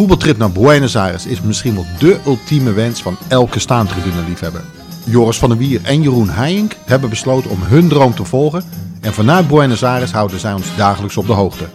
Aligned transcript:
voetbaltrip 0.00 0.38
naar 0.38 0.50
Buenos 0.50 0.96
Aires 0.96 1.26
is 1.26 1.40
misschien 1.40 1.74
wel 1.74 1.86
dé 1.98 2.20
ultieme 2.26 2.72
wens 2.72 3.02
van 3.02 3.16
elke 3.28 3.58
staantribune-liefhebber. 3.58 4.64
Joris 5.04 5.38
van 5.38 5.48
der 5.48 5.58
Wier 5.58 5.80
en 5.82 6.02
Jeroen 6.02 6.30
Heijink 6.30 6.76
hebben 6.86 7.10
besloten 7.10 7.50
om 7.50 7.62
hun 7.62 7.88
droom 7.88 8.14
te 8.14 8.24
volgen 8.24 8.64
en 9.00 9.12
vanuit 9.12 9.48
Buenos 9.48 9.84
Aires 9.84 10.12
houden 10.12 10.40
zij 10.40 10.52
ons 10.52 10.76
dagelijks 10.76 11.16
op 11.16 11.26
de 11.26 11.32
hoogte. 11.32 11.68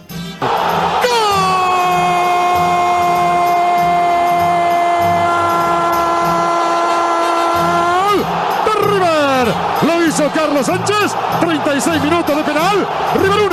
de 10.16 10.30
Carlos 10.34 10.64
Sánchez. 10.64 11.12
36 11.40 12.02
minutos 12.02 12.34
de 12.34 12.42
penal. 12.42 12.76
River 13.22 13.40
1, 13.40 13.48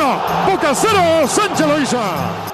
Boca 0.45 0.73
0. 0.73 1.27
Sánchez 1.27 1.91
lo. 1.91 2.52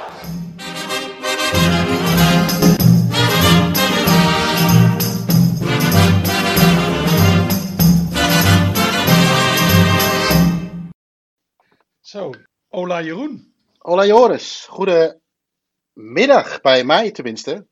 Zo, 12.10 12.32
Ola 12.70 13.02
Jeroen. 13.02 13.54
Hola 13.78 14.06
Joris, 14.06 14.66
goedemiddag 14.70 16.62
bij 16.62 16.84
mij 16.84 17.12
tenminste. 17.12 17.66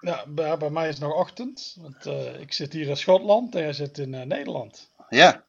Ja, 0.00 0.24
bij, 0.28 0.56
bij 0.56 0.70
mij 0.70 0.88
is 0.88 0.94
het 0.94 1.04
nog 1.04 1.14
ochtend, 1.14 1.76
want 1.80 2.06
eh, 2.06 2.40
ik 2.40 2.52
zit 2.52 2.72
hier 2.72 2.88
in 2.88 2.96
Schotland 2.96 3.54
en 3.54 3.60
jij 3.60 3.72
zit 3.72 3.98
in 3.98 4.14
eh, 4.14 4.26
Nederland. 4.26 4.90
Ja, 5.08 5.44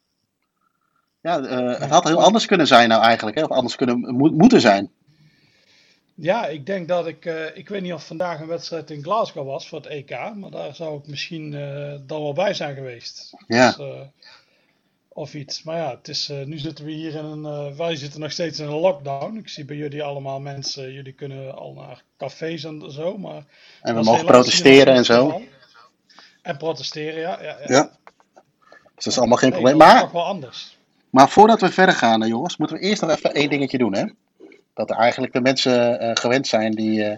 ja 1.22 1.40
eh, 1.40 1.80
het 1.80 1.90
had 1.90 2.04
heel 2.04 2.24
anders 2.24 2.46
kunnen 2.46 2.68
zijn 2.68 2.90
nou 2.90 3.04
eigenlijk, 3.04 3.38
hè? 3.38 3.44
of 3.44 3.52
anders 3.52 3.76
kunnen 3.76 4.00
mo- 4.00 4.32
moeten 4.32 4.62
zijn. 4.62 4.92
Ja, 6.16 6.46
ik 6.48 6.66
denk 6.66 6.88
dat 6.88 7.08
ik, 7.08 7.26
ik 7.54 7.70
weet 7.70 7.82
niet 7.82 7.94
of 7.94 8.06
vandaag 8.06 8.40
een 8.40 8.48
wedstrijd 8.48 8.92
in 8.92 9.04
Glasgow 9.04 9.46
was 9.46 9.68
voor 9.68 9.78
het 9.78 9.88
EK, 9.88 10.10
maar 10.36 10.52
daar 10.52 10.76
zou 10.76 11.00
ik 11.00 11.08
misschien 11.08 11.52
dan 12.06 12.22
wel 12.22 12.34
bij 12.34 12.54
zijn 12.54 12.76
geweest. 12.76 13.34
Ja. 13.48 13.72
Dus, 13.72 14.08
of 15.16 15.34
iets. 15.34 15.64
Maar 15.64 15.78
ja, 15.78 15.90
het 15.90 16.08
is, 16.08 16.30
eh, 16.30 16.46
nu 16.46 16.58
zitten 16.58 16.86
we 16.86 16.92
hier 16.92 17.16
in 17.16 17.26
een, 17.26 17.46
eh, 17.46 17.78
wij 17.78 17.96
zitten 17.96 18.20
nog 18.20 18.32
steeds 18.32 18.60
in 18.60 18.66
een 18.66 18.80
lockdown. 18.80 19.38
Ik 19.38 19.50
zie 19.50 19.66
bij 19.66 19.76
jullie 19.76 20.04
allemaal 20.04 20.40
mensen, 20.40 20.94
jullie 20.94 21.14
kunnen 21.14 21.56
al 21.56 21.74
naar 21.74 22.04
cafés 22.18 22.64
en 22.64 22.92
zo, 22.92 23.18
maar... 23.18 23.44
En 23.82 23.96
we 23.96 24.04
mogen 24.04 24.26
protesteren 24.26 24.94
en 24.94 25.06
zo. 25.06 25.42
En 26.42 26.58
protesteren, 26.58 27.20
ja. 27.20 27.42
ja, 27.42 27.58
ja. 27.60 27.66
Ja. 27.68 27.92
Dus 28.96 29.04
dat 29.04 29.14
is 29.14 29.18
allemaal 29.18 29.38
geen 29.38 29.50
Nee, 29.50 29.60
probleem. 29.60 29.78
Maar, 29.88 30.02
toch 30.02 30.12
wel 30.12 30.26
anders. 30.26 30.78
maar 31.10 31.30
voordat 31.30 31.62
we 31.62 31.72
verder 31.72 31.96
gaan, 31.96 32.24
eh, 32.24 32.30
jongens, 32.30 32.58
moeten 32.58 32.78
we 32.78 32.84
eerst 32.84 33.02
nog 33.02 33.12
even 33.12 33.34
één 33.34 33.50
dingetje 33.50 33.78
doen. 33.78 33.96
Hè? 33.96 34.06
Dat 34.74 34.90
er 34.90 34.96
eigenlijk 34.96 35.34
de 35.34 35.42
mensen 35.42 36.00
eh, 36.00 36.12
gewend 36.14 36.48
zijn 36.48 36.72
die 36.72 37.04
eh, 37.04 37.18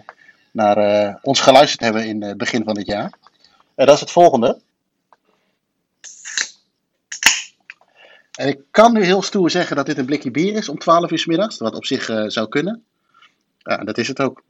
naar 0.50 0.76
eh, 0.76 1.14
ons 1.22 1.40
geluisterd 1.40 1.80
hebben 1.80 2.06
in 2.06 2.22
het 2.22 2.36
begin 2.36 2.64
van 2.64 2.74
dit 2.74 2.86
jaar. 2.86 3.12
En 3.74 3.86
dat 3.86 3.94
is 3.94 4.00
het 4.00 4.10
volgende. 4.10 4.58
En 8.38 8.48
ik 8.48 8.60
kan 8.70 8.92
nu 8.92 9.04
heel 9.04 9.22
stoer 9.22 9.50
zeggen 9.50 9.76
dat 9.76 9.86
dit 9.86 9.98
een 9.98 10.06
blikje 10.06 10.30
bier 10.30 10.54
is 10.54 10.68
om 10.68 10.78
12 10.78 11.10
uur 11.10 11.18
's 11.18 11.26
middags, 11.26 11.58
wat 11.58 11.74
op 11.74 11.84
zich 11.84 12.08
eh, 12.08 12.24
zou 12.26 12.48
kunnen. 12.48 12.84
Ja, 13.58 13.76
dat 13.76 13.98
is 13.98 14.08
het 14.08 14.20
ook. 14.20 14.42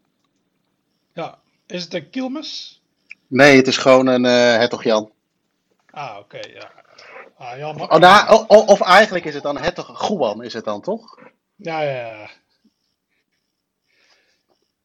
Ja. 1.12 1.38
Is 1.66 1.82
het 1.84 1.94
een 1.94 2.10
Kilmes? 2.10 2.80
Nee, 3.26 3.56
het 3.56 3.66
is 3.66 3.76
gewoon 3.76 4.06
een 4.06 4.24
eh 4.24 4.32
Hertog 4.32 4.84
Jan. 4.84 5.10
Ah, 5.90 6.16
oké, 6.18 6.38
ja. 6.38 6.70
Ah, 7.36 7.58
jammer. 7.58 7.90
Oh, 7.90 7.98
nou, 7.98 8.44
of 8.46 8.80
eigenlijk 8.80 9.24
is 9.24 9.34
het 9.34 9.42
dan 9.42 9.58
Hertog 9.58 9.98
Goeban, 9.98 10.42
is 10.42 10.52
het 10.52 10.64
dan 10.64 10.80
toch? 10.80 11.18
Ja, 11.56 11.82
ja, 11.82 12.06
ja. 12.06 12.30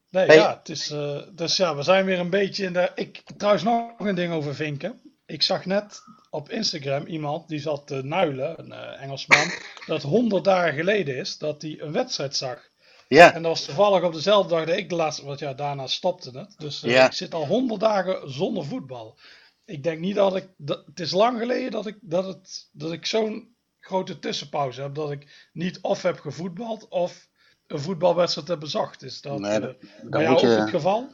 Nee, 0.10 0.26
Hey. 0.26 0.36
ja, 0.36 0.58
het 0.58 0.70
is, 0.70 0.90
eh, 0.90 1.22
dus 1.32 1.58
ja, 1.58 1.76
we 1.76 1.84
zijn 1.84 2.06
weer 2.06 2.20
een 2.20 2.30
beetje 2.30 2.66
in 2.66 2.74
de... 2.74 2.92
Ik, 2.96 3.24
trouwens 3.38 3.64
nog 3.64 3.92
een 3.98 4.16
ding 4.16 4.34
over 4.34 4.56
vinken. 4.56 5.13
Ik 5.34 5.42
zag 5.42 5.66
net 5.66 6.04
op 6.30 6.50
Instagram 6.50 7.06
iemand 7.06 7.48
die 7.48 7.60
zat 7.60 7.88
te 7.88 8.02
nuilen, 8.04 8.60
een 8.60 8.72
eh, 8.72 9.02
Engelsman, 9.02 9.52
dat 9.88 10.02
100 10.02 10.44
dagen 10.44 10.74
geleden 10.74 11.16
is 11.18 11.38
dat 11.38 11.62
hij 11.62 11.78
een 11.82 11.92
wedstrijd 11.92 12.36
zag. 12.36 12.70
Ja, 13.08 13.34
En 13.34 13.42
dat 13.42 13.52
was 13.52 13.66
toevallig 13.66 14.04
op 14.04 14.14
dezelfde 14.14 14.56
dag 14.56 14.66
dat 14.66 14.78
ik 14.78 14.90
de 14.90 14.96
laatste, 14.96 15.26
want 15.26 15.40
ja, 15.40 15.54
daarna 15.54 15.88
stopte 15.88 16.38
het. 16.38 16.56
Dus 16.58 16.84
eh, 16.84 16.92
Ja. 16.92 17.06
ik 17.06 17.12
zit 17.14 17.34
al 17.34 17.46
100 17.48 17.80
dagen 17.82 18.32
zonder 18.32 18.66
voetbal. 18.66 19.18
Ik 19.66 19.84
denk 19.84 20.00
niet 20.00 20.16
dat 20.16 20.36
ik, 20.36 20.48
dat, 20.58 20.84
het 20.86 21.00
is 21.00 21.12
lang 21.12 21.40
geleden 21.40 21.72
dat 21.72 21.86
ik, 21.86 21.98
dat 22.02 22.26
het, 22.26 22.70
dat 22.72 22.92
ik 22.92 23.06
zo'n 23.06 23.56
grote 23.80 24.20
tussenpauze 24.20 24.82
heb, 24.82 24.96
dat 24.96 25.12
ik 25.12 25.50
niet 25.54 25.80
of 25.82 26.02
heb 26.02 26.20
gevoetbald 26.20 26.88
of 26.88 27.28
een 27.68 27.80
voetbalwedstrijd 27.80 28.48
heb 28.48 28.60
bezocht. 28.60 29.04
Is 29.04 29.22
dat 29.22 29.40
Nee, 29.40 29.52
eh, 29.52 29.62
dat- 29.62 29.80
bij 29.80 29.90
dan 30.10 30.22
jou 30.22 30.34
ook 30.34 30.40
je, 30.42 30.48
het 30.48 30.70
geval? 30.70 31.08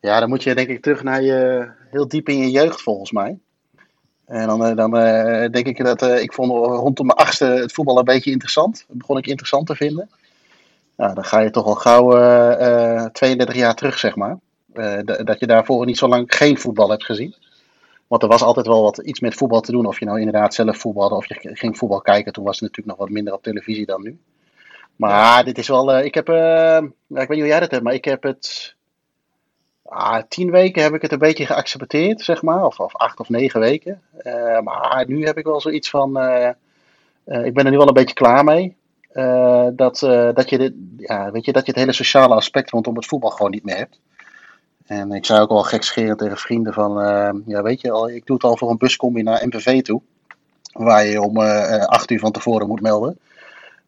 ja, 0.00 0.20
dan 0.20 0.28
moet 0.28 0.42
je 0.42 0.54
denk 0.54 0.68
ik 0.68 0.82
terug 0.82 1.02
naar 1.02 1.22
je, 1.22 1.70
heel 1.90 2.08
diep 2.08 2.28
in 2.28 2.38
je 2.38 2.50
jeugd 2.50 2.82
volgens 2.82 3.12
mij. 3.12 3.38
En 4.26 4.46
dan, 4.46 4.64
eh, 4.64 4.76
dan 4.76 4.96
eh, 4.96 5.50
denk 5.50 5.66
ik 5.66 5.84
dat, 5.84 6.02
eh, 6.02 6.22
ik 6.22 6.32
vond 6.32 6.50
rondom 6.50 7.06
mijn 7.06 7.18
achtste 7.18 7.44
het 7.44 7.72
voetbal 7.72 7.98
een 7.98 8.04
beetje 8.04 8.30
interessant. 8.30 8.84
Dat 8.88 8.98
begon 8.98 9.18
ik 9.18 9.26
interessant 9.26 9.66
te 9.66 9.74
vinden. 9.74 10.10
Nou, 10.96 11.14
dan 11.14 11.24
ga 11.24 11.40
je 11.40 11.50
toch 11.50 11.66
al 11.66 11.74
gauw 11.74 12.16
eh, 12.16 13.04
32 13.04 13.56
jaar 13.56 13.74
terug, 13.74 13.98
zeg 13.98 14.16
maar. 14.16 14.38
Dat 15.24 15.40
je 15.40 15.46
daarvoor 15.46 15.86
niet 15.86 15.98
zo 15.98 16.08
lang 16.08 16.34
geen 16.34 16.58
voetbal 16.58 16.90
hebt 16.90 17.04
gezien. 17.04 17.34
Want 18.06 18.22
er 18.22 18.28
was 18.28 18.42
altijd 18.42 18.66
wel 18.66 18.82
wat 18.82 18.98
iets 18.98 19.20
met 19.20 19.34
voetbal 19.34 19.60
te 19.60 19.72
doen. 19.72 19.86
Of 19.86 19.98
je 19.98 20.04
nou 20.04 20.18
inderdaad 20.18 20.54
zelf 20.54 20.76
voetbalde 20.76 21.14
of 21.14 21.28
je 21.28 21.34
ging 21.40 21.78
voetbal 21.78 22.00
kijken. 22.00 22.32
Toen 22.32 22.44
was 22.44 22.60
het 22.60 22.62
natuurlijk 22.62 22.98
nog 22.98 23.06
wat 23.06 23.14
minder 23.14 23.34
op 23.34 23.42
televisie 23.42 23.86
dan 23.86 24.02
nu. 24.02 24.18
Maar 24.96 25.44
dit 25.44 25.58
is 25.58 25.68
wel. 25.68 25.98
ik 25.98 26.14
heb. 26.14 26.28
ik 26.28 26.34
weet 27.08 27.28
niet 27.28 27.38
hoe 27.38 27.46
jij 27.46 27.60
dat 27.60 27.70
hebt, 27.70 27.82
maar 27.82 27.94
ik 27.94 28.04
heb 28.04 28.22
het. 28.22 28.75
Ah, 29.88 30.22
tien 30.28 30.50
weken 30.50 30.82
heb 30.82 30.94
ik 30.94 31.02
het 31.02 31.12
een 31.12 31.18
beetje 31.18 31.46
geaccepteerd, 31.46 32.20
zeg 32.20 32.42
maar. 32.42 32.64
Of, 32.64 32.80
of 32.80 32.94
acht 32.94 33.20
of 33.20 33.28
negen 33.28 33.60
weken. 33.60 34.02
Eh, 34.16 34.60
maar 34.60 35.04
nu 35.06 35.24
heb 35.24 35.38
ik 35.38 35.44
wel 35.44 35.60
zoiets 35.60 35.90
van. 35.90 36.18
eh, 36.18 36.48
eh, 37.24 37.44
ik 37.44 37.54
ben 37.54 37.64
er 37.64 37.70
nu 37.70 37.76
wel 37.76 37.88
een 37.88 37.94
beetje 37.94 38.14
klaar 38.14 38.44
mee. 38.44 38.76
Dat, 39.72 39.98
dat, 40.34 40.50
je 40.50 40.58
dit, 40.58 40.72
ja, 40.96 41.30
weet 41.30 41.44
je, 41.44 41.52
dat 41.52 41.66
je 41.66 41.70
het 41.70 41.80
hele 41.80 41.92
sociale 41.92 42.34
aspect 42.34 42.70
rondom 42.70 42.96
het 42.96 43.06
voetbal 43.06 43.30
gewoon 43.30 43.50
niet 43.50 43.64
meer 43.64 43.76
hebt. 43.76 44.00
En 44.86 45.12
ik 45.12 45.24
zei 45.24 45.40
ook 45.40 45.48
wel 45.48 45.62
gekscherend 45.62 46.18
tegen 46.18 46.36
vrienden 46.36 46.72
van, 46.72 46.92
ja 47.46 47.62
weet 47.62 47.80
je, 47.80 47.90
al, 47.90 48.10
ik 48.10 48.26
doe 48.26 48.36
het 48.36 48.44
al 48.44 48.56
voor 48.56 48.70
een 48.70 48.78
buscombi 48.78 49.22
naar 49.22 49.46
MPV 49.46 49.82
toe. 49.82 50.00
Waar 50.72 51.04
je 51.06 51.20
om 51.20 51.38
acht 51.86 52.10
uur 52.10 52.18
van 52.18 52.32
tevoren 52.32 52.66
moet 52.66 52.80
melden. 52.80 53.18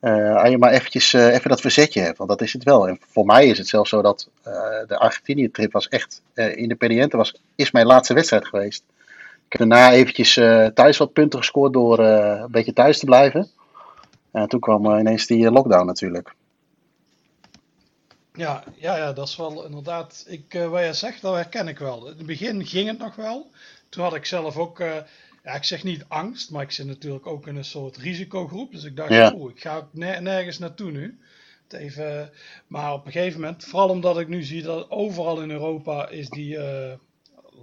Eh, 0.01 0.37
als 0.37 0.49
je 0.49 0.59
maar 0.59 0.73
eventjes 0.73 1.15
eh, 1.15 1.35
even 1.35 1.51
dat 1.51 1.61
verzetje 1.61 2.01
hebt, 2.01 2.19
want 2.19 2.31
dat 2.31 2.41
is 2.41 2.53
het 2.53 2.65
wel. 2.65 2.89
En 2.89 2.99
voor 3.11 3.25
mij 3.25 3.47
is 3.47 3.59
het 3.59 3.69
zelfs 3.69 3.91
zo 3.91 4.03
dat 4.03 4.29
eh, 4.43 4.53
de 4.87 4.99
Argentinië-trip 4.99 5.73
was 5.73 5.89
echt, 5.89 6.23
Independiente 6.35 7.17
was, 7.17 7.35
is 7.55 7.71
mijn 7.71 7.87
laatste 7.87 8.15
wedstrijd 8.15 8.47
geweest. 8.47 8.85
Ik 9.47 9.59
heb 9.59 9.69
daarna 9.69 9.93
eventjes 9.93 10.35
thuis 10.75 10.97
wat 10.97 11.13
punten 11.13 11.39
gescoord 11.39 11.73
door 11.73 11.99
een 11.99 12.51
beetje 12.51 12.73
thuis 12.73 12.99
te 12.99 13.05
blijven. 13.05 13.49
En 14.31 14.49
toen 14.49 14.61
kwam 14.61 14.99
ineens 14.99 15.27
die 15.27 15.51
lockdown 15.51 15.87
natuurlijk. 15.87 16.35
Ja, 18.39 18.63
ja, 18.75 18.97
ja, 18.97 19.13
dat 19.13 19.29
is 19.29 19.37
wel 19.37 19.65
inderdaad. 19.65 20.25
Ik, 20.29 20.55
eh, 20.55 20.69
wat 20.69 20.81
jij 20.81 20.93
zegt, 20.93 21.23
dat 21.23 21.35
herken 21.35 21.69
ik 21.69 21.79
wel. 21.79 22.07
In 22.07 22.17
het 22.17 22.27
begin 22.27 22.67
ging 22.67 22.89
het 22.89 22.99
nog 22.99 23.17
wel. 23.17 23.51
Toen 23.89 24.03
had 24.03 24.15
ik 24.15 24.25
zelf 24.25 24.57
ook, 24.57 24.83
ja, 25.45 25.53
ik 25.55 25.65
zeg 25.65 25.85
niet 25.85 26.05
angst, 26.09 26.51
maar 26.51 26.63
ik 26.63 26.71
zit 26.71 26.87
natuurlijk 26.87 27.27
ook 27.27 27.47
in 27.47 27.57
een 27.57 27.65
soort 27.65 27.97
risicogroep. 27.97 28.73
Dus 28.73 28.85
ik 28.85 28.97
dacht, 28.97 29.11
Ja. 29.11 29.33
ik 29.55 29.61
ga 29.61 29.77
ook 29.77 29.89
ner- 29.93 30.23
nergens 30.23 30.59
naartoe 30.59 30.91
nu. 30.91 31.19
Even, 31.69 32.31
maar 32.67 32.93
op 32.93 33.07
een 33.07 33.13
gegeven 33.13 33.41
moment, 33.41 33.65
vooral 33.65 33.89
omdat 33.89 34.19
ik 34.19 34.29
nu 34.29 34.43
zie 34.43 34.63
dat 34.63 34.91
overal 34.91 35.41
in 35.41 35.51
Europa 35.51 36.09
is 36.09 36.29
die 36.29 36.57
eh, 36.59 36.93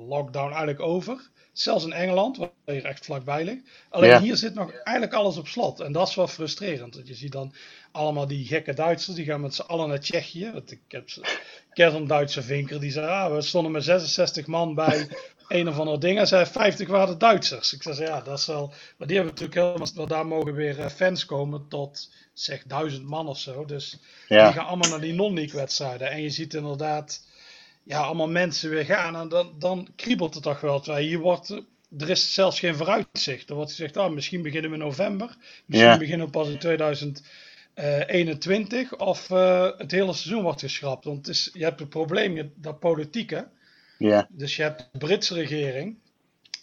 lockdown 0.07 0.47
eigenlijk 0.49 0.79
over. 0.79 1.29
Zelfs 1.53 1.85
in 1.85 1.93
Engeland, 1.93 2.37
waar 2.37 2.49
hier 2.65 2.85
echt 2.85 3.05
vlakbij 3.05 3.43
ligt. 3.43 3.61
Alleen 3.89 4.09
Ja. 4.09 4.21
hier 4.21 4.35
zit 4.35 4.53
nog 4.53 4.71
eigenlijk 4.71 5.13
alles 5.17 5.37
op 5.37 5.47
slot. 5.47 5.79
En 5.79 5.91
dat 5.91 6.07
is 6.07 6.15
wel 6.15 6.27
frustrerend. 6.27 6.95
Want 6.95 7.07
je 7.07 7.13
ziet 7.15 7.31
dan 7.31 7.53
allemaal 7.91 8.27
die 8.27 8.45
gekke 8.45 8.73
Duitsers, 8.73 9.15
die 9.15 9.25
gaan 9.25 9.41
met 9.41 9.55
z'n 9.55 9.61
allen 9.61 9.87
naar 9.87 9.99
Tsjechië. 9.99 10.51
Want 10.53 10.71
ik 10.71 10.79
heb 10.87 11.07
ik 11.07 11.37
ken 11.73 11.91
zo'n 11.91 12.07
Duitse 12.07 12.41
vinker, 12.41 12.79
die 12.79 12.91
zei, 12.91 13.07
ah, 13.07 13.35
we 13.35 13.41
stonden 13.41 13.71
met 13.71 13.83
66 13.83 14.45
man 14.47 14.75
bij 14.75 15.07
een 15.47 15.67
of 15.67 15.79
ander 15.79 15.99
ding. 15.99 16.19
En 16.19 16.27
zei 16.27 16.45
50 16.45 16.87
waren 16.87 17.17
Duitsers. 17.17 17.73
Ik 17.73 17.83
zei, 17.83 18.01
ja, 18.01 18.21
dat 18.21 18.39
is 18.39 18.45
wel... 18.45 18.73
Maar 18.97 19.07
die 19.07 19.15
hebben 19.17 19.33
natuurlijk 19.35 19.59
helemaal... 19.67 19.87
Want 19.95 20.09
daar 20.09 20.27
mogen 20.27 20.53
weer 20.53 20.79
eh, 20.79 20.89
fans 20.89 21.25
komen 21.25 21.67
tot, 21.67 22.11
zeg, 22.33 22.63
duizend 22.63 23.05
man 23.05 23.27
of 23.27 23.37
zo. 23.39 23.65
Dus 23.65 23.99
Ja. 24.27 24.45
die 24.45 24.53
gaan 24.53 24.65
allemaal 24.65 24.89
naar 24.89 25.01
die 25.01 25.13
non-league 25.13 25.59
wedstrijden. 25.59 26.09
En 26.11 26.21
je 26.21 26.29
ziet 26.29 26.53
inderdaad, 26.53 27.27
ja, 27.83 27.99
allemaal 28.01 28.29
mensen 28.29 28.69
weer 28.69 28.85
gaan. 28.85 29.15
En 29.15 29.29
dan, 29.29 29.53
dan 29.59 29.87
kriebelt 29.95 30.33
het 30.33 30.43
toch 30.43 30.61
wel. 30.61 30.79
Terwijl 30.79 31.05
hier 31.05 31.19
wordt, 31.19 31.49
er 31.97 32.09
is 32.09 32.33
zelfs 32.33 32.59
geen 32.59 32.75
vooruitzicht. 32.75 33.49
Er 33.49 33.55
wordt 33.55 33.71
gezegd, 33.71 33.97
ah, 33.97 34.11
misschien 34.13 34.41
beginnen 34.41 34.69
we 34.71 34.77
in 34.77 34.83
november. 34.83 35.35
Misschien 35.65 35.91
Ja. 35.91 35.97
beginnen 35.97 36.25
we 36.25 36.31
pas 36.31 36.47
in 36.49 36.59
2021. 36.59 38.95
Of 38.97 39.29
eh, 39.29 39.69
het 39.77 39.91
hele 39.91 40.13
seizoen 40.13 40.43
wordt 40.43 40.59
geschrapt. 40.61 41.05
Want 41.05 41.17
het 41.17 41.27
is, 41.35 41.49
je 41.53 41.63
hebt 41.63 41.79
het 41.79 41.89
probleem, 41.89 42.51
dat 42.55 42.79
politiek 42.79 43.29
hè. 43.29 43.41
Ja, 43.97 44.27
Dus 44.29 44.55
je 44.55 44.61
hebt 44.61 44.89
de 44.91 44.97
Britse 44.97 45.33
regering. 45.33 45.97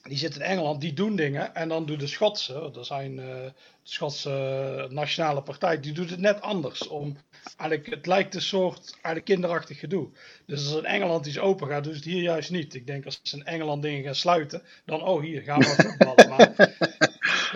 die 0.02 0.18
zitten 0.18 0.40
in 0.40 0.46
Engeland, 0.46 0.80
die 0.80 0.92
doen 0.92 1.16
dingen. 1.16 1.54
En 1.54 1.68
dan 1.68 1.86
doet 1.86 2.00
de 2.00 2.06
Schotse, 2.06 2.70
dat 2.72 2.86
zijn 2.86 3.12
uh, 3.12 3.24
de 3.26 3.52
Schotse 3.82 4.86
Nationale 4.90 5.42
Partij, 5.42 5.80
die 5.80 5.92
doet 5.92 6.10
het 6.10 6.20
net 6.20 6.40
anders. 6.40 6.88
Om, 6.88 7.16
eigenlijk, 7.56 7.90
het 7.94 8.06
lijkt 8.06 8.34
een 8.34 8.42
soort 8.42 8.90
eigenlijk 8.92 9.24
kinderachtig 9.24 9.78
gedoe. 9.78 10.08
Dus 10.46 10.66
als 10.66 10.76
in 10.76 10.84
Engeland 10.84 11.26
iets 11.26 11.38
open 11.38 11.68
gaat, 11.68 11.84
doen 11.84 11.92
ze 11.92 11.98
het 11.98 12.08
hier 12.08 12.22
juist 12.22 12.50
niet. 12.50 12.74
Ik 12.74 12.86
denk 12.86 13.04
als 13.04 13.20
ze 13.22 13.36
in 13.36 13.44
Engeland 13.44 13.82
dingen 13.82 14.04
gaan 14.04 14.14
sluiten, 14.14 14.62
dan 14.84 15.02
oh 15.02 15.22
hier 15.22 15.42
gaan 15.42 15.58
we 15.58 15.64
voetballen. 15.88 16.28
maar 16.28 16.76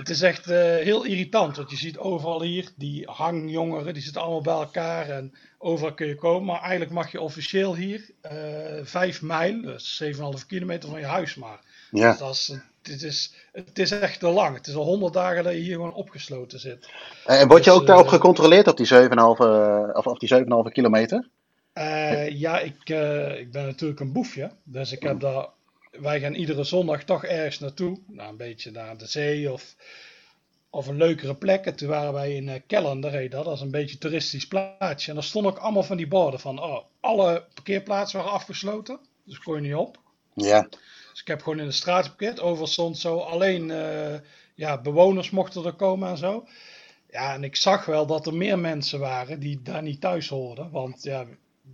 het 0.07 0.15
is 0.17 0.23
echt 0.23 0.51
uh, 0.51 0.57
heel 0.77 1.05
irritant, 1.05 1.57
want 1.57 1.71
je 1.71 1.77
ziet 1.77 1.99
overal 1.99 2.43
hier 2.43 2.71
die 2.77 3.07
hangjongeren, 3.07 3.95
die 3.95 4.03
zitten 4.03 4.23
allemaal 4.23 4.41
bij 4.41 4.55
elkaar 4.55 5.09
en 5.09 5.35
overal 5.59 5.95
kun 5.95 6.07
je 6.07 6.15
komen. 6.15 6.45
Maar 6.45 6.61
eigenlijk 6.61 6.91
mag 6.91 7.13
je 7.13 7.21
officieel 7.21 7.75
hier 7.75 8.11
uh, 8.23 8.33
vijf 8.83 9.23
mijl, 9.23 9.63
dus 9.63 10.03
7,5 10.05 10.47
kilometer 10.47 10.89
van 10.89 11.01
je 11.01 11.07
huis 11.07 11.35
maar. 11.35 11.61
Ja. 11.91 12.11
Dus 12.11 12.19
dat 12.19 12.35
is, 12.35 12.59
het, 12.83 13.03
is, 13.03 13.35
het 13.53 13.79
is 13.79 13.91
echt 13.91 14.21
te 14.21 14.29
lang. 14.29 14.57
Het 14.57 14.67
is 14.67 14.75
al 14.75 14.85
100 14.85 15.13
dagen 15.13 15.45
dat 15.45 15.53
je 15.53 15.59
hier 15.59 15.75
gewoon 15.75 15.95
opgesloten 15.95 16.61
zit. 16.61 16.89
En 17.25 17.49
word 17.49 17.65
je 17.65 17.71
dus, 17.71 17.81
ook 17.81 17.87
daarop 17.87 18.07
uh, 18.07 18.13
gecontroleerd 18.13 18.69
op 18.69 18.77
die 18.77 18.89
7,5 18.95 18.97
of, 19.93 20.07
of 20.07 20.19
die 20.19 20.35
7,5 20.35 20.73
kilometer? 20.73 21.29
Uh, 21.75 22.29
ja, 22.29 22.59
ik, 22.59 22.89
uh, 22.89 23.39
ik 23.39 23.51
ben 23.51 23.65
natuurlijk 23.65 24.01
een 24.01 24.13
boefje. 24.13 24.51
Dus 24.65 24.93
ik 24.93 25.03
heb 25.03 25.21
daar. 25.21 25.47
Wij 26.01 26.21
gaan 26.21 26.35
iedere 26.35 26.65
zondag 26.65 27.05
toch 27.05 27.25
ergens 27.25 27.59
naartoe. 27.59 27.99
Nou, 28.07 28.31
een 28.31 28.37
beetje 28.37 28.71
naar 28.71 28.97
de 28.97 29.07
zee 29.07 29.53
of, 29.53 29.77
of 30.71 30.87
een 30.87 30.97
leukere 30.97 31.35
plek. 31.35 31.65
En 31.65 31.77
toen 31.77 31.89
waren 31.89 32.13
wij 32.13 32.35
in 32.35 32.49
uh, 32.49 32.55
Kellender, 32.67 33.31
dat. 33.31 33.45
dat 33.45 33.55
is 33.55 33.61
een 33.61 33.71
beetje 33.71 33.93
een 33.93 34.01
toeristisch 34.01 34.47
plaatsje. 34.49 35.09
En 35.09 35.15
daar 35.15 35.25
stonden 35.25 35.53
ook 35.53 35.59
allemaal 35.59 35.83
van 35.83 35.97
die 35.97 36.09
borden 36.09 36.41
van. 36.41 36.63
Oh, 36.63 36.85
alle 37.01 37.45
parkeerplaatsen 37.55 38.19
waren 38.19 38.33
afgesloten. 38.33 38.99
Dus 39.25 39.39
kon 39.39 39.55
je 39.55 39.61
niet 39.61 39.75
op. 39.75 39.99
Ja. 40.35 40.69
Dus 41.11 41.21
ik 41.21 41.27
heb 41.27 41.43
gewoon 41.43 41.59
in 41.59 41.67
de 41.67 41.73
straat 41.73 42.03
geparkeerd. 42.03 42.41
Overal 42.41 42.67
stond 42.67 42.99
zo 42.99 43.19
alleen 43.19 43.69
uh, 43.69 44.15
ja, 44.55 44.81
bewoners 44.81 45.31
mochten 45.31 45.65
er 45.65 45.73
komen 45.73 46.09
en 46.09 46.19
zo. 46.19 46.47
Ja, 47.11 47.35
en 47.35 47.45
ik 47.45 47.57
zag 47.57 47.85
wel 47.85 48.07
dat 48.07 48.27
er 48.27 48.35
meer 48.35 48.59
mensen 48.59 49.01
waren 49.01 49.41
die 49.41 49.63
daar 49.63 49.83
niet 49.83 50.01
thuis 50.01 50.29
hoorden. 50.29 50.71
Want 50.71 51.03
ja, 51.03 51.27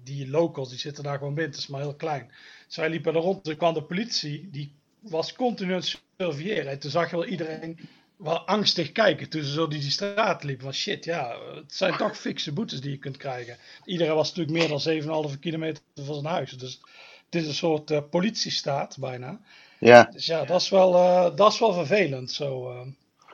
die 0.04 0.28
locals 0.28 0.68
die 0.68 0.78
zitten 0.78 1.04
daar 1.04 1.18
gewoon 1.18 1.34
binnen. 1.34 1.52
Het 1.52 1.60
is 1.62 1.68
maar 1.68 1.80
heel 1.80 1.94
klein. 1.94 2.30
Zij 2.66 2.90
liepen 2.90 3.14
er 3.14 3.20
rond. 3.20 3.44
Toen 3.44 3.56
kwam 3.56 3.74
de 3.74 3.82
politie. 3.82 4.48
Die 4.50 4.74
was 5.00 5.32
continu 5.32 5.72
aan 5.72 5.80
het 5.80 6.00
surveilleren. 6.18 6.70
En 6.70 6.78
toen 6.78 6.90
zag 6.90 7.10
je 7.10 7.16
wel 7.16 7.26
iedereen 7.26 7.78
wel 8.16 8.46
angstig 8.46 8.92
kijken 8.92 9.28
toen 9.28 9.42
ze 9.42 9.52
zo 9.52 9.68
die, 9.68 9.80
die 9.80 9.90
straat 9.90 10.44
liepen. 10.44 10.64
Van 10.64 10.74
shit, 10.74 11.04
ja, 11.04 11.36
het 11.54 11.74
zijn 11.74 11.96
toch 11.96 12.18
fikse 12.18 12.52
boetes 12.52 12.80
die 12.80 12.90
je 12.90 12.98
kunt 12.98 13.16
krijgen. 13.16 13.56
Iedereen 13.84 14.14
was 14.14 14.34
natuurlijk 14.34 14.70
meer 14.70 15.02
dan 15.04 15.30
7,5 15.32 15.38
kilometer 15.38 15.82
van 15.94 16.14
zijn 16.14 16.26
huis. 16.26 16.50
Dus 16.50 16.80
het 17.24 17.34
is 17.34 17.46
een 17.46 17.54
soort 17.54 17.90
uh, 17.90 17.98
politiestaat 18.10 18.96
bijna. 18.98 19.40
Ja. 19.78 20.08
Dus 20.12 20.26
ja, 20.26 20.44
dat 20.44 20.60
is 20.60 20.68
wel, 20.68 20.94
uh, 20.94 21.36
dat 21.36 21.52
is 21.52 21.58
wel 21.58 21.72
vervelend. 21.72 22.30
Zo, 22.30 22.70
uh, 22.70 22.80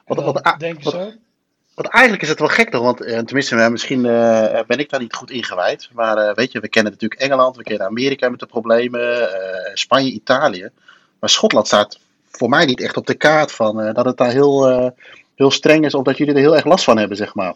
wat, 0.07 0.25
wat, 0.25 0.55
denk 0.59 0.83
je 0.83 0.91
zo. 0.91 1.13
Want 1.79 1.91
eigenlijk 1.91 2.23
is 2.23 2.29
het 2.29 2.39
wel 2.39 2.49
gek 2.49 2.71
toch, 2.71 2.83
want 2.83 3.27
tenminste, 3.27 3.71
misschien 3.71 4.03
ben 4.67 4.79
ik 4.79 4.91
daar 4.91 5.01
niet 5.01 5.15
goed 5.15 5.31
ingewijd. 5.31 5.89
Maar 5.93 6.35
weet 6.35 6.53
je, 6.53 6.61
we 6.61 6.69
kennen 6.69 6.93
natuurlijk 6.93 7.21
Engeland, 7.21 7.57
we 7.57 7.63
kennen 7.63 7.87
Amerika 7.87 8.29
met 8.29 8.41
de 8.41 8.47
problemen, 8.47 9.31
Spanje, 9.75 10.11
Italië. 10.11 10.71
Maar 11.19 11.31
Schotland 11.31 11.67
staat 11.67 11.99
voor 12.31 12.49
mij 12.49 12.65
niet 12.65 12.81
echt 12.81 12.97
op 12.97 13.07
de 13.07 13.15
kaart 13.15 13.53
van 13.53 13.93
dat 13.93 14.05
het 14.05 14.17
daar 14.17 14.31
heel, 14.31 14.93
heel 15.35 15.51
streng 15.51 15.85
is 15.85 15.95
of 15.95 16.05
dat 16.05 16.17
jullie 16.17 16.35
er 16.35 16.41
heel 16.41 16.57
erg 16.57 16.65
last 16.65 16.85
van 16.85 16.99
hebben, 16.99 17.17
zeg 17.17 17.35
maar. 17.35 17.55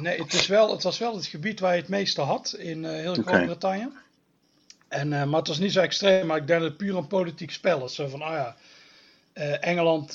nee, 0.00 0.18
het, 0.22 0.32
is 0.32 0.46
wel, 0.46 0.70
het 0.70 0.82
was 0.82 0.98
wel 0.98 1.14
het 1.14 1.26
gebied 1.26 1.60
waar 1.60 1.74
je 1.74 1.80
het 1.80 1.90
meeste 1.90 2.20
had 2.20 2.54
in 2.58 2.84
heel 2.84 3.14
Groot-Brittannië. 3.14 3.88
En, 4.88 5.12
uh, 5.12 5.24
maar 5.24 5.38
het 5.38 5.48
was 5.48 5.58
niet 5.58 5.72
zo 5.72 5.80
extreem, 5.80 6.26
maar 6.26 6.36
ik 6.36 6.46
denk 6.46 6.60
dat 6.60 6.68
het 6.68 6.78
puur 6.78 6.96
een 6.96 7.06
politiek 7.06 7.50
spel 7.50 7.84
is. 7.84 7.94
Zo 7.94 8.06
van, 8.06 8.22
ah 8.22 8.32
ja, 8.32 8.56
Engeland 9.60 10.10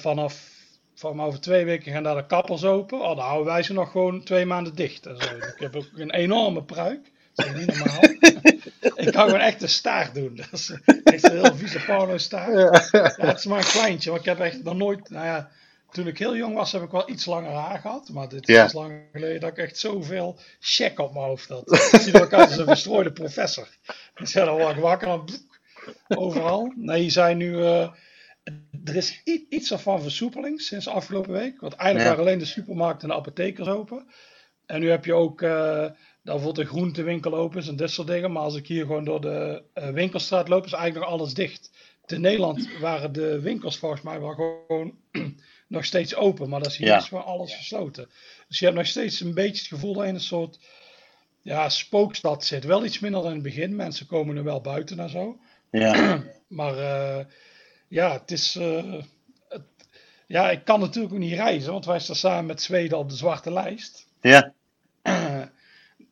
vanaf 0.00 0.50
van 1.10 1.22
over 1.22 1.40
twee 1.40 1.64
weken 1.64 1.92
gaan 1.92 2.02
daar 2.02 2.16
de 2.16 2.26
kappels 2.26 2.64
open. 2.64 3.00
Oh, 3.00 3.16
dan 3.16 3.24
houden 3.24 3.52
wij 3.52 3.62
ze 3.62 3.72
nog 3.72 3.90
gewoon 3.90 4.22
twee 4.22 4.46
maanden 4.46 4.74
dicht. 4.74 5.06
En 5.06 5.16
zo. 5.16 5.34
Ik 5.34 5.54
heb 5.56 5.76
ook 5.76 5.86
een 5.94 6.10
enorme 6.10 6.62
pruik. 6.62 7.10
Dat 7.34 7.46
is 7.46 7.54
niet 7.54 7.76
normaal. 7.76 8.02
ik 9.06 9.12
kan 9.12 9.24
gewoon 9.24 9.40
echt 9.40 9.62
een 9.62 9.68
staart 9.68 10.14
doen. 10.14 10.36
Dat 10.36 10.52
is 10.52 10.78
echt 11.04 11.24
een 11.24 11.42
heel 11.42 11.56
vieze 11.56 11.84
porno 11.84 12.18
staart. 12.18 12.90
Ja, 12.90 13.26
het 13.26 13.38
is 13.38 13.44
maar 13.44 13.58
een 13.58 13.64
kleintje, 13.64 14.10
maar 14.10 14.18
ik 14.18 14.24
heb 14.24 14.40
echt 14.40 14.62
nog 14.62 14.76
nooit, 14.76 15.10
nou 15.10 15.26
ja, 15.26 15.50
toen 15.90 16.06
ik 16.06 16.18
heel 16.18 16.36
jong 16.36 16.54
was, 16.54 16.72
heb 16.72 16.82
ik 16.82 16.90
wel 16.90 17.10
iets 17.10 17.26
langer 17.26 17.52
haar 17.52 17.78
gehad. 17.78 18.08
Maar 18.08 18.28
dit 18.28 18.48
is 18.48 18.54
ja. 18.54 18.68
lang 18.72 19.00
geleden 19.12 19.40
dat 19.40 19.50
ik 19.50 19.58
echt 19.58 19.78
zoveel 19.78 20.38
check 20.60 20.98
op 20.98 21.12
mijn 21.12 21.24
hoofd 21.24 21.48
had. 21.48 21.72
Ik 21.72 22.00
zie 22.00 22.22
ook 22.22 22.32
uit 22.32 22.48
als 22.48 22.56
een 22.56 22.66
verstrooide 22.66 23.12
professor. 23.12 23.68
Ik 24.14 24.26
zei 24.26 24.46
dan 24.46 24.58
word 24.58 24.76
ik 24.76 24.82
wakker 24.82 25.08
en 25.08 25.24
overal. 26.08 26.72
Nee, 26.76 27.02
je 27.04 27.10
zijn 27.10 27.36
nu... 27.36 27.52
Uh, 27.52 27.92
er 28.84 28.96
is 28.96 29.22
iets 29.48 29.68
van 29.68 30.02
versoepeling 30.02 30.60
sinds 30.60 30.88
afgelopen 30.88 31.32
week. 31.32 31.60
Want 31.60 31.74
eigenlijk 31.74 32.08
waren 32.08 32.24
alleen 32.24 32.38
de 32.38 32.44
supermarkten 32.44 33.08
en 33.08 33.14
de 33.14 33.20
apothekers 33.20 33.68
open. 33.68 34.06
En 34.66 34.80
nu 34.80 34.90
heb 34.90 35.04
je 35.04 35.14
ook... 35.14 35.42
Uh, 35.42 35.86
daar 36.22 36.34
bijvoorbeeld 36.34 36.66
een 36.66 36.74
groentewinkel 36.74 37.34
open 37.34 37.58
is 37.58 37.68
en 37.68 37.76
dit 37.76 37.90
soort 37.90 38.08
dingen. 38.08 38.32
Maar 38.32 38.42
als 38.42 38.56
ik 38.56 38.66
hier 38.66 38.86
gewoon 38.86 39.04
door 39.04 39.20
de 39.20 39.62
uh, 39.74 39.88
winkelstraat 39.88 40.48
loop, 40.48 40.64
is 40.64 40.72
eigenlijk 40.72 41.04
nog 41.04 41.18
alles 41.18 41.34
dicht. 41.34 41.70
In 42.06 42.20
Nederland 42.20 42.68
waren 42.80 43.12
de 43.12 43.40
winkels 43.40 43.78
volgens 43.78 44.02
mij 44.02 44.20
wel 44.20 44.34
gewoon 44.34 44.94
nog 45.68 45.84
steeds 45.84 46.14
open, 46.14 46.48
maar 46.48 46.62
dat 46.62 46.70
is 46.70 46.76
hier 46.76 46.86
ja. 46.86 47.00
gewoon 47.00 47.24
alles 47.24 47.54
gesloten. 47.54 48.08
Dus 48.48 48.58
je 48.58 48.64
hebt 48.64 48.76
nog 48.76 48.86
steeds 48.86 49.20
een 49.20 49.34
beetje 49.34 49.58
het 49.58 49.66
gevoel 49.66 49.92
dat 49.92 50.02
je 50.02 50.08
in 50.08 50.14
een 50.14 50.20
soort 50.20 50.58
ja, 51.40 51.68
spookstad 51.68 52.44
zit. 52.44 52.64
Wel 52.64 52.84
iets 52.84 52.98
minder 52.98 53.20
dan 53.20 53.30
in 53.30 53.36
het 53.36 53.44
begin. 53.44 53.76
Mensen 53.76 54.06
komen 54.06 54.36
er 54.36 54.44
wel 54.44 54.60
buiten 54.60 54.98
en 54.98 55.10
zo. 55.10 55.38
Ja. 55.70 56.22
maar 56.48 56.78
uh, 56.78 57.24
ja, 57.92 58.12
het 58.12 58.30
is. 58.30 58.56
Uh, 58.56 58.94
het, 59.48 59.62
ja, 60.26 60.50
ik 60.50 60.64
kan 60.64 60.80
natuurlijk 60.80 61.14
ook 61.14 61.20
niet 61.20 61.32
reizen, 61.32 61.72
want 61.72 61.84
wij 61.84 61.98
staan 61.98 62.16
samen 62.16 62.46
met 62.46 62.62
Zweden 62.62 62.98
op 62.98 63.08
de 63.08 63.16
zwarte 63.16 63.52
lijst. 63.52 64.06
Ja. 64.20 64.52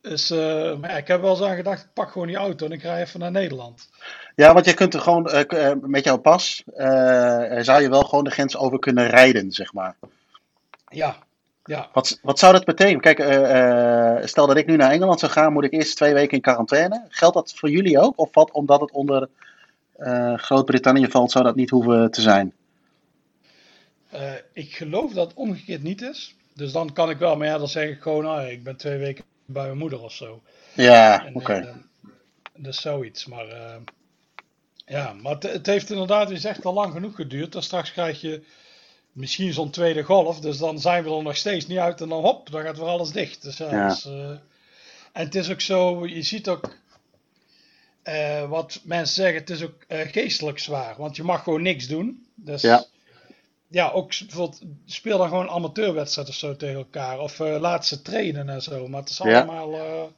dus 0.01 0.31
uh, 0.31 0.77
maar 0.77 0.97
ik 0.97 1.07
heb 1.07 1.21
wel 1.21 1.29
eens 1.29 1.41
aan 1.41 1.55
gedacht, 1.55 1.83
ik 1.83 1.93
pak 1.93 2.11
gewoon 2.11 2.27
die 2.27 2.35
auto 2.35 2.65
en 2.65 2.71
ik 2.71 2.81
rij 2.81 3.01
even 3.01 3.19
naar 3.19 3.31
Nederland. 3.31 3.89
Ja, 4.35 4.53
want 4.53 4.65
je 4.65 4.73
kunt 4.73 4.93
er 4.93 4.99
gewoon 4.99 5.29
uh, 5.33 5.71
met 5.81 6.03
jouw 6.03 6.17
pas, 6.17 6.63
uh, 6.67 7.59
zou 7.59 7.81
je 7.81 7.89
wel 7.89 8.03
gewoon 8.03 8.23
de 8.23 8.29
grens 8.29 8.57
over 8.57 8.79
kunnen 8.79 9.07
rijden, 9.07 9.51
zeg 9.51 9.73
maar. 9.73 9.95
Ja, 10.87 11.15
ja. 11.63 11.89
Wat, 11.93 12.19
wat 12.21 12.39
zou 12.39 12.53
dat 12.53 12.65
betekenen? 12.65 13.01
Kijk, 13.01 13.17
stel 14.27 14.47
dat 14.47 14.57
ik 14.57 14.65
nu 14.65 14.75
naar 14.75 14.91
Engeland 14.91 15.19
zou 15.19 15.31
gaan, 15.31 15.53
moet 15.53 15.63
ik 15.63 15.73
eerst 15.73 15.95
twee 15.95 16.13
weken 16.13 16.35
in 16.35 16.41
quarantaine. 16.41 17.05
Geldt 17.09 17.35
dat 17.35 17.53
voor 17.55 17.69
jullie 17.69 17.99
ook? 17.99 18.19
Of 18.19 18.29
wat, 18.33 18.51
omdat 18.51 18.81
het 18.81 18.91
onder 18.91 19.29
Groot-Brittannië 20.35 21.07
valt, 21.07 21.31
zou 21.31 21.43
dat 21.43 21.55
niet 21.55 21.69
hoeven 21.69 22.11
te 22.11 22.21
zijn? 22.21 22.53
ik 24.53 24.75
geloof 24.75 25.13
dat 25.13 25.27
het 25.27 25.37
omgekeerd 25.37 25.83
niet 25.83 26.01
is. 26.01 26.35
Dus 26.53 26.71
dan 26.71 26.93
kan 26.93 27.09
ik 27.09 27.17
wel, 27.17 27.35
maar 27.35 27.47
ja, 27.47 27.57
dan 27.57 27.67
zeg 27.67 27.89
ik 27.89 28.01
gewoon, 28.01 28.27
oh, 28.27 28.49
ik 28.49 28.63
ben 28.63 28.75
twee 28.75 28.97
weken 28.97 29.23
bij 29.45 29.65
mijn 29.65 29.77
moeder 29.77 30.01
of 30.01 30.13
zo. 30.13 30.41
Ja, 30.73 31.25
oké. 31.27 31.37
Okay. 31.37 31.73
Dus 32.55 32.81
zoiets, 32.81 33.25
maar 33.25 33.45
ja, 34.91 35.13
maar 35.13 35.33
het, 35.33 35.43
het, 35.43 35.65
heeft 35.65 35.89
inderdaad, 35.89 36.31
is 36.31 36.45
echt 36.45 36.65
al 36.65 36.73
lang 36.73 36.93
genoeg 36.93 37.15
geduurd. 37.15 37.55
En 37.55 37.63
straks 37.63 37.91
krijg 37.91 38.21
je 38.21 38.43
misschien 39.11 39.53
zo'n 39.53 39.69
tweede 39.69 40.03
golf. 40.03 40.39
Dus 40.39 40.57
dan 40.57 40.79
zijn 40.79 41.03
we 41.03 41.15
er 41.15 41.23
nog 41.23 41.37
steeds 41.37 41.67
niet 41.67 41.77
uit. 41.77 42.01
En 42.01 42.09
dan 42.09 42.21
hop, 42.21 42.49
dan 42.51 42.61
gaat 42.61 42.77
weer 42.77 42.87
alles 42.87 43.11
dicht. 43.11 43.41
Dus, 43.41 43.57
ja, 43.57 43.87
Dus, 43.87 44.05
en 45.11 45.25
het 45.25 45.35
is 45.35 45.51
ook 45.51 45.61
zo, 45.61 46.07
je 46.07 46.21
ziet 46.21 46.49
ook 46.49 46.75
uh, 48.03 48.49
wat 48.49 48.81
mensen 48.83 49.15
zeggen, 49.15 49.39
het 49.39 49.49
is 49.49 49.63
ook 49.63 49.85
uh, 49.87 49.99
geestelijk 49.99 50.59
zwaar. 50.59 50.95
Want 50.97 51.15
je 51.15 51.23
mag 51.23 51.43
gewoon 51.43 51.61
niks 51.61 51.87
doen. 51.87 52.25
Dus 52.35 52.61
ja, 52.61 52.85
ja 53.67 53.89
ook 53.89 54.09
bijvoorbeeld, 54.19 54.61
speel 54.85 55.17
dan 55.17 55.27
gewoon 55.27 55.49
amateurwedstrijden 55.49 56.33
of 56.33 56.39
zo 56.39 56.55
tegen 56.55 56.75
elkaar. 56.75 57.19
Of 57.19 57.39
laat 57.39 57.85
ze 57.85 58.01
trainen 58.01 58.49
en 58.49 58.61
zo. 58.61 58.87
Maar 58.87 58.99
het 58.99 59.09
is 59.09 59.21
allemaal 59.21 60.09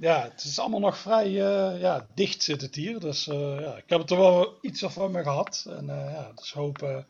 ja, 0.00 0.22
het 0.22 0.44
is 0.44 0.58
allemaal 0.58 0.80
nog 0.80 0.98
vrij 0.98 1.28
uh, 1.28 1.80
ja, 1.80 2.06
dicht 2.14 2.42
zit 2.42 2.60
het 2.60 2.74
hier. 2.74 3.00
Dus 3.00 3.26
uh, 3.26 3.60
ja, 3.60 3.76
ik 3.76 3.84
heb 3.86 4.00
het 4.00 4.10
er 4.10 4.16
wel 4.16 4.58
iets 4.60 4.82
van 4.86 5.10
me 5.10 5.22
gehad. 5.22 5.66
En 5.68 5.84
uh, 5.84 6.12
ja, 6.12 6.32
dus 6.34 6.52
hopen. 6.52 7.06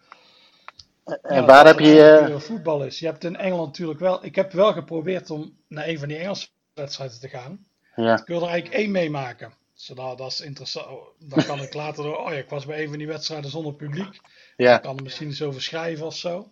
en 1.04 1.34
ja, 1.34 1.44
waar 1.44 1.66
heb 1.66 1.78
je. 1.78 2.37
voetbal 2.38 2.84
is. 2.84 2.99
Je 2.99 3.06
hebt 3.06 3.25
in 3.25 3.37
Engeland 3.37 3.66
natuurlijk 3.66 4.00
wel. 4.00 4.25
Ik 4.25 4.34
heb 4.34 4.52
wel 4.52 4.73
geprobeerd 4.73 5.30
om 5.30 5.56
naar 5.68 5.88
een 5.88 5.99
van 5.99 6.08
die 6.08 6.16
Engelse 6.16 6.49
wedstrijden 6.75 7.20
te 7.20 7.28
gaan. 7.28 7.66
Ja. 7.96 8.18
Ik 8.18 8.26
wil 8.26 8.42
er 8.42 8.48
eigenlijk 8.48 8.80
één 8.80 8.90
meemaken. 8.90 9.52
Dus 9.74 9.86
dat, 9.86 10.18
dat 10.18 10.30
is 10.30 10.40
interessant. 10.40 10.86
Dan 11.18 11.44
kan 11.44 11.62
ik 11.62 11.74
later. 11.74 12.18
Oh 12.18 12.30
ja, 12.30 12.38
ik 12.38 12.48
was 12.48 12.66
bij 12.66 12.82
een 12.82 12.88
van 12.88 12.98
die 12.98 13.06
wedstrijden 13.06 13.50
zonder 13.50 13.74
publiek. 13.74 14.20
Ja. 14.56 14.76
Ik 14.76 14.82
kan 14.82 14.96
er 14.96 15.02
misschien 15.02 15.26
eens 15.26 15.42
over 15.42 15.62
schrijven 15.62 16.06
of 16.06 16.16
zo. 16.16 16.48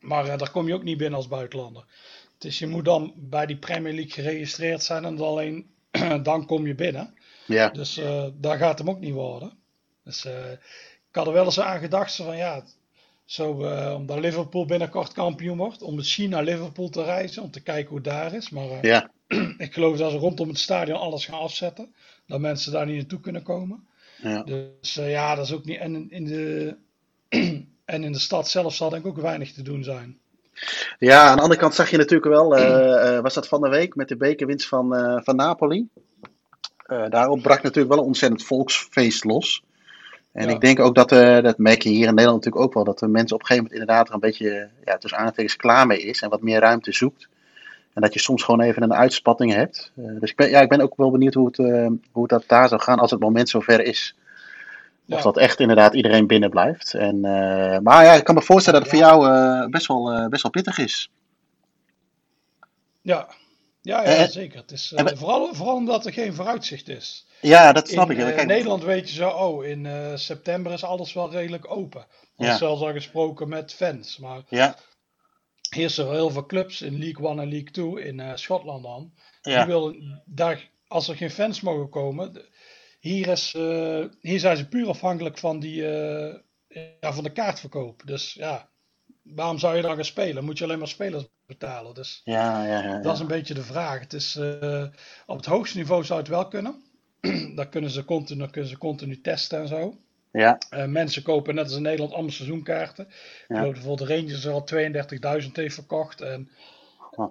Maar 0.00 0.38
daar 0.38 0.50
kom 0.50 0.66
je 0.66 0.74
ook 0.74 0.82
niet 0.82 0.98
binnen 0.98 1.18
als 1.18 1.28
buitenlander. 1.28 1.84
Dus 2.38 2.58
je 2.58 2.66
moet 2.66 2.84
dan 2.84 3.12
bij 3.16 3.46
die 3.46 3.56
Premier 3.56 3.92
League 3.92 4.12
geregistreerd 4.12 4.82
zijn 4.82 5.04
en 5.04 5.16
dan 5.16 5.26
alleen 5.26 5.70
dan 6.22 6.46
kom 6.46 6.66
je 6.66 6.74
binnen. 6.74 7.14
Ja. 7.46 7.68
Dus 7.68 7.98
uh, 7.98 8.26
daar 8.34 8.58
gaat 8.58 8.78
hem 8.78 8.90
ook 8.90 9.00
niet 9.00 9.14
worden. 9.14 9.52
Dus 10.04 10.24
uh, 10.24 10.52
ik 11.08 11.14
had 11.14 11.26
er 11.26 11.32
wel 11.32 11.44
eens 11.44 11.60
aan 11.60 11.78
gedacht 11.78 12.12
zo 12.12 12.24
van 12.24 12.36
ja, 12.36 12.64
zo, 13.24 13.64
uh, 13.64 13.94
omdat 13.94 14.18
Liverpool 14.18 14.66
binnenkort 14.66 15.12
kampioen 15.12 15.56
wordt, 15.56 15.82
om 15.82 15.94
misschien 15.94 16.30
naar 16.30 16.44
Liverpool 16.44 16.88
te 16.88 17.04
reizen, 17.04 17.42
om 17.42 17.50
te 17.50 17.62
kijken 17.62 17.88
hoe 17.88 17.98
het 17.98 18.06
daar 18.06 18.34
is. 18.34 18.50
Maar 18.50 18.86
ja. 18.86 19.10
ik 19.58 19.72
geloof 19.72 19.96
dat 19.96 20.10
ze 20.10 20.16
rondom 20.16 20.48
het 20.48 20.58
stadion 20.58 20.98
alles 20.98 21.26
gaan 21.26 21.40
afzetten, 21.40 21.94
dat 22.26 22.40
mensen 22.40 22.72
daar 22.72 22.86
niet 22.86 22.96
naartoe 22.96 23.20
kunnen 23.20 23.42
komen. 23.42 23.86
Ja. 24.22 24.42
Dus 24.42 24.94
ja, 24.94 25.34
dat 25.34 25.44
is 25.44 25.52
ook 25.52 25.64
niet. 25.64 25.78
En 25.78 26.10
in 26.10 26.24
de, 26.24 26.76
en 27.84 28.04
in 28.04 28.12
de 28.12 28.18
stad 28.18 28.48
zelf 28.48 28.74
zal 28.74 28.90
denk 28.90 29.04
ik 29.04 29.10
ook 29.10 29.20
weinig 29.20 29.52
te 29.52 29.62
doen 29.62 29.84
zijn. 29.84 30.18
Ja, 30.98 31.28
aan 31.28 31.36
de 31.36 31.42
andere 31.42 31.60
kant 31.60 31.74
zag 31.74 31.90
je 31.90 31.96
natuurlijk 31.96 32.32
wel, 32.32 32.58
uh, 32.58 33.20
was 33.20 33.34
dat 33.34 33.48
van 33.48 33.60
de 33.60 33.68
week 33.68 33.94
met 33.94 34.08
de 34.08 34.16
bekerwinst 34.16 34.68
van, 34.68 34.96
uh, 34.96 35.20
van 35.22 35.36
Napoli. 35.36 35.88
daarop 37.08 37.42
brak 37.42 37.62
natuurlijk 37.62 37.94
wel 37.94 37.98
een 37.98 38.08
ontzettend 38.08 38.44
volksfeest 38.44 39.24
los. 39.24 39.62
En 40.32 40.48
ik 40.48 40.60
denk 40.60 40.80
ook 40.80 40.94
dat, 40.94 41.08
dat 41.44 41.58
merk 41.58 41.82
je 41.82 41.88
hier 41.88 42.08
in 42.08 42.14
Nederland 42.14 42.44
natuurlijk 42.44 42.64
ook 42.64 42.74
wel, 42.74 42.84
dat 42.84 42.98
de 42.98 43.08
mensen 43.08 43.34
op 43.36 43.40
een 43.40 43.46
gegeven 43.46 43.70
moment 43.70 43.80
inderdaad 43.80 44.08
er 44.08 44.14
een 44.14 44.20
beetje 44.20 44.68
ja, 44.84 44.98
tussen 44.98 45.18
aanhalingstekens 45.18 45.56
klaar 45.56 45.86
mee 45.86 46.02
is 46.02 46.20
en 46.20 46.30
wat 46.30 46.42
meer 46.42 46.60
ruimte 46.60 46.92
zoekt. 46.92 47.28
En 47.96 48.02
dat 48.02 48.14
je 48.14 48.20
soms 48.20 48.42
gewoon 48.42 48.60
even 48.60 48.82
een 48.82 48.94
uitspatting 48.94 49.52
hebt. 49.52 49.92
dus 49.94 50.30
ik 50.30 50.36
ben, 50.36 50.50
ja, 50.50 50.60
ik 50.60 50.68
ben 50.68 50.80
ook 50.80 50.96
wel 50.96 51.10
benieuwd 51.10 51.34
hoe 51.34 51.46
het, 51.46 51.90
hoe 52.12 52.26
dat 52.28 52.44
daar 52.46 52.68
zou 52.68 52.80
gaan 52.80 52.98
als 52.98 53.10
het 53.10 53.20
moment 53.20 53.48
zover 53.48 53.80
is. 53.80 54.16
Of 55.08 55.22
dat 55.22 55.36
echt 55.36 55.60
inderdaad 55.60 55.94
iedereen 55.94 56.26
binnen 56.26 56.50
blijft. 56.50 56.94
En, 56.94 57.16
uh, 57.16 57.78
maar 57.78 58.04
ja, 58.04 58.12
ik 58.12 58.24
kan 58.24 58.34
me 58.34 58.42
voorstellen 58.42 58.80
dat 58.80 58.90
het 58.90 59.00
voor 59.00 59.08
jou 59.08 59.70
best, 59.70 59.86
wel, 59.86 60.28
best 60.28 60.42
wel 60.42 60.50
pittig 60.50 60.78
is. 60.78 61.10
Ja, 63.02 63.28
ja, 63.82 64.08
ja 64.08 64.26
zeker. 64.26 64.58
Het 64.60 64.70
is, 64.70 64.92
vooral, 64.96 65.54
vooral 65.54 65.76
omdat 65.76 66.06
er 66.06 66.12
geen 66.12 66.34
vooruitzicht 66.34 66.88
is. 66.88 67.26
Ja, 67.40 67.72
dat 67.72 67.88
snap 67.88 68.10
in, 68.10 68.28
ik. 68.28 68.40
In 68.40 68.46
Nederland 68.46 68.82
weet 68.82 69.08
je 69.10 69.14
zo, 69.14 69.28
oh, 69.28 69.64
in 69.64 69.88
september 70.14 70.72
is 70.72 70.84
alles 70.84 71.12
wel 71.12 71.30
redelijk 71.30 71.70
open. 71.70 72.06
Er 72.36 72.48
is 72.48 72.58
zelfs 72.58 72.82
al 72.82 72.92
gesproken 72.92 73.48
met 73.48 73.74
fans. 73.74 74.18
Maar 74.18 74.40
ja. 74.48 74.76
Er 75.70 76.10
heel 76.10 76.30
veel 76.30 76.46
clubs 76.46 76.82
in 76.82 76.98
League 76.98 77.28
1 77.28 77.38
en 77.38 77.48
League 77.48 77.70
2 77.70 78.04
in 78.04 78.38
Schotland 78.38 78.82
dan. 78.82 79.12
Ja. 79.42 79.64
Die 79.64 79.74
willen, 79.74 80.22
daar, 80.24 80.70
als 80.86 81.08
er 81.08 81.16
geen 81.16 81.30
fans 81.30 81.60
mogen 81.60 81.88
komen, 81.88 82.44
hier, 83.00 83.28
is, 83.28 83.54
uh, 83.56 84.04
hier 84.20 84.40
zijn 84.40 84.56
ze 84.56 84.68
puur 84.68 84.88
afhankelijk 84.88 85.38
van, 85.38 85.60
die, 85.60 85.82
uh, 85.82 86.34
ja, 87.00 87.12
van 87.12 87.24
de 87.24 87.32
kaartverkoop. 87.32 88.02
Dus 88.04 88.32
ja, 88.32 88.68
waarom 89.22 89.58
zou 89.58 89.76
je 89.76 89.82
dan 89.82 89.94
gaan 89.94 90.04
spelen? 90.04 90.44
Moet 90.44 90.58
je 90.58 90.64
alleen 90.64 90.78
maar 90.78 90.88
spelers 90.88 91.24
betalen? 91.46 91.94
Dus 91.94 92.20
ja, 92.24 92.66
ja, 92.66 92.82
ja, 92.82 93.00
dat 93.00 93.14
is 93.14 93.20
een 93.20 93.26
beetje 93.26 93.54
de 93.54 93.62
vraag. 93.62 94.00
Het 94.00 94.12
is, 94.12 94.38
op 95.26 95.36
het 95.36 95.46
hoogste 95.46 95.76
niveau 95.78 96.04
zou 96.04 96.18
het 96.18 96.28
wel 96.28 96.48
kunnen. 96.48 96.82
dan 97.56 97.68
kunnen 97.68 97.90
ze 97.90 98.04
continu, 98.04 98.38
dan 98.38 98.50
kunnen 98.50 98.70
ze 98.70 98.78
continu 98.78 99.20
testen 99.20 99.58
en 99.58 99.68
zo. 99.68 99.98
Ja. 100.36 100.58
mensen 100.86 101.22
kopen 101.22 101.54
net 101.54 101.64
als 101.64 101.76
in 101.76 101.82
Nederland 101.82 102.12
allemaal 102.12 102.30
seizoenkaarten. 102.30 103.08
Ja. 103.48 103.62
Bijvoorbeeld 103.62 104.08
de 104.08 104.14
Rangers 104.16 104.44
er 104.44 104.52
al 104.52 105.42
32.000 105.42 105.52
heeft 105.52 105.74
verkocht. 105.74 106.20
En 106.20 106.48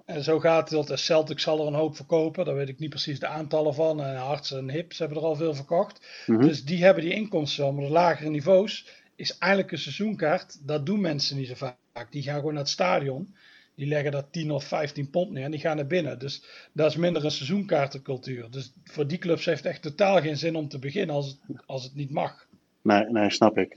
en 0.04 0.24
zo 0.24 0.40
gaat 0.40 0.70
het. 0.70 0.86
De 0.86 0.96
Celtic 0.96 1.38
zal 1.38 1.60
er 1.60 1.66
een 1.66 1.74
hoop 1.74 1.96
verkopen. 1.96 2.44
Daar 2.44 2.54
weet 2.54 2.68
ik 2.68 2.78
niet 2.78 2.90
precies 2.90 3.20
de 3.20 3.26
aantallen 3.26 3.74
van. 3.74 4.02
En 4.02 4.16
Harts 4.16 4.52
en 4.52 4.70
Hips 4.70 4.98
hebben 4.98 5.18
er 5.18 5.24
al 5.24 5.36
veel 5.36 5.54
verkocht. 5.54 6.06
Mhm. 6.26 6.40
Dus 6.40 6.64
die 6.64 6.84
hebben 6.84 7.02
die 7.02 7.12
inkomsten 7.12 7.62
wel. 7.62 7.72
Maar 7.72 7.84
de 7.84 7.90
lagere 7.90 8.30
niveaus 8.30 8.86
is 9.14 9.38
eigenlijk 9.38 9.72
een 9.72 9.78
seizoenkaart. 9.78 10.66
Dat 10.66 10.86
doen 10.86 11.00
mensen 11.00 11.36
niet 11.36 11.48
zo 11.48 11.54
vaak. 11.54 12.12
Die 12.12 12.22
gaan 12.22 12.34
gewoon 12.36 12.52
naar 12.52 12.62
het 12.62 12.72
stadion. 12.72 13.34
Die 13.74 13.86
leggen 13.86 14.12
daar 14.12 14.30
10 14.30 14.50
of 14.50 14.64
15 14.64 15.10
pond 15.10 15.30
neer 15.30 15.44
en 15.44 15.50
die 15.50 15.60
gaan 15.60 15.76
naar 15.76 15.86
binnen. 15.86 16.18
Dus 16.18 16.42
dat 16.72 16.90
is 16.90 16.96
minder 16.96 17.24
een 17.24 17.30
seizoenkaartencultuur. 17.30 18.50
Dus 18.50 18.72
voor 18.84 19.06
die 19.06 19.18
clubs 19.18 19.44
heeft 19.44 19.64
het 19.64 19.72
echt 19.72 19.82
totaal 19.82 20.20
geen 20.20 20.36
zin 20.36 20.56
om 20.56 20.68
te 20.68 20.78
beginnen 20.78 21.14
als 21.14 21.26
het, 21.26 21.60
als 21.66 21.84
het 21.84 21.94
niet 21.94 22.10
mag. 22.10 22.45
Nee, 22.86 23.04
nee 23.04 23.30
snap 23.30 23.58
ik. 23.58 23.76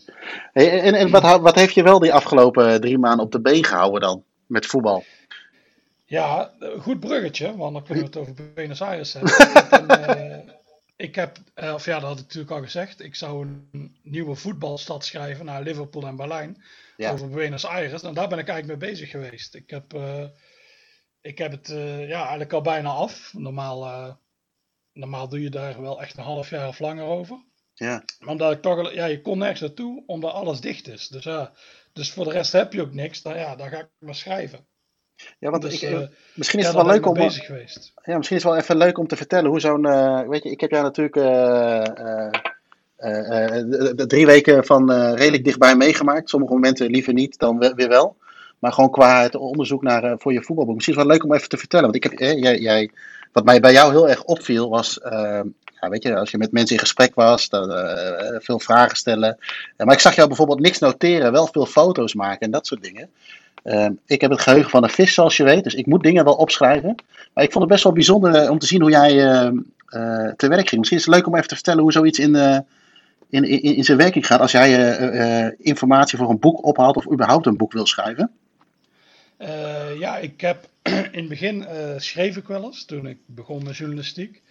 Hey, 0.53 0.81
en 0.81 0.93
en 0.93 1.09
wat, 1.09 1.41
wat 1.41 1.55
heeft 1.55 1.73
je 1.73 1.83
wel 1.83 1.99
die 1.99 2.13
afgelopen 2.13 2.81
drie 2.81 2.97
maanden 2.97 3.25
op 3.25 3.31
de 3.31 3.41
been 3.41 3.63
gehouden 3.63 4.01
dan? 4.01 4.23
Met 4.47 4.65
voetbal? 4.65 5.03
Ja, 6.05 6.51
goed 6.79 6.99
bruggetje, 6.99 7.55
want 7.55 7.73
dan 7.73 7.83
kunnen 7.83 8.03
we 8.03 8.09
het 8.09 8.17
over 8.17 8.53
Buenos 8.53 8.81
Aires 8.81 9.13
hebben. 9.13 9.31
ik 9.37 9.71
heb, 9.71 9.91
uh, 9.91 10.37
ik 10.95 11.15
heb 11.15 11.37
uh, 11.55 11.73
of 11.73 11.85
ja, 11.85 11.99
dat 11.99 12.09
had 12.09 12.19
ik 12.19 12.23
natuurlijk 12.23 12.51
al 12.51 12.61
gezegd, 12.61 13.03
ik 13.03 13.15
zou 13.15 13.47
een 13.71 13.97
nieuwe 14.03 14.35
voetbalstad 14.35 15.05
schrijven 15.05 15.45
naar 15.45 15.61
Liverpool 15.61 16.07
en 16.07 16.15
Berlijn 16.15 16.63
ja. 16.97 17.11
over 17.11 17.29
Buenos 17.29 17.65
Aires. 17.65 18.03
En 18.03 18.13
daar 18.13 18.27
ben 18.27 18.39
ik 18.39 18.47
eigenlijk 18.47 18.79
mee 18.79 18.89
bezig 18.89 19.09
geweest. 19.09 19.55
Ik 19.55 19.69
heb, 19.69 19.93
uh, 19.93 20.23
ik 21.21 21.37
heb 21.37 21.51
het 21.51 21.67
ja, 22.07 22.19
eigenlijk 22.19 22.53
al 22.53 22.61
bijna 22.61 22.89
af. 22.89 23.33
Normaal, 23.33 24.17
normaal 24.93 25.29
doe 25.29 25.41
je 25.41 25.49
daar 25.49 25.81
wel 25.81 26.01
echt 26.01 26.17
een 26.17 26.23
half 26.23 26.49
jaar 26.49 26.67
of 26.67 26.79
langer 26.79 27.05
over. 27.05 27.47
Ja. 27.79 28.03
Maar 28.19 28.29
omdat 28.29 28.51
ik 28.51 28.61
toch, 28.61 28.93
ja, 28.93 29.05
je 29.05 29.21
kon 29.21 29.37
nergens 29.37 29.61
naartoe 29.61 30.03
omdat 30.05 30.33
alles 30.33 30.61
dicht 30.61 30.87
is. 30.87 31.07
Dus 31.07 31.23
ja, 31.23 31.51
dus 31.93 32.11
voor 32.11 32.23
de 32.25 32.31
rest 32.31 32.51
heb 32.51 32.73
je 32.73 32.81
ook 32.81 32.93
niks. 32.93 33.21
Dan, 33.21 33.37
ja, 33.37 33.55
dan 33.55 33.69
ga 33.69 33.77
ik 33.77 33.87
maar 33.99 34.15
schrijven. 34.15 34.67
Ja, 35.39 35.49
want 35.49 35.61
dus, 35.61 35.81
ik, 35.81 35.89
uh, 35.89 35.99
misschien 36.33 36.59
is 36.59 36.65
het 36.65 36.75
wel 36.75 36.85
leuk 36.85 37.05
om. 37.05 37.13
Bezig 37.13 37.45
geweest. 37.45 37.93
Ja, 38.03 38.17
misschien 38.17 38.37
is 38.37 38.43
het 38.43 38.51
wel 38.51 38.61
even 38.61 38.77
leuk 38.77 38.97
om 38.97 39.07
te 39.07 39.15
vertellen 39.15 39.49
hoe 39.49 39.59
zo'n. 39.59 39.85
Uh, 39.85 40.27
weet 40.27 40.43
je, 40.43 40.49
ik 40.49 40.59
heb 40.59 40.71
jou 40.71 40.83
natuurlijk. 40.83 41.15
Uh, 41.15 42.29
drie 44.07 44.25
weken 44.25 44.65
van 44.65 45.13
redelijk 45.13 45.43
dichtbij 45.43 45.75
meegemaakt. 45.75 46.29
Sommige 46.29 46.53
momenten 46.53 46.91
liever 46.91 47.13
niet, 47.13 47.39
dan 47.39 47.73
weer 47.75 47.87
wel. 47.87 48.17
Maar 48.59 48.73
gewoon 48.73 48.91
qua 48.91 49.21
het 49.21 49.35
onderzoek 49.35 49.81
naar, 49.81 50.19
voor 50.19 50.33
je 50.33 50.43
voetbalboek. 50.43 50.75
Misschien 50.75 50.95
is 50.95 50.99
het 50.99 51.09
wel 51.09 51.17
leuk 51.17 51.29
om 51.29 51.35
even 51.35 51.49
te 51.49 51.57
vertellen. 51.57 51.91
Want 51.91 51.95
ik 51.95 52.03
heb, 52.03 52.19
jij, 52.19 52.57
jij, 52.57 52.91
wat 53.31 53.45
mij 53.45 53.59
bij 53.59 53.71
jou 53.71 53.91
heel 53.91 54.09
erg 54.09 54.23
opviel 54.23 54.69
was. 54.69 54.99
Ja, 55.81 55.89
weet 55.89 56.03
je, 56.03 56.15
als 56.15 56.31
je 56.31 56.37
met 56.37 56.51
mensen 56.51 56.75
in 56.75 56.81
gesprek 56.81 57.15
was, 57.15 57.49
dan, 57.49 57.69
veel 58.41 58.59
vragen 58.59 58.97
stellen. 58.97 59.37
maar 59.77 59.95
ik 59.95 59.99
zag 59.99 60.15
jou 60.15 60.27
bijvoorbeeld 60.27 60.59
niks 60.59 60.79
noteren, 60.79 61.31
wel 61.31 61.47
veel 61.47 61.65
foto's 61.65 62.13
maken 62.13 62.39
en 62.39 62.51
dat 62.51 62.67
soort 62.67 62.83
dingen. 62.83 63.09
Ehm, 63.63 63.93
ik 64.05 64.21
heb 64.21 64.31
het 64.31 64.41
geheugen 64.41 64.69
van 64.69 64.83
een 64.83 64.89
vis, 64.89 65.13
zoals 65.13 65.37
je 65.37 65.43
weet, 65.43 65.63
dus 65.63 65.73
ik 65.73 65.85
moet 65.85 66.03
dingen 66.03 66.23
wel 66.23 66.33
opschrijven. 66.33 66.95
Maar 67.33 67.43
ik 67.43 67.51
vond 67.51 67.63
het 67.63 67.73
best 67.73 67.83
wel 67.83 67.93
bijzonder 67.93 68.35
eh, 68.35 68.49
om 68.49 68.59
te 68.59 68.65
zien 68.65 68.81
hoe 68.81 68.89
jij 68.89 69.13
uh, 69.15 69.51
te 70.35 70.47
werk 70.47 70.67
ging. 70.67 70.77
Misschien 70.77 70.97
is 70.97 71.05
het 71.05 71.15
leuk 71.15 71.27
om 71.27 71.35
even 71.35 71.47
te 71.47 71.55
vertellen 71.55 71.81
hoe 71.81 71.91
zoiets 71.91 72.19
in, 72.19 72.35
in, 73.29 73.43
in, 73.43 73.61
in, 73.61 73.83
zijn 73.83 73.97
werking 73.97 74.25
gaat 74.25 74.39
als 74.39 74.51
jij 74.51 75.55
informatie 75.57 76.17
voor 76.17 76.29
een 76.29 76.39
boek 76.39 76.65
ophaalt 76.65 76.95
of 76.95 77.11
überhaupt 77.11 77.45
een 77.45 77.57
boek 77.57 77.73
wil 77.73 77.85
schrijven. 77.85 78.31
ja, 79.99 80.17
ik 80.17 80.41
heb 80.41 80.69
in 81.11 81.19
het 81.19 81.27
begin 81.27 81.65
schreef 81.97 82.37
ik 82.37 82.47
wel 82.47 82.63
eens 82.63 82.85
toen 82.85 83.07
ik 83.07 83.17
begon 83.25 83.63
met 83.63 83.77
journalistiek. 83.77 84.41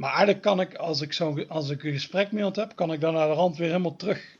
Maar 0.00 0.10
eigenlijk 0.10 0.42
kan 0.42 0.60
ik, 0.60 0.74
als 0.74 1.00
ik, 1.00 1.12
zo, 1.12 1.44
als 1.48 1.70
ik 1.70 1.84
een 1.84 1.92
gesprek 1.92 2.24
met 2.24 2.32
iemand 2.32 2.56
heb, 2.56 2.76
kan 2.76 2.92
ik 2.92 3.00
dan 3.00 3.14
naar 3.14 3.28
de 3.28 3.34
rand 3.34 3.56
weer 3.56 3.66
helemaal 3.66 3.96
terug 3.96 4.36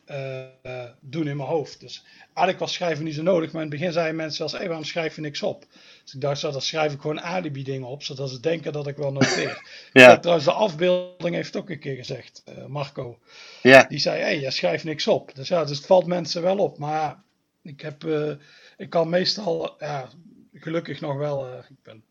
doen 1.00 1.29
in 1.29 1.37
mijn 1.37 1.49
hoofd. 1.49 1.81
Dus 1.81 2.05
eigenlijk 2.25 2.59
was 2.59 2.73
schrijven 2.73 3.05
niet 3.05 3.14
zo 3.14 3.23
nodig, 3.23 3.52
maar 3.52 3.62
in 3.62 3.69
het 3.69 3.79
begin 3.79 3.93
zeiden 3.93 4.17
mensen 4.17 4.43
als, 4.43 4.52
hé, 4.52 4.67
waarom 4.67 4.85
schrijf 4.85 5.14
je 5.14 5.21
niks 5.21 5.43
op? 5.43 5.67
Dus 6.02 6.14
ik 6.14 6.21
dacht, 6.21 6.40
zo, 6.40 6.50
dan 6.50 6.61
schrijf 6.61 6.93
ik 6.93 7.00
gewoon 7.00 7.21
alibi 7.21 7.62
dingen 7.62 7.88
op, 7.88 8.02
zodat 8.02 8.31
ze 8.31 8.40
denken 8.40 8.73
dat 8.73 8.87
ik 8.87 8.97
wel 8.97 9.12
noteer. 9.12 9.62
ja. 9.93 10.19
Trouwens, 10.19 10.47
de 10.47 10.52
afbeelding 10.52 11.35
heeft 11.35 11.57
ook 11.57 11.71
een 11.71 11.79
keer 11.79 11.97
gezegd, 11.97 12.43
uh, 12.49 12.67
Marco. 12.67 13.19
Ja. 13.62 13.85
Die 13.88 13.99
zei, 13.99 14.19
hé, 14.19 14.25
hey, 14.25 14.40
je 14.40 14.50
schrijft 14.50 14.85
niks 14.85 15.09
op. 15.09 15.35
Dus 15.35 15.49
ja, 15.49 15.64
dus 15.64 15.76
het 15.76 15.87
valt 15.87 16.07
mensen 16.07 16.43
wel 16.43 16.59
op. 16.59 16.79
Maar 16.79 17.23
ik 17.62 17.81
heb, 17.81 18.05
uh, 18.05 18.33
ik 18.76 18.90
kan 18.90 19.09
meestal, 19.09 19.75
ja, 19.79 20.09
gelukkig 20.55 21.00
nog 21.00 21.17
wel, 21.17 21.49
ik 21.59 21.83
ben 21.83 22.05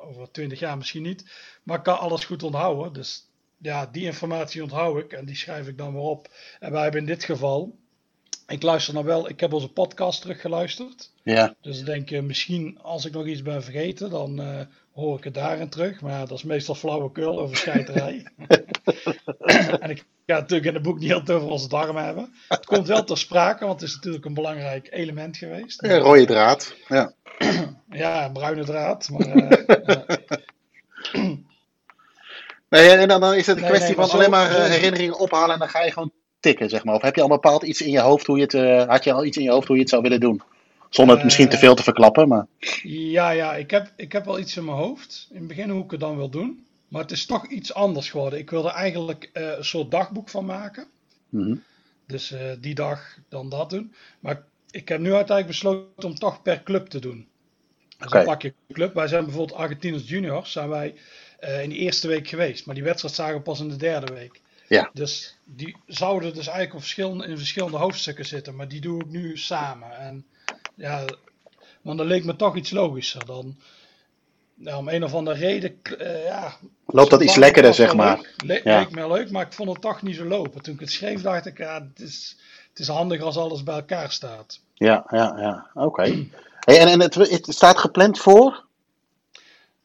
over 0.00 0.30
twintig 0.30 0.58
jaar 0.58 0.76
misschien 0.76 1.02
niet, 1.02 1.30
maar 1.62 1.76
ik 1.76 1.82
kan 1.82 1.98
alles 1.98 2.24
goed 2.24 2.42
onthouden. 2.42 2.92
Dus 2.92 3.26
ja, 3.58 3.86
die 3.86 4.04
informatie 4.04 4.62
onthoud 4.62 4.98
ik 4.98 5.12
en 5.12 5.24
die 5.24 5.36
schrijf 5.36 5.68
ik 5.68 5.78
dan 5.78 5.92
weer 5.92 6.02
op. 6.02 6.28
En 6.60 6.72
wij 6.72 6.82
hebben 6.82 7.00
in 7.00 7.06
dit 7.06 7.24
geval, 7.24 7.78
ik 8.46 8.62
luister 8.62 8.94
nou 8.94 9.06
wel, 9.06 9.28
ik 9.28 9.40
heb 9.40 9.52
onze 9.52 9.72
podcast 9.72 10.20
teruggeluisterd. 10.20 11.10
Ja. 11.22 11.54
Dus 11.60 11.76
dan 11.76 11.84
denk 11.84 12.08
je, 12.08 12.22
misschien 12.22 12.78
als 12.82 13.04
ik 13.04 13.12
nog 13.12 13.26
iets 13.26 13.42
ben 13.42 13.62
vergeten, 13.62 14.10
dan 14.10 14.40
uh, 14.40 14.60
hoor 14.98 15.18
ik 15.18 15.24
het 15.24 15.34
daarin 15.34 15.68
terug. 15.68 16.00
Maar 16.00 16.26
dat 16.26 16.38
is 16.38 16.44
meestal 16.44 16.74
flauwekul 16.74 17.40
over 17.40 17.56
scheiterij. 17.66 18.26
en 19.80 19.90
ik 19.90 20.04
ga 20.26 20.34
natuurlijk 20.34 20.64
in 20.64 20.74
het 20.74 20.82
boek 20.82 20.98
niet 20.98 21.08
heel 21.08 21.36
over 21.36 21.48
onze 21.48 21.68
darmen 21.68 22.04
hebben. 22.04 22.34
Het 22.48 22.66
komt 22.66 22.86
wel 22.86 23.04
ter 23.04 23.18
sprake, 23.18 23.66
want 23.66 23.80
het 23.80 23.88
is 23.88 23.94
natuurlijk 23.94 24.24
een 24.24 24.34
belangrijk 24.34 24.88
element 24.90 25.36
geweest. 25.36 25.86
Ja, 25.86 25.98
rode 25.98 26.24
draad. 26.24 26.74
Ja, 26.88 27.12
ja 28.04 28.28
bruine 28.28 28.64
draad. 28.64 29.08
Maar, 29.10 29.36
uh, 29.36 29.50
nee, 32.68 32.90
en 32.90 33.08
dan, 33.08 33.34
is 33.34 33.46
het 33.46 33.58
een 33.58 33.64
kwestie 33.64 33.94
van 33.94 34.10
alleen 34.10 34.30
maar 34.30 34.50
uh, 34.50 34.64
herinneringen 34.64 35.18
ophalen 35.18 35.52
en 35.52 35.58
dan 35.58 35.68
ga 35.68 35.82
je 35.82 35.92
gewoon 35.92 36.12
tikken, 36.40 36.68
zeg 36.68 36.84
maar? 36.84 36.94
Of 36.94 37.02
heb 37.02 37.14
je 37.14 37.22
al 37.22 37.28
bepaald 37.28 37.62
iets 37.62 37.80
in 37.80 37.90
je 37.90 38.00
hoofd 38.00 38.26
hoe 38.26 38.36
je 38.36 38.42
het, 38.42 38.54
uh, 38.54 38.84
had 38.84 39.04
je 39.04 39.12
al 39.12 39.24
iets 39.24 39.36
in 39.36 39.42
je 39.42 39.50
hoofd 39.50 39.66
hoe 39.66 39.76
je 39.76 39.82
het 39.82 39.90
zou 39.90 40.02
willen 40.02 40.20
doen? 40.20 40.42
Zonder 40.88 41.14
het 41.14 41.24
misschien 41.24 41.48
te 41.48 41.58
veel 41.58 41.74
te 41.74 41.82
verklappen, 41.82 42.28
maar... 42.28 42.46
Ja, 42.82 43.30
ja, 43.30 43.54
ik 43.54 43.70
heb, 43.70 43.92
ik 43.96 44.12
heb 44.12 44.24
wel 44.24 44.38
iets 44.38 44.56
in 44.56 44.64
mijn 44.64 44.76
hoofd. 44.76 45.28
In 45.30 45.38
het 45.38 45.48
begin 45.48 45.70
hoe 45.70 45.84
ik 45.84 45.90
het 45.90 46.00
dan 46.00 46.16
wil 46.16 46.28
doen. 46.28 46.66
Maar 46.88 47.02
het 47.02 47.10
is 47.10 47.26
toch 47.26 47.46
iets 47.46 47.74
anders 47.74 48.10
geworden. 48.10 48.38
Ik 48.38 48.50
wil 48.50 48.66
er 48.66 48.74
eigenlijk 48.74 49.30
uh, 49.32 49.56
een 49.56 49.64
soort 49.64 49.90
dagboek 49.90 50.28
van 50.28 50.44
maken. 50.44 50.86
Mm 51.28 51.62
Dus 52.06 52.32
uh, 52.32 52.40
die 52.60 52.74
dag 52.74 53.18
dan 53.28 53.48
dat 53.48 53.70
doen. 53.70 53.94
Maar 54.20 54.42
ik 54.70 54.88
heb 54.88 55.00
nu 55.00 55.14
uiteindelijk 55.14 55.46
besloten 55.46 56.08
om 56.08 56.14
toch 56.14 56.42
per 56.42 56.62
club 56.62 56.86
te 56.86 56.98
doen. 56.98 57.26
Dus 57.98 58.06
okay. 58.06 58.24
pak 58.24 58.42
je 58.42 58.54
club. 58.72 58.94
Wij 58.94 59.08
zijn 59.08 59.24
bijvoorbeeld 59.24 59.58
Argentinos 59.58 60.08
Juniors. 60.08 60.52
Zijn 60.52 60.68
wij 60.68 60.94
in 61.62 61.68
de 61.68 61.76
eerste 61.76 62.08
week 62.08 62.28
geweest. 62.28 62.66
Maar 62.66 62.74
die 62.74 62.84
wedstrijd 62.84 63.14
zagen 63.14 63.34
we 63.34 63.40
pas 63.40 63.60
in 63.60 63.68
de 63.68 63.76
derde 63.76 64.14
week. 64.14 64.40
Ja. 64.68 64.90
Dus 64.92 65.36
die 65.44 65.76
zouden 65.86 66.34
dus 66.34 66.46
eigenlijk 66.46 66.74
op 66.74 66.80
verschillende, 66.80 67.26
in 67.26 67.38
verschillende 67.38 67.76
hoofdstukken 67.76 68.26
zitten, 68.26 68.54
maar 68.54 68.68
die 68.68 68.80
doe 68.80 69.00
ik 69.00 69.10
nu 69.10 69.36
samen. 69.36 69.98
En 69.98 70.24
ja, 70.78 71.04
want 71.82 71.98
dat 71.98 72.06
leek 72.06 72.24
me 72.24 72.36
toch 72.36 72.56
iets 72.56 72.70
logischer 72.70 73.26
dan. 73.26 73.56
nou, 74.54 74.78
om 74.78 74.88
een 74.88 75.04
of 75.04 75.14
andere 75.14 75.36
reden, 75.36 75.78
uh, 76.00 76.24
ja... 76.24 76.56
Loopt 76.86 77.10
dat 77.10 77.22
iets 77.22 77.36
lekkerder, 77.36 77.74
zeg 77.74 77.94
maar. 77.94 78.34
Le 78.44 78.60
ja. 78.64 78.78
Leek 78.78 78.90
me 78.90 79.08
leuk, 79.08 79.30
maar 79.30 79.46
ik 79.46 79.52
vond 79.52 79.68
het 79.68 79.80
toch 79.80 80.02
niet 80.02 80.16
zo 80.16 80.24
lopen. 80.24 80.62
Toen 80.62 80.74
ik 80.74 80.80
het 80.80 80.90
schreef, 80.90 81.22
dacht 81.22 81.46
ik, 81.46 81.58
ja, 81.58 81.88
het 81.88 82.00
is, 82.00 82.36
het 82.68 82.78
is 82.78 82.88
handig 82.88 83.20
als 83.20 83.36
alles 83.36 83.62
bij 83.62 83.74
elkaar 83.74 84.12
staat. 84.12 84.60
Ja, 84.74 85.06
ja, 85.10 85.34
ja. 85.38 85.70
Oké. 85.74 86.26
Hey, 86.60 86.78
en 86.78 86.88
en 86.88 87.00
het, 87.00 87.14
het 87.14 87.46
staat 87.48 87.78
gepland 87.78 88.18
voor? 88.18 88.64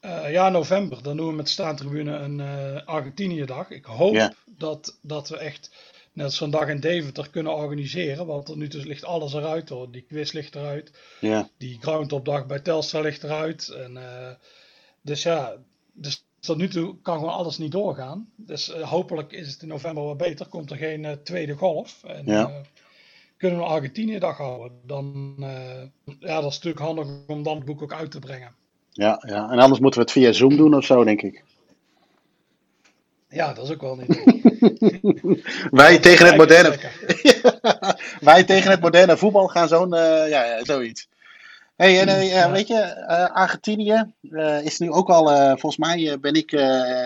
Uh, 0.00 0.30
ja, 0.30 0.48
november. 0.48 1.02
Dan 1.02 1.16
doen 1.16 1.26
we 1.26 1.32
met 1.32 1.44
de 1.44 1.50
staantribune 1.50 2.16
een 2.16 2.38
uh, 2.38 2.80
Argentinië-dag. 2.84 3.70
Ik 3.70 3.84
hoop 3.84 4.34
dat, 4.46 4.98
dat 5.00 5.28
we 5.28 5.36
echt 5.36 5.70
net 6.14 6.32
zo'n 6.32 6.50
dag 6.50 6.68
in 6.68 6.80
Deventer 6.80 7.30
kunnen 7.30 7.54
organiseren. 7.54 8.26
Want 8.26 8.46
tot 8.46 8.56
nu 8.56 8.68
toe 8.68 8.86
ligt 8.86 9.04
alles 9.04 9.32
eruit 9.32 9.68
hoor. 9.68 9.90
Die 9.90 10.02
quiz 10.02 10.32
ligt 10.32 10.54
eruit. 10.54 10.92
Ja. 11.20 11.48
Die 11.58 11.78
groundopdag 11.80 12.46
bij 12.46 12.60
Telstra 12.60 13.00
ligt 13.00 13.22
eruit. 13.22 13.68
En, 13.68 13.96
uh, 13.96 14.30
dus 15.00 15.22
ja, 15.22 15.56
dus 15.92 16.24
tot 16.40 16.56
nu 16.56 16.68
toe 16.68 16.96
kan 17.02 17.18
gewoon 17.18 17.34
alles 17.34 17.58
niet 17.58 17.72
doorgaan. 17.72 18.28
Dus 18.36 18.68
hopelijk 18.68 19.32
is 19.32 19.52
het 19.52 19.62
in 19.62 19.68
november 19.68 20.04
wat 20.04 20.16
beter. 20.16 20.46
Komt 20.46 20.70
er 20.70 20.76
geen 20.76 21.18
tweede 21.22 21.54
golf. 21.54 22.04
En, 22.04 22.26
ja 22.26 22.62
kunnen 23.36 23.58
we 23.58 23.64
Argentinië 23.64 24.18
dag 24.18 24.36
houden. 24.36 24.72
Dan, 24.86 25.34
ja, 26.20 26.40
dat 26.40 26.50
is 26.50 26.54
natuurlijk 26.54 26.78
handig 26.78 27.06
om 27.26 27.42
dan 27.42 27.56
het 27.56 27.64
boek 27.64 27.82
ook 27.82 27.92
uit 27.92 28.10
te 28.10 28.18
brengen. 28.18 28.54
Ja, 28.90 29.22
ja, 29.26 29.50
en 29.50 29.58
anders 29.58 29.80
moeten 29.80 30.00
we 30.00 30.06
het 30.06 30.10
via 30.10 30.32
Zoom 30.32 30.56
doen 30.56 30.74
of 30.74 30.84
zo, 30.84 31.04
denk 31.04 31.22
ik. 31.22 31.44
Ja, 33.34 33.52
dat 33.52 33.64
is 33.64 33.72
ook 33.72 33.80
wel 33.80 33.96
niet. 33.96 34.22
Wij 35.70 35.98
tegen 35.98 36.26
het 36.26 36.36
moderne. 36.36 36.78
Wij 38.20 38.44
tegen 38.44 38.70
het 38.70 38.80
moderne 38.80 39.16
voetbal 39.16 39.46
gaan 39.46 39.68
zo'n. 39.68 39.94
Uh, 39.94 40.28
ja, 40.28 40.44
ja, 40.44 40.64
zoiets. 40.64 41.08
Hey, 41.76 42.00
en, 42.00 42.08
uh, 42.08 42.32
ja. 42.32 42.50
weet 42.50 42.68
je, 42.68 43.06
uh, 43.08 43.36
Argentinië 43.36 44.12
is 44.62 44.78
nu 44.78 44.90
ook 44.90 45.08
al, 45.08 45.26
volgens 45.48 45.76
mij 45.76 46.18
ben 46.20 46.34
ik, 46.34 46.52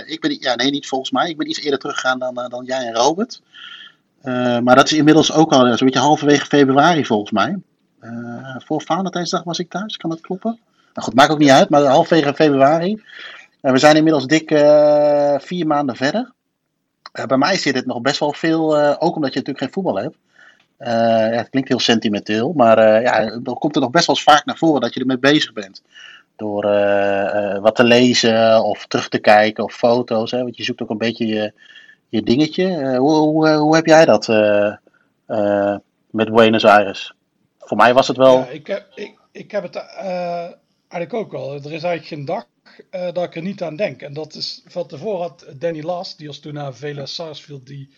ik 0.06 0.20
ben, 0.20 0.40
ja 0.40 0.54
nee 0.54 0.70
niet 0.70 0.88
volgens 0.88 1.10
mij, 1.10 1.28
ik 1.28 1.36
ben 1.36 1.48
iets 1.48 1.60
eerder 1.60 1.78
teruggegaan 1.78 2.18
dan, 2.18 2.34
dan 2.34 2.64
jij 2.64 2.86
en 2.86 2.94
Robert. 2.94 3.42
maar 4.62 4.74
dat 4.74 4.90
is 4.90 4.98
inmiddels 4.98 5.32
ook 5.32 5.52
al 5.52 5.76
zo'n 5.76 5.86
beetje 5.86 6.00
halverwege 6.00 6.46
februari 6.46 7.04
volgens 7.04 7.30
mij. 7.30 7.58
voor 8.58 8.82
Valentijnsdag 8.82 9.44
was 9.44 9.58
ik 9.58 9.70
thuis, 9.70 9.96
kan 9.96 10.10
dat 10.10 10.20
kloppen? 10.20 10.58
Nou 10.94 11.06
goed, 11.06 11.14
maakt 11.14 11.30
ook 11.30 11.38
niet 11.38 11.50
uit, 11.50 11.68
maar 11.68 11.82
halverwege 11.82 12.34
februari. 12.34 13.02
Uh, 13.62 13.72
we 13.72 13.78
zijn 13.78 13.96
inmiddels 13.96 14.26
dik 14.26 14.50
uh, 14.50 15.38
vier 15.38 15.66
maanden 15.66 15.96
verder. 15.96 16.32
Uh, 17.12 17.24
bij 17.24 17.36
mij 17.36 17.56
zit 17.56 17.74
het 17.74 17.86
nog 17.86 18.00
best 18.00 18.20
wel 18.20 18.32
veel, 18.32 18.78
ook 18.98 19.14
omdat 19.14 19.32
je 19.32 19.38
natuurlijk 19.38 19.58
geen 19.58 19.72
voetbal 19.72 19.98
hebt. 19.98 20.16
ja, 20.78 21.38
het 21.38 21.48
klinkt 21.48 21.68
heel 21.68 21.80
sentimenteel, 21.80 22.52
maar 22.52 23.02
ja, 23.02 23.38
dan 23.38 23.54
komt 23.54 23.74
er 23.74 23.80
nog 23.80 23.90
best 23.90 24.06
wel 24.06 24.16
eens 24.16 24.24
vaak 24.24 24.44
naar 24.44 24.56
voren 24.56 24.80
dat 24.80 24.94
je 24.94 25.00
ermee 25.00 25.18
bezig 25.18 25.52
bent. 25.52 25.82
Door 26.36 26.62
wat 27.60 27.74
te 27.74 27.84
lezen 27.84 28.64
of 28.64 28.86
terug 28.86 29.08
te 29.08 29.18
kijken 29.18 29.64
of 29.64 29.74
foto's. 29.74 30.30
Hè, 30.30 30.42
want 30.42 30.56
je 30.56 30.64
zoekt 30.64 30.82
ook 30.82 30.90
een 30.90 30.98
beetje 30.98 31.26
je, 31.26 31.52
je 32.08 32.22
dingetje. 32.22 32.96
Hoe, 32.96 33.12
hoe, 33.12 33.48
hoe, 33.48 33.74
heb 33.74 33.86
jij 33.86 34.04
dat 34.04 34.28
met 36.10 36.32
Buenos 36.32 36.64
Aires? 36.64 37.14
Voor 37.58 37.76
mij 37.76 37.94
was 37.94 38.08
het 38.08 38.16
wel. 38.16 38.38
Ja, 38.38 38.46
ik, 38.46 38.66
heb, 38.66 38.86
ik, 38.94 39.18
ik 39.32 39.50
heb 39.50 39.62
het 39.62 39.76
Eigenlijk 40.88 41.14
ook 41.14 41.32
wel. 41.32 41.52
Er 41.52 41.56
is 41.56 41.82
eigenlijk 41.82 42.06
geen 42.06 42.24
dag 42.24 42.46
uh, 42.90 43.12
dat 43.12 43.24
ik 43.24 43.36
er 43.36 43.42
niet 43.42 43.62
aan 43.62 43.76
denk. 43.76 44.02
En 44.02 44.12
dat 44.12 44.34
is 44.34 44.62
van 44.66 44.86
tevoren 44.86 45.20
had 45.20 45.46
Danny 45.56 45.82
Last, 45.82 46.18
die 46.18 46.28
als 46.28 46.40
toen 46.40 46.54
naar 46.54 46.74
Vela 46.74 47.06
Sarsfield 47.06 47.66
die 47.66 47.90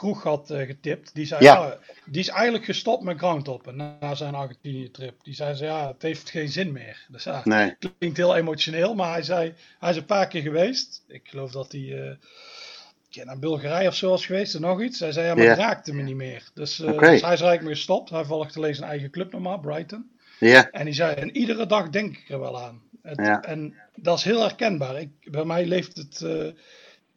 kroeg 0.00 0.22
had 0.22 0.50
uh, 0.50 0.66
getipt. 0.66 1.14
Die 1.14 1.26
zei, 1.26 1.44
ja. 1.44 1.78
die 2.04 2.20
is 2.20 2.28
eigenlijk 2.28 2.64
gestopt 2.64 3.02
met 3.02 3.18
groundhoppen 3.18 3.76
na 3.76 4.14
zijn 4.14 4.34
Argentinië-trip. 4.34 5.14
Die 5.22 5.34
zei, 5.34 5.56
ja, 5.56 5.88
het 5.88 6.02
heeft 6.02 6.30
geen 6.30 6.48
zin 6.48 6.72
meer. 6.72 7.06
Dus 7.08 7.24
ja, 7.24 7.40
nee. 7.44 7.76
klinkt 7.98 8.16
heel 8.16 8.36
emotioneel, 8.36 8.94
maar 8.94 9.12
hij 9.12 9.22
zei, 9.22 9.54
hij 9.78 9.90
is 9.90 9.96
een 9.96 10.04
paar 10.04 10.28
keer 10.28 10.42
geweest. 10.42 11.04
Ik 11.08 11.28
geloof 11.28 11.50
dat 11.50 11.72
hij 11.72 11.80
uh, 11.80 13.24
naar 13.24 13.38
Bulgarije 13.38 13.88
of 13.88 13.94
zo 13.94 14.08
was 14.08 14.26
geweest 14.26 14.54
en 14.54 14.60
nog 14.60 14.82
iets. 14.82 15.00
Hij 15.00 15.12
zei, 15.12 15.26
ja, 15.26 15.34
maar 15.34 15.46
het 15.46 15.58
raakte 15.58 15.94
me 15.94 16.02
niet 16.02 16.16
meer. 16.16 16.50
Dus, 16.54 16.80
okay. 16.80 17.10
dus 17.10 17.22
hij 17.22 17.32
is 17.32 17.40
eigenlijk 17.40 17.62
me 17.62 17.68
gestopt. 17.68 18.10
Hij 18.10 18.24
volgt 18.24 18.56
alleen 18.56 18.74
zijn 18.74 18.90
eigen 18.90 19.10
club 19.10 19.32
normaal, 19.32 19.58
Brighton. 19.58 20.10
Ja. 20.38 20.70
En 20.70 20.84
die 20.84 20.94
zei, 20.94 21.14
en 21.14 21.36
iedere 21.36 21.66
dag 21.66 21.90
denk 21.90 22.16
ik 22.16 22.28
er 22.28 22.40
wel 22.40 22.60
aan. 22.60 22.82
Het, 23.02 23.26
ja. 23.26 23.42
En 23.42 23.74
dat 23.94 24.18
is 24.18 24.24
heel 24.24 24.40
herkenbaar. 24.40 25.00
Ik, 25.00 25.10
bij 25.30 25.44
mij 25.44 25.66
leeft 25.66 25.96
het, 25.96 26.20
uh, 26.20 26.46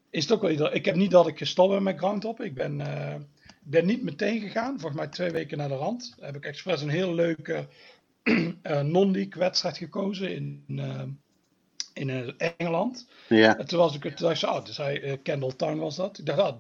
is 0.09 0.23
het 0.23 0.31
ook 0.31 0.41
wel 0.41 0.51
ieder. 0.51 0.73
Ik 0.73 0.85
heb 0.85 0.95
niet 0.95 1.11
dat 1.11 1.27
ik 1.27 1.37
gestopt 1.37 1.69
ben 1.69 1.83
met 1.83 1.97
Groundhop. 1.97 2.41
Ik 2.41 2.53
ben, 2.53 2.79
uh, 2.79 3.15
ben 3.59 3.85
niet 3.85 4.03
meteen 4.03 4.39
gegaan. 4.39 4.79
Volgens 4.79 5.01
mij 5.01 5.09
twee 5.09 5.31
weken 5.31 5.57
naar 5.57 5.67
de 5.67 5.75
rand. 5.75 6.15
heb 6.19 6.35
ik 6.35 6.45
expres 6.45 6.81
een 6.81 6.89
heel 6.89 7.13
leuke 7.13 7.67
uh, 8.23 8.81
non-league 8.95 9.39
wedstrijd 9.41 9.77
gekozen 9.77 10.35
in, 10.35 10.63
in 11.93 12.33
Engeland. 12.37 13.07
Ja. 13.27 13.57
En 13.57 13.65
toen 13.65 13.79
was 13.79 13.95
ik, 13.95 14.01
toen 14.01 14.27
dacht 14.27 14.41
ik, 14.41 14.49
oh, 14.49 14.65
dus 14.65 14.77
hij, 14.77 15.19
Kendall 15.23 15.53
Town 15.55 15.77
was 15.77 15.95
dat. 15.95 16.17
Ik 16.17 16.25
dacht, 16.25 16.39
ah, 16.39 16.55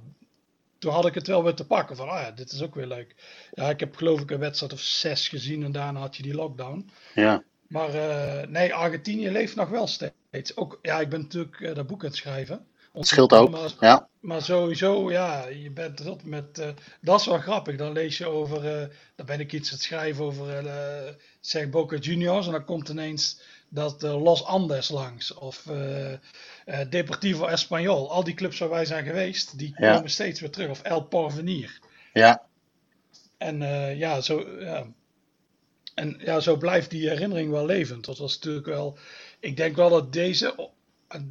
toen 0.83 0.91
had 0.91 1.05
ik 1.05 1.13
het 1.13 1.27
wel 1.27 1.43
weer 1.43 1.53
te 1.53 1.65
pakken. 1.65 1.95
Van, 1.95 2.09
ah 2.09 2.21
ja, 2.21 2.31
dit 2.31 2.51
is 2.51 2.61
ook 2.61 2.75
weer 2.75 2.87
leuk. 2.87 3.15
Ja, 3.51 3.69
ik 3.69 3.79
heb 3.79 3.95
geloof 3.95 4.21
ik 4.21 4.31
een 4.31 4.39
wedstrijd 4.39 4.73
of 4.73 4.79
zes 4.79 5.27
gezien 5.27 5.63
en 5.63 5.71
daarna 5.71 5.99
had 5.99 6.15
je 6.15 6.23
die 6.23 6.35
lockdown. 6.35 6.89
Ja. 7.15 7.43
Maar 7.73 7.95
uh, 7.95 8.47
nee, 8.47 8.73
Argentinië 8.73 9.29
leeft 9.29 9.55
nog 9.55 9.69
wel 9.69 9.87
steeds. 9.87 10.55
Ook, 10.55 10.79
ja, 10.81 10.99
ik 10.99 11.09
ben 11.09 11.21
natuurlijk 11.21 11.59
uh, 11.59 11.75
dat 11.75 11.87
boek 11.87 12.01
aan 12.01 12.07
het 12.07 12.17
schrijven. 12.17 12.65
Het 12.93 13.07
scheelt 13.07 13.33
ook, 13.33 13.49
maar, 13.49 13.73
ja. 13.79 14.07
Maar 14.19 14.41
sowieso, 14.41 15.11
ja, 15.11 15.47
je 15.47 15.71
bent 15.71 16.03
dat 16.03 16.23
met... 16.23 16.59
Uh, 16.59 16.67
dat 17.01 17.19
is 17.19 17.25
wel 17.25 17.39
grappig. 17.39 17.75
Dan 17.75 17.91
lees 17.91 18.17
je 18.17 18.27
over... 18.27 18.89
dan 19.15 19.25
ben 19.25 19.39
ik 19.39 19.53
iets 19.53 19.69
aan 19.69 19.75
het 19.75 19.83
schrijven 19.83 20.25
over... 20.25 20.65
zeg 21.39 21.69
Boca 21.69 21.97
Juniors. 21.97 22.45
En 22.45 22.51
dan 22.51 22.65
komt 22.65 22.89
ineens 22.89 23.41
dat 23.69 24.01
Los 24.01 24.43
Andes 24.43 24.89
langs. 24.89 25.33
Of 25.33 25.67
Deportivo 26.89 27.47
Español. 27.47 28.09
Al 28.09 28.23
die 28.23 28.33
clubs 28.33 28.59
waar 28.59 28.69
wij 28.69 28.85
zijn 28.85 29.05
geweest, 29.05 29.57
die 29.57 29.75
ja. 29.77 29.95
komen 29.95 30.09
steeds 30.09 30.39
weer 30.39 30.51
terug. 30.51 30.69
Of 30.69 30.81
El 30.81 31.01
Porvenir. 31.01 31.79
Ja. 32.13 32.45
En 33.37 33.57
ja, 33.97 34.21
zo... 34.21 34.59
Ja, 34.59 34.87
en 35.93 36.17
ja, 36.19 36.39
zo 36.39 36.57
blijft 36.57 36.89
die 36.89 37.09
herinnering 37.09 37.51
wel 37.51 37.65
levend. 37.65 38.05
Dat 38.05 38.17
was 38.17 38.35
natuurlijk 38.35 38.65
wel. 38.65 38.97
Ik 39.39 39.57
denk 39.57 39.75
wel 39.75 39.89
dat 39.89 40.13
deze. 40.13 40.69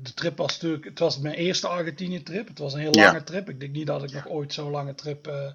De 0.02 0.14
trip 0.14 0.36
was 0.36 0.52
natuurlijk. 0.52 0.84
Het 0.84 0.98
was 0.98 1.18
mijn 1.18 1.34
eerste 1.34 1.68
Argentinië-trip. 1.68 2.48
Het 2.48 2.58
was 2.58 2.72
een 2.72 2.80
heel 2.80 2.92
lange 2.92 3.22
trip. 3.22 3.48
Ik 3.48 3.60
denk 3.60 3.72
niet 3.72 3.86
dat 3.86 4.02
ik 4.02 4.12
nog 4.12 4.28
ooit 4.28 4.52
zo'n 4.52 4.70
lange 4.70 4.94
trip 4.94 5.28
uh, 5.28 5.50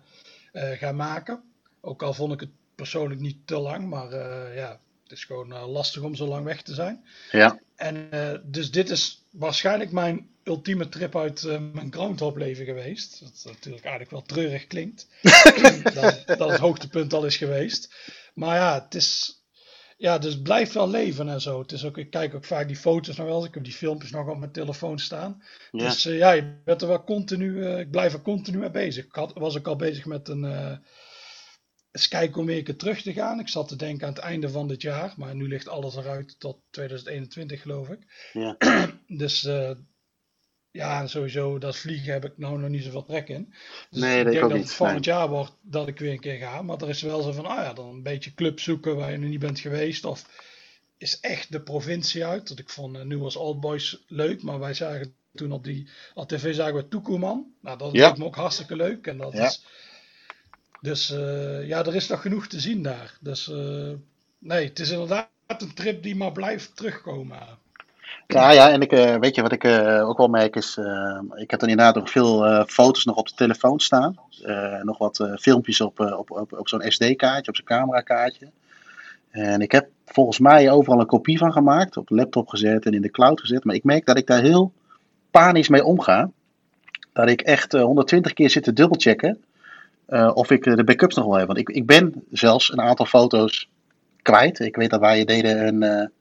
uh, 0.54 0.78
ga 0.78 0.92
maken. 0.92 1.44
Ook 1.82 2.04
al 2.04 2.14
vond 2.14 2.34
ik 2.34 2.40
het 2.40 2.50
persoonlijk 2.76 3.20
niet 3.20 3.38
te 3.46 3.58
lang. 3.58 3.90
Maar 3.90 4.12
uh, 4.12 4.56
ja, 4.56 4.80
het 5.04 5.12
is 5.12 5.24
gewoon 5.24 5.54
lastig 5.54 6.02
om 6.02 6.16
zo 6.16 6.28
lang 6.28 6.46
weg 6.46 6.62
te 6.62 6.74
zijn. 6.74 7.04
Ja. 7.32 7.60
En 7.76 8.10
dus 8.44 8.72
dit 8.72 8.90
is 8.90 9.24
waarschijnlijk 9.32 9.92
mijn 9.92 10.30
ultieme 10.44 10.90
trip 10.90 11.16
uit 11.16 11.44
mijn 11.74 11.94
groundhop 11.94 12.38
leven 12.38 12.66
geweest. 12.66 13.20
Dat 13.20 13.54
natuurlijk 13.54 13.86
eigenlijk 13.86 14.12
wel 14.12 14.22
treurig 14.22 14.68
klinkt. 14.68 15.08
dat, 15.94 16.24
dat 16.26 16.50
het 16.50 16.60
hoogtepunt 16.60 17.14
al 17.14 17.26
is 17.26 17.38
geweest. 17.38 17.90
Maar 18.38 18.56
ja, 18.56 18.84
het 18.84 18.96
is. 18.96 19.42
Ja, 19.98 20.18
dus 20.18 20.34
het 20.34 20.44
blijft 20.44 20.74
wel 20.74 20.90
leven 20.90 21.30
en 21.30 21.42
zo. 21.42 21.60
Het 21.60 21.72
is 21.72 21.86
ook, 21.86 21.98
ik 21.98 22.10
kijk 22.10 22.36
ook 22.36 22.46
vaak 22.46 22.68
die 22.68 22.76
foto's 22.76 23.18
nog 23.18 23.28
wel. 23.28 23.46
Ik 23.46 23.54
heb 23.54 23.64
die 23.64 23.74
filmpjes 23.74 24.12
nog 24.12 24.28
op 24.28 24.38
mijn 24.38 24.52
telefoon 24.52 25.00
staan. 25.00 25.44
Ja. 25.72 25.84
Dus 25.84 26.06
uh, 26.06 26.18
ja, 26.18 26.32
je 26.32 26.62
bent 26.64 26.82
er 26.82 26.88
wel 26.88 27.04
continu. 27.04 27.50
Uh, 27.50 27.80
ik 27.80 27.92
blijf 27.92 28.14
er 28.14 28.22
continu 28.22 28.58
mee 28.58 28.72
bezig. 28.72 29.06
Ik 29.06 29.16
had, 29.16 29.34
was 29.34 29.58
ook 29.58 29.68
al 29.68 29.76
bezig 29.76 30.06
met 30.06 30.28
een. 30.28 30.44
Uh, 30.44 30.78
eens 31.92 32.08
kijken 32.08 32.40
om 32.40 32.46
weer 32.46 32.58
een 32.58 32.64
keer 32.64 32.78
terug 32.78 33.02
te 33.02 33.14
gaan. 33.14 33.40
Ik 33.40 33.50
zat 33.50 33.68
te 33.68 33.76
denken 33.76 34.08
aan 34.08 34.14
het 34.14 34.24
einde 34.24 34.50
van 34.50 34.68
dit 34.68 34.82
jaar. 34.82 35.14
Maar 35.18 35.36
nu 35.36 35.48
ligt 35.48 35.68
alles 35.68 35.96
eruit 35.96 36.40
tot 36.40 36.60
2021, 36.70 37.62
geloof 37.62 37.90
ik. 37.90 38.30
Ja. 38.34 38.58
dus 39.08 39.50
ja, 40.78 41.08
sowieso, 41.08 41.58
dat 41.58 41.78
vliegen 41.78 42.14
heb 42.14 42.26
ik 42.26 42.38
nou 42.38 42.60
nog 42.60 42.70
niet 42.70 42.84
zoveel 42.84 43.06
trek 43.06 43.28
in. 43.30 43.54
Dus 43.90 44.02
nee, 44.02 44.20
ik 44.26 44.32
denk 44.32 44.50
dat 44.50 44.60
het 44.60 44.74
volgend 44.74 45.06
jaar 45.06 45.30
wordt 45.30 45.54
dat 45.62 45.88
ik 45.88 46.00
weer 46.00 46.12
een 46.12 46.20
keer 46.20 46.38
ga. 46.38 46.62
Maar 46.62 46.82
er 46.82 46.90
is 46.90 47.02
wel 47.02 47.22
zo 47.22 47.32
van, 47.32 47.46
ah 47.46 47.64
ja, 47.64 47.74
dan 47.74 47.88
een 47.90 48.04
beetje 48.04 48.34
club 48.34 48.60
zoeken 48.60 48.96
waar 48.96 49.12
je 49.12 49.18
nu 49.18 49.28
niet 49.28 49.40
bent 49.40 49.60
geweest. 49.60 50.06
Of 50.06 50.26
is 50.98 51.20
echt 51.20 51.52
de 51.52 51.62
provincie 51.62 52.26
uit. 52.26 52.48
Dat 52.48 52.60
ik 52.60 52.70
vond, 52.70 52.96
uh, 52.98 53.04
nu 53.04 53.18
was 53.20 53.36
Old 53.36 53.60
Boys 53.60 54.04
leuk, 54.08 54.44
maar 54.44 54.60
wij 54.60 54.74
zagen 54.74 55.14
toen 55.34 55.52
op 55.52 55.64
die 55.64 55.90
op 56.14 56.28
tv 56.28 56.56
zagen 56.56 56.76
we 56.76 56.88
Toekoeman. 56.88 57.46
Nou, 57.62 57.78
dat 57.78 57.92
Ja. 57.94 58.14
me 58.18 58.26
ook 58.26 58.36
hartstikke 58.36 58.76
leuk. 58.76 59.08
En 59.08 59.18
dat 59.18 59.34
Ja. 59.34 59.46
is, 59.48 59.66
dus 60.82 61.10
eh, 61.12 61.68
ja, 61.68 61.86
er 61.86 61.96
is 61.96 62.08
nog 62.08 62.22
genoeg 62.22 62.48
te 62.48 62.60
zien 62.60 62.84
daar. 62.84 63.18
Dus 63.22 63.50
eh, 63.50 63.92
nee, 64.40 64.68
het 64.68 64.80
is 64.80 64.90
inderdaad 64.90 65.30
een 65.48 65.74
trip 65.74 66.04
die 66.04 66.16
maar 66.16 66.32
blijft 66.32 66.76
terugkomen. 66.76 67.60
Ja, 68.28 68.52
ja, 68.52 68.72
en 68.72 68.82
ik, 68.82 68.92
eh, 68.92 69.16
weet 69.16 69.36
je 69.36 69.42
wat 69.42 69.52
ik 69.52 69.64
eh, 69.64 70.10
ook 70.10 70.18
wel 70.18 70.28
merk 70.28 70.56
is, 70.56 70.78
eh, 70.78 71.20
ik 71.36 71.52
heb 71.52 71.60
dan 71.60 71.70
inderdaad 71.70 71.96
nog 71.96 72.10
veel 72.10 72.66
foto's 72.66 73.06
nog 73.06 73.16
op 73.16 73.28
de 73.28 73.36
telefoon 73.36 73.80
staan. 73.80 74.16
Nog 74.82 74.98
wat 74.98 75.30
filmpjes 75.40 75.82
op, 75.82 76.00
op, 76.00 76.32
op, 76.32 76.54
op 76.54 76.68
zo'n 76.68 76.92
SD-kaartje, 76.92 77.52
op 77.52 77.56
zo'n 77.56 77.66
camerakaartje. 77.66 78.50
En 79.30 79.62
ik 79.62 79.72
heb 79.72 79.88
volgens 80.06 80.40
mij 80.40 80.72
overal 80.72 81.00
een 81.00 81.06
kopie 81.06 81.38
van 81.38 81.52
gemaakt, 81.52 81.98
op 81.98 82.10
laptop 82.10 82.48
gezet 82.48 82.86
en 82.86 82.94
in 82.94 83.02
de 83.02 83.12
cloud 83.12 83.40
gezet. 83.40 83.64
Maar 83.64 83.76
ik 83.76 83.84
merk 83.84 84.06
dat 84.06 84.18
ik 84.18 84.28
daar 84.28 84.42
heel 84.42 84.72
panisch 85.32 85.70
mee 85.70 85.84
omga. 85.84 86.30
Dat 87.14 87.30
ik 87.30 87.42
echt 87.42 87.74
eh, 87.74 87.84
120 87.84 88.34
keer 88.34 88.50
zit 88.50 88.64
te 88.64 88.74
dubbelchecken 88.74 89.42
of 90.34 90.52
ik 90.52 90.64
de 90.64 90.84
backups 90.84 91.16
nog 91.16 91.26
wel 91.26 91.38
heb. 91.38 91.48
Want 91.48 91.60
ik, 91.60 91.70
ik 91.70 91.86
ben 91.86 92.24
zelfs 92.32 92.72
een 92.72 92.82
aantal 92.82 93.06
foto's 93.06 93.70
kwijt. 94.22 94.60
Ik 94.60 94.76
weet 94.76 94.90
dat 94.90 95.00
wij 95.00 95.26
deden 95.26 95.68
een, 95.68 96.12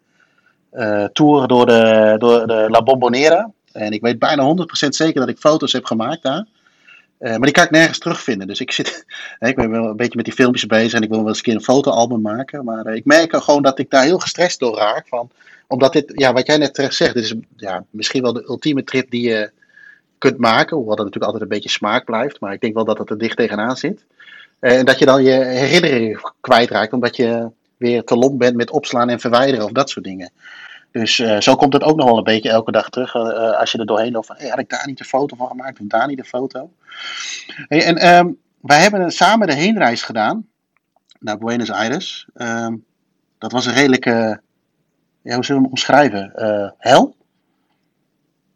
tour 1.13 1.47
door 1.49 1.67
de, 1.67 2.15
door 2.19 2.47
de 2.47 2.67
La 2.69 2.83
Bombonera. 2.83 3.51
En 3.73 3.93
ik 3.93 4.01
weet 4.01 4.19
bijna 4.19 4.55
100% 4.85 4.89
zeker 4.89 5.21
dat 5.21 5.29
ik 5.29 5.39
foto's 5.39 5.73
heb 5.73 5.85
gemaakt 5.85 6.23
daar. 6.23 6.47
Eh, 7.19 7.31
maar 7.31 7.41
die 7.41 7.51
kan 7.51 7.65
ik 7.65 7.71
nergens 7.71 7.99
terugvinden. 7.99 8.47
Dus 8.47 8.61
ik, 8.61 8.73
zit, 8.73 9.05
ik 9.39 9.57
ben 9.57 9.71
wel 9.71 9.85
een 9.85 9.97
beetje 9.97 10.17
met 10.17 10.25
die 10.25 10.35
filmpjes 10.35 10.67
bezig 10.67 10.93
en 10.93 11.03
ik 11.03 11.09
wil 11.09 11.19
wel 11.19 11.29
eens 11.29 11.37
een 11.37 11.43
keer 11.43 11.55
een 11.55 11.63
fotoalbum 11.63 12.21
maken. 12.21 12.65
Maar 12.65 12.87
eh, 12.87 12.95
ik 12.95 13.05
merk 13.05 13.37
gewoon 13.37 13.63
dat 13.63 13.79
ik 13.79 13.91
daar 13.91 14.05
heel 14.05 14.19
gestrest 14.19 14.59
door 14.59 14.77
raak. 14.77 15.09
Van, 15.09 15.31
omdat 15.67 15.93
dit, 15.93 16.13
ja, 16.15 16.33
wat 16.33 16.47
jij 16.47 16.57
net 16.57 16.75
terecht 16.75 16.95
zegt, 16.95 17.15
dit 17.15 17.25
is 17.25 17.35
ja, 17.57 17.85
misschien 17.91 18.23
wel 18.23 18.33
de 18.33 18.45
ultieme 18.49 18.85
trip 18.85 19.11
die 19.11 19.29
je 19.29 19.51
kunt 20.19 20.39
maken. 20.39 20.77
Hoewel 20.77 20.97
dat 20.97 21.05
natuurlijk 21.05 21.33
altijd 21.33 21.43
een 21.43 21.57
beetje 21.57 21.77
smaak 21.77 22.05
blijft. 22.05 22.41
Maar 22.41 22.53
ik 22.53 22.61
denk 22.61 22.75
wel 22.75 22.85
dat 22.85 22.99
het 22.99 23.11
er 23.11 23.19
dicht 23.19 23.37
tegenaan 23.37 23.77
zit. 23.77 24.05
Eh, 24.59 24.79
en 24.79 24.85
dat 24.85 24.99
je 24.99 25.05
dan 25.05 25.23
je 25.23 25.45
herinneringen 25.45 26.33
kwijtraakt, 26.41 26.93
omdat 26.93 27.17
je 27.17 27.51
weer 27.77 28.05
te 28.05 28.17
lomp 28.17 28.39
bent 28.39 28.57
met 28.57 28.71
opslaan 28.71 29.09
en 29.09 29.21
verwijderen 29.21 29.65
of 29.65 29.73
dat 29.73 29.91
soort 29.91 30.05
dingen. 30.05 30.31
Dus 30.97 31.19
uh, 31.19 31.41
zo 31.41 31.57
komt 31.57 31.73
het 31.73 31.83
ook 31.83 31.97
nog 31.97 32.07
wel 32.07 32.17
een 32.17 32.25
beetje 32.25 32.51
elke 32.51 32.73
dag 32.73 32.89
terug. 32.89 33.15
Uh, 33.15 33.59
als 33.59 33.73
je 33.73 33.79
er 33.79 33.87
doorheen 33.87 34.13
loopt 34.13 34.27
van, 34.27 34.37
hey, 34.37 34.49
had 34.49 34.59
ik 34.59 34.69
daar 34.69 34.87
niet 34.87 35.01
een 35.01 35.07
foto 35.07 35.37
van 35.37 35.47
gemaakt? 35.47 35.81
Of 35.81 35.87
daar 35.87 36.07
niet 36.07 36.19
een 36.19 36.25
foto? 36.25 36.71
Hey, 37.69 37.85
en 37.85 38.17
um, 38.17 38.39
wij 38.61 38.81
hebben 38.81 39.11
samen 39.11 39.47
de 39.47 39.55
heenreis 39.55 40.03
gedaan 40.03 40.49
naar 41.21 41.39
Buenos 41.39 41.71
Aires. 41.71 42.27
Um, 42.35 42.85
dat 43.39 43.53
was 43.53 43.67
een 43.67 43.73
redelijke, 43.73 44.41
ja, 45.23 45.35
hoe 45.35 45.45
zullen 45.45 45.63
we 45.63 45.69
hem 45.69 45.71
omschrijven? 45.71 46.33
Uh, 46.37 46.71
hel? 46.79 47.17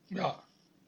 Ja, 0.06 0.34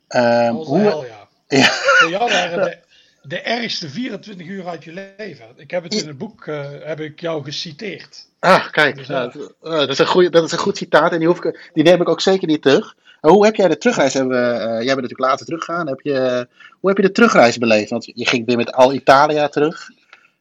Um, 0.08 0.54
hoe, 0.54 0.78
hel, 0.78 1.04
ja. 1.04 1.26
ja. 1.46 1.64
Voor 1.64 2.10
jou 2.10 2.30
waren 2.30 2.64
de, 2.64 2.78
de 3.22 3.40
ergste 3.40 3.88
24 3.88 4.46
uur 4.46 4.66
uit 4.66 4.84
je 4.84 4.92
leven. 5.16 5.46
Ik 5.56 5.70
heb 5.70 5.82
het 5.82 5.94
in 5.94 6.06
het 6.06 6.18
boek, 6.18 6.46
uh, 6.46 6.64
heb 6.80 7.00
ik 7.00 7.20
jou 7.20 7.44
geciteerd. 7.44 8.26
Ah, 8.38 8.70
kijk, 8.70 8.96
Dus, 8.96 9.08
nou, 9.08 9.30
ja. 9.32 9.46
dat, 9.60 9.78
dat, 9.78 9.88
is 9.88 9.98
een 9.98 10.06
goeie, 10.06 10.30
dat 10.30 10.44
is 10.44 10.52
een 10.52 10.58
goed 10.58 10.76
citaat 10.76 11.12
en 11.12 11.18
die, 11.18 11.28
hoef 11.28 11.44
ik, 11.44 11.70
die 11.72 11.84
neem 11.84 12.00
ik 12.00 12.08
ook 12.08 12.20
zeker 12.20 12.48
niet 12.48 12.62
terug. 12.62 12.94
Hoe 13.20 13.44
heb 13.44 13.54
jij 13.54 13.68
de 13.68 13.78
terugreis, 13.78 14.14
hebben, 14.14 14.38
uh, 14.38 14.60
jij 14.60 14.76
bent 14.76 14.86
natuurlijk 14.86 15.20
later 15.20 15.46
teruggegaan, 15.46 15.88
heb 15.88 16.00
je, 16.00 16.48
hoe 16.80 16.88
heb 16.88 16.98
je 16.98 17.06
de 17.06 17.12
terugreis 17.12 17.58
beleefd? 17.58 17.90
Want 17.90 18.04
je 18.04 18.26
ging 18.26 18.46
weer 18.46 18.56
met 18.56 18.72
Al 18.72 18.92
Italia 18.92 19.48
terug, 19.48 19.88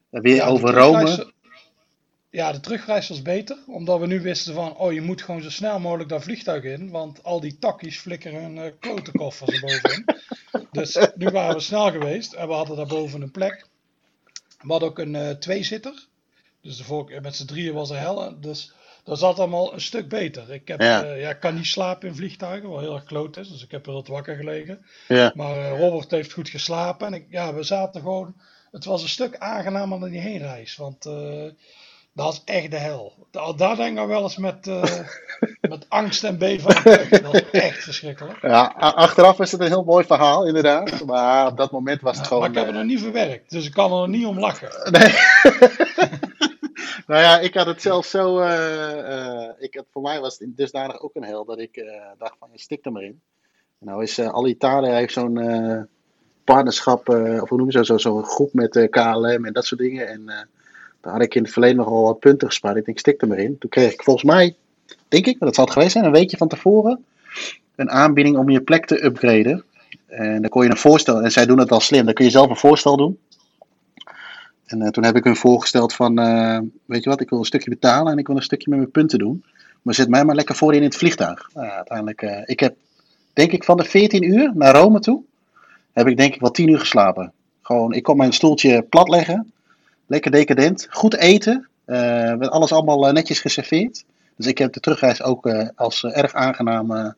weer 0.09 0.35
Ja, 0.35 0.45
over 0.45 0.73
Rome. 0.73 1.31
Ja, 2.31 2.51
de 2.51 2.59
terugreis 2.59 3.09
was 3.09 3.21
beter, 3.21 3.57
omdat 3.67 3.99
we 3.99 4.07
nu 4.07 4.21
wisten 4.21 4.53
van, 4.53 4.77
oh 4.77 4.93
je 4.93 5.01
moet 5.01 5.21
gewoon 5.21 5.41
zo 5.41 5.49
snel 5.49 5.79
mogelijk 5.79 6.09
dat 6.09 6.23
vliegtuig 6.23 6.63
in, 6.63 6.89
want 6.89 7.23
al 7.23 7.39
die 7.39 7.57
takkies 7.59 7.99
flikkeren 7.99 8.41
hun 8.41 8.55
uh, 8.55 8.71
klote 8.79 9.11
koffers 9.11 9.51
erbovenin. 9.51 10.05
dus 10.71 11.07
nu 11.15 11.29
waren 11.29 11.55
we 11.55 11.61
snel 11.61 11.91
geweest 11.91 12.33
en 12.33 12.47
we 12.47 12.53
hadden 12.53 12.75
daarboven 12.77 13.21
een 13.21 13.31
plek. 13.31 13.65
We 14.61 14.71
hadden 14.71 14.89
ook 14.89 14.99
een 14.99 15.13
uh, 15.13 15.29
tweezitter, 15.29 16.07
dus 16.61 16.77
de 16.77 16.83
voor, 16.83 17.19
met 17.21 17.35
z'n 17.35 17.45
drieën 17.45 17.73
was 17.73 17.89
er 17.89 17.97
hel, 17.99 18.39
dus 18.39 18.73
dat 19.03 19.19
zat 19.19 19.39
allemaal 19.39 19.73
een 19.73 19.81
stuk 19.81 20.09
beter. 20.09 20.51
Ik, 20.53 20.67
heb, 20.67 20.81
Ja. 20.81 21.33
kan 21.33 21.55
niet 21.55 21.65
slapen 21.65 22.07
in 22.07 22.15
vliegtuigen, 22.15 22.69
wat 22.69 22.79
heel 22.79 22.93
erg 22.93 23.03
kloot 23.03 23.37
is, 23.37 23.49
dus 23.49 23.63
ik 23.63 23.71
heb 23.71 23.85
er 23.85 23.93
wat 23.93 24.07
wakker 24.07 24.35
gelegen. 24.35 24.85
Ja, 25.07 25.31
Maar 25.35 25.57
eh, 25.57 25.79
Robert 25.79 26.11
heeft 26.11 26.33
goed 26.33 26.49
geslapen. 26.49 27.07
En 27.07 27.13
ik, 27.13 27.25
ja, 27.29 27.53
we 27.53 27.63
zaten 27.63 28.01
gewoon. 28.01 28.35
Het 28.71 28.85
was 28.85 29.01
een 29.01 29.09
stuk 29.09 29.37
aangenamer 29.37 29.99
dan 29.99 30.09
die 30.09 30.19
heenreis. 30.19 30.75
Want 30.75 31.05
eh, 31.05 31.45
dat 32.13 32.25
was 32.25 32.41
echt 32.45 32.71
de 32.71 32.77
hel. 32.77 33.13
Daar 33.31 33.75
denk 33.75 33.79
ik 33.89 33.93
nou 33.93 34.07
wel 34.07 34.23
eens 34.23 34.37
met, 34.37 34.67
eh, 34.67 34.99
met 35.69 35.85
angst 35.89 36.23
en 36.23 36.37
beven 36.37 36.75
aan. 36.75 37.07
Dat 37.09 37.21
was 37.21 37.49
echt 37.51 37.83
verschrikkelijk. 37.83 38.41
ja, 38.41 38.73
achteraf 38.77 39.39
is 39.39 39.51
het 39.51 39.61
een 39.61 39.67
heel 39.67 39.83
mooi 39.83 40.05
verhaal, 40.05 40.47
inderdaad. 40.47 41.05
Maar 41.05 41.47
op 41.47 41.57
dat 41.57 41.71
moment 41.71 42.01
was 42.01 42.11
het 42.11 42.19
maar 42.19 42.27
gewoon... 42.27 42.49
ik 42.49 42.55
heb 42.55 42.65
het 42.65 42.73
eh, 42.73 42.79
nog 42.79 42.89
niet 42.89 42.99
verwerkt. 43.01 43.49
Dus 43.49 43.65
ik 43.65 43.71
kan 43.71 43.91
er 43.91 43.97
nog 43.97 44.07
niet 44.07 44.25
om 44.25 44.39
lachen. 44.39 44.69
Nee. 44.91 45.13
nou 47.07 47.21
ja, 47.21 47.39
ik 47.39 47.53
had 47.53 47.65
het 47.65 47.81
zelf 47.81 48.05
zo. 48.05 48.39
eh, 48.39 49.49
ik 49.59 49.75
had, 49.75 49.85
voor 49.91 50.01
mij 50.01 50.19
was 50.19 50.39
het 50.39 50.57
dusdanig 50.57 50.99
ook 51.01 51.15
een 51.15 51.23
hel 51.23 51.45
dat 51.45 51.59
ik 51.59 51.85
dacht 52.17 52.35
van, 52.39 52.49
stik 52.53 52.85
er 52.85 52.91
maar 52.91 53.03
in. 53.03 53.21
Nou 53.77 54.03
is 54.03 54.19
Alitalia 54.19 54.93
heeft 54.93 55.13
zo'n 55.13 55.87
partnerschap, 56.43 57.09
of 57.09 57.49
hoe 57.49 57.57
noem 57.57 57.65
je 57.65 57.71
zo, 57.71 57.83
zo, 57.83 57.97
zo'n 57.97 58.23
groep 58.23 58.53
met 58.53 58.87
KLM 58.89 59.45
en 59.45 59.53
dat 59.53 59.65
soort 59.65 59.81
dingen. 59.81 60.07
En 60.07 60.49
daar 61.01 61.13
had 61.13 61.21
ik 61.21 61.35
in 61.35 61.43
het 61.43 61.51
verleden 61.51 61.77
nogal 61.77 62.03
wat 62.03 62.19
punten 62.19 62.47
gespaard. 62.47 62.77
Ik 62.77 62.85
denk, 62.85 62.99
stik 62.99 63.21
er 63.21 63.27
maar 63.27 63.37
in. 63.37 63.57
Toen 63.57 63.69
kreeg 63.69 63.93
ik 63.93 64.03
volgens 64.03 64.25
mij, 64.25 64.55
denk 65.07 65.25
ik, 65.25 65.39
maar 65.39 65.47
dat 65.47 65.55
zal 65.55 65.63
het 65.63 65.73
geweest 65.73 65.91
zijn, 65.91 66.05
een 66.05 66.11
weekje 66.11 66.37
van 66.37 66.47
tevoren, 66.47 67.05
een 67.75 67.89
aanbieding 67.89 68.37
om 68.37 68.49
je 68.49 68.61
plek 68.61 68.85
te 68.85 69.05
upgraden. 69.05 69.63
En 70.07 70.41
dan 70.41 70.49
kon 70.49 70.63
je 70.63 70.69
een 70.69 70.77
voorstel, 70.77 71.21
en 71.21 71.31
zij 71.31 71.45
doen 71.45 71.59
het 71.59 71.71
al 71.71 71.79
slim, 71.79 72.05
dan 72.05 72.13
kun 72.13 72.25
je 72.25 72.31
zelf 72.31 72.49
een 72.49 72.55
voorstel 72.55 72.97
doen. 72.97 73.19
En 74.65 74.81
eh, 74.81 74.87
toen 74.87 75.03
heb 75.03 75.15
ik 75.15 75.23
hun 75.23 75.35
voorgesteld 75.35 75.93
van, 75.93 76.19
eh, 76.19 76.59
weet 76.85 77.03
je 77.03 77.09
wat, 77.09 77.21
ik 77.21 77.29
wil 77.29 77.39
een 77.39 77.45
stukje 77.45 77.69
betalen 77.69 78.11
en 78.11 78.17
ik 78.17 78.27
wil 78.27 78.35
een 78.35 78.41
stukje 78.41 78.69
met 78.69 78.79
mijn 78.79 78.91
punten 78.91 79.19
doen. 79.19 79.43
Maar 79.81 79.93
zet 79.93 80.09
mij 80.09 80.25
maar 80.25 80.35
lekker 80.35 80.55
voor 80.55 80.73
in 80.73 80.83
het 80.83 80.95
vliegtuig. 80.95 81.49
Nou, 81.53 81.69
uiteindelijk, 81.69 82.21
eh, 82.21 82.41
ik 82.45 82.59
heb, 82.59 82.75
denk 83.33 83.51
ik, 83.51 83.63
van 83.63 83.77
de 83.77 83.83
14 83.83 84.23
uur 84.23 84.51
naar 84.55 84.75
Rome 84.75 84.99
toe, 84.99 85.23
heb 85.91 86.07
ik 86.07 86.17
denk 86.17 86.33
ik 86.33 86.41
wel 86.41 86.51
10 86.51 86.69
uur 86.69 86.79
geslapen. 86.79 87.33
Gewoon, 87.61 87.93
ik 87.93 88.03
kon 88.03 88.17
mijn 88.17 88.33
stoeltje 88.33 88.81
plat 88.81 89.09
leggen, 89.09 89.51
lekker 90.11 90.31
decadent, 90.31 90.87
goed 90.89 91.15
eten, 91.15 91.69
eh, 91.85 91.97
werd 92.35 92.49
alles 92.49 92.71
allemaal 92.71 93.07
eh, 93.07 93.13
netjes 93.13 93.39
geserveerd. 93.39 94.05
Dus 94.35 94.45
ik 94.45 94.57
heb 94.57 94.73
de 94.73 94.79
terugreis 94.79 95.23
ook 95.23 95.47
eh, 95.47 95.67
als 95.75 96.03
erg 96.03 96.33
aangenaam 96.33 97.15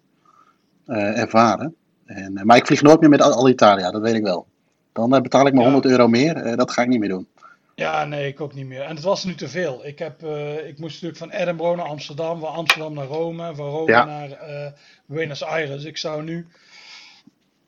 ervaren. 0.86 1.76
En, 2.06 2.40
maar 2.44 2.58
ik 2.58 2.66
vlieg 2.66 2.82
nooit 2.82 3.00
meer 3.00 3.10
met 3.10 3.22
Al- 3.22 3.38
Alitalia, 3.38 3.92
dat 3.92 4.02
weet 4.02 4.16
ik 4.16 4.24
wel. 4.24 4.48
Dan 4.92 5.10
betaal 5.10 5.48
ik 5.48 5.54
maar 5.54 5.64
Ja. 5.64 5.72
100 5.72 5.92
euro 5.92 6.08
meer, 6.08 6.56
dat 6.56 6.72
ga 6.72 6.82
ik 6.82 6.88
niet 6.88 7.00
meer 7.00 7.10
doen. 7.10 7.28
Ja, 7.76 8.06
nee, 8.06 8.28
ik 8.28 8.42
ook 8.42 8.54
niet 8.54 8.66
meer. 8.68 8.82
En 8.82 8.96
het 8.96 9.04
was 9.04 9.24
nu 9.24 9.36
te 9.36 9.48
veel. 9.48 9.86
Ik, 9.86 10.00
heb, 10.00 10.24
ik 10.68 10.80
moest 10.80 11.02
natuurlijk 11.02 11.18
van 11.18 11.30
Edinburgh 11.42 11.78
naar 11.78 11.86
Amsterdam, 11.86 12.40
van 12.40 12.54
Amsterdam 12.54 12.94
naar 12.94 13.06
Rome, 13.06 13.56
van 13.56 13.70
Rome 13.70 13.92
Ja. 13.92 14.06
naar 14.06 14.74
Buenos 15.06 15.44
Aires. 15.44 15.84
Ik 15.84 15.98
zou 15.98 16.24
nu 16.24 16.48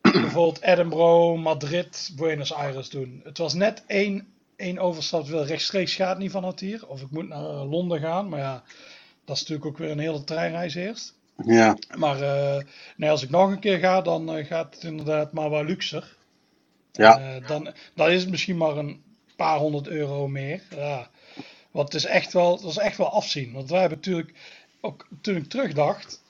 bijvoorbeeld 0.01 0.61
Edinburgh, 0.61 1.41
Madrid, 1.41 2.11
Buenos 2.15 2.53
Aires 2.53 2.89
doen. 2.89 3.21
Het 3.23 3.37
was 3.37 3.53
net 3.53 3.83
één, 3.87 4.27
één 4.55 4.79
overstap. 4.79 5.27
Wel 5.27 5.45
rechtstreeks 5.45 5.95
gaat 5.95 6.17
niet 6.17 6.31
vanuit 6.31 6.59
hier. 6.59 6.87
Of 6.87 7.01
ik 7.01 7.09
moet 7.09 7.27
naar 7.27 7.45
eh, 7.45 7.69
Londen 7.69 7.99
gaan. 7.99 8.29
Maar 8.29 8.39
ja, 8.39 8.63
dat 9.25 9.35
is 9.35 9.41
natuurlijk 9.41 9.67
ook 9.67 9.77
weer 9.77 9.91
een 9.91 9.99
hele 9.99 10.23
treinreis 10.23 10.75
eerst. 10.75 11.13
Ja, 11.45 11.77
Maar 11.97 12.21
eh, 12.21 12.63
nee, 12.97 13.09
als 13.09 13.23
ik 13.23 13.29
nog 13.29 13.49
een 13.51 13.59
keer 13.59 13.77
ga, 13.77 14.01
dan 14.01 14.35
eh, 14.35 14.45
gaat 14.45 14.75
het 14.75 14.83
inderdaad 14.83 15.33
maar 15.33 15.49
wat 15.49 15.65
luxer. 15.65 16.15
Ja. 16.91 17.39
Dan, 17.39 17.73
dan 17.95 18.09
is 18.11 18.21
het 18.21 18.31
misschien 18.31 18.57
maar 18.57 18.77
een 18.77 19.01
paar 19.35 19.57
honderd 19.57 19.87
euro 19.87 20.27
meer. 20.27 20.61
Ja. 20.75 21.09
Want 21.71 21.93
het 21.93 22.03
is 22.03 22.09
echt 22.09 22.33
wel, 22.33 22.55
het 22.55 22.63
is 22.63 22.77
echt 22.77 22.97
wel 22.97 23.09
afzien. 23.09 23.53
Want 23.53 23.69
wij 23.69 23.79
hebben 23.79 23.97
natuurlijk, 23.97 24.33
ook 24.81 25.07
toen 25.21 25.35
ik 25.35 25.49
terugdacht, 25.49 26.21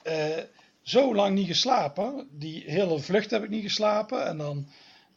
zo 0.82 1.14
lang 1.14 1.34
niet 1.34 1.46
geslapen. 1.46 2.28
Die 2.30 2.64
hele 2.66 2.98
vlucht 2.98 3.30
heb 3.30 3.42
ik 3.42 3.50
niet 3.50 3.62
geslapen. 3.62 4.26
En 4.26 4.36
dan 4.36 4.66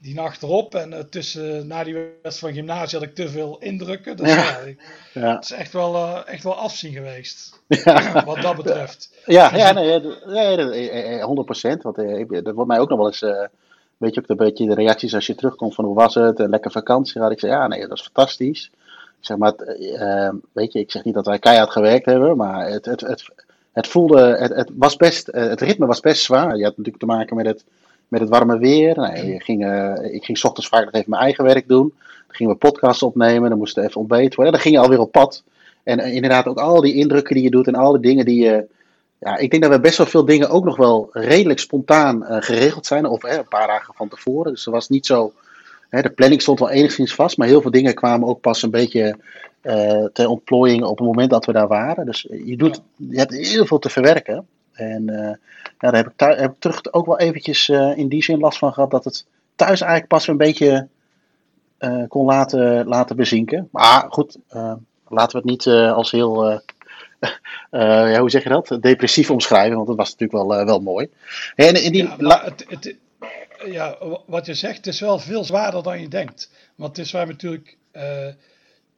die 0.02 0.14
nacht 0.16 0.44
erop. 0.44 0.76
En 0.76 0.94
eh, 0.94 1.00
tussen, 1.00 1.68
na 1.68 1.84
die 1.84 1.94
wedstrijd 1.94 2.38
van 2.40 2.54
gymnasie 2.54 3.00
had 3.00 3.08
ik 3.08 3.16
te 3.16 3.30
veel 3.30 3.58
indrukken. 3.60 4.18
Dus 4.18 4.30
Ja. 4.30 4.36
ja, 4.44 4.58
ik- 4.58 4.80
ja, 5.14 5.36
het 5.36 5.44
is 5.44 5.52
echt 5.52 5.74
wel, 5.74 5.96
eh, 5.96 6.34
echt 6.34 6.44
wel 6.44 6.56
afzien 6.56 6.94
geweest. 6.94 7.62
Wat 8.26 8.42
dat 8.42 8.56
betreft. 8.56 9.12
Ja, 9.26 9.56
ja 9.56 9.72
nee, 9.72 9.94
eh, 9.94 10.04
nee, 10.26 10.58
dat- 10.58 10.72
eh, 10.72 11.16
eh, 11.20 11.26
100%. 11.26 11.84
Want 11.84 11.98
eh, 11.98 12.18
ik- 12.20 12.44
dat 12.44 12.54
wordt 12.54 12.70
mij 12.70 12.80
ook 12.80 12.90
nog 12.90 12.98
wel 12.98 13.08
eens. 13.08 13.48
weet 13.98 14.14
je 14.14 14.22
ook 14.22 14.30
een 14.30 14.36
beetje 14.38 14.68
de 14.68 14.74
reacties 14.74 15.14
als 15.16 15.26
je 15.28 15.36
terugkomt 15.36 15.76
van 15.76 15.86
hoe 15.86 15.96
was 15.96 16.16
het? 16.16 16.40
Een 16.40 16.50
lekker 16.50 16.72
vakantie. 16.72 17.22
Had 17.22 17.32
ik 17.32 17.40
zeg 17.40 17.50
ja, 17.52 17.68
nee, 17.68 17.88
dat 17.88 17.98
is 17.98 18.04
fantastisch. 18.04 18.70
Ik 19.20 19.26
zeg 19.26 19.38
maar, 19.38 19.54
eh, 19.54 20.26
eh, 20.28 20.34
weet 20.52 20.74
je, 20.74 20.80
ik 20.80 20.92
zeg 20.92 21.04
niet 21.04 21.14
dat 21.14 21.26
wij 21.26 21.40
keihard 21.40 21.72
gewerkt 21.72 22.06
hebben, 22.06 22.38
maar 22.38 22.68
het, 22.70 22.86
het, 22.86 23.02
het, 23.02 23.26
het 23.72 23.88
voelde, 23.88 24.22
het, 24.38 24.56
het 24.56 24.70
was 24.74 24.96
best, 24.96 25.28
het 25.32 25.62
ritme 25.62 25.86
was 25.86 26.00
best 26.00 26.24
zwaar. 26.24 26.58
Je 26.58 26.64
had 26.64 26.78
natuurlijk 26.78 26.98
te 26.98 27.06
maken 27.06 27.36
met 27.36 27.46
het, 27.46 27.64
met 28.10 28.20
het 28.20 28.30
warme 28.30 28.58
weer. 28.58 28.96
Nou, 28.96 29.26
je 29.26 29.40
ging, 29.40 29.66
ik 30.12 30.24
ging 30.24 30.38
's 30.38 30.44
ochtends 30.44 30.70
vaak 30.70 30.86
nog 30.86 30.94
even 30.94 31.10
mijn 31.10 31.22
eigen 31.22 31.44
werk 31.44 31.68
doen. 31.68 31.94
Dan 32.30 32.36
gingen 32.36 32.54
we 32.54 32.60
podcasts 32.60 33.04
opnemen, 33.04 33.50
dan 33.50 33.58
moesten 33.58 33.84
even 33.84 34.00
ontbeten 34.00 34.36
worden. 34.36 34.54
Dan 34.54 34.62
ging 34.62 34.76
je 34.76 34.82
alweer 34.82 35.00
op 35.00 35.12
pad. 35.12 35.44
En 35.84 36.00
eh, 36.00 36.14
inderdaad 36.14 36.46
ook 36.46 36.60
al 36.60 36.82
die 36.82 36.94
indrukken 36.94 37.36
die 37.36 37.44
je 37.44 37.50
doet 37.50 37.68
en 37.68 37.76
al 37.76 37.92
die 37.92 38.02
dingen 38.02 38.26
die 38.26 38.44
je... 38.44 38.66
Ja, 39.20 39.38
ik 39.38 39.52
denk 39.52 39.64
dat 39.64 39.72
we 39.72 39.80
best 39.80 39.98
wel 39.98 40.08
veel 40.08 40.26
dingen 40.26 40.50
ook 40.50 40.66
nog 40.66 40.78
wel 40.78 41.10
redelijk 41.12 41.60
spontaan 41.60 42.26
eh, 42.26 42.42
geregeld 42.42 42.86
zijn. 42.86 43.06
Of 43.06 43.24
een 43.24 43.48
paar 43.48 43.68
dagen 43.68 43.94
van 43.94 44.08
tevoren. 44.08 44.52
Dus 44.52 44.66
er 44.66 44.72
was 44.72 44.90
niet 44.90 45.06
zo... 45.06 45.34
Hè, 45.90 46.02
de 46.02 46.10
planning 46.10 46.42
stond 46.42 46.60
wel 46.60 46.70
enigszins 46.70 47.16
vast. 47.16 47.38
Maar 47.38 47.48
heel 47.48 47.62
veel 47.62 47.72
dingen 47.72 47.94
kwamen 47.94 48.28
ook 48.28 48.42
pas 48.42 48.62
een 48.62 48.72
beetje 48.72 49.18
eh 49.62 50.06
ter 50.14 50.28
ontplooiing 50.28 50.84
op 50.84 50.98
het 50.98 51.08
moment 51.08 51.30
dat 51.30 51.46
we 51.46 51.52
daar 51.52 51.68
waren. 51.68 52.06
Dus 52.06 52.28
je, 52.46 52.58
doet, 52.58 52.82
je 52.96 53.18
hebt 53.18 53.34
heel 53.34 53.66
veel 53.66 53.80
te 53.80 53.90
verwerken. 53.90 54.48
En 54.80 55.10
eh, 55.10 55.36
ja, 55.80 55.92
daar 55.92 55.96
heb 55.96 56.08
ik, 56.08 56.14
thu- 56.16 56.36
heb 56.42 56.52
ik 56.52 56.60
terug 56.60 56.94
ook 56.94 57.06
wel 57.06 57.20
eventjes 57.20 57.70
eh, 57.70 57.98
in 57.98 58.08
die 58.10 58.24
zin 58.24 58.40
last 58.40 58.58
van 58.58 58.74
gehad. 58.74 58.92
Dat 58.92 59.04
het 59.04 59.26
thuis 59.56 59.80
eigenlijk 59.82 60.10
pas 60.12 60.28
een 60.28 60.38
beetje 60.38 60.88
eh, 61.78 62.04
kon 62.08 62.26
laten, 62.26 62.88
laten 62.88 63.16
bezinken. 63.16 63.68
Maar 63.72 64.06
goed, 64.10 64.38
laten 65.08 65.32
we 65.32 65.38
het 65.38 65.46
niet 65.46 65.68
als 65.68 66.12
heel... 66.12 66.62
ja, 67.72 68.20
hoe 68.20 68.30
zeg 68.30 68.44
je 68.44 68.50
dat? 68.50 68.78
Depressief 68.82 69.32
omschrijven, 69.32 69.76
want 69.76 69.88
dat 69.88 69.96
was 69.98 70.16
natuurlijk 70.16 70.50
wel, 70.50 70.66
wel 70.66 70.80
mooi. 70.80 71.10
En 71.56 71.84
in 71.84 71.92
die, 71.92 72.10
Ja, 72.18 72.44
het, 72.44 72.66
het, 72.68 72.96
ja, 73.66 73.98
wa- 74.00 74.22
wat 74.26 74.46
je 74.46 74.54
zegt, 74.54 74.78
het 74.78 74.88
is 74.88 75.00
wel 75.00 75.20
veel 75.20 75.44
zwaarder 75.44 75.84
dan 75.84 76.02
je 76.02 76.08
denkt. 76.08 76.52
Want 76.76 76.98
het 76.98 77.06
is 77.06 77.12
waar 77.12 77.28
natuurlijk. 77.28 77.78
eh 77.92 78.26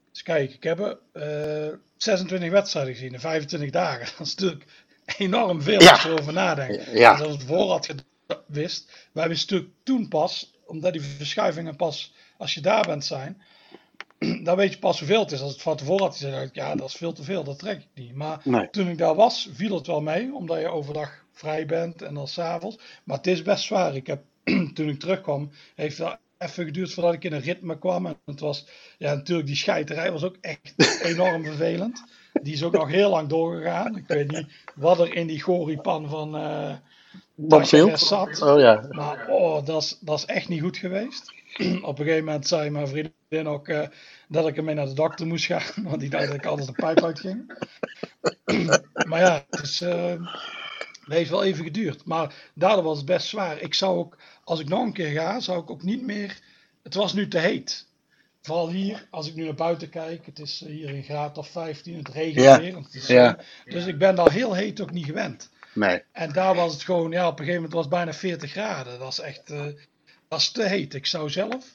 eens 0.09 0.23
kijken, 0.23 0.55
ik 0.55 0.63
heb 0.63 0.79
er, 0.79 0.97
eh 1.13 1.73
26 1.97 2.49
wedstrijden 2.51 2.93
gezien 2.93 3.13
in 3.13 3.19
25 3.19 3.69
dagen. 3.69 4.05
Dat 4.17 4.27
is 4.27 4.35
natuurlijk 4.35 4.65
enorm 5.17 5.61
veel 5.61 5.81
Ja. 5.81 5.89
als 5.91 6.03
je 6.03 6.09
erover 6.09 6.33
nadenkt. 6.33 6.91
Ja. 6.91 7.15
Dus 7.15 7.25
als 7.25 7.33
het 7.33 7.43
voor 7.43 7.69
had 7.69 7.89
gewist, 8.27 8.85
wij 9.11 9.21
hebben 9.21 9.39
stuk 9.39 9.67
toen 9.83 10.07
pas, 10.07 10.53
omdat 10.65 10.93
die 10.93 11.01
verschuivingen 11.01 11.75
pas 11.75 12.13
als 12.37 12.53
je 12.53 12.61
daar 12.61 12.85
bent 12.85 13.05
zijn, 13.05 13.41
dan 14.43 14.55
weet 14.55 14.73
je 14.73 14.79
pas 14.79 14.99
hoeveel 14.99 15.19
het 15.19 15.31
is. 15.31 15.41
Als 15.41 15.51
het 15.51 15.61
van 15.61 15.77
tevoren 15.77 16.03
had 16.03 16.13
gezegd, 16.17 16.55
ja, 16.55 16.75
dat 16.75 16.87
is 16.87 16.95
veel 16.95 17.13
te 17.13 17.23
veel, 17.23 17.43
dat 17.43 17.59
trek 17.59 17.77
ik 17.79 17.87
niet. 18.03 18.15
Maar 18.15 18.41
Nee. 18.43 18.69
toen 18.69 18.87
ik 18.87 18.97
daar 18.97 19.15
was, 19.15 19.49
viel 19.53 19.75
het 19.75 19.87
wel 19.87 20.01
mee, 20.01 20.33
omdat 20.33 20.59
je 20.59 20.67
overdag 20.67 21.25
vrij 21.33 21.65
bent 21.65 22.01
en 22.01 22.13
dan 22.13 22.27
s'avonds. 22.27 22.77
Maar 23.03 23.17
het 23.17 23.27
is 23.27 23.41
best 23.41 23.63
zwaar. 23.63 23.95
Ik 23.95 24.07
heb, 24.07 24.23
toen 24.73 24.89
ik 24.89 24.99
terugkwam, 24.99 25.51
heeft 25.75 25.97
het 25.97 26.17
even 26.41 26.65
geduurd 26.65 26.93
voordat 26.93 27.13
ik 27.13 27.23
in 27.23 27.33
een 27.33 27.41
ritme 27.41 27.79
kwam. 27.79 28.05
En 28.05 28.17
het 28.25 28.39
was, 28.39 28.67
ja, 28.97 29.13
natuurlijk, 29.13 29.47
die 29.47 29.55
scheiterij 29.55 30.11
was 30.11 30.23
ook 30.23 30.37
echt 30.41 30.73
enorm 31.11 31.43
vervelend. 31.43 32.03
Die 32.41 32.53
is 32.53 32.63
ook 32.63 32.73
nog 32.73 32.89
heel 32.89 33.09
lang 33.09 33.27
doorgegaan. 33.27 33.97
Ik 33.97 34.07
weet 34.07 34.31
niet 34.31 34.47
wat 34.75 34.99
er 34.99 35.15
in 35.15 35.27
die 35.27 35.41
goripan 35.41 36.09
van 36.09 36.35
veel? 37.49 37.97
zat. 37.97 38.41
Oh 38.41 38.59
ja. 38.59 38.87
Maar 38.89 39.27
oh, 39.27 39.65
dat 39.65 39.81
is, 39.81 39.97
dat 39.99 40.17
is 40.17 40.25
echt 40.25 40.47
niet 40.47 40.61
goed 40.61 40.77
geweest. 40.77 41.33
Op 41.81 41.99
een 41.99 42.05
gegeven 42.05 42.25
moment 42.25 42.47
zei 42.47 42.69
mijn 42.69 42.87
vriendin 42.87 43.47
ook 43.47 43.67
eh, 43.67 43.87
dat 44.27 44.47
ik 44.47 44.57
ermee 44.57 44.75
naar 44.75 44.85
de 44.85 44.93
dokter 44.93 45.27
moest 45.27 45.45
gaan. 45.45 45.83
Want 45.89 45.99
die 45.99 46.09
dacht 46.09 46.27
dat 46.27 46.35
ik 46.35 46.45
altijd 46.45 46.67
de 46.67 46.73
pijp 46.73 47.03
uitging. 47.03 47.53
maar 49.09 49.19
ja, 49.19 49.45
het 49.49 49.61
is, 49.61 49.81
eh, 49.81 50.09
het 51.01 51.13
heeft 51.13 51.29
wel 51.29 51.43
even 51.43 51.63
geduurd. 51.63 52.05
Maar 52.05 52.33
daardoor 52.53 52.83
was 52.83 52.97
het 52.97 53.05
best 53.05 53.27
zwaar. 53.27 53.59
Ik 53.59 53.73
zou 53.73 53.97
ook, 53.97 54.17
als 54.51 54.59
ik 54.59 54.69
nog 54.69 54.83
een 54.83 54.93
keer 54.93 55.11
ga, 55.11 55.39
zou 55.39 55.61
ik 55.61 55.69
ook 55.69 55.83
niet 55.83 56.01
meer... 56.01 56.39
Het 56.83 56.93
was 56.93 57.13
nu 57.13 57.27
te 57.27 57.37
heet. 57.39 57.87
Vooral 58.41 58.69
hier, 58.69 59.07
als 59.09 59.27
ik 59.27 59.35
nu 59.35 59.43
naar 59.43 59.53
buiten 59.55 59.89
kijk. 59.89 60.25
Het 60.25 60.39
is 60.39 60.63
hier 60.67 60.89
een 60.89 61.03
graad 61.03 61.37
of 61.37 61.47
15. 61.47 61.97
Het 61.97 62.07
regent 62.09 62.45
Ja, 62.45 62.59
weer. 62.59 62.75
Het 62.75 62.93
is, 62.93 63.07
ja. 63.07 63.37
eh, 63.37 63.73
Dus 63.73 63.85
ik 63.85 63.97
ben 63.97 64.15
daar 64.15 64.31
heel 64.31 64.53
heet 64.53 64.81
ook 64.81 64.91
niet 64.91 65.05
gewend. 65.05 65.49
Nee. 65.73 66.03
En 66.11 66.31
daar 66.33 66.55
was 66.55 66.73
het 66.73 66.83
gewoon, 66.83 67.11
ja, 67.11 67.23
op 67.27 67.31
een 67.31 67.45
gegeven 67.45 67.55
moment 67.55 67.73
was 67.73 67.81
het 67.85 67.93
bijna 67.93 68.13
40 68.13 68.51
graden. 68.51 68.99
Dat 68.99 69.11
is 69.11 69.19
echt, 69.19 69.49
eh, 69.49 69.65
dat 70.27 70.39
is 70.39 70.51
te 70.51 70.63
heet. 70.63 70.93
Ik 70.93 71.05
zou 71.05 71.29
zelf, 71.29 71.65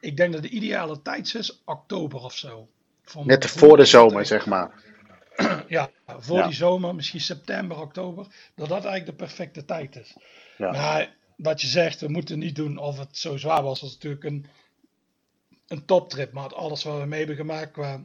ik 0.00 0.16
denk 0.16 0.32
dat 0.32 0.42
de 0.42 0.48
ideale 0.48 1.02
tijd 1.02 1.34
is 1.34 1.60
oktober 1.64 2.20
of 2.20 2.36
zo. 2.36 2.68
Van 3.04 3.26
Net 3.26 3.46
voor 3.46 3.76
de 3.76 3.84
zomer, 3.84 4.26
zeg 4.26 4.46
maar. 4.46 4.70
Ja, 5.68 5.90
voor 6.06 6.36
Ja. 6.36 6.46
die 6.46 6.54
zomer, 6.56 6.94
misschien 6.94 7.20
september, 7.20 7.80
oktober, 7.80 8.26
dat 8.54 8.68
dat 8.68 8.84
eigenlijk 8.84 9.06
de 9.06 9.24
perfecte 9.24 9.64
tijd 9.64 9.96
is. 9.96 10.16
Ja. 10.56 10.70
Maar 10.70 11.18
wat 11.42 11.60
je 11.60 11.66
zegt, 11.66 12.00
we 12.00 12.08
moeten 12.08 12.38
niet 12.38 12.56
doen 12.56 12.78
of 12.78 12.98
het 12.98 13.16
zo 13.16 13.36
zwaar 13.36 13.62
was, 13.62 13.80
was 13.80 13.92
natuurlijk 13.92 14.24
een, 14.24 14.46
een 15.68 15.84
toptrip. 15.84 16.32
Maar 16.32 16.54
alles 16.54 16.82
wat 16.82 16.98
we 16.98 17.06
mee 17.06 17.18
hebben 17.18 17.36
gemaakt 17.36 17.70
qua 17.70 18.04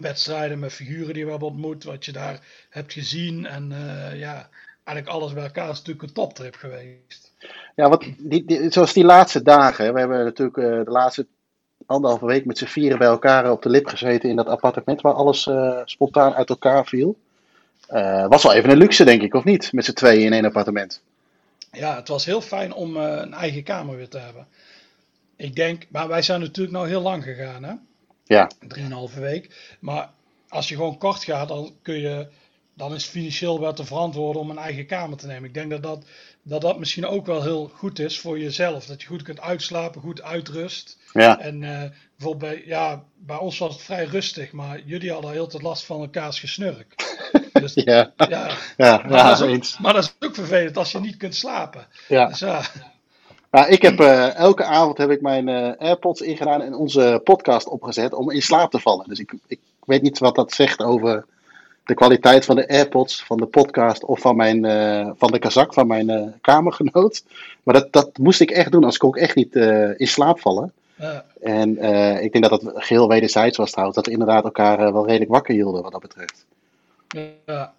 wedstrijden 0.00 0.58
met 0.58 0.72
figuren 0.72 1.14
die 1.14 1.24
we 1.24 1.30
hebben 1.30 1.48
ontmoet, 1.48 1.84
wat 1.84 2.04
je 2.04 2.12
daar 2.12 2.66
hebt 2.70 2.92
gezien 2.92 3.46
en 3.46 3.72
eh, 3.72 4.18
ja, 4.18 4.48
eigenlijk 4.84 5.16
alles 5.16 5.32
bij 5.32 5.42
elkaar 5.42 5.70
is 5.70 5.78
natuurlijk 5.78 6.02
een 6.02 6.12
toptrip 6.12 6.54
geweest. 6.54 7.32
Ja, 7.74 7.88
wat, 7.88 8.04
die, 8.18 8.70
zoals 8.70 8.92
die 8.92 9.04
laatste 9.04 9.42
dagen. 9.42 9.92
We 9.92 9.98
hebben 9.98 10.24
natuurlijk 10.24 10.56
eh, 10.56 10.84
de 10.84 10.90
laatste 10.90 11.26
anderhalve 11.86 12.26
week 12.26 12.44
met 12.44 12.58
z'n 12.58 12.64
vieren 12.64 12.98
bij 12.98 13.06
elkaar 13.06 13.50
op 13.50 13.62
de 13.62 13.68
lip 13.68 13.86
gezeten 13.86 14.30
in 14.30 14.36
dat 14.36 14.46
appartement 14.46 15.00
waar 15.00 15.12
alles 15.12 15.46
eh, 15.46 15.80
spontaan 15.84 16.34
uit 16.34 16.48
elkaar 16.48 16.86
viel. 16.86 17.18
Was 18.28 18.42
wel 18.42 18.52
even 18.52 18.70
een 18.70 18.76
luxe, 18.76 19.04
denk 19.04 19.22
ik, 19.22 19.34
of 19.34 19.44
niet? 19.44 19.72
Met 19.72 19.84
z'n 19.84 19.92
tweeën 19.92 20.24
in 20.24 20.32
één 20.32 20.44
appartement. 20.44 21.02
Ja, 21.76 21.96
het 21.96 22.08
was 22.08 22.24
heel 22.24 22.40
fijn 22.40 22.72
om 22.72 22.96
eh, 22.96 23.02
een 23.02 23.34
eigen 23.34 23.62
kamer 23.62 23.96
weer 23.96 24.08
te 24.08 24.18
hebben. 24.18 24.46
Ik 25.36 25.54
denk, 25.54 25.86
maar 25.90 26.08
wij 26.08 26.22
zijn 26.22 26.40
natuurlijk 26.40 26.76
nou 26.76 26.88
heel 26.88 27.00
lang 27.00 27.22
gegaan, 27.24 27.62
hè? 27.64 27.72
Ja, 28.24 28.50
Drieënhalve 28.68 29.20
week. 29.20 29.76
Maar 29.80 30.10
als 30.48 30.68
je 30.68 30.74
gewoon 30.74 30.98
kort 30.98 31.24
gaat, 31.24 31.48
dan 31.48 31.76
kun 31.82 32.00
je, 32.00 32.28
dan 32.74 32.94
is 32.94 33.02
het 33.02 33.12
financieel 33.12 33.60
wel 33.60 33.72
te 33.72 33.84
verantwoorden 33.84 34.42
om 34.42 34.50
een 34.50 34.58
eigen 34.58 34.86
kamer 34.86 35.18
te 35.18 35.26
nemen. 35.26 35.48
Ik 35.48 35.54
denk 35.54 35.70
dat 35.70 35.82
dat, 35.82 36.04
dat 36.42 36.60
dat 36.60 36.78
misschien 36.78 37.06
ook 37.06 37.26
wel 37.26 37.42
heel 37.42 37.70
goed 37.74 37.98
is 37.98 38.18
voor 38.18 38.38
jezelf. 38.38 38.86
Dat 38.86 39.02
je 39.02 39.08
goed 39.08 39.22
kunt 39.22 39.40
uitslapen, 39.40 40.00
goed 40.00 40.22
uitrust. 40.22 40.98
ja, 41.12 41.40
En 41.40 41.62
eh, 41.62 41.90
bijvoorbeeld 42.16 42.52
bij, 42.52 42.62
ja, 42.66 43.04
bij 43.16 43.36
ons 43.36 43.58
was 43.58 43.72
het 43.72 43.82
vrij 43.82 44.04
rustig, 44.04 44.52
maar 44.52 44.80
jullie 44.84 45.12
hadden 45.12 45.32
heel 45.32 45.46
tijd 45.46 45.62
last 45.62 45.84
van 45.84 46.00
elkaars 46.00 46.40
gesnurk. 46.40 46.94
Dus 47.60 47.74
ja, 47.84 48.12
ja, 48.16 48.48
ja, 48.76 49.02
maar, 49.06 49.10
ja, 49.10 49.28
dat 49.28 49.38
is 49.38 49.44
ook, 49.44 49.50
eens. 49.50 49.78
maar 49.78 49.92
dat 49.92 50.02
is 50.02 50.26
ook 50.26 50.34
vervelend 50.34 50.76
als 50.76 50.92
je 50.92 51.00
niet 51.00 51.16
kunt 51.16 51.34
slapen. 51.34 51.86
Ja. 52.08 52.26
Dus 52.26 52.40
Nou, 53.50 53.68
ik 53.68 53.82
heb 53.82 54.00
eh, 54.00 54.34
elke 54.34 54.64
avond 54.64 54.98
heb 54.98 55.10
ik 55.10 55.20
mijn 55.20 55.48
eh, 55.48 55.72
AirPods 55.78 56.20
ingedaan 56.20 56.62
en 56.62 56.74
onze 56.74 57.20
podcast 57.24 57.68
opgezet 57.68 58.12
om 58.12 58.30
in 58.30 58.42
slaap 58.42 58.70
te 58.70 58.78
vallen. 58.78 59.08
Dus 59.08 59.18
ik, 59.18 59.32
ik 59.46 59.60
weet 59.84 60.02
niet 60.02 60.18
wat 60.18 60.34
dat 60.34 60.52
zegt 60.52 60.82
over 60.82 61.24
de 61.84 61.94
kwaliteit 61.94 62.44
van 62.44 62.56
de 62.56 62.68
AirPods, 62.68 63.24
van 63.24 63.36
de 63.36 63.46
podcast 63.46 64.04
of 64.04 64.20
van, 64.20 64.36
mijn, 64.36 64.64
eh, 64.64 65.10
van 65.16 65.30
de 65.30 65.38
kazak 65.38 65.74
van 65.74 65.86
mijn 65.86 66.38
kamergenoot. 66.40 67.24
Maar 67.62 67.74
dat, 67.74 67.92
dat 67.92 68.18
moest 68.18 68.40
ik 68.40 68.50
echt 68.50 68.72
doen, 68.72 68.84
als 68.84 68.94
ik 68.94 69.04
ook 69.04 69.16
echt 69.16 69.34
niet 69.34 69.54
in 69.96 70.08
slaap 70.08 70.40
vallen. 70.40 70.72
ja. 70.98 71.24
En 71.40 71.70
ik 72.22 72.32
denk 72.32 72.48
dat 72.48 72.60
dat 72.60 72.72
geheel 72.74 73.08
wederzijds 73.08 73.56
was 73.56 73.70
trouwens, 73.70 73.96
dat 73.96 74.06
we 74.06 74.12
inderdaad 74.12 74.44
elkaar 74.44 74.92
wel 74.92 75.06
redelijk 75.06 75.30
wakker 75.30 75.54
hielden 75.54 75.82
wat 75.82 75.92
dat 75.92 76.00
betreft. 76.00 76.44
Ja, 77.46 77.74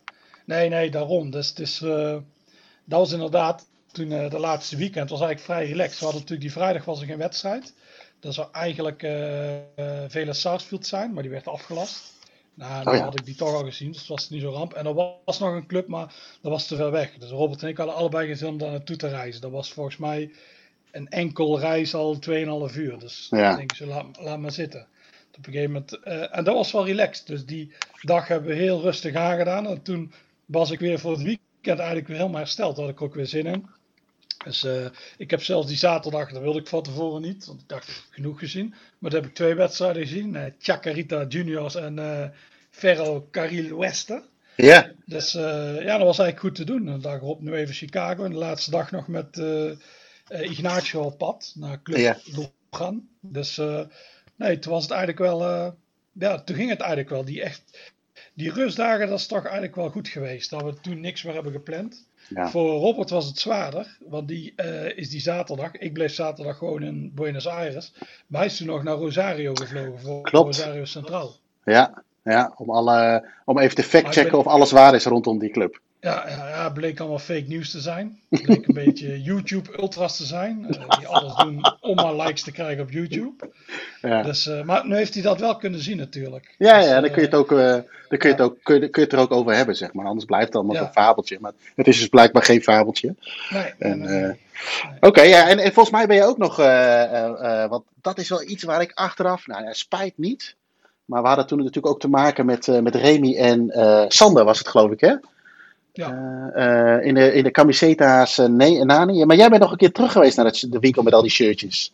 nee, 0.46 0.70
nee, 0.70 0.90
daarom. 0.92 1.30
Dus 1.32 1.50
het 1.50 1.60
is, 1.60 1.82
eh, 1.82 2.18
dat 2.86 3.00
was 3.00 3.12
inderdaad 3.12 3.66
toen 3.92 4.12
eh, 4.12 4.30
de 4.30 4.40
laatste 4.40 4.76
weekend 4.78 5.10
was 5.10 5.20
eigenlijk 5.22 5.52
vrij 5.52 5.68
relaxed. 5.68 6.00
We 6.00 6.04
hadden 6.06 6.22
natuurlijk 6.22 6.50
die 6.50 6.58
vrijdag 6.62 6.86
was 6.86 7.00
er 7.02 7.06
geen 7.08 7.18
wedstrijd. 7.18 7.74
Dat 8.20 8.34
zou 8.34 8.48
eigenlijk 8.52 9.04
eh 9.04 9.56
Vela 10.08 10.34
Sarsfield 10.34 10.88
zijn, 10.88 11.14
maar 11.14 11.24
die 11.24 11.32
werd 11.32 11.48
afgelast. 11.48 12.16
Nou, 12.54 12.84
dan 12.84 12.94
Oh 12.94 13.00
ja. 13.00 13.06
had 13.06 13.20
ik 13.20 13.26
die 13.26 13.36
toch 13.36 13.54
al 13.54 13.64
gezien, 13.64 13.92
dus 13.92 14.00
het 14.00 14.08
was 14.10 14.30
niet 14.30 14.42
zo 14.42 14.50
ramp. 14.50 14.74
En 14.74 14.86
er 14.86 14.94
was 15.26 15.40
nog 15.40 15.54
een 15.54 15.68
club, 15.68 15.88
maar 15.88 16.14
dat 16.42 16.52
was 16.52 16.68
te 16.68 16.76
ver 16.76 16.92
weg. 16.92 17.14
Dus 17.18 17.30
Robert 17.30 17.62
en 17.64 17.68
ik 17.68 17.78
hadden 17.78 17.96
allebei 17.96 18.28
geen 18.28 18.38
zin 18.38 18.48
om 18.48 18.58
daar 18.58 18.72
naartoe 18.72 18.96
te 18.96 19.08
reizen. 19.08 19.42
Dat 19.42 19.52
was 19.52 19.72
volgens 19.74 19.98
mij 19.98 20.32
een 20.92 21.08
enkel 21.10 21.60
reis 21.60 21.94
al 21.94 22.18
2,5 22.70 22.76
uur. 22.78 23.00
Dus 23.00 23.28
Ja. 23.30 23.52
ik 23.52 23.58
denk 23.58 23.76
zo, 23.76 23.86
laat, 23.86 24.06
laat 24.20 24.40
maar 24.40 24.52
zitten. 24.52 24.88
Op 25.38 25.48
een 25.48 25.54
gegeven 25.54 25.72
moment, 25.72 26.00
eh, 26.04 26.38
en 26.38 26.44
dat 26.44 26.56
was 26.56 26.72
wel 26.72 26.86
relaxed. 26.86 27.28
Dus 27.28 27.46
die 27.46 27.72
dag 28.02 28.28
hebben 28.28 28.50
we 28.50 28.56
heel 28.56 28.82
rustig 28.82 29.16
aangedaan. 29.16 29.68
En 29.68 29.82
toen 29.82 30.12
was 30.46 30.72
ik 30.72 30.80
weer 30.80 31.00
voor 31.00 31.12
het 31.12 31.22
weekend 31.22 31.78
eigenlijk 31.78 32.08
weer 32.08 32.18
helemaal 32.18 32.40
hersteld. 32.40 32.76
Daar 32.76 32.86
had 32.86 32.94
ik 32.94 33.02
ook 33.02 33.16
weer 33.16 33.26
zin 33.28 33.46
in. 33.46 33.66
Dus 34.46 34.64
eh, 34.64 34.86
ik 35.18 35.30
heb 35.32 35.44
zelfs 35.44 35.68
die 35.68 35.78
zaterdag, 35.78 36.32
dat 36.32 36.42
wilde 36.42 36.60
ik 36.60 36.68
van 36.68 36.84
tevoren 36.84 37.22
niet. 37.22 37.46
Want 37.46 37.62
ik 37.62 37.68
dacht, 37.70 38.08
genoeg 38.10 38.40
gezien. 38.40 38.74
Maar 39.00 39.12
toen 39.12 39.20
heb 39.20 39.30
ik 39.30 39.36
twee 39.36 39.54
wedstrijden 39.54 40.02
gezien. 40.08 40.36
eh 40.36 40.44
Chacarita 40.60 41.26
Juniors 41.28 41.76
en 41.76 42.34
Ferro 42.70 43.28
Carril 43.32 43.78
Wester. 43.78 44.22
Ja, 44.56 44.92
Dus 45.06 45.32
ja, 45.32 45.98
dat 45.98 46.06
was 46.08 46.20
eigenlijk 46.20 46.40
goed 46.40 46.56
te 46.56 46.64
doen. 46.64 46.88
En 46.88 46.94
de 46.94 47.00
dag 47.02 47.16
erop 47.16 47.42
nu 47.42 47.54
even 47.54 47.74
Chicago. 47.76 48.24
En 48.24 48.32
de 48.32 48.38
laatste 48.38 48.72
dag 48.72 48.92
nog 48.92 49.08
met 49.08 49.42
Ignacio 50.30 51.02
op 51.02 51.18
pad 51.18 51.54
naar 51.56 51.82
Club 51.82 51.98
Ja. 51.98 52.18
Lugan. 52.72 53.08
Dus 53.22 53.62
nee, 54.38 54.60
toen 54.60 54.72
was 54.72 54.82
het 54.84 54.92
eigenlijk 54.92 55.20
wel... 55.22 55.44
eh, 55.44 55.68
ja, 56.12 56.42
toen 56.42 56.56
ging 56.56 56.70
het 56.70 56.80
eigenlijk 56.80 57.10
wel. 57.10 57.26
Die, 57.26 57.42
echt, 57.44 57.94
die 58.34 58.54
rustdagen, 58.54 59.08
dat 59.08 59.20
is 59.20 59.28
toch 59.28 59.44
eigenlijk 59.44 59.76
wel 59.76 59.90
goed 59.90 60.08
geweest. 60.08 60.50
Dat 60.50 60.62
we 60.64 60.80
toen 60.82 61.00
niks 61.00 61.24
meer 61.24 61.34
hebben 61.34 61.52
gepland. 61.52 62.06
Ja. 62.30 62.50
Voor 62.50 62.70
Robert 62.80 63.10
was 63.10 63.26
het 63.26 63.40
zwaarder, 63.40 63.98
want 64.08 64.28
die 64.28 64.54
eh, 64.56 64.98
is 64.98 65.10
die 65.10 65.20
zaterdag. 65.20 65.72
Ik 65.72 65.94
bleef 65.94 66.14
zaterdag 66.14 66.58
gewoon 66.58 66.84
in 66.84 67.12
Buenos 67.16 67.48
Aires. 67.48 67.94
Maar 68.28 68.42
hij 68.42 68.50
is 68.50 68.58
toen 68.58 68.68
nog 68.68 68.84
naar 68.84 68.96
Rosario 68.96 69.54
gevlogen 69.56 70.00
voor 70.00 70.22
Klopt. 70.22 70.58
Rosario 70.58 70.86
Centraal. 70.86 71.36
ja, 71.64 72.04
ja 72.24 72.54
om, 72.58 72.70
alle, 72.70 73.30
om 73.46 73.60
even 73.60 73.76
te 73.76 73.84
factchecken 73.84 74.32
ben- 74.32 74.40
of 74.40 74.48
alles 74.48 74.72
waar 74.72 74.96
is 74.96 75.06
rondom 75.06 75.40
die 75.40 75.50
club. 75.52 75.80
Ja, 76.08 76.30
ja, 76.30 76.50
ja, 76.50 76.70
bleek 76.70 77.00
allemaal 77.00 77.20
fake 77.20 77.44
nieuws 77.48 77.72
te 77.72 77.80
zijn. 77.82 78.20
Bleek 78.30 78.68
een 78.68 78.74
beetje 78.74 79.22
YouTube 79.22 79.70
ultras 79.80 80.18
te 80.18 80.26
zijn. 80.26 80.66
eh, 80.70 80.98
die 80.98 81.08
alles 81.08 81.36
doen 81.36 81.62
om 81.82 81.96
maar 81.96 82.16
likes 82.16 82.44
te 82.44 82.52
krijgen 82.52 82.84
op 82.84 82.92
YouTube. 82.92 83.50
Ja. 84.02 84.22
Dus, 84.24 84.48
eh, 84.48 84.64
maar 84.64 84.88
nu 84.88 84.96
heeft 84.96 85.14
hij 85.14 85.24
dat 85.24 85.40
wel 85.40 85.56
kunnen 85.58 85.80
zien 85.80 85.98
natuurlijk. 85.98 86.56
Ja, 86.58 86.78
Dus, 86.78 86.88
ja, 86.88 87.00
dan 87.02 87.12
kun 87.12 87.22
je 87.22 87.26
het 87.28 87.34
eh, 87.34 87.40
ook, 87.40 87.50
dan 87.50 88.20
kun 88.20 88.30
je 88.30 88.36
het 88.36 88.42
ook, 88.42 88.58
kun 88.64 88.76
je, 88.82 88.90
kun 88.90 89.02
je 89.02 89.08
het 89.08 89.18
er 89.18 89.24
ook 89.24 89.32
over 89.32 89.56
hebben, 89.56 89.76
zeg 89.76 89.94
maar. 89.94 90.06
Anders 90.06 90.26
blijft 90.26 90.46
het 90.46 90.56
allemaal 90.56 90.76
Ja. 90.76 90.82
een 90.82 90.92
fabeltje. 90.92 91.38
Maar 91.42 91.52
het 91.76 91.88
is 91.88 91.98
dus 91.98 92.08
blijkbaar 92.08 92.44
geen 92.44 92.62
fabeltje. 92.64 93.16
Nee, 93.50 93.62
nee, 93.64 93.92
En, 93.92 94.00
nee, 94.00 94.22
nee. 94.22 94.40
Oké, 95.00 95.22
ja, 95.22 95.50
en, 95.50 95.60
en 95.60 95.74
volgens 95.74 95.96
mij 95.96 96.08
ben 96.08 96.16
je 96.16 96.24
ook 96.24 96.38
nog, 96.38 96.56
want 97.70 97.84
dat 98.02 98.18
is 98.18 98.30
wel 98.30 98.42
iets 98.44 98.64
waar 98.64 98.82
ik 98.82 98.92
achteraf, 98.94 99.48
nou 99.48 99.64
ja, 99.64 99.74
spijt 99.74 100.14
niet. 100.18 100.56
Maar 101.06 101.22
we 101.22 101.28
hadden 101.28 101.48
toen 101.48 101.58
natuurlijk 101.58 101.88
ook 101.88 102.00
te 102.00 102.10
maken 102.10 102.46
met, 102.46 102.82
met 102.82 102.96
Remy 102.96 103.38
en 103.38 103.72
Sander, 104.08 104.44
was 104.44 104.58
het 104.58 104.68
geloof 104.68 104.92
ik, 104.92 105.00
hè? 105.00 105.16
Ja. 105.98 106.52
Eh, 106.54 106.96
eh, 106.98 107.06
in 107.06 107.14
de, 107.14 107.34
in 107.34 107.44
de 107.44 107.52
camiseta's, 107.52 108.38
eh, 108.38 108.46
nee 108.46 108.80
en 108.80 108.88
Nani. 108.88 109.26
Maar 109.26 109.36
jij 109.36 109.50
bent 109.50 109.62
nog 109.62 109.72
een 109.72 109.78
keer 109.78 109.92
terug 109.92 110.12
geweest 110.12 110.38
naar 110.38 110.46
het, 110.46 110.66
de 110.70 110.80
winkel 110.80 111.04
met 111.04 111.14
al 111.14 111.22
die 111.22 111.32
shirtjes. 111.32 111.92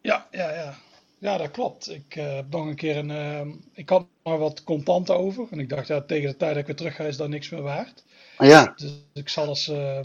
Ja, 0.00 0.26
ja, 0.30 0.50
ja. 0.52 0.74
Ja, 1.18 1.36
dat 1.36 1.50
klopt. 1.50 1.90
Ik 1.90 2.12
heb 2.14 2.44
nog 2.50 2.66
een 2.66 2.74
keer 2.74 2.96
een. 2.96 3.10
eh, 3.10 3.40
ik 3.74 3.88
had 3.88 4.06
maar 4.22 4.38
wat 4.38 4.64
contanten 4.64 5.16
over. 5.18 5.46
En 5.50 5.58
ik 5.58 5.68
dacht, 5.68 5.86
ja, 5.86 6.00
tegen 6.00 6.30
de 6.30 6.36
tijd 6.36 6.50
dat 6.50 6.60
ik 6.60 6.66
weer 6.66 6.76
terug 6.76 6.94
ga, 6.94 7.04
is 7.04 7.16
dat 7.16 7.28
niks 7.28 7.48
meer 7.48 7.62
waard. 7.62 8.04
Ah, 8.36 8.48
ja, 8.48 8.72
Dus 8.76 8.92
ik 9.12 9.28
zal 9.28 9.48
eens, 9.48 9.68
eh, 9.68 10.00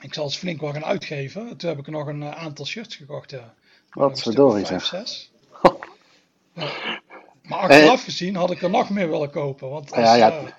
ik 0.00 0.14
zal 0.14 0.24
eens 0.24 0.36
flink 0.36 0.60
wat 0.60 0.72
gaan 0.72 0.84
uitgeven. 0.84 1.56
Toen 1.56 1.68
heb 1.68 1.78
ik 1.78 1.86
nog 1.86 2.06
een 2.06 2.24
aantal 2.24 2.66
shirts 2.66 2.96
gekocht, 2.96 3.30
ja. 3.30 3.54
Wat 3.90 4.22
verdorie, 4.22 4.66
zeg. 4.66 4.84
zes. 4.84 5.30
Ja. 6.54 6.68
Maar 7.42 7.58
achteraf 7.58 8.04
gezien 8.04 8.34
had 8.36 8.50
ik 8.50 8.62
er 8.62 8.70
nog 8.70 8.90
meer 8.90 9.10
willen 9.10 9.30
kopen. 9.30 9.68
Want 9.68 9.92
als, 9.92 10.00
Ja, 10.00 10.14
ja. 10.14 10.56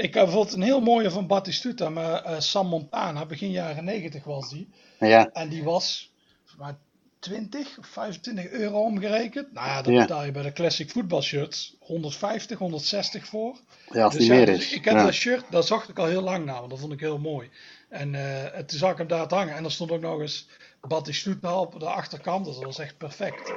Eh, 0.00 0.04
Ik 0.04 0.14
heb 0.14 0.24
bijvoorbeeld 0.24 0.54
een 0.54 0.62
heel 0.62 0.80
mooie 0.80 1.10
van 1.10 1.26
Batistuta, 1.26 1.88
maar 1.88 2.30
uh, 2.30 2.40
Sam 2.40 2.66
Montana, 2.66 3.26
begin 3.26 3.50
jaren 3.50 3.84
90 3.84 4.24
was 4.24 4.50
die. 4.50 4.68
Ja. 4.98 5.30
En 5.32 5.48
die 5.48 5.64
was 5.64 6.12
maar 6.58 6.78
20 7.18 7.78
of 7.78 7.86
25 7.86 8.48
euro 8.50 8.82
omgerekend. 8.82 9.52
Nou 9.52 9.66
ja, 9.66 9.82
dan 9.82 9.94
betaal 9.94 10.24
je 10.24 10.32
bij 10.32 10.42
de 10.42 10.52
classic 10.52 10.90
voetbalshirts 10.90 11.76
150, 11.80 12.58
160 12.58 13.26
voor. 13.26 13.56
Ja, 13.92 14.04
als 14.04 14.14
dus 14.14 14.22
die 14.22 14.30
weer 14.30 14.46
dus 14.46 14.58
is. 14.58 14.72
Ik 14.72 14.84
heb 14.84 14.94
dat 14.94 15.12
shirt, 15.12 15.44
dat 15.50 15.66
zocht 15.66 15.88
ik 15.88 15.98
al 15.98 16.06
heel 16.06 16.22
lang 16.22 16.44
naar, 16.44 16.58
want 16.58 16.70
dat 16.70 16.80
vond 16.80 16.92
ik 16.92 17.00
heel 17.00 17.18
mooi. 17.18 17.50
En 17.88 18.14
uh, 18.14 18.44
toen 18.44 18.78
zag 18.78 18.92
ik 18.92 18.98
hem 18.98 19.06
daar 19.06 19.34
hangen 19.34 19.54
en 19.54 19.64
er 19.64 19.72
stond 19.72 19.90
ook 19.90 20.00
nog 20.00 20.20
eens 20.20 20.48
Batistuta 20.88 21.60
op 21.60 21.80
de 21.80 21.86
achterkant, 21.86 22.44
dus 22.44 22.54
dat 22.54 22.64
was 22.64 22.78
echt 22.78 22.96
perfect. 22.96 23.52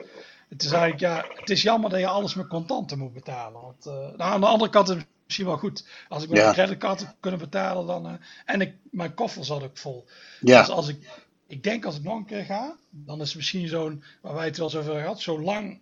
Het 0.49 0.63
is 0.63 0.71
eigenlijk, 0.71 0.99
ja, 0.99 1.25
het 1.39 1.49
is 1.49 1.61
jammer 1.61 1.89
dat 1.89 1.99
je 1.99 2.07
alles 2.07 2.35
met 2.35 2.47
contanten 2.47 2.97
moet 2.97 3.13
betalen. 3.13 3.61
Want, 3.61 3.85
uh, 3.85 3.93
nou, 3.93 4.17
aan 4.17 4.41
de 4.41 4.47
andere 4.47 4.71
kant 4.71 4.95
misschien 5.25 5.45
wel 5.45 5.57
goed. 5.57 5.85
Als 6.09 6.23
ik 6.23 6.29
met 6.29 6.37
ja. 6.37 6.47
een 6.47 6.53
creditcard 6.53 6.99
heb 6.99 7.15
kunnen 7.19 7.39
betalen, 7.39 7.85
dan. 7.85 8.05
Uh, 8.05 8.13
en 8.45 8.61
ik, 8.61 8.73
mijn 8.91 9.13
koffer 9.13 9.45
zat 9.45 9.63
ook 9.63 9.77
vol. 9.77 10.05
Ja. 10.39 10.59
Dus 10.59 10.69
als 10.69 10.87
ik, 10.87 11.07
ik 11.47 11.63
denk 11.63 11.85
als 11.85 11.97
ik 11.97 12.03
nog 12.03 12.17
een 12.17 12.25
keer 12.25 12.45
ga, 12.45 12.75
dan 12.89 13.21
is 13.21 13.27
het 13.27 13.37
misschien 13.37 13.67
zo'n, 13.67 14.03
waar 14.21 14.33
wij 14.33 14.45
het 14.45 14.57
wel 14.57 14.65
eens 14.65 14.75
over 14.75 14.93
gehad, 14.93 15.21
zo'n 15.21 15.43
lang, 15.43 15.79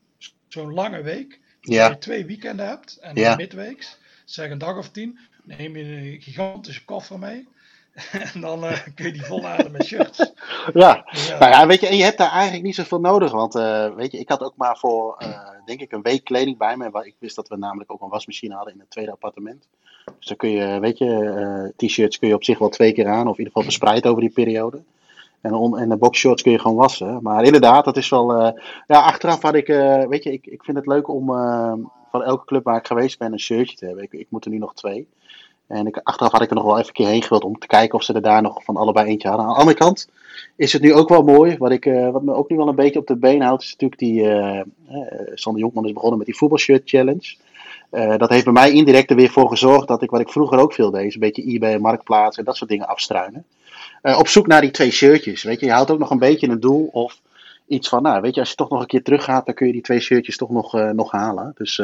zo'n 0.47 0.73
lange 0.73 1.01
week. 1.01 1.39
Ja. 1.62 1.89
je 1.89 1.97
twee 1.97 2.25
weekenden 2.25 2.67
hebt 2.67 2.97
en 2.97 3.15
Ja. 3.15 3.36
midweeks, 3.36 3.97
zeg 4.25 4.49
een 4.49 4.58
dag 4.58 4.77
of 4.77 4.89
tien, 4.89 5.19
neem 5.43 5.77
je 5.77 5.84
een 5.84 6.21
gigantische 6.21 6.86
koffer 6.86 7.19
mee. 7.19 7.47
en 8.34 8.41
dan 8.41 8.65
eh, 8.65 8.80
kun 8.95 9.06
je 9.06 9.12
die 9.12 9.25
volladen 9.25 9.71
met 9.71 9.86
shirts. 9.86 10.19
Ja. 10.73 11.06
Ja. 11.12 11.38
Nou 11.39 11.51
ja, 11.51 11.67
weet 11.67 11.80
je, 11.80 11.88
en 11.88 11.97
je 11.97 12.04
hebt 12.04 12.17
daar 12.17 12.32
eigenlijk 12.32 12.63
niet 12.63 12.75
zoveel 12.75 12.99
nodig. 12.99 13.32
Want 13.32 13.56
eh, 13.56 13.93
weet 13.95 14.12
je, 14.12 14.19
ik 14.19 14.30
had 14.30 14.41
ook 14.41 14.54
maar 14.56 14.77
voor, 14.77 15.15
eh, 15.17 15.49
denk 15.65 15.82
ik, 15.82 15.91
een 15.91 16.01
week 16.01 16.23
kleding 16.23 16.58
bij 16.58 16.77
me. 16.77 17.06
Ik 17.06 17.15
wist 17.19 17.36
dat 17.36 17.47
we 17.47 17.58
namelijk 17.58 17.91
ook 17.91 18.01
een 18.01 18.10
wasmachine 18.10 18.56
hadden 18.56 18.73
in 18.73 18.80
het 18.80 18.89
tweede 18.89 19.12
appartement. 19.12 19.67
Dus 20.17 20.27
dan 20.27 20.38
kun 20.38 20.49
je, 20.49 20.80
weet 20.80 20.97
je, 20.97 21.73
t-shirts 21.75 22.19
kun 22.19 22.27
je 22.27 22.34
op 22.34 22.43
zich 22.43 22.60
wel 22.60 22.69
twee 22.69 22.93
keer 22.93 23.08
aan. 23.08 23.27
Of 23.27 23.38
in 23.38 23.38
ieder 23.38 23.45
geval 23.45 23.63
verspreid 23.63 24.08
over 24.08 24.21
die 24.21 24.32
periode. 24.32 24.82
En, 25.41 25.54
on, 25.54 25.77
en 25.77 25.89
de 25.89 25.97
boxshorts 25.97 26.41
kun 26.41 26.51
je 26.51 26.60
gewoon 26.60 26.77
wassen. 26.77 27.19
Maar 27.21 27.43
inderdaad, 27.43 27.86
dat 27.86 27.97
is 27.97 28.10
wel... 28.10 28.36
ja, 28.88 29.01
achteraf 29.01 29.41
had 29.41 29.54
ik, 29.54 29.67
weet 30.08 30.23
je, 30.23 30.32
ik, 30.32 30.47
ik 30.47 30.63
vind 30.63 30.77
het 30.77 30.88
leuk 30.88 31.08
om 31.08 31.25
van 32.12 32.23
elke 32.23 32.45
club 32.45 32.63
waar 32.63 32.77
ik 32.77 32.88
geweest 32.88 33.19
ben 33.19 33.32
een 33.32 33.39
shirtje 33.39 33.77
te 33.77 33.86
hebben. 33.86 34.04
Ik, 34.04 34.13
ik 34.13 34.27
moet 34.30 34.45
er 34.45 34.51
nu 34.51 34.58
nog 34.58 34.73
twee. 34.73 35.08
En 35.71 35.88
ik, 35.88 35.99
achteraf 36.03 36.31
had 36.31 36.41
ik 36.41 36.49
er 36.49 36.55
nog 36.55 36.65
wel 36.65 36.75
even 36.75 36.88
een 36.88 36.93
keer 36.93 37.07
heen 37.07 37.21
gewild 37.21 37.43
om 37.43 37.60
te 37.60 37.67
kijken 37.67 37.97
of 37.97 38.03
ze 38.03 38.13
er 38.13 38.21
daar 38.21 38.41
nog 38.41 38.63
van 38.63 38.77
allebei 38.77 39.07
eentje 39.07 39.27
hadden. 39.27 39.45
Aan 39.45 39.53
de 39.53 39.60
andere 39.60 39.77
kant 39.77 40.10
is 40.55 40.73
het 40.73 40.81
nu 40.81 40.93
ook 40.93 41.10
wel 41.10 41.23
mooi. 41.23 41.57
Wat, 41.57 41.71
ik, 41.71 41.86
eh, 41.86 42.12
wat 42.12 42.23
me 42.23 42.34
ook 42.34 42.49
nu 42.49 42.57
wel 42.57 42.67
een 42.67 42.75
beetje 42.75 42.99
op 42.99 43.07
de 43.07 43.15
been 43.15 43.41
houdt, 43.41 43.63
is 43.63 43.71
natuurlijk 43.71 43.99
die. 43.99 44.29
eh, 44.29 44.62
Sander 45.34 45.62
Jonkman 45.62 45.86
is 45.86 45.93
begonnen 45.93 46.17
met 46.17 46.27
die 46.27 46.36
voetbalshirt 46.38 46.89
challenge. 46.89 47.36
Dat 48.17 48.29
heeft 48.29 48.43
bij 48.43 48.53
mij 48.53 48.71
indirect 48.71 49.10
er 49.10 49.15
weer 49.15 49.29
voor 49.29 49.49
gezorgd 49.49 49.88
dat 49.88 50.01
ik, 50.01 50.10
wat 50.10 50.19
ik 50.21 50.29
vroeger 50.29 50.60
ook 50.60 50.73
veel 50.73 50.91
deed, 50.91 51.13
een 51.13 51.19
beetje 51.19 51.43
eBay, 51.43 51.77
Marktplaats 51.77 52.38
en 52.38 52.43
dat 52.43 52.55
soort 52.57 52.69
dingen 52.69 52.88
afstruinen. 52.88 53.45
Op 54.01 54.27
zoek 54.27 54.47
naar 54.47 54.62
die 54.62 54.71
twee 54.71 54.91
shirtjes. 54.91 55.43
Weet 55.43 55.60
je, 55.60 55.65
je 55.65 55.71
houdt 55.71 55.91
ook 55.91 55.99
nog 55.99 56.10
een 56.10 56.19
beetje 56.19 56.47
een 56.47 56.60
doel 56.60 56.89
of 56.91 57.21
iets 57.67 57.89
van, 57.89 58.01
nou, 58.01 58.21
weet 58.21 58.34
je, 58.34 58.39
als 58.39 58.49
je 58.49 58.55
toch 58.55 58.69
nog 58.69 58.81
een 58.81 58.88
keer 58.88 59.03
teruggaat, 59.03 59.45
dan 59.45 59.55
kun 59.55 59.67
je 59.67 59.73
die 59.73 59.81
twee 59.81 59.99
shirtjes 59.99 60.38
toch 60.38 60.49
nog, 60.49 60.73
nog 60.93 61.12
halen. 61.12 61.51
Dus 61.55 61.81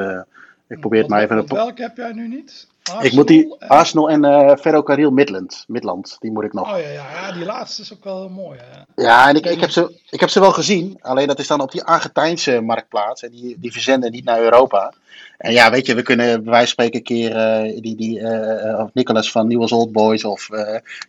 ik 0.67 0.79
probeer 0.79 0.99
het 1.01 1.09
maar 1.09 1.21
even. 1.21 1.47
Welke 1.47 1.81
heb 1.81 1.97
jij 1.97 2.11
nu 2.11 2.27
niet? 2.27 2.67
Ik 3.01 3.13
moet 3.13 3.27
die 3.27 3.55
Arsenal 3.59 4.09
en- 4.09 4.25
en 4.25 4.47
eh 4.49 4.57
Ferrocarril 4.57 5.11
Midland, 5.11 5.63
Midland, 5.67 6.15
die 6.19 6.31
moet 6.31 6.43
ik 6.43 6.53
nog. 6.53 6.73
Oh 6.73 6.79
ja, 6.79 6.87
ja, 6.89 7.05
ja, 7.11 7.31
die 7.31 7.45
laatste 7.45 7.81
is 7.81 7.93
ook 7.93 8.03
wel 8.03 8.29
mooi. 8.29 8.59
Hè? 8.61 9.03
Ja, 9.03 9.29
en 9.29 9.35
ik, 9.35 9.45
ik, 9.45 9.59
heb 9.59 9.69
ze, 9.69 9.99
ik 10.09 10.19
heb 10.19 10.29
ze 10.29 10.39
wel 10.39 10.51
gezien. 10.51 10.97
Alleen 11.01 11.27
dat 11.27 11.39
is 11.39 11.47
dan 11.47 11.61
op 11.61 11.71
die 11.71 11.83
Argentijnse 11.83 12.61
marktplaats. 12.61 13.23
En 13.23 13.31
die, 13.31 13.55
die 13.59 13.71
verzenden 13.71 14.11
niet 14.11 14.25
naar 14.25 14.39
Europa. 14.39 14.93
En 15.37 15.51
ja, 15.51 15.71
weet 15.71 15.85
je, 15.85 15.95
we 15.95 16.01
kunnen 16.01 16.25
bij 16.43 16.51
wijze 16.51 16.57
van 16.57 16.67
spreken 16.67 16.97
een 16.97 17.03
keer 17.05 17.35
eh, 17.35 17.81
die, 17.81 17.95
die, 17.95 18.19
eh, 18.19 18.79
of 18.79 18.89
Nicolas 18.93 19.31
van 19.31 19.47
Nieuws 19.47 19.71
Old 19.71 19.91
Boys 19.91 20.23
of 20.23 20.49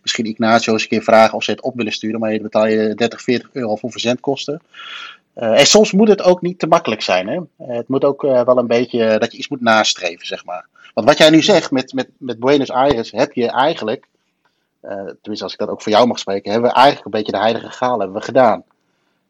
misschien 0.01 0.25
Ignacio 0.25 0.73
eens 0.73 0.81
een 0.83 0.89
keer 0.89 1.03
vragen 1.03 1.37
of 1.37 1.43
ze 1.43 1.51
het 1.51 1.61
op 1.61 1.75
willen 1.75 1.91
sturen. 1.91 2.19
Maar 2.19 2.33
je 2.33 2.41
betaal 2.41 2.67
je 2.67 2.95
30, 2.95 3.21
40 3.21 3.49
euro 3.53 3.75
voor 3.75 3.91
verzendkosten. 3.91 4.61
En 5.33 5.65
soms 5.65 5.91
moet 5.91 6.07
het 6.07 6.21
ook 6.21 6.41
niet 6.41 6.59
te 6.59 6.67
makkelijk 6.67 7.01
zijn. 7.01 7.27
Hè? 7.27 7.39
Het 7.73 7.87
moet 7.87 8.03
ook 8.03 8.21
wel 8.21 8.57
een 8.57 8.67
beetje 8.67 9.17
dat 9.17 9.31
je 9.31 9.37
iets 9.37 9.47
moet 9.47 9.61
nastreven, 9.61 10.25
zeg 10.27 10.45
maar. 10.45 10.65
Want 10.99 11.11
wat 11.11 11.19
jij 11.19 11.29
nu 11.29 11.41
zegt 11.41 11.71
met, 11.71 11.93
met, 11.93 12.09
met 12.17 12.39
Buenos 12.39 12.71
Aires 12.71 13.11
heb 13.11 13.33
je 13.33 13.47
eigenlijk, 13.47 14.07
eh, 14.79 14.91
tenminste 14.91 15.43
als 15.43 15.53
ik 15.53 15.59
dat 15.59 15.69
ook 15.69 15.81
voor 15.81 15.91
jou 15.91 16.07
mag 16.07 16.19
spreken, 16.19 16.51
hebben 16.51 16.69
we 16.69 16.75
eigenlijk 16.75 17.05
een 17.05 17.11
beetje 17.11 17.31
de 17.31 17.37
heilige 17.37 17.69
graal 17.69 17.99
hebben 17.99 18.17
we 18.17 18.23
gedaan. 18.23 18.63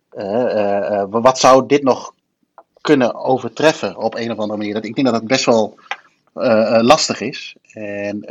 Eh, 0.10 1.02
eh, 1.02 1.06
wat 1.10 1.40
zou 1.40 1.68
dit 1.68 1.84
nog 1.84 2.14
kunnen 2.82 3.16
overtreffen 3.16 3.98
op 3.98 4.16
een 4.16 4.32
of 4.32 4.38
andere 4.38 4.58
manier? 4.58 4.74
Dat, 4.74 4.86
ik 4.86 4.96
denk 4.96 5.08
dat 5.08 5.16
het 5.16 5.28
best 5.28 5.46
wel 5.46 5.78
lastig 6.82 7.22
is. 7.22 7.56
En 7.74 8.24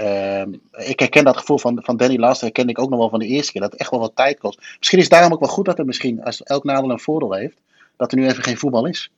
ik 0.73 0.99
herken 0.99 1.25
dat 1.25 1.37
gevoel 1.37 1.59
van, 1.59 1.81
van 1.83 1.97
Danny 1.97 2.19
Last, 2.19 2.41
herken 2.41 2.69
ik 2.69 2.79
ook 2.79 2.91
nog 2.91 2.99
wel 2.99 3.09
van 3.09 3.19
de 3.19 3.27
eerste 3.27 3.53
keer, 3.53 3.61
dat 3.61 3.71
het 3.71 3.81
echt 3.81 3.91
wel 3.91 4.01
wat 4.01 4.17
tijd 4.17 4.39
kost. 4.39 4.59
Misschien 4.79 4.99
is 4.99 5.05
het 5.05 5.13
daarom 5.13 5.33
ook 5.33 5.41
wel 5.41 5.49
goed 5.49 5.65
dat 5.65 5.79
er 5.79 5.85
misschien, 5.85 6.25
als 6.25 6.43
elk 6.43 6.65
nadeel 6.65 6.91
een 6.91 7.01
voordeel 7.01 7.33
heeft, 7.33 7.61
dat 7.97 8.13
er 8.13 8.19
nu 8.19 8.27
even 8.27 8.43
geen 8.43 8.59
voetbal 8.59 8.87
is. 8.87 9.11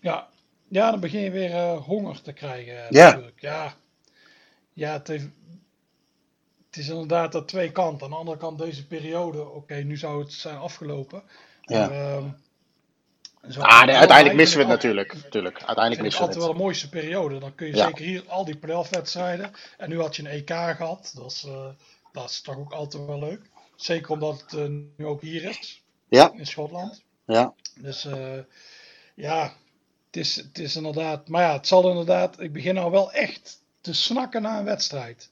Ja. 0.00 0.26
Ja, 0.68 0.90
dan 0.90 1.00
begin 1.00 1.20
je 1.20 1.30
weer 1.30 1.50
eh, 1.54 1.82
honger 1.84 2.22
te 2.22 2.32
krijgen. 2.32 2.84
eh, 2.84 2.90
Ja. 2.90 3.06
Natuurlijk. 3.10 3.40
Ja, 3.40 3.74
ja 4.72 4.92
het, 4.92 5.08
heeft, 5.08 5.26
het 6.66 6.76
is 6.76 6.88
inderdaad 6.88 7.34
aan 7.34 7.44
twee 7.46 7.72
kanten. 7.72 8.04
Aan 8.04 8.10
de 8.12 8.16
andere 8.16 8.38
kant 8.38 8.58
deze 8.58 8.86
periode, 8.86 9.48
oké, 9.48 9.74
nu 9.74 9.96
zou 9.96 10.22
het 10.22 10.32
zijn 10.32 10.56
afgelopen. 10.56 11.22
Ja. 11.60 11.88
Maar, 11.88 11.90
ehm, 11.90 12.28
zo- 13.48 13.60
Ah, 13.60 13.84
nee, 13.86 13.94
uiteindelijk 13.96 14.36
missen 14.36 14.56
we 14.58 14.64
het 14.64 14.72
natuurlijk. 14.72 15.14
natuurlijk. 15.14 15.56
Uiteindelijk 15.56 15.94
het 15.94 16.02
missen 16.02 16.20
we 16.20 16.26
altijd 16.26 16.38
wel 16.44 16.48
het. 16.48 16.56
de 16.56 16.62
mooiste 16.64 16.88
periode. 16.88 17.38
Dan 17.38 17.54
kun 17.54 17.66
je 17.66 17.76
Ja. 17.76 17.86
zeker 17.86 18.04
hier 18.04 18.24
al 18.28 18.44
die 18.44 18.56
playoff-wedstrijden. 18.56 19.52
En 19.78 19.88
nu 19.88 20.00
had 20.00 20.16
je 20.16 20.22
een 20.22 20.30
EK 20.30 20.50
gehad. 20.76 21.12
Dat 21.16 21.30
is, 21.30 21.44
eh, 21.46 21.66
dat 22.12 22.30
is 22.30 22.40
toch 22.40 22.56
ook 22.58 22.72
altijd 22.72 23.06
wel 23.06 23.18
leuk. 23.18 23.40
Zeker 23.76 24.10
omdat 24.10 24.40
het 24.48 24.68
nu 24.96 25.06
ook 25.06 25.20
hier 25.20 25.44
is. 25.44 25.82
Ja. 26.08 26.32
In 26.34 26.46
Schotland. 26.46 27.02
Ja. 27.26 27.54
Dus 27.80 28.08
ja, 29.14 29.52
het 30.06 30.16
is, 30.16 30.36
het 30.36 30.58
is 30.58 30.76
inderdaad. 30.76 31.28
Maar 31.28 31.42
ja, 31.42 31.52
het 31.52 31.66
zal 31.66 31.88
inderdaad. 31.88 32.40
Ik 32.40 32.52
begin 32.52 32.74
nou 32.74 32.90
wel 32.90 33.12
echt 33.12 33.62
te 33.80 33.94
snakken 33.94 34.42
naar 34.42 34.58
een 34.58 34.64
wedstrijd. 34.64 35.30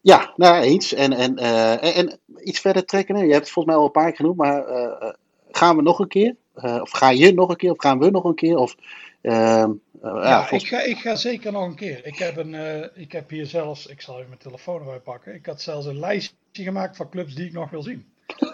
Ja, 0.00 0.32
nou 0.36 0.62
eens. 0.62 0.92
En, 0.94 1.12
en, 1.12 1.38
eh, 1.38 1.72
en, 1.72 1.94
en 1.94 2.18
iets 2.44 2.60
verder 2.60 2.84
trekken. 2.84 3.16
Je 3.16 3.32
hebt 3.32 3.44
het 3.44 3.50
volgens 3.50 3.66
mij 3.66 3.74
al 3.76 3.84
een 3.84 3.90
paar 3.92 4.06
keer 4.06 4.16
genoemd, 4.16 4.36
maar 4.36 4.66
eh, 4.66 5.12
gaan 5.50 5.76
we 5.76 5.82
nog 5.82 5.98
een 5.98 6.08
keer? 6.08 6.36
Eh, 6.54 6.78
of 6.80 6.90
ga 6.90 7.10
je 7.10 7.32
nog 7.34 7.48
een 7.48 7.56
keer? 7.56 7.70
Of 7.70 7.78
gaan 7.78 7.98
we 7.98 8.10
nog 8.10 8.24
een 8.24 8.34
keer? 8.34 8.56
Of, 8.56 8.74
ja, 9.20 9.68
Ja, 10.02 10.46
volgens- 10.46 10.62
ik, 10.62 10.68
ga, 10.78 10.80
ik 10.82 10.98
ga 10.98 11.16
zeker 11.16 11.52
nog 11.52 11.64
een 11.64 11.74
keer. 11.74 12.06
Ik 12.06 12.18
heb, 12.18 12.36
een, 12.36 12.90
ik 12.94 13.12
heb 13.12 13.30
hier 13.30 13.46
zelfs. 13.46 13.86
Ik 13.86 14.00
zal 14.00 14.14
even 14.16 14.28
mijn 14.28 14.40
telefoon 14.40 14.78
erbij 14.78 14.98
pakken. 15.00 15.34
Ik 15.34 15.46
had 15.46 15.62
zelfs 15.62 15.86
een 15.86 15.98
lijstje 15.98 16.34
gemaakt 16.52 16.96
van 16.96 17.08
clubs 17.08 17.34
die 17.34 17.46
ik 17.46 17.52
nog 17.52 17.70
wil 17.70 17.82
zien. 17.82 18.06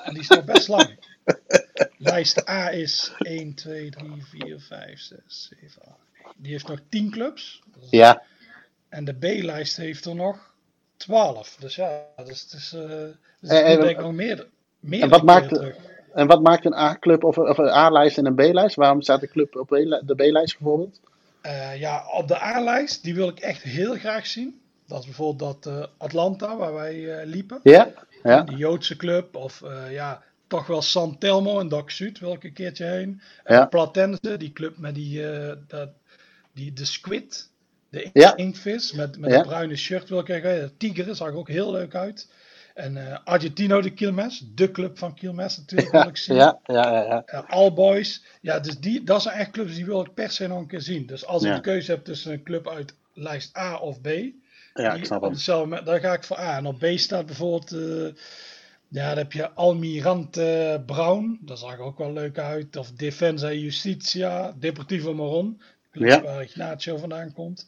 En 0.04 0.12
die 0.12 0.22
is 0.22 0.28
nog 0.28 0.44
best 0.44 0.68
lang. 0.68 0.98
Lijst 2.02 2.48
A 2.48 2.70
is 2.72 3.12
1, 3.18 3.54
2, 3.54 3.90
3, 3.90 4.24
4, 4.24 4.60
5, 4.60 5.00
6, 5.00 5.20
7, 5.60 5.82
8. 6.22 6.34
Die 6.36 6.52
heeft 6.52 6.68
nog 6.68 6.78
10 6.88 7.10
clubs. 7.10 7.62
Ja, 7.90 8.22
En 8.88 9.04
de 9.04 9.12
B-lijst 9.14 9.76
heeft 9.76 10.04
er 10.04 10.14
nog 10.14 10.54
12. 10.96 11.56
Dus 11.60 11.74
ja, 11.74 12.02
dus 12.24 12.42
het 12.42 12.52
is. 12.52 12.72
eh 12.72 12.80
dus 13.40 13.50
En- 13.50 13.64
en- 13.64 13.78
denk 13.80 13.90
ik 13.90 14.00
nog 14.00 14.12
meer. 14.12 14.46
meer 14.80 15.02
en 15.02 15.08
wat 15.08 15.22
maakt 15.22 15.48
terug. 15.48 15.76
en 16.14 16.26
wat 16.26 16.42
maakt 16.42 16.64
een 16.64 16.74
A-club 16.74 17.24
of, 17.24 17.38
of 17.38 17.58
een 17.58 17.68
A-lijst 17.68 18.18
en 18.18 18.26
een 18.26 18.34
B-lijst? 18.34 18.76
Waarom 18.76 19.02
staat 19.02 19.20
de 19.20 19.28
club 19.28 19.56
op 19.56 19.68
de 19.68 20.14
B-lijst 20.16 20.58
bijvoorbeeld? 20.58 21.00
Eh, 21.42 21.76
ja, 21.78 22.04
op 22.12 22.28
de 22.28 22.42
A-lijst, 22.42 23.02
die 23.02 23.14
wil 23.14 23.28
ik 23.28 23.38
echt 23.40 23.62
heel 23.62 23.94
graag 23.94 24.26
zien. 24.26 24.60
Dat 24.86 24.98
is 25.00 25.04
bijvoorbeeld 25.04 25.62
dat 25.62 25.74
eh, 25.74 25.86
Atlanta, 25.96 26.56
waar 26.56 26.74
wij 26.74 27.18
eh, 27.20 27.26
liepen. 27.26 27.60
Ja? 27.62 27.88
Ja? 28.22 28.42
Die 28.42 28.56
Joodse 28.56 28.96
club. 28.96 29.36
Of 29.36 29.62
ja, 29.90 30.22
toch 30.50 30.66
wel 30.66 30.82
San 30.82 31.18
Telmo 31.18 31.60
en 31.60 31.68
Doc 31.68 31.90
Zuid 31.92 32.20
een 32.20 32.52
keertje 32.52 32.84
heen. 32.84 33.20
En 33.44 33.54
Ja. 33.56 33.66
Platense, 33.66 34.36
die 34.36 34.52
club 34.52 34.78
met 34.78 34.94
die, 34.94 35.28
eh, 35.32 35.56
dat, 35.66 35.88
die 36.54 36.72
de 36.72 36.84
squid. 36.84 37.48
De 37.90 38.10
Ja. 38.12 38.36
inktvis 38.36 38.92
met, 38.92 39.18
met 39.18 39.30
Ja. 39.30 39.36
een 39.38 39.42
bruine 39.46 39.76
shirt 39.76 40.08
wil 40.08 40.18
ik 40.18 40.26
zeggen. 40.26 40.76
Tigre 40.76 41.14
zag 41.14 41.28
er 41.28 41.34
ook 41.36 41.48
heel 41.48 41.70
leuk 41.70 41.94
uit. 41.94 42.28
En 42.74 42.96
eh, 43.10 43.18
Argentino 43.24 43.80
de 43.80 43.90
Quilmes, 43.94 44.44
de 44.54 44.70
club 44.70 44.98
van 44.98 45.14
Quilmes 45.14 45.56
natuurlijk 45.58 45.90
wil 45.92 46.08
ik 46.08 46.16
zien. 46.16 46.36
Ja, 46.36 46.58
ja, 46.64 46.92
ja. 46.92 47.02
ja. 47.02 47.22
Eh, 47.26 47.42
All 47.48 47.72
Boys. 47.72 48.24
Ja, 48.40 48.58
dus 48.60 48.78
die, 48.78 49.04
dat 49.04 49.22
zijn 49.22 49.38
echt 49.38 49.50
clubs 49.50 49.74
die 49.74 49.84
wil 49.86 50.00
ik 50.00 50.14
per 50.14 50.30
se 50.30 50.46
nog 50.46 50.58
een 50.58 50.66
keer 50.66 50.80
zien. 50.80 51.06
Dus 51.06 51.26
als 51.26 51.42
ik 51.42 51.54
de 51.54 51.60
keuze 51.60 51.90
heb 51.90 52.04
tussen 52.04 52.32
een 52.32 52.42
club 52.42 52.68
uit 52.68 52.94
lijst 53.14 53.56
A 53.56 53.76
of 53.76 54.00
B, 54.00 54.06
Ja, 54.06 54.90
die 54.90 54.98
ik 54.98 55.04
snap 55.04 55.22
hem. 55.22 55.84
dan 55.84 56.00
ga 56.00 56.12
ik 56.12 56.24
voor 56.24 56.38
A. 56.38 56.56
En 56.56 56.66
op 56.66 56.78
B 56.78 56.86
staat 56.94 57.26
bijvoorbeeld, 57.26 57.70
ja, 58.90 59.08
dan 59.08 59.18
heb 59.18 59.32
je 59.32 59.50
Almirante 59.50 60.82
Brown. 60.86 61.38
Dat 61.42 61.58
zag 61.58 61.72
er 61.72 61.80
ook 61.80 61.98
wel 61.98 62.12
leuk 62.12 62.38
uit. 62.38 62.76
Of 62.76 62.92
Defensa 62.92 63.52
Justitia, 63.52 64.54
Deportivo 64.58 65.14
Moron. 65.14 65.60
Ja. 65.92 66.22
waar 66.22 66.42
Ignacio 66.42 66.96
vandaan 66.96 67.32
komt. 67.32 67.66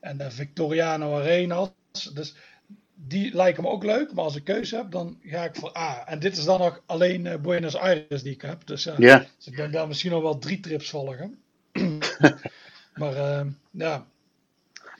En 0.00 0.18
de 0.18 0.30
Victoriano 0.30 1.14
Arenas. 1.18 1.70
Dus 2.14 2.34
die 2.94 3.34
lijken 3.34 3.62
me 3.62 3.68
ook 3.68 3.84
leuk. 3.84 4.12
Maar 4.12 4.24
als 4.24 4.36
ik 4.36 4.44
keuze 4.44 4.76
heb, 4.76 4.90
dan 4.90 5.18
ga 5.22 5.44
ik 5.44 5.56
voor 5.56 5.76
A. 5.76 6.06
En 6.06 6.18
dit 6.18 6.36
is 6.36 6.44
dan 6.44 6.58
nog 6.58 6.82
alleen 6.86 7.26
eh, 7.26 7.38
Buenos 7.38 7.76
Aires 7.76 8.22
die 8.22 8.32
ik 8.32 8.42
heb. 8.42 8.66
Dus 8.66 8.84
ja, 8.84 8.94
Ja, 8.98 9.18
dus 9.36 9.46
ik 9.46 9.56
denk 9.56 9.72
daar 9.72 9.88
misschien 9.88 10.10
nog 10.10 10.22
wel 10.22 10.38
drie 10.38 10.60
trips 10.60 10.90
volgen. 10.90 11.38
maar 12.94 13.14
eh, 13.16 13.46
ja, 13.70 14.06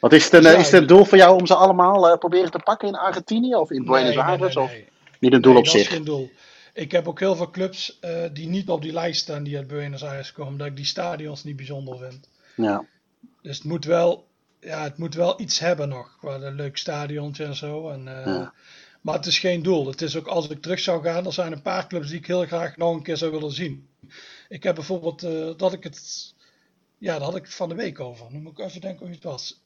Wat 0.01 0.13
is 0.13 0.25
het, 0.25 0.33
een, 0.33 0.43
Dus 0.43 0.55
is 0.55 0.71
het 0.71 0.81
een 0.81 0.87
doel 0.87 1.05
voor 1.05 1.19
jou 1.19 1.39
om 1.41 1.47
ze 1.47 1.55
allemaal 1.55 2.11
uh, 2.11 2.17
proberen 2.19 2.51
te 2.51 2.59
pakken 2.59 2.89
in 2.89 2.95
Argentinië 2.95 3.55
of 3.55 3.71
in 3.71 3.85
Buenos 3.85 4.15
Nee, 4.15 4.25
Aires? 4.25 4.55
nee, 4.55 4.65
Of 4.65 4.71
nee. 4.71 4.89
Niet 5.21 5.33
een 5.33 5.41
doel 5.41 5.53
Nee, 5.53 5.61
op 5.61 5.67
dat 5.67 5.75
is 5.75 5.89
geen 5.89 6.05
doel. 6.05 6.31
Ik 6.75 6.93
heb 6.93 7.09
ook 7.09 7.19
heel 7.19 7.37
veel 7.37 7.51
clubs 7.51 7.99
eh, 7.99 8.25
die 8.33 8.49
niet 8.49 8.69
op 8.69 8.83
die 8.83 8.93
lijst 8.93 9.21
staan 9.21 9.43
die 9.43 9.57
uit 9.57 9.67
Buenos 9.67 10.05
Aires 10.05 10.33
komen, 10.33 10.53
omdat 10.53 10.67
ik 10.67 10.77
die 10.77 10.85
stadions 10.85 11.45
niet 11.45 11.57
bijzonder 11.57 11.99
vind. 11.99 12.29
Ja. 12.57 12.85
Dus 13.43 13.57
het 13.57 13.67
moet 13.67 13.85
wel, 13.85 14.27
ja, 14.61 14.83
het 14.83 14.99
moet 14.99 15.15
wel 15.15 15.41
iets 15.41 15.59
hebben 15.59 15.89
nog, 15.89 16.17
qua 16.19 16.35
een 16.35 16.55
leuk 16.55 16.77
stadiontje 16.77 17.45
en 17.45 17.57
zo. 17.57 17.91
En, 17.91 18.09
eh, 18.09 18.27
Ja. 18.27 18.55
Maar 19.01 19.15
het 19.15 19.27
is 19.27 19.39
geen 19.39 19.63
doel. 19.63 19.87
Het 19.87 20.03
is 20.03 20.17
ook 20.17 20.27
als 20.27 20.49
ik 20.49 20.63
terug 20.63 20.79
zou 20.79 21.03
gaan, 21.03 21.27
er 21.27 21.33
zijn 21.33 21.53
een 21.53 21.63
paar 21.63 21.87
clubs 21.87 22.09
die 22.09 22.19
ik 22.19 22.27
heel 22.27 22.47
graag 22.47 22.77
nog 22.77 22.95
een 22.95 23.03
keer 23.03 23.17
zou 23.17 23.31
willen 23.31 23.53
zien. 23.53 23.89
Ik 24.49 24.63
heb 24.63 24.75
bijvoorbeeld 24.75 25.23
eh, 25.23 25.51
dat 25.57 25.73
ik 25.73 25.85
het, 25.85 26.35
ja, 26.99 27.13
daar 27.13 27.27
had 27.27 27.37
ik 27.37 27.45
het 27.45 27.55
van 27.55 27.69
de 27.69 27.75
week 27.75 28.01
over. 28.01 28.27
Nu 28.31 28.39
moet 28.39 28.59
ik 28.59 28.65
even 28.65 28.81
denken 28.81 29.07
hoe 29.07 29.15
het 29.15 29.25
was. 29.25 29.63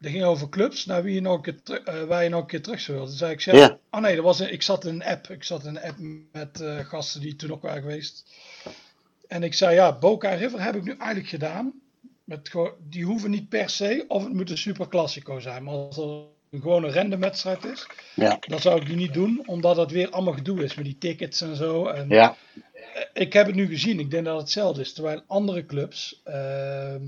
Eh 0.00 0.06
dat 0.06 0.12
ging 0.12 0.24
over 0.24 0.48
clubs, 0.48 0.86
naar 0.86 1.02
wie 1.02 1.14
je 1.14 1.20
nog 1.20 1.46
een 1.46 1.62
keer, 1.62 1.82
eh, 1.84 2.02
waar 2.04 2.22
je 2.22 2.28
nog 2.28 2.40
een 2.40 2.46
keer 2.46 2.62
terug 2.62 2.80
zou 2.80 2.98
willen. 2.98 3.12
Zei 3.12 3.32
ik, 3.32 3.40
Ja. 3.40 3.78
oh 3.90 4.00
nee, 4.00 4.14
dat 4.14 4.24
was 4.24 4.38
een, 4.40 4.52
ik 4.52 4.62
zat 4.62 4.84
in 4.84 4.94
een 4.94 5.04
app. 5.04 5.26
Ik 5.28 5.44
zat 5.44 5.64
in 5.64 5.76
een 5.76 5.82
app 5.82 5.96
met 6.32 6.60
eh, 6.60 6.78
gasten 6.78 7.20
die 7.20 7.36
toen 7.36 7.52
ook 7.52 7.62
waren 7.62 7.82
geweest. 7.82 8.24
En 9.28 9.42
ik 9.42 9.54
zei, 9.54 9.74
ja, 9.74 9.98
Boca 9.98 10.30
River 10.34 10.62
heb 10.62 10.74
ik 10.74 10.82
nu 10.82 10.90
eigenlijk 10.90 11.28
gedaan. 11.28 11.72
Met 12.24 12.50
die 12.88 13.04
hoeven 13.04 13.30
niet 13.30 13.48
per 13.48 13.68
se, 13.70 14.04
of 14.08 14.24
het 14.24 14.32
moet 14.32 14.50
een 14.50 14.58
super 14.58 14.88
classico 14.88 15.40
zijn. 15.40 15.64
Maar 15.64 15.74
als 15.74 15.96
er 15.96 16.04
een 16.50 16.60
gewone 16.60 16.90
random 16.92 17.20
wedstrijd 17.20 17.64
is, 17.64 17.86
Ja. 18.14 18.36
dan 18.40 18.60
zou 18.60 18.80
ik 18.80 18.86
die 18.86 18.96
niet 18.96 19.14
doen, 19.14 19.42
omdat 19.46 19.76
het 19.76 19.90
weer 19.90 20.10
allemaal 20.10 20.32
gedoe 20.34 20.64
is 20.64 20.74
met 20.74 20.84
die 20.84 20.98
tickets 20.98 21.40
en 21.40 21.56
zo. 21.56 21.86
En 21.86 22.08
Ja. 22.08 22.36
ik 23.12 23.32
heb 23.32 23.46
het 23.46 23.54
nu 23.54 23.66
gezien, 23.66 24.00
ik 24.00 24.10
denk 24.10 24.24
dat 24.24 24.32
het 24.34 24.42
hetzelfde 24.42 24.80
is. 24.80 24.92
Terwijl 24.92 25.22
andere 25.26 25.66
clubs, 25.66 26.20
ehm 26.24 27.02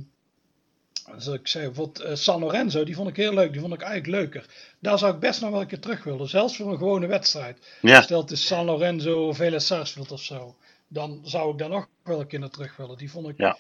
zoals 1.16 1.38
ik 1.38 1.48
zei, 1.48 1.64
bijvoorbeeld 1.66 2.00
eh, 2.00 2.14
San 2.14 2.40
Lorenzo, 2.40 2.84
die 2.84 2.94
vond 2.94 3.08
ik 3.08 3.16
heel 3.16 3.34
leuk, 3.34 3.52
die 3.52 3.60
vond 3.60 3.74
ik 3.74 3.80
eigenlijk 3.82 4.20
leuker. 4.20 4.46
Daar 4.78 4.98
zou 4.98 5.14
ik 5.14 5.20
best 5.20 5.40
nog 5.40 5.50
wel 5.50 5.60
een 5.60 5.66
keer 5.66 5.80
terug 5.80 6.04
willen, 6.04 6.28
zelfs 6.28 6.56
voor 6.56 6.70
een 6.72 6.78
gewone 6.78 7.06
wedstrijd. 7.06 7.58
Ja. 7.80 8.00
Stel 8.02 8.20
het 8.20 8.30
is 8.30 8.46
San 8.46 8.64
Lorenzo 8.64 9.28
of 9.28 9.36
Vélez 9.36 9.66
Sarsfield 9.66 10.12
of 10.12 10.22
zo, 10.22 10.56
dan 10.88 11.20
zou 11.24 11.52
ik 11.52 11.58
daar 11.58 11.68
nog 11.68 11.88
wel 12.04 12.20
een 12.20 12.26
keer 12.26 12.38
naar 12.38 12.50
terug 12.50 12.76
willen. 12.76 12.96
Die 12.98 13.10
vond 13.10 13.28
ik, 13.28 13.34
Ja. 13.38 13.56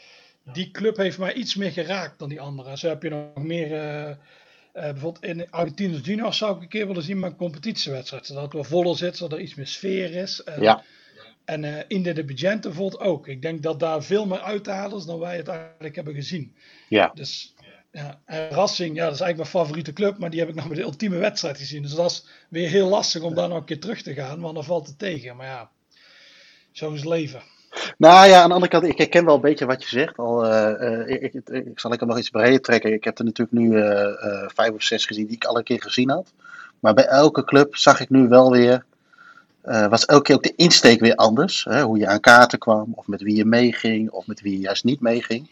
die 0.52 0.70
club 0.70 0.96
heeft 0.96 1.18
mij 1.18 1.32
iets 1.32 1.54
meer 1.54 1.72
geraakt 1.72 2.18
dan 2.18 2.28
die 2.28 2.40
andere. 2.40 2.76
Zo 2.78 2.88
heb 2.88 3.02
je 3.02 3.08
nog 3.10 3.44
meer... 3.44 3.72
eh, 3.72 4.10
eh, 4.10 4.16
bijvoorbeeld 4.72 5.24
in 5.24 5.50
Argentinos 5.50 6.00
Juniors 6.02 6.38
zou 6.38 6.56
ik 6.56 6.62
een 6.62 6.68
keer 6.68 6.86
willen 6.86 7.02
zien 7.02 7.18
met 7.18 7.30
een 7.30 7.36
competitiewedstrijd. 7.36 8.26
Zodat 8.26 8.42
het 8.42 8.52
wel 8.52 8.64
voller 8.64 8.96
zit, 8.96 9.16
zodat 9.16 9.38
er 9.38 9.44
iets 9.44 9.54
meer 9.54 9.66
sfeer 9.66 10.14
is. 10.14 10.42
En, 10.42 10.62
Ja. 10.62 10.82
En 11.44 11.88
in 11.88 12.02
de 12.02 12.24
Begente 12.24 12.68
bijvoorbeeld 12.68 13.02
ook. 13.02 13.28
Ik 13.28 13.42
denk 13.42 13.62
dat 13.62 13.80
daar 13.80 14.02
veel 14.02 14.26
meer 14.26 14.40
uit 14.40 14.64
te 14.64 14.70
halen 14.70 14.98
is 14.98 15.04
dan 15.04 15.18
wij 15.18 15.36
het 15.36 15.48
eigenlijk 15.48 15.94
hebben 15.94 16.14
gezien. 16.14 16.54
Ja. 16.88 17.10
Dus 17.14 17.54
ja, 17.92 18.20
en 18.24 18.50
Racing, 18.50 18.96
ja, 18.96 19.04
dat 19.04 19.14
is 19.14 19.20
eigenlijk 19.20 19.36
mijn 19.36 19.64
favoriete 19.64 19.92
club, 19.92 20.18
maar 20.18 20.30
die 20.30 20.40
heb 20.40 20.48
ik 20.48 20.54
nog 20.54 20.68
met 20.68 20.76
de 20.76 20.82
ultieme 20.82 21.16
wedstrijd 21.16 21.58
gezien. 21.58 21.82
Dus 21.82 21.94
dat 21.94 22.10
is 22.10 22.26
weer 22.48 22.68
heel 22.68 22.88
lastig 22.88 23.22
om 23.22 23.34
daar 23.34 23.48
nog 23.48 23.58
een 23.58 23.64
keer 23.64 23.80
terug 23.80 24.02
te 24.02 24.14
gaan, 24.14 24.40
want 24.40 24.54
dan 24.54 24.64
valt 24.64 24.86
het 24.86 24.98
tegen. 24.98 25.36
Maar 25.36 25.46
ja, 25.46 25.70
zo 26.72 26.92
is 26.92 27.00
het 27.00 27.08
leven. 27.08 27.42
Nou 27.98 28.28
ja, 28.28 28.42
aan 28.42 28.48
de 28.48 28.54
andere 28.54 28.72
kant, 28.72 28.84
ik 28.84 28.98
herken 28.98 29.24
wel 29.24 29.34
een 29.34 29.40
beetje 29.40 29.66
wat 29.66 29.82
je 29.82 29.88
zegt. 29.88 30.16
Al, 30.16 30.46
eh, 30.46 31.00
eh, 31.00 31.22
ik, 31.22 31.34
ik, 31.34 31.48
ik 31.48 31.80
zal 31.80 31.92
ik 31.92 32.00
hem 32.00 32.08
nog 32.08 32.18
iets 32.18 32.30
breder 32.30 32.60
trekken. 32.60 32.92
Ik 32.92 33.04
heb 33.04 33.18
er 33.18 33.24
natuurlijk 33.24 33.58
nu 33.58 33.70
vijf 34.54 34.70
of 34.70 34.82
zes 34.82 35.06
gezien 35.06 35.26
die 35.26 35.36
ik 35.36 35.44
al 35.44 35.56
een 35.56 35.64
keer 35.64 35.82
gezien 35.82 36.10
had. 36.10 36.32
Maar 36.80 36.94
bij 36.94 37.06
elke 37.06 37.44
club 37.44 37.76
zag 37.76 38.00
ik 38.00 38.10
nu 38.10 38.28
wel 38.28 38.50
weer, 38.50 38.84
eh, 39.62 39.86
was 39.86 40.04
elke 40.04 40.22
keer 40.22 40.34
ook 40.34 40.42
de 40.42 40.54
insteek 40.56 41.00
weer 41.00 41.14
anders. 41.14 41.64
Hè? 41.64 41.82
Hoe 41.82 41.98
je 41.98 42.06
aan 42.06 42.20
kaarten 42.20 42.58
kwam, 42.58 42.92
of 42.94 43.06
met 43.06 43.22
wie 43.22 43.36
je 43.36 43.44
meeging, 43.44 44.10
of 44.10 44.26
met 44.26 44.40
wie 44.40 44.52
je 44.52 44.58
juist 44.58 44.84
niet 44.84 45.00
meeging. 45.00 45.50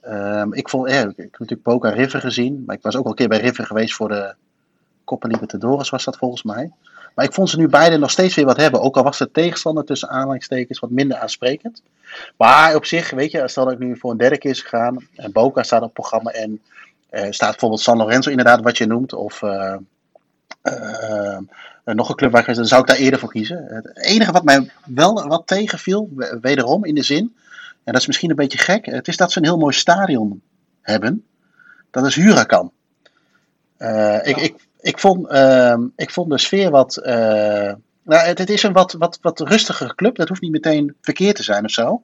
Ehm, 0.00 0.52
ik, 0.52 0.68
vond, 0.68 0.88
ik, 0.88 0.94
heb 0.94 1.16
natuurlijk 1.16 1.62
Boca 1.62 1.90
River 1.90 2.20
gezien, 2.20 2.62
maar 2.66 2.76
ik 2.76 2.82
was 2.82 2.96
ook 2.96 3.04
al 3.04 3.10
een 3.10 3.16
keer 3.16 3.28
bij 3.28 3.40
River 3.40 3.66
geweest 3.66 3.94
voor 3.94 4.08
de 4.08 4.34
Copa 5.04 5.28
Libertadores 5.28 5.90
was 5.90 6.04
dat 6.04 6.16
volgens 6.16 6.42
mij. 6.42 6.70
Maar 7.14 7.24
ik 7.24 7.32
vond 7.32 7.50
ze 7.50 7.56
nu 7.56 7.68
beide 7.68 7.96
nog 7.96 8.10
steeds 8.10 8.34
weer 8.34 8.44
wat 8.44 8.56
hebben. 8.56 8.80
Ook 8.80 8.96
al 8.96 9.02
was 9.02 9.18
de 9.18 9.30
tegenstander 9.30 9.84
tussen 9.84 10.08
aanhalingstekens 10.08 10.78
wat 10.78 10.90
minder 10.90 11.16
aansprekend. 11.16 11.82
Maar 12.36 12.74
op 12.74 12.84
zich, 12.84 13.10
weet 13.10 13.30
je, 13.30 13.48
stel 13.48 13.64
dat 13.64 13.72
ik 13.72 13.78
nu 13.78 13.98
voor 13.98 14.10
een 14.10 14.16
derde 14.16 14.38
keer 14.38 14.50
is 14.50 14.62
gegaan. 14.62 15.08
En 15.16 15.32
Boca 15.32 15.62
staat 15.62 15.80
op 15.80 15.84
het 15.84 15.94
programma. 15.94 16.30
En 16.30 16.60
eh, 17.08 17.30
staat 17.30 17.50
bijvoorbeeld 17.50 17.80
San 17.80 17.96
Lorenzo 17.96 18.30
inderdaad, 18.30 18.62
wat 18.62 18.78
je 18.78 18.86
noemt. 18.86 19.12
Of 19.12 19.42
eh, 19.42 19.76
eh, 20.64 21.36
eh, 21.84 21.94
nog 21.94 22.08
een 22.08 22.14
club 22.16 22.30
waar 22.30 22.40
ik 22.40 22.46
geweest 22.46 22.56
dan 22.58 22.66
zou 22.68 22.80
ik 22.80 22.86
daar 22.86 22.96
eerder 22.96 23.18
voor 23.20 23.30
kiezen. 23.30 23.64
Het 23.68 23.96
enige 23.98 24.32
wat 24.32 24.44
mij 24.44 24.70
wel 24.84 25.26
wat 25.28 25.46
tegenviel, 25.46 26.10
we- 26.16 26.38
wederom 26.40 26.84
in 26.84 26.94
de 26.94 27.02
zin. 27.02 27.36
En 27.84 27.92
dat 27.92 28.00
is 28.00 28.06
misschien 28.06 28.30
een 28.30 28.36
beetje 28.36 28.58
gek. 28.58 28.86
Het 28.86 29.08
is 29.08 29.16
dat 29.16 29.32
ze 29.32 29.38
een 29.38 29.44
heel 29.44 29.58
mooi 29.58 29.74
stadion 29.74 30.42
hebben. 30.80 31.24
Dat 31.90 32.06
is 32.06 32.14
Huracan. 32.14 32.72
Eh, 33.76 34.18
ik, 34.26 34.36
Ja. 34.36 34.42
ik, 34.42 34.54
ik, 34.80 34.98
vond, 34.98 35.28
ehm, 35.28 35.82
ik 35.96 36.10
vond 36.10 36.30
de 36.30 36.38
sfeer 36.38 36.70
wat. 36.70 37.00
nou, 38.06 38.22
het, 38.26 38.38
het 38.38 38.50
is 38.50 38.62
een 38.62 38.72
wat, 38.72 38.92
wat, 38.92 39.18
wat 39.22 39.40
rustigere 39.40 39.94
club. 39.94 40.16
Dat 40.16 40.28
hoeft 40.28 40.40
niet 40.40 40.50
meteen 40.50 40.94
verkeerd 41.00 41.36
te 41.36 41.42
zijn 41.42 41.64
of 41.64 41.70
zo. 41.70 42.02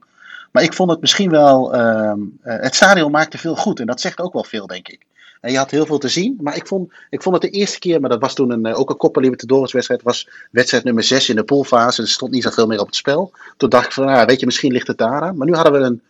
Maar 0.53 0.63
ik 0.63 0.73
vond 0.75 0.91
het 0.91 1.01
misschien 1.01 1.31
wel. 1.31 1.75
ehm, 1.75 2.19
eh, 2.43 2.61
het 2.61 2.75
stadion 2.75 3.11
maakte 3.11 3.39
veel 3.39 3.57
goed. 3.57 3.81
En 3.81 3.87
dat 3.87 4.01
zegt 4.01 4.21
ook 4.21 4.33
wel 4.33 4.45
veel, 4.45 4.67
denk 4.67 4.89
ik. 4.89 5.07
En 5.41 5.53
je 5.53 5.59
had 5.59 5.71
heel 5.71 5.87
veel 5.87 5.99
te 5.99 6.09
zien. 6.09 6.39
Maar 6.41 6.57
ik 6.57 6.67
vond, 6.67 6.93
ik 7.11 7.23
vond 7.23 7.43
het 7.43 7.53
de 7.53 7.59
eerste 7.59 7.79
keer. 7.79 8.01
Maar 8.01 8.11
dat 8.11 8.21
was 8.21 8.35
toen 8.35 8.51
een, 8.51 8.67
eh, 8.67 8.79
ook 8.79 8.91
een 8.91 8.97
Copa 8.97 9.21
Libertadores 9.21 9.73
wedstrijd. 9.73 10.03
was 10.03 10.29
wedstrijd 10.51 10.85
nummer 10.85 11.05
6 11.05 11.29
in 11.29 11.37
de 11.37 11.45
poolfase. 11.45 12.03
Er 12.03 12.09
stond 12.09 12.33
niet 12.33 12.43
zoveel 12.43 12.67
meer 12.67 12.81
op 12.81 12.87
het 12.87 12.97
spel. 12.97 13.33
Toen 13.57 13.69
dacht 13.69 13.87
ik 13.87 13.93
van, 13.93 14.05
nou, 14.05 14.27
weet 14.27 14.41
je, 14.41 14.47
misschien 14.47 14.73
ligt 14.73 14.87
het 14.87 14.99
daaraan. 14.99 15.37
Maar 15.37 15.47
nu 15.47 15.55
hadden 15.55 15.73
we 15.73 15.79
een, 15.79 16.03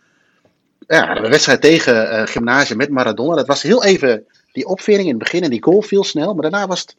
ja, 0.87 1.17
een 1.17 1.29
wedstrijd 1.29 1.61
tegen 1.61 2.09
eh 2.09 2.27
Gymnasium 2.27 2.77
met 2.77 2.89
Maradona. 2.89 3.35
Dat 3.35 3.47
was 3.47 3.61
heel 3.61 3.83
even 3.83 4.25
die 4.51 4.65
opvering 4.65 5.03
in 5.03 5.15
het 5.15 5.23
begin. 5.23 5.43
En 5.43 5.49
die 5.49 5.63
goal 5.63 5.81
viel 5.81 6.03
snel. 6.03 6.33
Maar 6.33 6.49
daarna 6.49 6.67
was 6.67 6.81
het. 6.81 6.95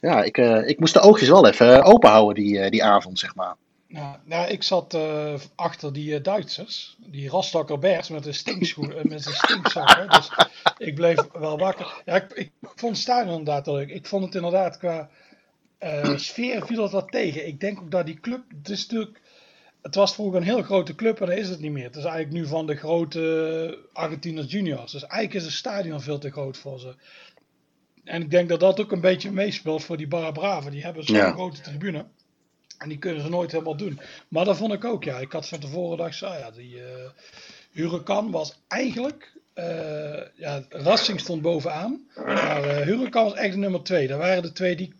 Ja, 0.00 0.22
ik, 0.22 0.38
eh, 0.38 0.68
ik 0.68 0.80
moest 0.80 0.94
de 0.94 1.00
oogjes 1.00 1.28
wel 1.28 1.46
even 1.46 1.82
open 1.82 2.10
houden 2.10 2.44
die, 2.44 2.70
die 2.70 2.84
avond, 2.84 3.18
zeg 3.18 3.34
maar. 3.34 3.54
Nou, 3.92 4.16
nou 4.24 4.48
ik 4.50 4.62
zat 4.62 4.94
eh, 4.94 5.34
achter 5.54 5.92
die 5.92 6.14
eh, 6.14 6.22
Duitsers, 6.22 6.96
die 6.98 7.28
Rostocker 7.28 7.78
Bears 7.78 8.08
met 8.08 8.26
een 8.26 8.34
stinkschoen, 8.34 8.92
eh, 8.92 9.04
met 9.04 9.22
zijn 9.22 9.34
stinkzakken. 9.34 10.08
Dus 10.08 10.30
ik 10.78 10.94
bleef 10.94 11.18
wel 11.32 11.58
wakker. 11.58 12.02
Ja, 12.04 12.14
ik, 12.14 12.32
ik 12.32 12.50
vond 12.60 12.92
het 12.92 13.02
stadion 13.02 13.38
inderdaad 13.38 13.66
leuk. 13.66 13.88
Ik 13.90 14.06
vond 14.06 14.24
het 14.24 14.34
inderdaad 14.34 14.78
qua 14.78 15.10
eh, 15.78 16.16
sfeer 16.16 16.66
viel 16.66 16.82
het 16.82 16.92
wat 16.92 17.10
tegen. 17.10 17.46
Ik 17.46 17.60
denk 17.60 17.80
ook 17.80 17.90
dat 17.90 18.06
die 18.06 18.20
club, 18.20 18.42
het 18.58 18.68
is 18.68 18.86
natuurlijk, 18.86 19.20
het 19.82 19.94
was 19.94 20.14
vroeger 20.14 20.36
een 20.36 20.46
heel 20.46 20.62
grote 20.62 20.94
club 20.94 21.20
en 21.20 21.26
dat 21.26 21.36
is 21.38 21.48
het 21.48 21.60
niet 21.60 21.72
meer. 21.72 21.84
Het 21.84 21.96
is 21.96 22.04
eigenlijk 22.04 22.34
nu 22.34 22.46
van 22.46 22.66
de 22.66 22.76
grote 22.76 23.78
Argentinos 23.92 24.50
Juniors. 24.52 24.92
Dus 24.92 25.02
eigenlijk 25.02 25.34
is 25.34 25.44
het 25.44 25.52
stadion 25.52 26.00
veel 26.00 26.18
te 26.18 26.30
groot 26.30 26.56
voor 26.56 26.78
ze. 26.80 26.94
En 28.04 28.22
ik 28.22 28.30
denk 28.30 28.48
dat 28.48 28.60
dat 28.60 28.80
ook 28.80 28.92
een 28.92 29.00
beetje 29.00 29.30
meespeelt 29.30 29.84
voor 29.84 29.96
die 29.96 30.08
Barra 30.08 30.30
Brava. 30.30 30.70
Die 30.70 30.82
hebben 30.82 31.04
zo'n 31.04 31.16
Ja. 31.16 31.32
grote 31.32 31.60
tribune. 31.60 32.06
En 32.82 32.88
die 32.88 32.98
kunnen 32.98 33.22
ze 33.22 33.28
nooit 33.28 33.52
helemaal 33.52 33.76
doen. 33.76 34.00
Maar 34.28 34.44
dat 34.44 34.56
vond 34.56 34.72
ik 34.72 34.84
ook, 34.84 35.04
ja. 35.04 35.18
Ik 35.18 35.32
had 35.32 35.48
van 35.48 35.58
tevoren 35.58 35.98
dacht, 35.98 36.22
ah 36.22 36.38
ja, 36.38 36.50
die 36.50 36.82
eh 36.82 37.10
Huracan 37.70 38.30
was 38.30 38.54
eigenlijk... 38.68 39.32
eh, 39.54 40.20
ja, 40.34 40.64
Racing 40.68 41.20
stond 41.20 41.42
bovenaan. 41.42 42.00
Maar 42.16 42.64
eh 42.64 42.86
Huracan 42.86 43.24
was 43.24 43.34
echt 43.34 43.52
de 43.52 43.58
nummer 43.58 43.82
twee. 43.82 44.06
Dat 44.08 44.18
waren 44.18 44.42
de 44.42 44.52
twee 44.52 44.76
die 44.76 44.86
ik 44.86 44.94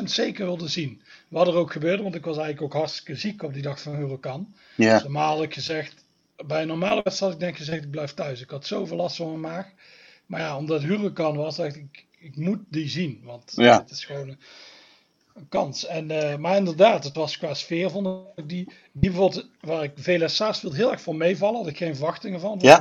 100% 0.00 0.02
zeker 0.04 0.44
wilde 0.44 0.68
zien. 0.68 1.02
Wat 1.28 1.46
er 1.48 1.54
ook 1.54 1.72
gebeurde, 1.72 2.02
want 2.02 2.14
ik 2.14 2.24
was 2.24 2.36
eigenlijk 2.38 2.74
ook 2.74 2.80
hartstikke 2.80 3.20
ziek 3.20 3.42
op 3.42 3.52
die 3.52 3.62
dag 3.62 3.80
van 3.80 3.96
Huracan. 3.96 4.54
Ja, 4.76 4.92
Dus 4.94 5.02
normaal 5.02 5.34
had 5.34 5.44
ik 5.44 5.54
gezegd, 5.54 6.04
bij 6.46 6.60
een 6.62 6.68
normale 6.68 7.00
wedstrijd 7.04 7.32
had 7.32 7.40
ik 7.42 7.46
denk 7.46 7.56
gezegd, 7.56 7.84
ik 7.84 7.90
blijf 7.90 8.14
thuis. 8.14 8.40
Ik 8.40 8.50
had 8.50 8.66
zoveel 8.66 8.96
last 8.96 9.16
van 9.16 9.40
mijn 9.40 9.54
maag. 9.54 9.66
Maar 10.26 10.40
ja, 10.40 10.56
omdat 10.56 10.82
Huracan 10.82 11.36
was, 11.36 11.56
dacht 11.56 11.76
ik, 11.76 12.04
ik 12.18 12.36
moet 12.36 12.60
die 12.68 12.88
zien. 12.88 13.20
Want 13.24 13.52
Ja. 13.54 13.78
het 13.80 13.90
is 13.90 14.04
gewoon 14.04 14.28
een, 14.28 14.38
een 15.34 15.48
kans. 15.48 15.86
En, 15.86 16.10
eh, 16.10 16.36
maar 16.36 16.56
inderdaad, 16.56 17.04
het 17.04 17.16
was 17.16 17.38
qua 17.38 17.54
sfeer, 17.54 17.90
vond 17.90 18.06
ik 18.34 18.48
die, 18.48 18.64
die 18.92 19.10
bijvoorbeeld, 19.10 19.48
waar 19.60 19.82
ik 19.82 19.92
VLS 19.96 20.36
Sarsfield 20.36 20.74
heel 20.74 20.90
erg 20.90 21.00
voor 21.00 21.16
meevallen, 21.16 21.58
had 21.58 21.66
ik 21.66 21.76
geen 21.76 21.96
verwachtingen 21.96 22.40
van. 22.40 22.58
Ja. 22.60 22.80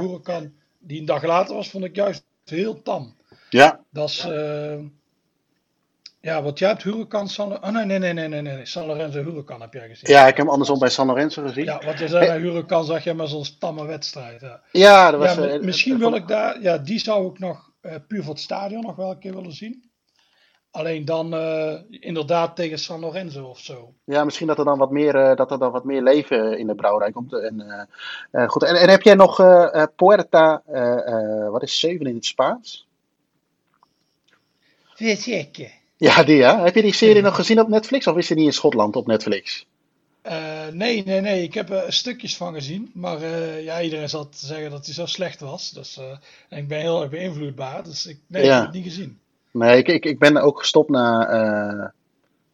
Die 0.79 0.99
een 0.99 1.05
dag 1.05 1.23
later 1.23 1.55
was, 1.55 1.69
vond 1.69 1.83
ik 1.83 1.95
juist 1.95 2.25
heel 2.45 2.81
tam. 2.81 3.15
ja, 3.49 3.79
Dat 3.89 4.09
is, 4.09 4.19
eh, 4.25 4.79
ja, 6.23 6.41
wat 6.41 6.59
jij 6.59 6.69
hebt, 6.69 6.83
Huracan, 6.83 7.29
San, 7.29 7.63
oh 7.63 7.69
nee, 7.69 7.85
nee, 7.85 7.99
nee, 7.99 8.13
nee, 8.13 8.27
nee, 8.27 8.41
nee, 8.41 8.65
San 8.65 8.85
Lorenzo 8.85 9.23
Huracan 9.23 9.61
heb 9.61 9.73
jij 9.73 9.87
gezien. 9.87 10.09
ja, 10.09 10.21
ik 10.21 10.27
heb 10.27 10.37
hem 10.37 10.49
andersom 10.49 10.79
bij 10.79 10.89
San 10.89 11.07
Lorenzo 11.07 11.41
gezien. 11.41 11.63
Ja, 11.63 11.81
wat 11.85 11.99
je 11.99 12.07
zei 12.07 12.25
bij 12.25 12.39
Huracan 12.39 12.85
zag 12.85 13.03
je 13.03 13.13
maar 13.13 13.27
zo'n 13.27 13.45
tamme 13.59 13.85
wedstrijd. 13.85 14.41
Ja. 14.41 14.61
Ja, 14.71 15.11
dat 15.11 15.19
was. 15.19 15.35
Ja, 15.35 15.47
eh, 15.47 15.59
misschien 15.59 15.93
eh, 15.93 15.99
wil 15.99 16.15
ik 16.15 16.27
daar, 16.27 16.61
ja, 16.61 16.77
die 16.77 16.99
zou 16.99 17.29
ik 17.29 17.39
nog 17.39 17.71
eh, 17.81 17.95
puur 18.07 18.23
voor 18.23 18.33
het 18.33 18.43
stadion 18.43 18.81
nog 18.81 18.95
wel 18.95 19.11
een 19.11 19.19
keer 19.19 19.35
willen 19.35 19.51
zien. 19.51 19.91
Alleen 20.73 21.05
dan 21.05 21.33
eh, 21.33 21.73
inderdaad 21.89 22.55
tegen 22.55 22.79
San 22.79 22.99
Lorenzo 22.99 23.45
of 23.45 23.59
zo. 23.59 23.93
Ja, 24.03 24.23
misschien 24.23 24.47
dat 24.47 24.57
er 24.57 24.65
dan 24.65 24.77
wat 24.77 24.91
meer, 24.91 25.15
eh, 25.15 25.35
dat 25.35 25.51
er 25.51 25.59
dan 25.59 25.71
wat 25.71 25.83
meer 25.83 26.03
leven 26.03 26.57
in 26.57 26.67
de 26.67 26.75
brouwerij 26.75 27.11
komt. 27.11 27.33
En, 27.33 27.61
eh, 27.61 28.43
eh, 28.43 28.49
goed. 28.49 28.63
En, 28.63 28.75
en 28.75 28.89
heb 28.89 29.01
jij 29.01 29.13
nog 29.13 29.39
eh, 29.39 29.81
eh, 29.81 29.87
Puerta, 29.95 30.61
eh, 30.65 31.07
eh, 31.07 31.49
wat 31.49 31.63
is 31.63 31.79
7 31.79 32.05
in 32.05 32.15
het 32.15 32.25
Spaans? 32.25 32.87
Vezekke. 34.95 35.71
Ja, 35.97 36.23
die 36.23 36.35
ja. 36.35 36.63
Heb 36.63 36.75
je 36.75 36.81
die 36.81 36.93
serie 36.93 37.21
nog 37.21 37.35
gezien 37.35 37.59
op 37.59 37.67
Netflix 37.67 38.07
of 38.07 38.17
is 38.17 38.27
die 38.27 38.37
niet 38.37 38.45
in 38.45 38.53
Schotland 38.53 38.95
op 38.95 39.07
Netflix? 39.07 39.65
Uh, 40.23 40.67
nee, 40.71 41.03
nee, 41.03 41.21
nee. 41.21 41.43
Ik 41.43 41.53
heb 41.53 41.69
er 41.69 41.93
stukjes 41.93 42.37
van 42.37 42.53
gezien. 42.53 42.91
Maar 42.93 43.21
uh, 43.21 43.63
ja, 43.63 43.81
iedereen 43.81 44.09
zat 44.09 44.39
te 44.39 44.45
zeggen 44.45 44.71
dat 44.71 44.85
hij 44.85 44.93
zo 44.93 45.05
slecht 45.05 45.39
was. 45.39 45.71
Dus 45.71 45.97
uh, 45.97 46.05
en 46.49 46.57
ik 46.57 46.67
ben 46.67 46.79
heel 46.79 47.01
erg 47.01 47.09
beïnvloedbaar. 47.09 47.83
Dus 47.83 48.05
ik, 48.05 48.19
nee, 48.27 48.43
ja. 48.43 48.47
ik 48.47 48.55
heb 48.55 48.65
het 48.65 48.75
niet 48.75 48.93
gezien. 48.93 49.19
Nee, 49.53 49.77
ik, 49.77 49.87
ik, 49.87 50.05
ik 50.05 50.19
ben 50.19 50.37
ook 50.37 50.59
gestopt 50.59 50.89
na 50.89 51.93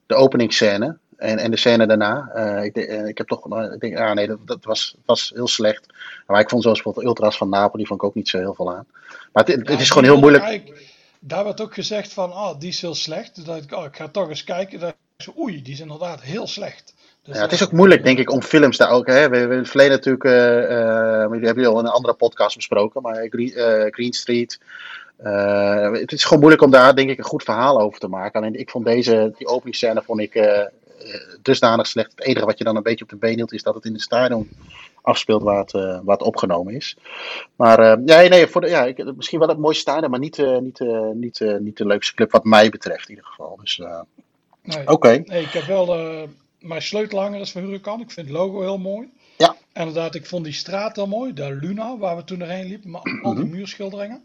de 0.06 0.16
openingsscène. 0.16 0.98
En, 1.18 1.38
en 1.38 1.52
de 1.52 1.58
scène 1.58 1.88
daarna. 1.88 2.34
ik, 2.62 2.76
ik 3.08 3.18
heb 3.18 3.28
toch. 3.28 3.72
Ik 3.74 3.80
denk, 3.80 3.98
ah 3.98 4.14
nee, 4.14 4.28
dat, 4.28 4.40
dat 4.46 4.66
was, 4.66 4.96
was 5.06 5.32
heel 5.36 5.48
slecht. 5.48 5.86
Maar 6.28 6.40
ik 6.40 6.50
vond 6.50 6.64
zoals 6.64 6.82
bijvoorbeeld 6.82 7.06
Ultras 7.06 7.38
van 7.38 7.50
Napoli 7.50 7.86
vond 7.86 8.02
ik 8.02 8.08
ook 8.08 8.16
niet 8.16 8.30
zo 8.30 8.38
heel 8.38 8.54
veel 8.54 8.76
aan. 8.76 8.86
Maar 9.34 9.44
het, 9.46 9.68
het 9.70 9.80
is 9.80 9.90
gewoon 9.90 10.04
heel 10.04 10.20
moeilijk. 10.20 10.72
Daar 11.20 11.44
werd 11.44 11.62
ook 11.62 11.74
gezegd 11.74 12.14
van, 12.14 12.34
ah, 12.34 12.60
die 12.60 12.70
is 12.70 12.82
heel 12.82 12.96
slecht. 12.96 13.36
Dus 13.36 13.44
dat 13.44 13.64
ik, 13.64 13.76
oh, 13.76 13.86
ik 13.86 13.96
ga 13.96 14.08
toch 14.08 14.30
eens 14.30 14.44
kijken. 14.44 14.80
Dat 14.80 14.96
ik 15.18 15.38
oei, 15.40 15.62
die 15.62 15.74
is 15.74 15.80
inderdaad 15.80 16.22
heel 16.22 16.48
slecht. 16.48 16.94
Dus 17.24 17.36
ja, 17.36 17.42
het 17.42 17.52
is 17.52 17.64
ook 17.64 17.72
moeilijk, 17.72 18.04
denk 18.04 18.20
ik, 18.20 18.32
om 18.32 18.42
films 18.42 18.78
daar 18.78 18.90
ook. 18.90 19.08
Hè. 19.08 19.30
We, 19.30 19.38
hebben 19.38 19.52
in 19.52 19.62
het 19.62 19.70
verleden 19.70 19.96
natuurlijk, 19.96 20.24
uh, 20.24 20.32
uh, 20.32 21.32
die 21.32 21.46
hebben 21.46 21.66
al 21.66 21.80
in 21.80 21.86
een 21.86 21.92
andere 21.92 22.14
podcast 22.14 22.56
besproken, 22.56 23.02
maar 23.02 23.28
Green, 23.30 23.52
Green 23.92 24.14
Street. 24.14 24.60
Het 25.92 26.12
is 26.12 26.24
gewoon 26.24 26.40
moeilijk 26.40 26.64
om 26.64 26.72
daar, 26.72 26.96
denk 26.96 27.10
ik, 27.10 27.18
een 27.18 27.24
goed 27.24 27.44
verhaal 27.44 27.82
over 27.82 28.00
te 28.00 28.08
maken. 28.08 28.40
Alleen 28.40 28.60
ik 28.60 28.70
vond 28.70 28.86
deze, 28.86 29.34
die 29.38 29.48
openingsscène, 29.48 30.02
vond 30.02 30.20
ik 30.20 30.70
dusdanig 31.42 31.88
slecht. 31.88 32.12
Het 32.16 32.26
enige 32.26 32.46
wat 32.46 32.58
je 32.58 32.64
dan 32.64 32.76
een 32.76 32.84
beetje 32.84 33.04
op 33.04 33.10
de 33.10 33.16
been 33.16 33.36
hield, 33.36 33.54
is 33.54 33.64
dat 33.64 33.76
het 33.76 33.86
in 33.86 33.94
de 33.94 34.02
stadion 34.02 34.50
afspeelt 35.02 35.44
waar 35.44 35.60
het, 35.60 35.72
waar 35.72 36.18
het 36.18 36.22
opgenomen 36.22 36.74
is. 36.74 36.98
Maar 37.56 38.02
ja, 38.06 38.28
nee, 38.28 38.48
voor 38.48 38.62
de, 38.62 38.70
ja, 38.70 38.86
ik, 38.86 39.16
misschien 39.16 39.40
wel 39.40 39.48
het 39.48 39.58
mooiste 39.58 39.82
stadion, 39.82 40.12
maar 40.12 40.20
niet, 40.20 40.38
niet, 40.62 40.80
niet, 41.14 41.60
niet 41.60 41.78
de 41.78 41.86
leukste 41.86 42.14
club 42.14 42.32
wat 42.32 42.44
mij 42.44 42.70
betreft 42.70 43.10
in 43.10 43.16
ieder 43.16 43.26
geval. 43.26 43.58
Dus, 43.62 43.82
nee. 44.64 44.88
Oké. 44.88 45.24
Nee, 45.26 45.44
ik 45.44 45.52
heb 45.52 45.64
wel 45.64 45.96
mijn 46.60 46.82
sleutelhanger 46.82 47.40
is 47.40 47.52
van 47.52 47.62
Huracan. 47.62 48.02
Ik 48.02 48.12
vind 48.12 48.28
het 48.28 48.36
logo 48.36 48.62
heel 48.62 48.78
mooi. 48.78 49.10
Ja. 49.38 49.56
En 49.74 49.88
inderdaad, 49.88 50.16
ik 50.16 50.26
vond 50.26 50.44
die 50.44 50.54
straat 50.54 50.96
heel 50.96 51.08
mooi. 51.08 51.34
De 51.34 51.56
Luna, 51.56 51.98
waar 51.98 52.16
we 52.16 52.24
toen 52.24 52.42
erheen 52.42 52.68
liepen. 52.68 52.92
Met 52.92 53.02
al 53.22 53.36
die 53.36 53.44
mhm. 53.44 53.56
muurschilderingen. 53.56 54.24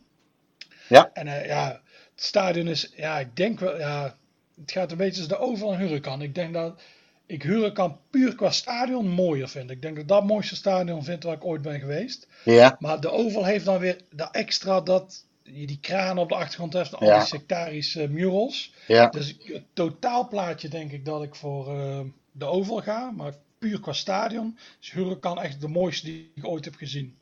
Ja. 0.89 1.11
En 1.13 1.27
uh, 1.27 1.47
ja, 1.47 1.81
het 2.15 2.25
stadion 2.25 2.67
is, 2.67 2.93
ja, 2.97 3.19
ik 3.19 3.37
denk 3.37 3.61
wel, 3.61 3.79
ja, 3.79 4.17
het 4.61 4.73
gaat 4.73 4.91
een 4.91 4.97
beetje 4.97 5.21
als 5.21 5.29
de 5.29 5.39
Oval 5.39 5.73
en 5.73 5.79
Huracan. 5.79 6.23
Ik 6.23 6.35
denk 6.35 6.55
dat 6.55 6.81
ik 7.27 7.43
Huracan 7.43 7.99
puur 8.11 8.35
qua 8.35 8.51
stadion 8.51 9.09
mooier 9.09 9.49
vind. 9.49 9.71
Ik 9.71 9.83
denk 9.83 9.97
dat 9.97 10.09
dat 10.09 10.19
het 10.19 10.29
mooiste 10.29 10.57
stadion 10.57 11.05
vind 11.05 11.23
waar 11.23 11.35
ik 11.35 11.45
ooit 11.45 11.63
ben 11.63 11.81
geweest. 11.81 12.27
Ja. 12.45 12.77
Maar 12.79 13.01
de 13.01 13.11
Oval 13.11 13.45
heeft 13.45 13.65
dan 13.65 13.79
weer 13.79 14.01
dat 14.11 14.35
extra 14.35 14.81
dat 14.81 15.25
je 15.43 15.67
die 15.67 15.79
kraan 15.81 16.19
op 16.19 16.29
de 16.29 16.35
achtergrond 16.35 16.73
hebt, 16.73 16.95
al 16.95 17.19
die 17.19 17.27
sectarische 17.27 18.09
murals. 18.09 18.73
Ja. 18.87 19.09
Dus 19.09 19.37
het 19.43 19.65
totaalplaatje 19.73 20.69
denk 20.69 20.93
ik 20.93 21.05
dat 21.05 21.23
ik 21.23 21.35
voor 21.35 21.75
uh, 21.75 22.01
de 22.33 22.45
Oval 22.45 22.83
ga, 22.83 23.11
maar 23.11 23.33
puur 23.59 23.81
qua 23.81 23.93
stadion 23.93 24.59
is 24.81 24.91
Huracan 24.91 25.41
echt 25.41 25.61
de 25.61 25.69
mooiste 25.69 26.07
die 26.07 26.33
ik 26.35 26.47
ooit 26.47 26.65
heb 26.65 26.75
gezien. 26.75 27.17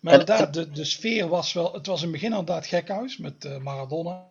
Maar 0.00 0.12
inderdaad, 0.12 0.54
de, 0.54 0.70
de 0.70 0.84
sfeer 0.84 1.28
was 1.28 1.52
wel, 1.52 1.72
het 1.72 1.86
was 1.86 2.02
in 2.02 2.02
het 2.02 2.12
begin 2.12 2.30
inderdaad 2.30 2.66
gekhuis 2.66 3.16
met 3.16 3.44
uh, 3.44 3.56
Maradona, 3.56 4.26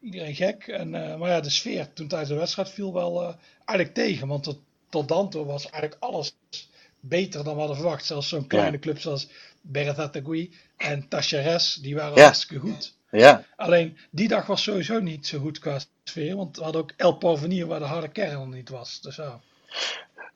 iedereen 0.00 0.34
gek. 0.34 0.66
En, 0.66 0.94
uh, 0.94 1.16
maar 1.16 1.30
ja, 1.30 1.40
de 1.40 1.50
sfeer 1.50 1.92
toen 1.92 2.08
tijdens 2.08 2.30
de 2.30 2.36
wedstrijd 2.36 2.70
viel 2.70 2.92
wel 2.92 3.22
uh, 3.22 3.34
eigenlijk 3.64 3.94
tegen, 3.94 4.28
want 4.28 4.42
tot, 4.42 4.58
tot 4.88 5.08
dan 5.08 5.30
toe 5.30 5.44
was 5.44 5.70
eigenlijk 5.70 6.02
alles 6.02 6.36
beter 7.00 7.44
dan 7.44 7.52
we 7.52 7.58
hadden 7.58 7.76
verwacht. 7.76 8.04
Zelfs 8.04 8.28
zo'n 8.28 8.46
kleine 8.46 8.78
club 8.78 8.98
zoals 8.98 9.28
Berthatagui 9.60 10.50
en 10.76 11.08
Tacheres, 11.08 11.74
die 11.74 11.94
waren 11.94 12.16
ja. 12.16 12.22
hartstikke 12.22 12.58
goed. 12.58 12.94
Ja. 13.10 13.44
Alleen 13.56 13.96
die 14.10 14.28
dag 14.28 14.46
was 14.46 14.62
sowieso 14.62 15.00
niet 15.00 15.26
zo 15.26 15.38
goed 15.38 15.58
qua 15.58 15.80
sfeer, 16.04 16.36
want 16.36 16.56
we 16.56 16.62
hadden 16.62 16.82
ook 16.82 16.92
El 16.96 17.12
Porvenir 17.12 17.66
waar 17.66 17.78
de 17.78 17.84
harde 17.84 18.08
kern 18.08 18.50
niet 18.50 18.68
was. 18.68 19.00
Dus 19.00 19.16
ja. 19.16 19.40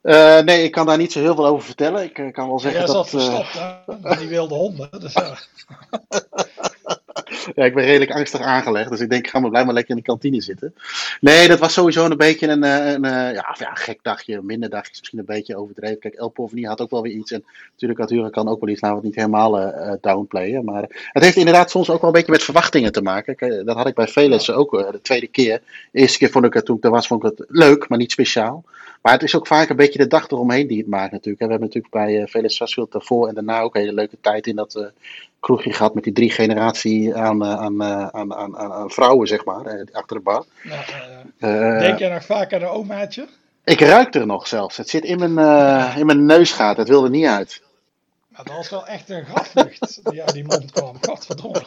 Uh, 0.05 0.41
nee, 0.41 0.65
ik 0.65 0.71
kan 0.73 0.87
daar 0.87 0.97
niet 0.97 1.13
zo 1.13 1.21
heel 1.21 1.35
veel 1.35 1.47
over 1.47 1.65
vertellen. 1.65 2.03
Ik 2.03 2.19
uh, 2.19 2.33
kan 2.33 2.49
wel 2.49 2.61
zeggen 2.61 2.81
ja, 2.81 2.87
dat... 2.87 3.11
Jij 3.11 3.21
zat 3.21 3.23
verstopt, 3.23 4.05
uh... 4.05 4.19
die 4.19 4.29
wilde 4.29 4.55
honden. 4.55 4.89
Dus, 4.99 5.15
ja. 7.55 7.65
ik 7.65 7.75
ben 7.75 7.85
redelijk 7.85 8.11
angstig 8.11 8.41
aangelegd. 8.41 8.91
Dus 8.91 9.01
ik 9.01 9.11
denk, 9.11 9.25
ik 9.25 9.31
ga 9.31 9.39
maar 9.39 9.51
blijf 9.51 9.65
maar 9.65 9.75
lekker 9.75 9.91
in 9.91 9.97
de 9.97 10.07
kantine 10.07 10.41
zitten. 10.41 10.75
Nee, 11.21 11.49
dat 11.49 11.59
was 11.59 11.73
sowieso 11.73 12.05
een 12.05 12.17
beetje 12.17 12.49
een, 12.49 12.63
eh, 12.63 12.93
een, 12.93 13.05
een 13.05 13.33
ja, 13.35 13.57
ja, 13.59 13.75
gek 13.75 13.99
dagje. 14.03 14.43
Minder 14.43 14.71
dagje 14.71 14.93
is 14.93 14.99
misschien 14.99 15.19
een 15.19 15.25
beetje 15.25 15.57
overdreven. 15.57 15.99
Kijk, 15.99 16.15
El 16.15 16.29
Poveni 16.29 16.67
had 16.67 16.81
ook 16.81 16.91
wel 16.91 17.03
weer 17.03 17.13
iets. 17.13 17.33
En 17.33 17.45
natuurlijk 17.73 18.01
had 18.01 18.11
Huracan 18.11 18.49
ook 18.49 18.61
wel 18.61 18.69
iets. 18.69 18.81
We 18.81 18.87
het 18.87 19.03
niet 19.03 19.15
helemaal 19.15 19.61
uh, 19.61 19.93
downplayen. 20.01 20.65
Maar 20.65 21.09
het 21.13 21.23
heeft 21.23 21.37
inderdaad 21.37 21.71
soms 21.71 21.91
ook 21.91 22.01
wel 22.01 22.11
een 22.11 22.17
beetje 22.17 22.33
met 22.33 22.43
verwachtingen 22.43 22.93
te 22.93 23.03
maken. 23.03 23.37
Kijk, 23.37 23.67
dat 23.67 23.77
had 23.77 23.87
ik 23.87 23.95
bij 23.95 24.09
Velens 24.09 24.51
ook 24.51 24.71
de 24.71 25.01
tweede 25.03 25.27
keer. 25.27 25.61
De 25.91 25.99
eerste 25.99 26.19
keer 26.19 26.31
vond 26.31 26.45
ik 26.45 26.55
het, 26.55 26.65
toen 26.65 26.79
was, 26.81 27.07
vond 27.07 27.25
ik 27.25 27.33
het 27.37 27.47
leuk, 27.49 27.89
maar 27.89 27.99
niet 27.99 28.13
speciaal. 28.13 28.65
Maar 29.03 29.13
het 29.13 29.23
is 29.23 29.35
ook 29.35 29.47
vaak 29.47 29.69
een 29.69 29.77
beetje 29.77 29.99
de 29.99 30.07
dag 30.07 30.29
eromheen 30.29 30.67
die 30.67 30.79
het 30.79 30.87
maakt 30.87 31.13
natuurlijk. 31.13 31.43
We 31.43 31.51
hebben 31.51 31.67
natuurlijk 31.67 31.95
bij 31.95 32.21
uh, 32.21 32.27
Velens 32.27 32.57
Sarsfield 32.57 32.93
daarvoor 32.93 33.29
en 33.29 33.35
daarna 33.35 33.61
ook 33.61 33.75
een 33.75 33.81
hele 33.81 33.95
leuke 33.95 34.17
tijd 34.21 34.47
in 34.47 34.57
dat 34.57 34.93
kroegje 35.45 35.73
gehad 35.73 35.95
met 35.95 36.05
die 36.05 36.13
drie 36.13 36.31
generatie 36.31 37.15
aan, 37.15 37.43
uh, 37.43 37.51
aan, 37.51 37.83
aan, 38.15 38.35
aan, 38.35 38.57
aan, 38.57 38.91
vrouwen, 38.91 39.27
zeg 39.29 39.45
maar, 39.45 39.87
achter 39.93 40.17
de 40.17 40.23
bar. 40.23 40.45
Ja, 40.63 41.79
Denk 41.79 41.99
je 41.99 42.09
nog 42.09 42.25
vaak 42.25 42.53
aan 42.53 42.63
een 42.63 42.69
omaatje? 42.69 43.29
Ik 43.65 43.81
ruik 43.81 44.15
er 44.15 44.27
nog 44.27 44.47
zelfs. 44.47 44.77
Het 44.77 44.89
zit 44.89 45.05
in 45.05 45.19
mijn, 45.19 45.97
in 45.97 46.07
mijn 46.07 46.27
neusgaat. 46.27 46.77
Het 46.77 46.89
wilde 46.89 47.11
niet 47.11 47.27
uit. 47.27 47.63
Nou, 48.29 48.45
dat 48.47 48.57
was 48.57 48.71
wel 48.71 48.87
echt 48.87 49.11
een 49.11 49.25
graflucht 49.25 50.01
die 50.11 50.23
uit 50.23 50.33
die 50.33 50.45
mond 50.45 50.71
kwam. 50.71 50.97
Godverdomme. 51.01 51.63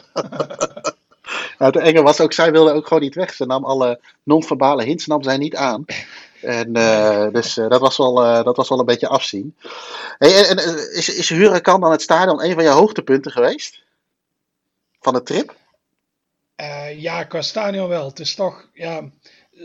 Nou, 1.58 1.72
het 1.72 1.82
enge 1.82 2.02
was 2.02 2.20
ook, 2.20 2.32
zij 2.32 2.52
wilde 2.52 2.72
ook 2.72 2.86
gewoon 2.86 3.02
niet 3.02 3.14
weg. 3.14 3.34
Ze 3.34 3.46
nam 3.46 3.64
alle 3.64 4.00
non-verbale 4.22 4.84
hints 4.84 5.06
nam 5.06 5.22
zij 5.22 5.36
niet 5.36 5.56
aan. 5.56 5.84
En, 6.42 6.76
uh, 6.76 7.30
dus 7.32 7.56
uh, 7.56 7.68
dat, 7.68 7.80
was 7.80 7.96
wel, 7.96 8.24
uh, 8.24 8.44
dat 8.44 8.56
was 8.56 8.68
wel 8.68 8.78
een 8.78 8.84
beetje 8.84 9.08
afzien. 9.08 9.56
Hey, 10.18 10.48
en, 10.48 10.56
en, 10.56 10.92
is, 10.92 11.08
is 11.08 11.28
Huracan 11.28 11.80
dan 11.80 11.90
het 11.90 12.02
stadion 12.02 12.44
een 12.44 12.54
van 12.54 12.62
je 12.62 12.68
hoogtepunten 12.68 13.32
geweest? 13.32 13.82
Van 15.00 15.14
de 15.14 15.22
trip? 15.22 15.56
ja, 16.96 17.24
qua 17.24 17.42
stadion 17.42 17.88
wel. 17.88 18.08
Het 18.08 18.20
is 18.20 18.34
toch, 18.34 18.68
ja, 18.72 19.10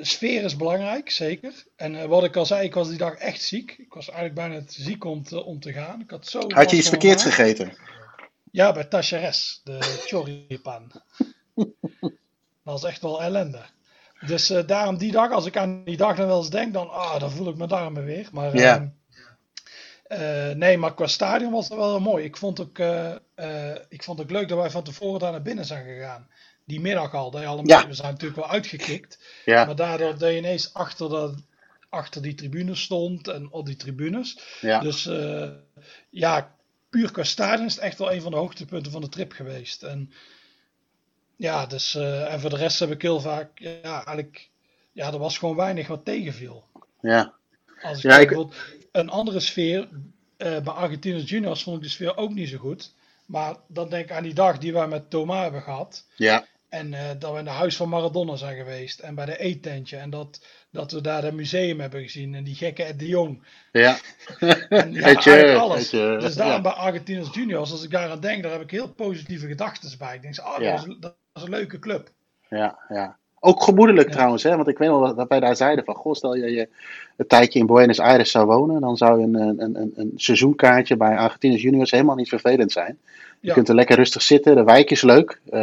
sfeer 0.02 0.44
is 0.44 0.56
belangrijk, 0.56 1.10
zeker. 1.10 1.54
En 1.76 2.08
wat 2.10 2.24
ik 2.24 2.36
al 2.36 2.46
zei, 2.46 2.66
ik 2.66 2.74
was 2.74 2.90
die 2.90 2.98
dag 2.98 3.14
echt 3.14 3.42
ziek. 3.42 3.76
Ik 3.78 3.94
was 3.94 4.10
eigenlijk 4.10 4.36
bijna 4.36 4.66
te 4.66 4.82
ziek 4.82 5.04
om 5.04 5.24
te, 5.24 5.44
om 5.44 5.60
te 5.60 5.74
gaan. 5.74 6.02
Ik 6.02 6.10
had, 6.10 6.28
zo 6.28 6.42
had 6.48 6.72
je 6.72 6.78
iets 6.78 6.90
verkeerds 6.90 7.24
gegeten? 7.24 7.78
Ja, 8.52 8.72
bij 8.72 8.84
Tacheres, 8.84 9.62
de 9.64 9.80
choripan. 9.82 10.92
dat 12.00 12.12
was 12.64 12.84
echt 12.84 13.02
wel 13.02 13.22
ellende. 13.22 13.66
Dus 14.28 14.52
uh, 14.52 14.60
daarom 14.66 14.98
die 14.98 15.12
dag, 15.12 15.32
als 15.32 15.46
ik 15.46 15.58
aan 15.58 15.84
die 15.84 15.98
dag 15.98 16.16
dan 16.16 16.28
wel 16.28 16.38
eens 16.38 16.50
denk, 16.50 16.74
dan, 16.74 16.90
ah, 16.90 17.20
dan 17.20 17.32
voel 17.32 17.50
ik 17.50 17.56
mijn 17.56 17.70
darmen 17.70 18.06
weer. 18.06 18.30
Maar 18.32 18.58
ja. 18.58 18.94
uh, 20.08 20.50
nee, 20.50 20.78
maar 20.78 20.94
qua 20.94 21.08
stadion 21.08 21.52
was 21.52 21.70
het 21.70 21.78
wel 21.78 22.00
mooi. 22.00 22.24
Ik 22.24 22.38
vond, 22.38 22.60
ook, 22.60 22.78
uh, 22.78 23.16
ik 23.90 24.04
vond 24.04 24.20
het 24.20 24.32
leuk 24.32 24.48
dat 24.48 24.58
wij 24.58 24.70
van 24.70 24.84
tevoren 24.84 25.20
daar 25.20 25.32
naar 25.32 25.42
binnen 25.42 25.66
zijn 25.66 25.86
gegaan. 25.86 26.28
Die 26.66 26.82
middag 26.82 27.14
al. 27.14 27.32
Dat 27.32 27.42
je 27.42 27.48
allemaal, 27.48 27.80
ja. 27.82 27.88
We 27.88 27.94
zijn 27.94 28.12
natuurlijk 28.12 28.40
wel 28.40 28.50
uitgekikt. 28.50 29.20
Ja. 29.46 29.66
Maar 29.66 29.76
daardoor 29.76 30.18
dat 30.18 30.30
je 30.30 30.38
ineens 30.38 30.74
achter, 30.74 31.10
dat, 31.10 31.36
achter 31.90 32.22
die 32.22 32.36
tribunes 32.36 32.82
stond 32.82 33.28
en 33.28 33.52
op 33.52 33.66
die 33.66 33.76
tribunes. 33.76 34.40
Ja. 34.62 34.80
Dus 34.80 35.10
ja, 36.10 36.56
puur 36.90 37.12
qua 37.12 37.24
stadion 37.24 37.66
is 37.66 37.76
het 37.76 37.84
echt 37.84 37.98
wel 37.98 38.12
een 38.12 38.22
van 38.22 38.32
de 38.32 38.38
hoogtepunten 38.38 38.92
van 38.92 39.02
de 39.02 39.10
trip 39.10 39.32
geweest. 39.32 39.84
En 39.84 40.14
ja, 41.44 41.66
dus, 41.66 41.96
uh, 41.96 42.34
en 42.34 42.40
voor 42.40 42.50
de 42.50 42.56
rest 42.56 42.80
heb 42.80 42.92
ik 42.92 43.02
heel 43.02 43.20
vaak, 43.20 43.60
ja, 43.60 43.96
eigenlijk, 43.96 44.50
ja, 44.92 45.12
er 45.12 45.18
was 45.18 45.38
gewoon 45.38 45.56
weinig 45.56 45.88
wat 45.88 46.06
tegenviel. 46.06 46.64
Ja. 47.02 47.34
Als 47.82 47.98
ik, 47.98 48.12
ja, 48.12 48.18
ik... 48.18 48.38
een 48.92 49.10
andere 49.10 49.40
sfeer, 49.40 49.88
uh, 50.38 50.60
bij 50.60 50.74
Argentinos 50.74 51.30
Juniors 51.30 51.64
vond 51.64 51.78
ik 51.78 51.84
de 51.84 51.90
sfeer 51.90 52.18
ook 52.18 52.34
niet 52.34 52.50
zo 52.50 52.58
goed. 52.58 52.94
Maar 53.26 53.56
dan 53.68 53.90
denk 53.90 54.04
ik 54.04 54.12
aan 54.12 54.24
die 54.24 54.34
dag 54.34 54.58
die 54.58 54.74
wij 54.74 54.88
met 54.88 55.10
Thomas 55.10 55.42
hebben 55.42 55.62
gehad. 55.62 56.06
Ja. 56.16 56.46
En 56.70 56.92
uh, 56.92 57.10
dat 57.20 57.32
we 57.32 57.40
in 57.40 57.46
het 57.46 57.56
huis 57.56 57.76
van 57.76 57.90
Maradona 57.90 58.36
zijn 58.36 58.58
geweest. 58.58 59.00
En 59.00 59.16
bij 59.16 59.26
de 59.26 59.40
eetentje. 59.40 59.98
En 59.98 60.10
dat, 60.10 60.46
dat 60.72 60.92
we 60.92 61.02
daar 61.02 61.24
het 61.24 61.34
museum 61.34 61.80
hebben 61.80 62.02
gezien. 62.02 62.36
En 62.36 62.44
die 62.44 62.56
gekke 62.56 62.84
Ed 62.84 63.00
de 63.00 63.08
Jong. 63.08 63.44
Ja. 63.72 63.98
en 64.70 64.94
ja, 64.94 65.54
alles. 65.56 65.90
dus 65.90 66.36
daarom 66.36 66.62
bij 66.62 66.72
Argentinos 66.72 67.34
Juniors, 67.34 67.72
als 67.72 67.84
ik 67.84 67.92
daar 67.92 68.10
aan 68.10 68.20
denk, 68.20 68.44
daar 68.44 68.52
heb 68.52 68.62
ik 68.62 68.72
heel 68.72 68.94
positieve 68.94 69.48
gedachten 69.48 69.98
bij. 69.98 70.16
Ik 70.16 70.22
denk, 70.22 70.40
oh, 70.40 70.56
ja. 70.60 70.84
dat, 71.00 71.16
dat 71.34 71.44
is 71.44 71.50
een 71.50 71.56
leuke 71.56 71.80
club. 71.80 72.10
Ja, 72.50 72.80
ja. 72.90 73.18
Ook 73.40 73.64
gemoedelijk 73.64 74.12
trouwens, 74.12 74.44
hè? 74.44 74.56
want 74.56 74.68
ik 74.68 74.78
weet 74.78 74.90
wel 74.90 75.16
dat 75.16 75.28
wij 75.28 75.40
daar 75.40 75.56
zeiden 75.56 75.86
van, 75.86 75.96
goh, 75.96 76.14
stel 76.14 76.36
je 76.36 76.52
je 76.52 76.70
een 77.18 77.28
tijdje 77.28 77.60
in 77.60 77.66
Buenos 77.66 78.00
Aires 78.00 78.32
zou 78.32 78.46
wonen, 78.46 78.82
dan 78.82 78.98
zou 78.98 79.24
een, 79.24 79.36
een, 79.36 79.76
een, 79.76 79.92
een 79.96 80.12
seizoenkaartje 80.16 80.98
bij 80.98 81.18
Argentinos 81.18 81.62
Juniors 81.62 81.92
helemaal 81.92 82.16
niet 82.16 82.30
vervelend 82.30 82.72
zijn. 82.72 82.98
Je 83.40 83.54
kunt 83.54 83.70
er 83.70 83.76
lekker 83.76 83.96
rustig 83.96 84.22
zitten, 84.22 84.56
de 84.56 84.64
wijk 84.64 84.92
is 84.92 85.02
leuk. 85.02 85.42
Uh, 85.46 85.62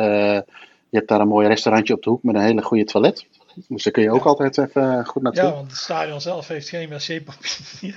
je 0.89 0.97
hebt 0.97 1.09
daar 1.09 1.21
een 1.21 1.29
mooi 1.29 1.47
restaurantje 1.49 1.95
op 1.95 2.03
de 2.03 2.11
hoek 2.11 2.23
met 2.23 2.35
een 2.35 2.41
hele 2.41 2.63
goede 2.63 2.85
toilet. 2.85 3.27
Dus 3.69 3.83
daar 3.83 3.93
kun 3.93 4.03
je 4.03 4.11
ook 4.11 4.25
altijd 4.25 4.59
even 4.59 5.07
goed 5.07 5.23
naartoe. 5.23 5.43
Ja, 5.43 5.53
want 5.53 5.71
het 5.71 5.81
stadion 5.81 6.21
zelf 6.21 6.49
heeft 6.49 6.69
geen 6.69 6.89
wc-papier. 6.89 7.95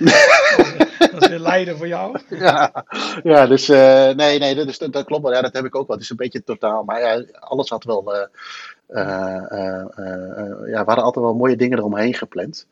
dat 1.12 1.22
is 1.22 1.28
weer 1.28 1.38
lijden 1.38 1.76
voor 1.76 1.88
jou. 1.88 2.18
Ja, 2.38 2.84
ja 3.22 3.46
dus 3.46 3.68
uh, 3.68 4.10
nee, 4.10 4.38
nee, 4.38 4.54
dus, 4.54 4.78
dat, 4.78 4.92
dat 4.92 5.04
klopt 5.04 5.22
wel. 5.22 5.32
Ja, 5.32 5.40
dat 5.40 5.52
heb 5.52 5.64
ik 5.64 5.74
ook 5.74 5.86
wel. 5.86 5.96
Het 5.96 6.04
is 6.04 6.10
een 6.10 6.16
beetje 6.16 6.44
totaal. 6.44 6.82
Maar 6.84 7.00
ja, 7.00 7.24
alles 7.40 7.68
had 7.68 7.84
wel. 7.84 8.14
Uh, 8.14 8.20
uh, 8.88 9.84
ja, 10.66 10.80
we 10.80 10.84
hadden 10.84 11.04
altijd 11.04 11.24
wel 11.24 11.34
mooie 11.34 11.56
dingen 11.56 11.78
eromheen 11.78 12.14
gepland. 12.14 12.66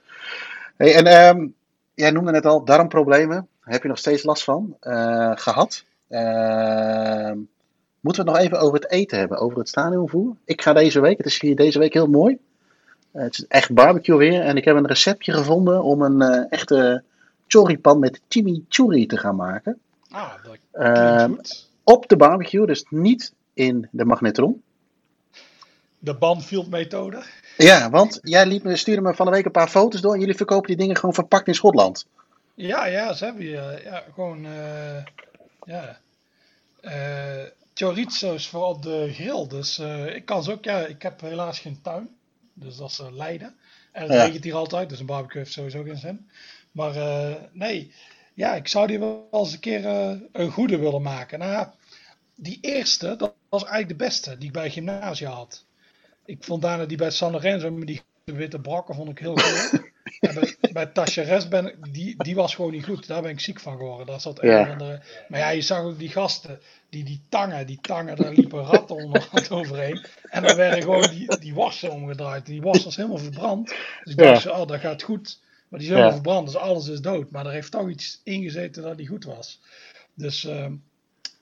Hey, 0.76 0.94
en 0.94 1.28
um, 1.28 1.54
jij 1.94 2.10
noemde 2.10 2.30
net 2.30 2.46
al 2.46 2.64
darmproblemen. 2.64 3.48
Heb 3.60 3.82
je 3.82 3.88
nog 3.88 3.98
steeds 3.98 4.22
last 4.22 4.44
van 4.44 4.76
eh, 4.80 5.32
gehad? 5.34 5.84
Uh, 6.08 7.32
moeten 8.00 8.24
we 8.24 8.30
het 8.30 8.38
nog 8.38 8.38
even 8.38 8.60
over 8.60 8.74
het 8.74 8.90
eten 8.90 9.18
hebben, 9.18 9.38
over 9.38 9.58
het 9.58 9.68
stadionvoer? 9.68 10.36
Ik 10.44 10.62
ga 10.62 10.72
deze 10.72 11.00
week, 11.00 11.16
het 11.16 11.26
is 11.26 11.40
hier 11.40 11.56
deze 11.56 11.78
week 11.78 11.92
heel 11.92 12.06
mooi. 12.06 12.38
Uh, 13.12 13.22
het 13.22 13.38
is 13.38 13.46
echt 13.46 13.74
barbecue 13.74 14.16
weer 14.16 14.40
en 14.40 14.56
ik 14.56 14.64
heb 14.64 14.76
een 14.76 14.86
receptje 14.86 15.32
gevonden 15.32 15.82
om 15.82 16.02
een 16.02 16.22
uh, 16.22 16.44
echte 16.48 17.02
choripan 17.46 17.98
met 17.98 18.20
chimichurri 18.28 19.06
te 19.06 19.16
gaan 19.16 19.36
maken. 19.36 19.78
Ah, 20.10 20.32
dat 20.44 20.56
Ehm, 20.72 21.34
goed. 21.34 21.68
Op 21.84 22.08
de 22.08 22.16
barbecue, 22.16 22.66
dus 22.66 22.84
niet 22.88 23.32
in 23.54 23.88
de 23.90 24.04
magnetron. 24.04 24.62
De 25.98 26.14
Banfield 26.14 26.70
methode. 26.70 27.22
Ja, 27.56 27.90
want 27.90 28.18
jij 28.22 28.46
liet 28.46 28.62
me, 28.62 28.76
stuurde 28.76 29.02
me 29.02 29.14
van 29.14 29.26
de 29.26 29.32
week 29.32 29.44
een 29.44 29.50
paar 29.50 29.68
foto's 29.68 30.00
door 30.00 30.12
en 30.14 30.20
jullie 30.20 30.36
verkopen 30.36 30.66
die 30.66 30.76
dingen 30.76 30.96
gewoon 30.96 31.14
verpakt 31.14 31.46
in 31.46 31.54
Schotland. 31.54 32.06
Ja, 32.54 32.86
ja, 32.86 33.12
ze 33.12 33.24
hebben 33.24 33.42
hier 33.42 33.82
ja, 33.84 34.04
gewoon 34.14 34.44
eh 34.44 35.04
ja, 35.64 35.98
eh 36.80 37.44
chorizo's 37.74 38.48
voor 38.48 38.64
op 38.64 38.82
de 38.82 39.10
grill. 39.12 39.46
Dus 39.48 39.78
eh, 39.78 40.14
ik 40.14 40.24
kan 40.24 40.42
ze 40.42 40.52
ook, 40.52 40.64
ja, 40.64 40.78
ik 40.78 41.02
heb 41.02 41.20
helaas 41.20 41.58
geen 41.58 41.80
tuin. 41.82 42.08
Dus 42.54 42.76
dat 42.76 42.90
is 42.90 42.98
eh, 42.98 43.12
Leiden. 43.12 43.54
En 43.92 44.02
het 44.02 44.12
Ja. 44.12 44.24
regent 44.24 44.44
hier 44.44 44.54
altijd, 44.54 44.88
dus 44.88 45.00
een 45.00 45.06
barbecue 45.06 45.38
heeft 45.40 45.52
sowieso 45.52 45.82
geen 45.82 45.96
zin. 45.96 46.30
Maar 46.72 46.96
eh, 46.96 47.34
nee, 47.52 47.92
ja, 48.34 48.54
ik 48.54 48.68
zou 48.68 48.86
die 48.86 48.98
wel 48.98 49.28
eens 49.30 49.52
een 49.52 49.58
keer 49.60 49.86
eh, 49.86 50.14
een 50.32 50.50
goede 50.50 50.78
willen 50.78 51.02
maken. 51.02 51.38
Nou 51.38 51.66
die 52.34 52.58
eerste, 52.60 53.16
dat 53.16 53.34
was 53.48 53.62
eigenlijk 53.64 53.98
de 53.98 54.04
beste 54.04 54.38
die 54.38 54.46
ik 54.46 54.52
bij 54.52 54.70
gymnasia 54.70 55.30
had. 55.30 55.64
Ik 56.24 56.44
vond 56.44 56.62
daarna 56.62 56.84
die 56.84 56.96
bij 56.96 57.10
San 57.10 57.32
Lorenzo 57.32 57.78
die 57.84 58.02
witte 58.24 58.60
brakken 58.60 58.94
vond 58.94 59.08
ik 59.08 59.18
heel 59.18 59.36
goed. 59.36 59.80
Bij, 60.20 60.56
bij 60.72 60.86
Tacheres 60.86 61.48
ben 61.48 61.66
ik, 61.66 61.76
die, 61.94 62.22
die 62.22 62.34
was 62.34 62.54
gewoon 62.54 62.70
niet 62.72 62.84
goed. 62.84 63.06
Daar 63.06 63.22
ben 63.22 63.30
ik 63.30 63.40
ziek 63.40 63.60
van 63.60 63.76
geworden. 63.76 64.06
Daar 64.06 64.20
zat 64.20 64.38
een 64.42 64.48
Ja. 64.48 64.62
of 64.62 64.68
andere. 64.68 65.00
Maar 65.28 65.40
ja, 65.40 65.48
je 65.48 65.60
zag 65.60 65.80
ook 65.82 65.98
die 65.98 66.08
gasten, 66.08 66.60
die, 66.88 67.04
die 67.04 67.20
tangen, 67.28 67.66
die 67.66 67.80
tangen, 67.84 68.16
daar 68.16 68.32
liepen 68.32 68.64
ratten 68.64 68.96
onderhand 68.96 69.50
overheen. 69.60 70.04
En 70.28 70.42
dan 70.42 70.54
werden 70.54 70.82
gewoon 70.82 71.08
die, 71.08 71.32
die 71.38 71.54
wassen 71.54 71.90
omgedraaid. 71.90 72.46
Die 72.46 72.62
was 72.62 72.84
was 72.84 72.96
helemaal 72.96 73.18
verbrand. 73.18 73.68
Dus 74.04 74.12
ik 74.12 74.20
dacht, 74.22 74.40
zo, 74.40 74.50
oh, 74.52 74.66
dat 74.66 74.80
gaat 74.80 75.02
goed. 75.02 75.40
Maar 75.68 75.78
die 75.80 75.88
is 75.88 75.94
helemaal 75.94 76.16
Ja. 76.16 76.22
verbrand, 76.22 76.46
dus 76.46 76.56
alles 76.56 76.88
is 76.88 77.00
dood. 77.00 77.30
Maar 77.30 77.46
er 77.46 77.52
heeft 77.52 77.70
toch 77.70 77.88
iets 77.90 78.20
ingezeten 78.24 78.82
dat 78.82 78.96
niet 78.96 79.08
goed 79.08 79.24
was. 79.24 79.60
Dus 80.14 80.44
ehm, 80.44 80.74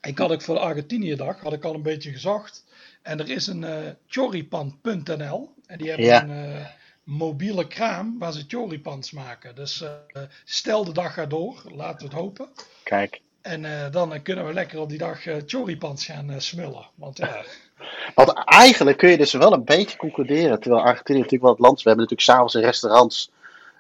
ik 0.03 0.19
had 0.19 0.31
ook 0.31 0.43
voor 0.43 0.55
de 0.55 0.61
Argentinië-dag 0.61 1.41
had 1.41 1.53
ik 1.53 1.65
al 1.65 1.75
een 1.75 1.83
beetje 1.83 2.11
gezocht. 2.13 2.65
En 3.03 3.19
er 3.19 3.31
is 3.31 3.47
een 3.47 3.65
eh 3.65 3.91
choripan.nl. 4.07 5.55
En 5.67 5.79
die 5.79 5.89
hebben 5.91 6.31
een 6.31 6.55
eh, 6.55 6.67
mobiele 7.11 7.67
kraam 7.67 8.17
waar 8.19 8.33
ze 8.33 8.45
choripans 8.49 9.11
maken. 9.11 9.55
Dus 9.55 9.83
eh, 9.83 10.23
stel 10.45 10.85
de 10.85 10.93
dag 10.93 11.15
gaat 11.15 11.31
door, 11.31 11.63
laten 11.75 11.99
we 11.99 12.05
het 12.05 12.23
hopen. 12.23 12.49
Kijk. 12.83 13.21
En 13.41 13.65
eh, 13.65 13.93
dan 13.93 14.15
eh, 14.15 14.23
kunnen 14.23 14.47
we 14.47 14.53
lekker 14.53 14.81
op 14.81 14.89
die 14.89 14.99
dag 14.99 15.21
choripans 15.47 16.05
gaan 16.05 16.41
smullen. 16.41 16.87
Want 16.95 17.17
ja, 17.17 17.45
Want 18.15 18.33
eigenlijk 18.45 18.99
kun 18.99 19.11
je 19.11 19.17
dus 19.17 19.33
wel 19.33 19.53
een 19.53 19.65
beetje 19.65 19.99
concluderen, 19.99 20.61
terwijl 20.61 20.83
Argentinië 20.83 21.19
natuurlijk 21.19 21.45
wel 21.45 21.53
het 21.53 21.61
land 21.61 21.79
is. 21.79 21.83
We 21.83 21.89
hebben 21.89 22.09
natuurlijk 22.09 22.31
s'avonds 22.31 22.55
in 22.55 22.63
restaurants 22.63 23.31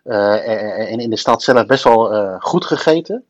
en 0.04 1.00
in 1.00 1.10
de 1.10 1.16
stad 1.16 1.42
zelf 1.42 1.66
best 1.66 1.84
wel 1.84 2.38
goed 2.38 2.64
gegeten. 2.64 3.24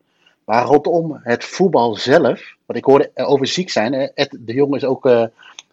Maar 0.44 0.64
rondom 0.64 1.20
het 1.22 1.44
voetbal 1.44 1.96
zelf, 1.96 2.54
want 2.66 2.78
ik 2.78 2.84
hoorde 2.84 3.10
over 3.14 3.46
ziek 3.46 3.70
zijn, 3.70 3.94
Ed 3.94 4.36
de 4.40 4.52
Jong 4.52 4.74
is 4.74 4.84
ook 4.84 5.30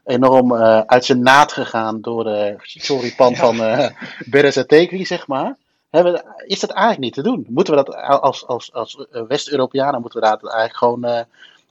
enorm 0.08 0.56
eh, 0.56 0.80
uit 0.80 1.06
zijn 1.06 1.22
naad 1.22 1.52
gegaan 1.52 2.02
door 2.02 2.24
de 2.24 2.56
choripan 2.58 3.32
Ja. 3.32 3.38
van 3.38 3.62
eh 3.64 3.90
Beres 4.26 4.64
zeg 5.08 5.28
maar. 5.28 5.56
Hebben 5.90 6.24
is 6.46 6.60
dat 6.60 6.70
eigenlijk 6.70 7.02
niet 7.04 7.14
te 7.14 7.22
doen? 7.22 7.46
Moeten 7.50 7.76
we 7.76 7.84
dat 7.84 7.96
als, 8.22 8.48
als, 8.48 8.74
als 8.74 9.06
eh, 9.12 9.22
West-Europeanen, 9.28 10.02
moeten 10.02 10.20
we 10.20 10.26
dat 10.28 10.42
eigenlijk 10.42 10.78
gewoon 10.78 11.26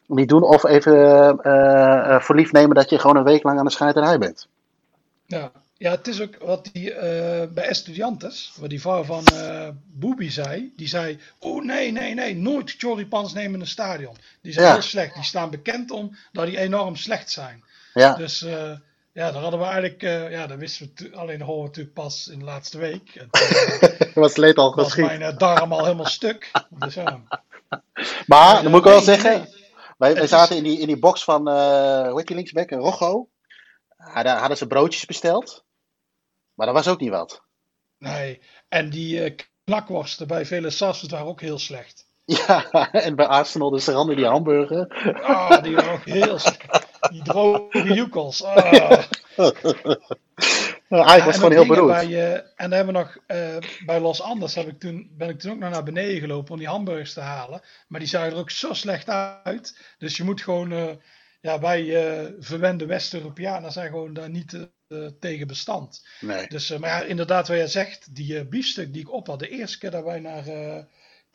niet 0.07 0.28
doen? 0.28 0.43
Of 0.43 0.64
even 0.64 0.95
eh, 1.43 2.20
voor 2.20 2.34
lief 2.34 2.53
nemen 2.53 2.76
dat 2.76 2.91
je 2.91 2.99
gewoon 2.99 3.16
een 3.16 3.24
week 3.24 3.43
lang 3.43 3.59
aan 3.59 3.64
de 3.64 3.70
scheiterij 3.70 4.18
bent? 4.18 4.47
Ja, 5.26 5.51
ja, 5.78 5.91
het 5.91 6.07
is 6.07 6.20
ook 6.20 6.37
wat 6.41 6.68
die 6.72 6.95
bij 7.49 7.68
Estudiantes, 7.68 8.53
wat 8.61 8.70
die 8.70 8.80
vrouw 8.80 9.03
van 9.05 9.24
Boebi 9.87 10.30
zei. 10.30 10.72
Die 10.76 10.89
zei: 10.89 11.18
Oh 11.39 11.64
nee, 11.64 11.93
nee, 11.93 12.14
nee, 12.14 12.37
nooit 12.37 12.74
choripans 12.78 13.32
nemen 13.32 13.55
in 13.55 13.61
een 13.61 13.66
stadion. 13.66 14.16
Die 14.41 14.53
zijn 14.53 14.66
Ja. 14.66 14.72
heel 14.72 14.82
slecht. 14.82 15.14
Die 15.14 15.24
staan 15.24 15.51
bekend 15.51 15.91
om 15.91 16.16
dat 16.32 16.47
die 16.47 16.59
enorm 16.59 16.97
slecht 16.97 17.30
zijn. 17.30 17.64
Ja, 18.01 18.14
Dus 18.14 18.42
eh, 18.42 18.70
ja, 19.12 19.30
daar 19.32 19.42
hadden 19.42 19.61
we 19.61 19.66
eigenlijk, 19.66 20.03
eh, 20.03 20.30
ja, 20.30 20.47
dat 20.47 20.59
wisten 20.59 20.92
we 20.94 21.16
alleen 21.16 21.40
horen 21.40 21.61
we 21.61 21.66
natuurlijk 21.66 21.94
pas 21.94 22.28
in 22.28 22.38
de 22.38 22.44
laatste 22.44 22.78
week. 22.78 23.14
En 23.14 23.28
toen 23.30 23.42
eh, 23.42 23.80
dat 23.99 24.12
was 24.14 24.28
het 24.28 24.36
leed 24.36 24.57
al 24.57 24.74
was 24.74 24.92
geschied. 24.92 25.18
mijn 25.18 25.38
darm 25.38 25.72
al 25.72 25.82
helemaal 25.84 26.07
stuk. 26.07 26.51
Dus 26.70 26.94
ja. 26.94 27.20
Maar, 28.26 28.62
dan 28.62 28.70
moet 28.70 28.80
ik 28.80 28.86
wel 28.86 28.94
Nee, 28.97 29.05
zeggen, 29.05 29.30
nee. 29.30 29.55
wij, 29.99 30.12
wij 30.12 30.20
Het 30.20 30.28
zaten 30.30 30.57
in 30.57 30.62
die, 30.62 30.78
in 30.80 30.86
die 30.86 30.99
box 30.99 31.24
van, 31.24 31.49
eh 31.49 32.09
hoe 32.09 32.18
heet 32.18 32.26
die 32.26 32.36
linksback, 32.36 32.70
Rocco. 32.70 33.28
Ja, 34.14 34.22
daar 34.22 34.38
hadden 34.38 34.57
ze 34.57 34.66
broodjes 34.66 35.05
besteld. 35.05 35.64
Maar 36.55 36.66
dat 36.66 36.74
was 36.74 36.88
ook 36.88 37.01
niet 37.01 37.11
wat. 37.11 37.42
Nee, 37.99 38.40
en 38.68 38.90
die 38.90 39.34
knakworsten 39.64 40.26
bij 40.26 40.47
vele 40.47 40.70
Sassers 40.70 41.11
waren 41.12 41.26
ook 41.26 41.40
heel 41.40 41.59
slecht. 41.59 42.05
Ja, 42.24 42.90
en 42.92 43.16
bij 43.16 43.26
Arsenal 43.26 43.70
de 43.70 43.80
Serrande 43.80 44.14
die 44.14 44.26
hamburger. 44.26 44.86
Ah, 45.22 45.62
die 45.62 45.74
waren 45.74 45.92
ook 45.92 46.05
heel 46.05 46.38
slecht. 46.38 46.86
Die 47.11 47.22
droge 47.22 47.92
joekels. 47.94 48.42
Ah. 48.42 49.03
Ja, 50.88 50.97
eigenlijk 50.97 51.24
was 51.24 51.34
het 51.34 51.44
gewoon 51.44 51.53
heel 51.53 51.74
beroerd. 51.74 52.09
Bij, 52.09 52.32
eh, 52.32 52.34
en 52.34 52.70
dan 52.70 52.72
hebben 52.72 52.94
we 52.94 53.01
nog 53.01 53.16
eh, 53.26 53.57
bij 53.86 54.01
Los 54.01 54.22
Andes 54.22 54.55
heb 54.55 54.68
ik 54.68 54.78
toen, 54.78 55.11
ben 55.16 55.28
ik 55.28 55.38
toen 55.38 55.53
ook 55.53 55.59
nog 55.59 55.70
naar 55.70 55.82
beneden 55.82 56.20
gelopen 56.20 56.53
om 56.53 56.59
die 56.59 56.68
hamburgers 56.68 57.12
te 57.12 57.20
halen. 57.20 57.61
Maar 57.88 58.01
die 58.01 58.09
zagen 58.09 58.32
er 58.32 58.38
ook 58.38 58.51
zo 58.51 58.72
slecht 58.72 59.09
uit. 59.09 59.80
Dus 59.99 60.16
je 60.16 60.24
moet 60.24 60.42
gewoon, 60.42 60.72
eh, 60.72 60.90
ja, 61.40 61.61
wij 61.61 62.34
verwende 62.38 62.86
West-Europeanen 62.86 63.72
zijn 63.72 63.90
gewoon 63.90 64.12
daar 64.12 64.30
niet 64.30 64.68
tegen 65.20 65.47
bestand. 65.47 66.07
Nee. 66.20 66.47
Dus, 66.47 66.76
maar 66.78 66.90
ja, 66.90 67.03
inderdaad, 67.03 67.49
wat 67.49 67.57
jij 67.57 67.66
zegt, 67.66 68.14
die 68.14 68.44
biefstuk 68.44 68.92
die 68.92 69.03
ik 69.03 69.12
op 69.12 69.26
had, 69.26 69.38
de 69.38 69.49
eerste 69.49 69.78
keer 69.78 69.90
dat 69.90 70.05
wij 70.05 70.20
naar 70.20 70.44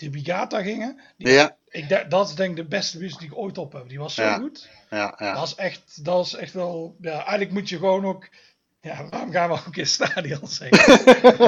de 0.06 0.10
Bigata 0.18 0.62
gingen, 0.62 1.00
die, 1.18 1.30
Ja, 1.30 1.56
ik, 1.70 1.90
denk- 1.90 2.10
dat 2.12 2.28
is 2.30 2.36
denk 2.36 2.50
ik 2.50 2.56
de 2.56 2.66
beste 2.66 2.98
biefstuk 2.98 3.20
die 3.20 3.30
ik 3.30 3.38
ooit 3.38 3.58
op 3.58 3.74
heb. 3.74 3.90
Die 3.90 4.00
was 4.00 4.14
zo 4.16 4.22
Ja. 4.24 4.36
goed. 4.38 4.70
ja, 4.90 5.16
ja. 5.18 5.34
Dat 5.34 5.48
is 5.48 5.56
echt, 5.56 6.06
dat 6.06 6.26
is 6.26 6.34
echt 6.34 6.54
wel, 6.54 6.96
ja, 7.02 7.12
eigenlijk 7.14 7.52
moet 7.52 7.70
je 7.70 7.78
gewoon 7.78 8.06
ook, 8.06 8.30
ja, 8.82 9.08
waarom 9.10 9.32
gaan 9.32 9.50
we 9.50 9.56
ook 9.68 9.76
in 9.76 9.88
stadion 9.88 10.48
zeggen? 10.48 11.00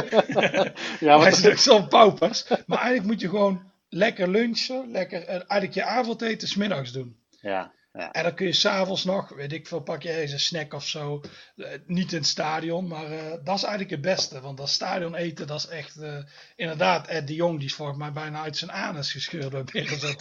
ja 1.08 1.20
Wij 1.20 1.32
zijn 1.32 1.52
ook 1.52 1.58
zo'n 1.60 1.88
paupers. 1.88 2.48
Maar 2.66 2.78
eigenlijk 2.78 3.06
moet 3.08 3.22
je 3.22 3.30
gewoon 3.30 3.72
lekker 3.90 4.30
lunchen, 4.30 4.92
lekker, 4.92 5.20
en 5.24 5.48
eigenlijk 5.48 5.74
je 5.74 5.84
avondeten 5.84 6.48
smiddags 6.48 6.92
doen. 6.92 7.16
ja, 7.42 7.72
ja. 7.94 8.12
En 8.12 8.24
dan 8.24 8.34
kun 8.34 8.46
je 8.46 8.54
s'avonds 8.54 9.04
nog, 9.04 9.30
weet 9.30 9.54
ik 9.54 9.68
veel, 9.68 9.80
pak 9.82 10.02
je 10.04 10.12
eens 10.12 10.32
een 10.32 10.40
snack 10.40 10.74
of 10.74 10.88
zo. 10.88 11.22
Eh, 11.56 11.68
niet 11.86 12.12
in 12.12 12.18
het 12.18 12.28
stadion, 12.28 12.88
maar 12.88 13.12
eh, 13.12 13.32
dat 13.44 13.56
is 13.56 13.64
eigenlijk 13.64 13.90
het 13.90 14.02
beste. 14.02 14.42
Want 14.42 14.58
dat 14.58 14.70
stadion 14.70 15.16
eten, 15.16 15.48
dat 15.48 15.60
is 15.60 15.68
echt, 15.68 15.98
eh, 15.98 16.18
inderdaad, 16.56 17.08
Ed 17.08 17.28
de 17.28 17.36
Jong, 17.36 17.58
die 17.58 17.68
is 17.68 17.74
volgens 17.74 17.98
mij 17.98 18.12
bijna 18.12 18.42
uit 18.42 18.58
zijn 18.58 18.72
anus 18.72 19.12
gescheurd 19.12 19.50
bij 19.50 19.64
Beres 19.64 20.00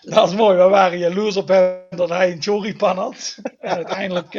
Dat 0.00 0.28
is 0.28 0.34
mooi, 0.34 0.56
we 0.56 0.62
waren 0.68 0.98
jaloers 0.98 1.36
op 1.36 1.48
hem 1.48 1.78
dat 1.90 2.08
hij 2.08 2.32
een 2.32 2.42
choripan 2.42 2.96
had. 2.98 3.36
En 3.60 3.70
uiteindelijk 3.70 4.34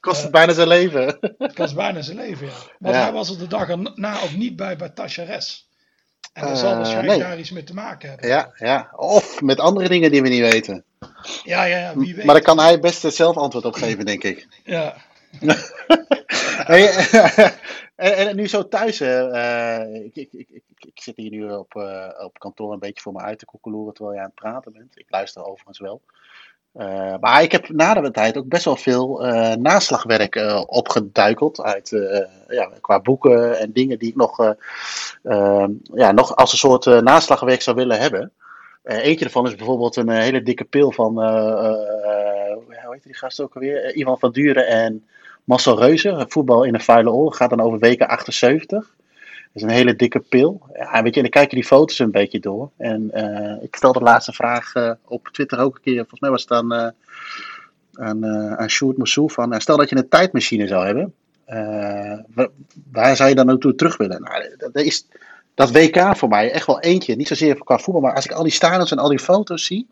Kost 0.00 0.22
het 0.22 0.30
bijna 0.30 0.52
zijn 0.52 0.68
leven. 0.68 1.18
het 1.38 1.58
was 1.58 1.74
bijna 1.74 2.02
zijn 2.02 2.16
leven, 2.16 2.46
ja. 2.46 2.52
Want 2.78 2.94
Ja. 2.94 3.02
hij 3.02 3.12
was 3.12 3.30
er 3.30 3.38
de 3.38 3.46
dag 3.46 3.68
erna 3.68 4.20
ook 4.22 4.32
niet 4.32 4.56
bij 4.56 4.76
bij 4.76 4.88
Tachares. 4.88 5.67
En 6.38 6.48
dat 6.48 6.56
Eh, 6.56 6.62
zal 6.62 6.76
waarschijnlijk 6.76 7.18
nee. 7.18 7.28
daar 7.28 7.38
iets 7.38 7.50
mee 7.50 7.64
te 7.64 7.74
maken 7.74 8.08
hebben. 8.08 8.28
Ja, 8.28 8.50
ja. 8.54 8.90
Of 8.96 9.40
met 9.42 9.60
andere 9.60 9.88
dingen 9.88 10.10
die 10.10 10.22
we 10.22 10.28
niet 10.28 10.52
weten. 10.52 10.84
ja, 11.44 11.64
ja, 11.64 11.78
ja, 11.78 11.96
wie 11.96 12.14
weet. 12.14 12.24
Maar 12.24 12.34
daar 12.34 12.44
kan 12.44 12.58
hij 12.58 12.80
best 12.80 13.12
zelf 13.14 13.36
antwoord 13.36 13.64
op 13.64 13.74
geven, 13.74 14.04
denk 14.04 14.24
ik. 14.24 14.46
Ja, 14.64 14.96
Hey, 16.68 16.88
en, 17.94 18.16
en 18.16 18.36
nu 18.36 18.48
zo 18.48 18.68
thuis, 18.68 19.00
eh, 19.00 19.94
ik, 20.04 20.16
ik, 20.16 20.32
ik, 20.32 20.62
ik, 20.78 21.00
zit 21.00 21.16
hier 21.16 21.30
nu 21.30 21.50
op, 21.52 21.74
eh, 21.74 22.24
op 22.24 22.38
kantoor 22.38 22.72
een 22.72 22.78
beetje 22.78 23.02
voor 23.02 23.12
me 23.12 23.20
uit 23.20 23.38
te 23.38 23.44
koekeloeren 23.44 23.94
terwijl 23.94 24.14
jij 24.16 24.24
aan 24.24 24.32
het 24.34 24.40
praten 24.40 24.72
bent. 24.72 24.98
Ik 24.98 25.06
luister 25.08 25.44
overigens 25.44 25.78
wel. 25.78 26.02
Eh, 26.78 27.14
maar 27.20 27.42
ik 27.42 27.52
heb 27.52 27.68
na 27.68 27.94
de 27.94 28.10
tijd 28.10 28.36
ook 28.36 28.48
best 28.48 28.64
wel 28.64 28.76
veel 28.76 29.26
eh, 29.26 29.56
naslagwerk 29.56 30.34
eh, 30.36 30.62
opgeduikeld 30.66 31.62
uit, 31.62 31.88
ja, 32.48 32.70
qua 32.80 33.00
boeken 33.00 33.58
en 33.58 33.72
dingen 33.72 33.98
die 33.98 34.08
ik 34.08 34.16
nog, 34.16 34.40
eh, 34.40 34.50
eh, 35.22 35.68
ja, 35.94 36.12
nog 36.12 36.36
als 36.36 36.52
een 36.52 36.58
soort 36.58 36.84
naslagwerk 37.02 37.62
zou 37.62 37.76
willen 37.76 37.98
hebben. 37.98 38.32
Eentje 38.82 39.24
daarvan 39.24 39.46
is 39.46 39.54
bijvoorbeeld 39.54 39.96
een 39.96 40.08
hele 40.08 40.42
dikke 40.42 40.64
pil 40.64 40.92
van, 40.92 41.14
hoe 41.14 42.86
heet 42.90 43.02
die 43.02 43.16
gast 43.16 43.40
ook 43.40 43.54
alweer? 43.54 43.94
Ivan 43.94 44.18
van 44.18 44.32
Duren 44.32 44.66
en 44.66 45.06
Marcel 45.44 45.78
Reuze, 45.78 46.24
voetbal 46.28 46.64
in 46.64 46.74
een 46.74 46.80
vuile 46.80 47.10
oorlog, 47.10 47.36
gaat 47.36 47.50
dan 47.50 47.60
over 47.60 47.78
weken 47.78 48.08
78. 48.08 48.94
Is 49.52 49.62
een 49.62 49.70
hele 49.70 49.96
dikke 49.96 50.20
pil. 50.20 50.62
Ja, 50.74 51.02
weet 51.02 51.14
je, 51.14 51.16
en 51.16 51.22
dan 51.22 51.30
kijk 51.30 51.50
je 51.50 51.56
die 51.56 51.64
foto's 51.64 51.98
een 51.98 52.10
beetje 52.10 52.40
door. 52.40 52.70
En 52.76 53.10
eh, 53.12 53.62
ik 53.62 53.76
stelde 53.76 53.98
de 53.98 54.04
laatste 54.04 54.32
vraag 54.32 54.74
eh, 54.74 54.90
op 55.04 55.28
Twitter 55.32 55.58
ook 55.58 55.74
een 55.74 55.82
keer. 55.82 55.98
Volgens 55.98 56.20
mij 56.20 56.30
was 56.30 56.42
het 56.42 56.50
aan, 56.50 56.72
eh 56.72 56.88
aan, 57.92 58.26
aan 58.58 58.70
Sjoerd 58.70 58.96
Moussou 58.96 59.30
van... 59.30 59.60
stel 59.60 59.76
dat 59.76 59.88
je 59.90 59.96
een 59.96 60.08
tijdmachine 60.08 60.66
zou 60.66 60.86
hebben. 60.86 61.14
wa- 62.34 62.48
waar 62.92 63.16
zou 63.16 63.28
je 63.28 63.34
dan 63.34 63.46
naartoe 63.46 63.74
terug 63.74 63.96
willen? 63.96 64.22
Nou, 64.22 64.56
dat 64.58 64.74
is 64.84 65.06
dat 65.54 65.70
WK 65.70 66.16
voor 66.16 66.28
mij 66.28 66.50
echt 66.50 66.66
wel 66.66 66.80
eentje. 66.80 67.16
Niet 67.16 67.28
zozeer 67.28 67.64
qua 67.64 67.78
voetbal, 67.78 68.02
maar 68.02 68.14
als 68.14 68.24
ik 68.24 68.32
al 68.32 68.42
die 68.42 68.52
stadions 68.52 68.90
en 68.90 68.98
al 68.98 69.08
die 69.08 69.18
foto's 69.18 69.64
zie. 69.64 69.86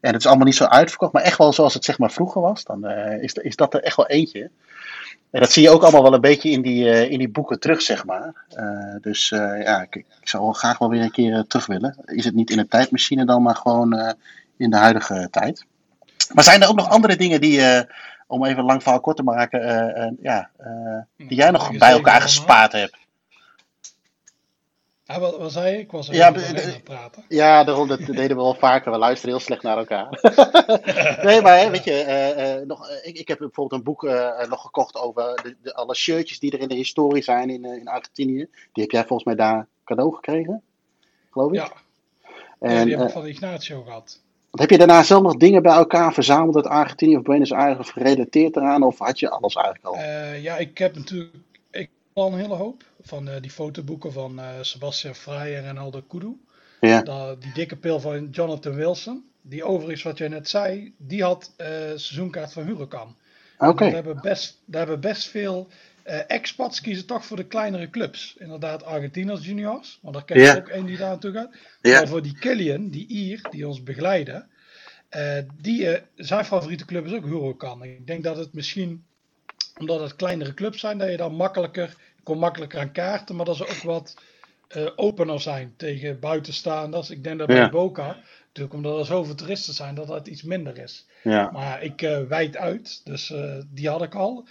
En 0.00 0.12
het 0.12 0.20
is 0.20 0.26
allemaal 0.26 0.46
niet 0.46 0.56
zo 0.56 0.64
uitverkocht, 0.64 1.12
maar 1.12 1.22
echt 1.22 1.38
wel 1.38 1.52
zoals 1.52 1.74
het 1.74 1.84
zeg 1.84 1.98
maar 1.98 2.10
vroeger 2.12 2.40
was. 2.40 2.64
Dan 2.64 2.90
is, 3.20 3.32
is 3.32 3.56
dat 3.56 3.74
er 3.74 3.80
echt 3.82 3.96
wel 3.96 4.06
eentje. 4.06 4.50
En 5.34 5.40
dat 5.40 5.52
zie 5.52 5.62
je 5.62 5.70
ook 5.70 5.82
allemaal 5.82 6.02
wel 6.02 6.14
een 6.14 6.20
beetje 6.20 6.50
in 6.50 6.62
die, 6.62 6.90
eh, 6.90 7.10
in 7.10 7.18
die 7.18 7.28
boeken 7.28 7.60
terug, 7.60 7.82
zeg 7.82 8.04
maar. 8.04 8.44
Eh, 8.48 8.94
dus 9.00 9.32
eh, 9.32 9.62
ja, 9.62 9.82
ik, 9.82 9.94
ik 9.94 10.28
zou 10.28 10.42
wel 10.42 10.52
graag 10.52 10.78
wel 10.78 10.88
weer 10.88 11.02
een 11.02 11.10
keer 11.10 11.44
terug 11.48 11.66
willen. 11.66 11.96
Is 12.04 12.24
het 12.24 12.34
niet 12.34 12.50
in 12.50 12.58
een 12.58 12.68
tijdmachine 12.68 13.24
dan, 13.24 13.42
maar 13.42 13.56
gewoon 13.56 14.14
in 14.56 14.70
de 14.70 14.76
huidige 14.76 15.28
tijd. 15.30 15.64
Maar 16.32 16.44
zijn 16.44 16.62
er 16.62 16.68
ook 16.68 16.76
nog 16.76 16.88
andere 16.88 17.16
dingen 17.16 17.40
die, 17.40 17.62
om 18.26 18.44
even 18.44 18.64
lang 18.64 18.82
verhaal 18.82 19.00
kort 19.00 19.16
te 19.16 19.22
maken, 19.22 20.18
ja, 20.22 20.50
eh, 20.56 21.26
die 21.28 21.36
jij 21.36 21.50
nog 21.50 21.78
bij 21.78 21.90
elkaar 21.90 22.20
gespaard 22.20 22.72
hebt? 22.72 22.96
Ah, 25.06 25.18
wat, 25.18 25.36
wat 25.36 25.52
zei 25.52 25.72
je? 25.72 25.78
Ik 25.78 25.90
was 25.90 26.08
er 26.08 26.14
Ja, 26.14 26.26
aan 26.26 26.34
het 26.34 26.84
praten. 26.84 27.24
Ja, 27.28 27.64
daarom, 27.64 27.88
dat 27.88 27.98
deden 28.06 28.36
we 28.36 28.42
wel 28.42 28.54
vaker. 28.54 28.92
We 28.92 28.98
luisteren 28.98 29.34
heel 29.34 29.44
slecht 29.44 29.62
naar 29.62 29.78
elkaar. 29.78 30.08
nee, 31.26 31.42
maar 31.42 31.58
hè, 31.58 31.70
weet 31.70 31.84
je, 31.84 31.92
eh, 32.02 32.54
eh, 32.54 32.66
nog, 32.66 32.88
eh, 32.88 33.08
ik, 33.08 33.18
ik 33.18 33.28
heb 33.28 33.38
bijvoorbeeld 33.38 33.80
een 33.80 33.86
boek 33.86 34.02
nog 34.48 34.62
gekocht 34.62 34.96
over 34.96 35.40
de, 35.42 35.56
de, 35.62 35.74
alle 35.74 35.94
shirtjes 35.94 36.38
die 36.38 36.52
er 36.52 36.60
in 36.60 36.68
de 36.68 36.74
historie 36.74 37.22
zijn 37.22 37.50
in, 37.50 37.64
in 37.64 37.88
Argentinië. 37.88 38.48
Die 38.72 38.82
heb 38.82 38.90
jij 38.90 39.04
volgens 39.04 39.24
mij 39.24 39.34
daar 39.34 39.66
cadeau 39.84 40.14
gekregen, 40.14 40.62
geloof 41.30 41.52
ik. 41.52 41.56
Ja, 41.56 41.72
en, 42.58 42.74
ja, 42.74 42.84
die 42.84 42.96
heb 42.96 43.06
ik 43.06 43.12
van 43.12 43.26
Ignacio 43.26 43.82
gehad. 43.82 44.20
heb 44.50 44.70
je 44.70 44.78
daarna 44.78 45.02
zelf 45.02 45.22
nog 45.22 45.36
dingen 45.36 45.62
bij 45.62 45.74
elkaar 45.74 46.12
verzameld 46.12 46.56
uit 46.56 46.66
Argentinië 46.66 47.16
of 47.16 47.22
Buenos 47.22 47.52
Aires 47.52 47.78
of 47.78 47.88
gerelateerd 47.88 48.56
eraan? 48.56 48.82
Of 48.82 48.98
had 48.98 49.18
je 49.18 49.30
alles 49.30 49.54
eigenlijk 49.54 49.86
al? 49.86 49.98
Ja, 50.40 50.56
ik 50.56 50.78
heb 50.78 50.94
natuurlijk 50.94 51.34
al 52.14 52.32
een 52.32 52.38
hele 52.38 52.54
hoop 52.54 52.84
van 53.00 53.28
eh, 53.28 53.40
die 53.40 53.50
fotoboeken 53.50 54.12
van 54.12 54.38
eh 54.40 54.48
Sebastian 54.60 55.14
Frey 55.14 55.56
en 55.56 55.62
Renaldo 55.62 56.02
Kudu. 56.02 56.36
ja, 56.80 57.34
die 57.34 57.52
dikke 57.52 57.76
pil 57.76 58.00
van 58.00 58.28
Jonathan 58.30 58.74
Wilson. 58.74 59.24
Die 59.42 59.64
overigens, 59.64 60.02
wat 60.02 60.18
jij 60.18 60.28
net 60.28 60.48
zei, 60.48 60.94
die 60.98 61.22
had 61.22 61.52
eh, 61.56 61.66
seizoenkaart 61.68 62.52
van 62.52 62.64
Huracan. 62.64 63.16
oké. 63.58 63.84
Daar 63.84 63.92
hebben 63.94 64.20
best, 64.22 64.62
daar 64.64 64.80
hebben 64.80 65.00
best 65.00 65.28
veel 65.28 65.68
expats 66.26 66.80
kiezen 66.80 67.06
toch 67.06 67.24
voor 67.24 67.36
de 67.36 67.46
kleinere 67.46 67.90
clubs. 67.90 68.36
Inderdaad, 68.38 68.82
Argentinos 68.84 69.44
juniors. 69.46 69.98
Want 70.02 70.14
daar 70.14 70.24
ken 70.24 70.36
ik 70.36 70.42
Ja. 70.42 70.56
ook 70.56 70.68
één 70.68 70.86
die 70.86 70.96
daar 70.96 71.08
naartoe 71.08 71.32
gaat. 71.32 71.54
Ja. 71.80 71.98
Maar 71.98 72.08
voor 72.08 72.22
die 72.22 72.38
Killian, 72.38 72.88
die 72.88 73.06
Ier, 73.08 73.46
die 73.50 73.68
ons 73.68 73.82
begeleiden. 73.82 74.48
die, 75.60 75.98
zijn 76.16 76.44
favoriete 76.44 76.84
club 76.84 77.06
is 77.06 77.12
ook 77.12 77.24
Huracan. 77.24 77.82
Ik 77.84 78.06
denk 78.06 78.24
dat 78.24 78.36
het 78.36 78.52
misschien, 78.52 79.04
omdat 79.80 80.00
het 80.00 80.16
kleinere 80.16 80.54
clubs 80.54 80.80
zijn, 80.80 80.98
dat 80.98 81.10
je 81.10 81.16
dan 81.16 81.34
makkelijker, 81.34 81.88
je 82.16 82.22
komt 82.22 82.40
makkelijker 82.40 82.80
aan 82.80 82.92
kaarten. 82.92 83.36
Maar 83.36 83.44
dat 83.44 83.56
ze 83.56 83.68
ook 83.68 83.82
wat 83.82 84.14
eh, 84.68 84.86
opener 84.96 85.40
zijn 85.40 85.74
tegen 85.76 86.20
buitenstaanders. 86.20 87.10
Ik 87.10 87.24
denk 87.24 87.38
dat 87.38 87.46
bij 87.46 87.56
Ja. 87.56 87.68
Boca, 87.68 88.16
natuurlijk 88.46 88.74
omdat 88.74 88.98
er 88.98 89.04
zoveel 89.06 89.34
toeristen 89.34 89.74
zijn, 89.74 89.94
dat 89.94 90.06
dat 90.06 90.26
iets 90.26 90.42
minder 90.42 90.78
is. 90.78 91.06
Ja, 91.22 91.50
Maar 91.50 91.82
ik 91.82 92.02
eh 92.02 92.20
wijd 92.22 92.56
uit, 92.56 93.00
dus 93.04 93.30
eh, 93.30 93.58
die 93.68 93.88
had 93.88 94.02
ik 94.02 94.14
al. 94.14 94.46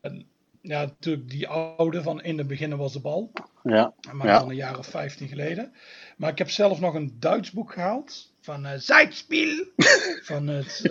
En, 0.00 0.26
ja, 0.60 0.80
natuurlijk 0.80 1.30
die 1.30 1.48
oude 1.48 2.02
van 2.02 2.22
in 2.22 2.38
het 2.38 2.46
begin 2.46 2.76
was 2.76 2.92
de 2.92 3.00
bal. 3.00 3.32
ja, 3.62 3.94
Maar 4.12 4.26
Ja. 4.26 4.38
dan 4.38 4.48
een 4.48 4.56
jaar 4.56 4.78
of 4.78 4.86
15 4.86 5.28
geleden. 5.28 5.72
Maar 6.16 6.30
ik 6.30 6.38
heb 6.38 6.50
zelf 6.50 6.80
nog 6.80 6.94
een 6.94 7.16
Duits 7.18 7.50
boek 7.50 7.72
gehaald. 7.72 8.32
Van 8.40 8.66
eh 8.66 8.78
Zeitspiel. 8.78 9.64
van 10.22 10.46
het 10.46 10.90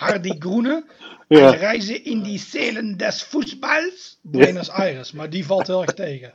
Hardy 0.00 0.34
Groene. 0.38 0.84
ja. 1.28 1.50
Reizen 1.50 2.04
in 2.04 2.22
die 2.22 2.38
zelen 2.38 2.96
des 2.96 3.22
voetbals. 3.22 4.18
Buenos 4.22 4.70
Aires. 4.70 5.12
Maar 5.12 5.30
die 5.30 5.46
valt 5.46 5.66
heel 5.66 5.82
erg 5.82 5.94
tegen. 5.94 6.32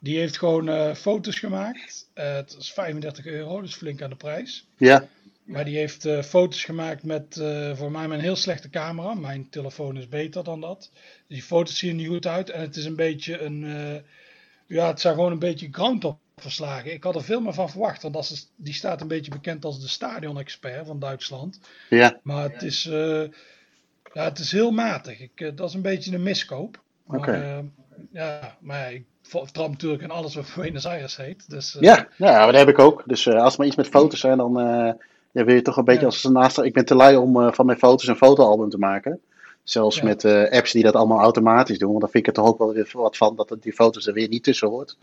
Die 0.00 0.18
heeft 0.18 0.38
gewoon 0.38 0.68
eh, 0.68 0.94
foto's 0.94 1.38
gemaakt. 1.38 2.08
Eh, 2.14 2.34
het 2.34 2.56
is 2.58 2.72
35 2.72 3.26
euro, 3.26 3.60
dus 3.60 3.74
flink 3.74 4.02
aan 4.02 4.10
de 4.10 4.16
prijs. 4.16 4.66
ja. 4.76 5.08
Maar 5.44 5.64
die 5.64 5.76
heeft 5.76 6.04
eh, 6.04 6.22
foto's 6.22 6.64
gemaakt 6.64 7.02
met 7.02 7.40
voor 7.74 7.90
mij 7.90 8.04
een 8.04 8.20
heel 8.20 8.36
slechte 8.36 8.70
camera. 8.70 9.14
Mijn 9.14 9.48
telefoon 9.50 9.96
is 9.96 10.08
beter 10.08 10.44
dan 10.44 10.60
dat. 10.60 10.90
Dus 10.92 11.36
die 11.36 11.42
foto's 11.42 11.78
zien 11.78 11.90
er 11.90 11.96
niet 11.96 12.08
goed 12.08 12.26
uit. 12.26 12.50
En 12.50 12.60
het 12.60 12.76
is 12.76 12.84
een 12.84 12.96
beetje 12.96 13.40
een. 13.40 13.64
ja, 14.66 14.86
het 14.86 15.00
zijn 15.00 15.14
gewoon 15.14 15.32
een 15.32 15.38
beetje 15.38 15.68
groundhog 15.70 16.16
verslagen. 16.36 16.92
Ik 16.92 17.04
had 17.04 17.14
er 17.14 17.22
veel 17.24 17.40
meer 17.40 17.52
van 17.54 17.70
verwacht. 17.70 18.02
Want 18.02 18.14
dat 18.14 18.22
is, 18.22 18.50
die 18.56 18.74
staat 18.74 19.00
een 19.00 19.08
beetje 19.08 19.30
bekend 19.30 19.64
als 19.64 19.80
de 19.80 19.88
stadion-expert 19.88 20.86
van 20.86 20.98
Duitsland. 20.98 21.60
ja. 21.88 22.18
Maar 22.22 22.50
het 22.50 22.62
is, 22.62 22.86
eh, 22.86 23.22
ja, 24.12 24.24
het 24.24 24.38
is 24.38 24.52
heel 24.52 24.70
matig. 24.70 25.20
Ik, 25.20 25.30
eh, 25.34 25.50
dat 25.54 25.68
is 25.68 25.74
een 25.74 25.82
beetje 25.82 26.14
een 26.14 26.22
miskoop. 26.22 26.80
Oké. 27.06 27.32
eh, 27.32 27.58
ja, 28.12 28.56
maar 28.60 28.92
ik 28.92 29.04
vertrouw 29.22 29.68
natuurlijk 29.68 30.02
in 30.02 30.10
alles 30.10 30.34
wat 30.34 30.52
Buenos 30.56 30.86
Aires 30.86 31.16
heet. 31.16 31.50
Dus, 31.50 31.76
Ja, 31.80 32.08
ja, 32.16 32.46
dat 32.46 32.54
heb 32.54 32.68
ik 32.68 32.78
ook. 32.78 33.02
Dus 33.06 33.28
als 33.28 33.52
er 33.52 33.58
maar 33.58 33.66
iets 33.66 33.76
met 33.76 33.88
foto's 33.88 34.20
zijn, 34.20 34.38
dan 34.38 34.52
ja, 35.32 35.44
wil 35.44 35.54
je 35.54 35.62
toch 35.62 35.76
een 35.76 35.84
beetje 35.84 36.00
Ja. 36.00 36.06
als 36.06 36.24
een 36.24 36.32
naast. 36.32 36.58
Ik 36.58 36.72
ben 36.72 36.84
te 36.84 36.94
lui 36.94 37.16
om 37.16 37.54
van 37.54 37.66
mijn 37.66 37.78
foto's 37.78 38.06
een 38.08 38.16
fotoalbum 38.16 38.68
te 38.70 38.78
maken. 38.78 39.20
Zelfs 39.62 40.02
met 40.02 40.24
apps 40.24 40.72
die 40.72 40.82
dat 40.82 40.94
allemaal 40.94 41.20
automatisch 41.20 41.78
doen. 41.78 41.88
Want 41.88 42.00
dan 42.00 42.10
vind 42.10 42.26
ik 42.26 42.36
er 42.36 42.42
toch 42.42 42.52
ook 42.52 42.58
wel 42.58 42.72
weer 42.72 42.90
wat 42.92 43.16
van 43.16 43.36
dat 43.36 43.56
die 43.60 43.72
foto's 43.72 44.06
er 44.06 44.12
weer 44.14 44.28
niet 44.28 44.42
tussen 44.44 44.68
hoort. 44.68 44.96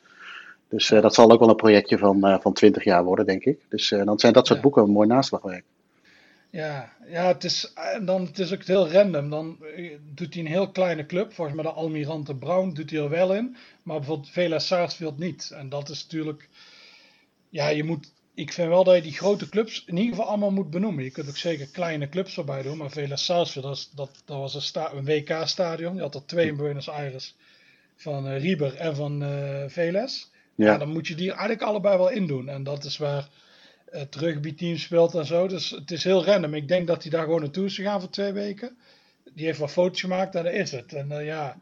Dus 0.69 0.91
eh, 0.91 1.01
dat 1.01 1.13
zal 1.13 1.31
ook 1.31 1.39
wel 1.39 1.49
een 1.49 1.55
projectje 1.55 1.97
van, 1.97 2.25
eh 2.25 2.39
van 2.39 2.53
20 2.53 2.83
jaar 2.83 3.03
worden, 3.03 3.25
denk 3.25 3.43
ik. 3.43 3.59
Dus 3.69 3.91
eh, 3.91 4.05
dan 4.05 4.19
zijn 4.19 4.33
dat 4.33 4.47
soort 4.47 4.61
boeken 4.61 4.83
een 4.83 4.89
mooi 4.91 5.07
naslagwerk. 5.07 5.63
Ja, 6.51 6.93
ja 7.07 7.27
het, 7.27 7.43
is, 7.43 7.73
dan, 8.01 8.25
het 8.25 8.39
is 8.39 8.53
ook 8.53 8.63
heel 8.63 8.91
random. 8.91 9.29
Dan 9.29 9.57
doet 10.13 10.33
hij 10.33 10.43
een 10.43 10.49
heel 10.49 10.69
kleine 10.71 11.05
club. 11.05 11.33
Volgens 11.33 11.55
mij 11.55 11.65
de 11.65 11.71
Almirante 11.71 12.35
Brown 12.35 12.73
doet 12.73 12.89
hij 12.89 12.99
er 12.99 13.09
wel 13.09 13.35
in. 13.35 13.55
Maar 13.83 13.97
bijvoorbeeld 13.97 14.29
Vela 14.29 14.59
Sarsfield 14.59 15.17
niet. 15.17 15.51
En 15.51 15.69
dat 15.69 15.89
is 15.89 16.03
natuurlijk... 16.03 16.49
Ja, 17.49 17.67
je 17.67 17.83
moet... 17.83 18.11
Ik 18.33 18.53
vind 18.53 18.67
wel 18.67 18.83
dat 18.83 18.95
je 18.95 19.01
die 19.01 19.11
grote 19.13 19.49
clubs 19.49 19.83
in 19.87 19.97
ieder 19.97 20.15
geval 20.15 20.29
allemaal 20.29 20.51
moet 20.51 20.69
benoemen. 20.69 21.03
Je 21.03 21.11
kunt 21.11 21.29
ook 21.29 21.37
zeker 21.37 21.67
kleine 21.67 22.09
clubs 22.09 22.37
erbij 22.37 22.61
doen. 22.61 22.77
Maar 22.77 22.89
Vela 22.89 23.15
Sarsfield, 23.15 23.65
dat, 23.65 23.89
dat, 23.95 24.21
dat 24.25 24.37
was 24.37 24.55
een, 24.55 24.61
sta- 24.61 24.93
een 24.93 25.05
WK-stadion. 25.05 25.95
Je 25.95 26.01
had 26.01 26.15
er 26.15 26.25
twee 26.25 26.47
in 26.47 26.57
Buenos 26.57 26.89
Aires. 26.89 27.35
Van 27.95 28.27
eh 28.27 28.39
Rieber 28.41 28.75
en 28.75 28.95
van 28.95 29.23
eh 29.23 29.63
Veles. 29.67 30.28
Ja. 30.65 30.77
Dan 30.77 30.89
moet 30.89 31.07
je 31.07 31.15
die 31.15 31.29
eigenlijk 31.29 31.61
allebei 31.61 31.97
wel 31.97 32.09
indoen. 32.09 32.49
En 32.49 32.63
dat 32.63 32.83
is 32.83 32.97
waar 32.97 33.29
het 33.89 34.15
rugbyteam 34.15 34.77
speelt 34.77 35.15
en 35.15 35.25
zo. 35.25 35.47
Dus 35.47 35.69
het 35.69 35.91
is 35.91 36.03
heel 36.03 36.25
random. 36.25 36.53
Ik 36.53 36.67
denk 36.67 36.87
dat 36.87 37.01
hij 37.01 37.11
daar 37.11 37.23
gewoon 37.23 37.41
naartoe 37.41 37.65
is 37.65 37.75
gegaan 37.75 37.99
voor 37.99 38.09
twee 38.09 38.31
weken. 38.31 38.77
Die 39.33 39.45
heeft 39.45 39.59
wat 39.59 39.71
foto's 39.71 40.01
gemaakt 40.01 40.35
en 40.35 40.43
daar 40.43 40.53
is 40.53 40.71
het. 40.71 40.93
En 40.93 41.11
eh, 41.11 41.25
ja, 41.25 41.59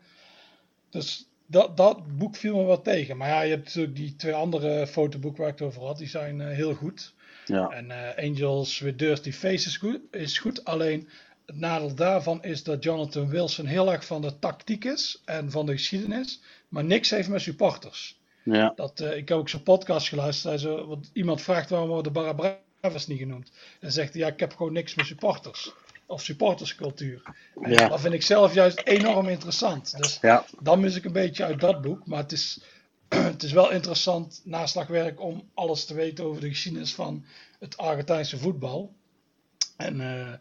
dus 0.90 1.28
dat, 1.46 1.78
dat 1.78 2.18
boek 2.18 2.36
viel 2.36 2.56
me 2.56 2.64
wat 2.64 2.84
tegen. 2.84 3.18
Maar 3.18 3.28
ja, 3.28 3.42
je 3.42 3.50
hebt 3.50 3.66
natuurlijk 3.66 3.96
die 3.96 4.16
twee 4.16 4.34
andere 4.34 4.88
fotoboeken 4.88 5.42
waar 5.42 5.52
ik 5.52 5.60
het 5.60 5.68
over 5.68 5.82
had. 5.82 5.98
Die 5.98 6.08
zijn 6.08 6.42
eh, 6.42 6.56
heel 6.56 6.74
goed. 6.74 7.14
ja, 7.46 7.70
En 7.70 7.92
eh, 7.92 8.30
Angels 8.30 8.80
with 8.80 9.00
Dirty 9.00 9.32
Face 9.32 9.68
is 9.68 9.78
goed, 9.78 10.00
is 10.12 10.38
goed. 10.38 10.66
Alleen 10.66 11.10
het 11.46 11.60
nadeel 11.60 11.96
daarvan 11.96 12.44
is 12.44 12.64
dat 12.64 12.84
Jonathan 12.84 13.30
Wilson 13.30 13.66
heel 13.66 13.92
erg 13.92 14.06
van 14.06 14.22
de 14.22 14.40
tactiek 14.40 14.86
is. 14.86 15.22
En 15.26 15.52
van 15.52 15.66
de 15.66 15.72
geschiedenis. 15.72 16.42
Maar 16.70 16.84
niks 16.84 17.10
heeft 17.10 17.30
met 17.30 17.42
supporters. 17.42 18.17
Ja, 18.56 18.74
Dat, 18.76 19.00
eh, 19.00 19.18
ik 19.18 19.30
heb 19.30 19.38
ook 19.38 19.50
zo'n 19.50 19.64
podcast 19.64 20.08
geluisterd. 20.08 20.60
Zo, 20.60 20.88
want 20.88 21.10
iemand 21.14 21.42
vraagt 21.42 21.70
waarom 21.70 21.88
worden 21.90 22.14
de 22.14 22.20
Barra 22.20 22.60
Bravas 22.80 23.08
niet 23.08 23.20
genoemd. 23.20 23.52
En 23.80 23.92
zegt 23.92 24.14
hij, 24.14 24.22
ja, 24.22 24.28
ik 24.28 24.40
heb 24.40 24.56
gewoon 24.56 24.74
niks 24.74 24.96
met 24.96 25.06
supporters. 25.06 25.74
Of 26.06 26.22
supporterscultuur. 26.22 27.22
En 27.62 27.72
Ja. 27.72 27.88
Dat 27.88 28.00
vind 28.00 28.14
ik 28.14 28.22
zelf 28.22 28.54
juist 28.54 28.82
enorm 28.84 29.28
interessant. 29.28 29.98
Dus 29.98 30.18
ja, 30.22 30.46
dan 30.60 30.80
mis 30.80 30.96
ik 30.96 31.06
een 31.06 31.12
beetje 31.12 31.44
uit 31.44 31.60
dat 31.60 31.82
boek. 31.82 32.06
Maar 32.06 32.20
het 32.20 32.32
is, 32.32 32.60
het 33.08 33.44
is 33.44 33.52
wel 33.52 33.72
interessant 33.72 34.42
naslagwerk 34.44 35.22
om 35.22 35.50
alles 35.54 35.86
te 35.86 35.94
weten 35.94 36.26
over 36.26 36.42
de 36.42 36.50
geschiedenis 36.50 36.94
van 36.94 37.26
het 37.60 37.78
Argentijnse 37.78 38.38
voetbal. 38.38 38.94
En 39.78 40.02
eh, 40.02 40.34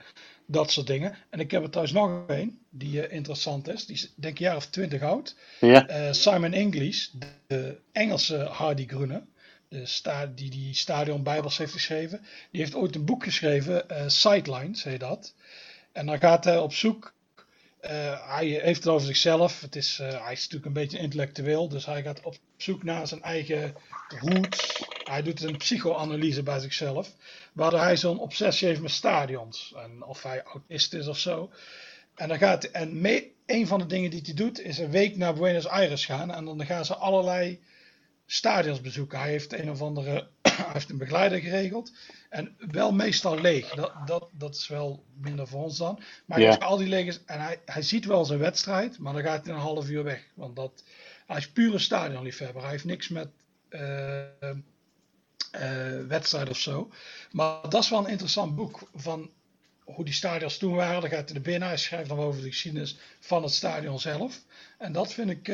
dat 0.46 0.70
soort 0.70 0.86
dingen. 0.86 1.16
En 1.30 1.40
ik 1.40 1.50
heb 1.50 1.62
er 1.62 1.70
trouwens 1.70 1.96
nog 1.96 2.24
een 2.26 2.58
die 2.70 3.06
eh, 3.06 3.16
interessant 3.16 3.68
is. 3.68 3.86
Die 3.86 3.94
is 3.94 4.12
denk 4.14 4.34
ik 4.34 4.40
een 4.40 4.46
jaar 4.46 4.56
of 4.56 4.66
twintig 4.66 5.02
oud. 5.02 5.36
ja, 5.60 5.86
Eh, 5.86 6.12
Simon 6.12 6.52
English, 6.52 7.06
de 7.46 7.78
Engelse 7.92 8.36
Hardy 8.36 8.86
Groene, 8.86 9.22
de 9.68 9.86
sta 9.86 10.26
die 10.26 10.50
die 10.50 10.74
Stadion 10.74 11.22
Bijbels 11.22 11.58
heeft 11.58 11.72
geschreven, 11.72 12.20
die 12.50 12.60
heeft 12.60 12.74
ooit 12.74 12.94
een 12.94 13.04
boek 13.04 13.24
geschreven, 13.24 13.84
Sidelines 14.06 14.82
heet 14.82 15.00
dat. 15.00 15.34
En 15.92 16.06
dan 16.06 16.18
gaat 16.18 16.44
hij 16.44 16.58
op 16.58 16.72
zoek, 16.72 17.14
hij 18.26 18.46
heeft 18.46 18.84
het 18.84 18.92
over 18.92 19.06
zichzelf, 19.06 19.60
het 19.60 19.76
is, 19.76 19.98
hij 19.98 20.32
is 20.32 20.40
natuurlijk 20.42 20.64
een 20.66 20.72
beetje 20.72 20.98
intellectueel, 20.98 21.68
dus 21.68 21.86
hij 21.86 22.02
gaat 22.02 22.22
op 22.22 22.36
zoek 22.56 22.82
naar 22.82 23.06
zijn 23.06 23.22
eigen 23.22 23.74
roots. 24.20 24.85
Hij 25.08 25.22
doet 25.22 25.42
een 25.42 25.56
psychoanalyse 25.56 26.42
bij 26.42 26.58
zichzelf, 26.58 27.12
waardoor 27.52 27.80
hij 27.80 27.96
zo'n 27.96 28.18
obsessie 28.18 28.68
heeft 28.68 28.80
met 28.80 28.90
stadions. 28.90 29.72
En 29.76 30.04
of 30.04 30.22
hij 30.22 30.42
autist 30.42 30.94
is 30.94 31.06
of 31.06 31.18
zo. 31.18 31.50
En, 32.14 32.28
dan 32.28 32.38
gaat, 32.38 32.64
en 32.64 33.00
mee, 33.00 33.34
een 33.46 33.66
van 33.66 33.78
de 33.78 33.86
dingen 33.86 34.10
die 34.10 34.20
hij 34.24 34.34
doet, 34.34 34.60
is 34.60 34.78
een 34.78 34.90
week 34.90 35.16
naar 35.16 35.34
Buenos 35.34 35.66
Aires 35.66 36.06
gaan. 36.06 36.30
En 36.30 36.44
dan 36.44 36.66
gaan 36.66 36.84
ze 36.84 36.94
allerlei 36.94 37.60
stadions 38.26 38.80
bezoeken. 38.80 39.18
Hij 39.18 39.30
heeft 39.30 39.52
een 39.52 39.70
of 39.70 39.82
andere, 39.82 40.28
hij 40.42 40.72
heeft 40.72 40.90
een 40.90 40.98
begeleider 40.98 41.40
geregeld. 41.40 41.92
En 42.30 42.56
wel 42.58 42.92
meestal 42.92 43.40
leeg. 43.40 43.68
Dat, 43.74 43.92
dat, 44.06 44.28
dat 44.32 44.54
is 44.54 44.68
wel 44.68 45.04
minder 45.20 45.48
voor 45.48 45.62
ons 45.62 45.78
dan. 45.78 46.00
Maar 46.24 46.58
al 46.58 46.76
die 46.76 46.88
leeg 46.88 47.06
is, 47.06 47.24
en 47.24 47.40
hij, 47.40 47.60
hij 47.64 47.82
ziet 47.82 48.04
wel 48.04 48.24
zijn 48.24 48.38
wedstrijd, 48.38 48.98
maar 48.98 49.12
dan 49.12 49.22
gaat 49.22 49.46
hij 49.46 49.54
een 49.54 49.60
half 49.60 49.88
uur 49.88 50.04
weg. 50.04 50.24
Want 50.34 50.56
dat, 50.56 50.84
hij 51.26 51.36
is 51.36 51.50
puur 51.50 51.72
een 51.72 51.80
stadionliefhebber. 51.80 52.62
Hij 52.62 52.70
heeft 52.70 52.84
niks 52.84 53.08
met 53.08 53.28
wedstrijd 56.08 56.50
of 56.50 56.58
zo. 56.58 56.90
Maar 57.30 57.58
dat 57.68 57.82
is 57.82 57.90
wel 57.90 57.98
een 57.98 58.10
interessant 58.10 58.56
boek 58.56 58.88
van 58.94 59.30
hoe 59.84 60.04
die 60.04 60.14
stadions 60.14 60.58
toen 60.58 60.74
waren. 60.74 61.00
Dan 61.00 61.10
gaat 61.10 61.28
hij 61.28 61.36
er 61.36 61.42
binnen, 61.42 61.68
hij 61.68 61.76
schrijft 61.76 62.08
dan 62.08 62.18
over 62.18 62.42
de 62.42 62.48
geschiedenis 62.48 62.98
van 63.20 63.42
het 63.42 63.52
stadion 63.52 63.98
zelf. 63.98 64.42
En 64.78 64.92
dat 64.92 65.12
vind 65.12 65.30
ik, 65.30 65.46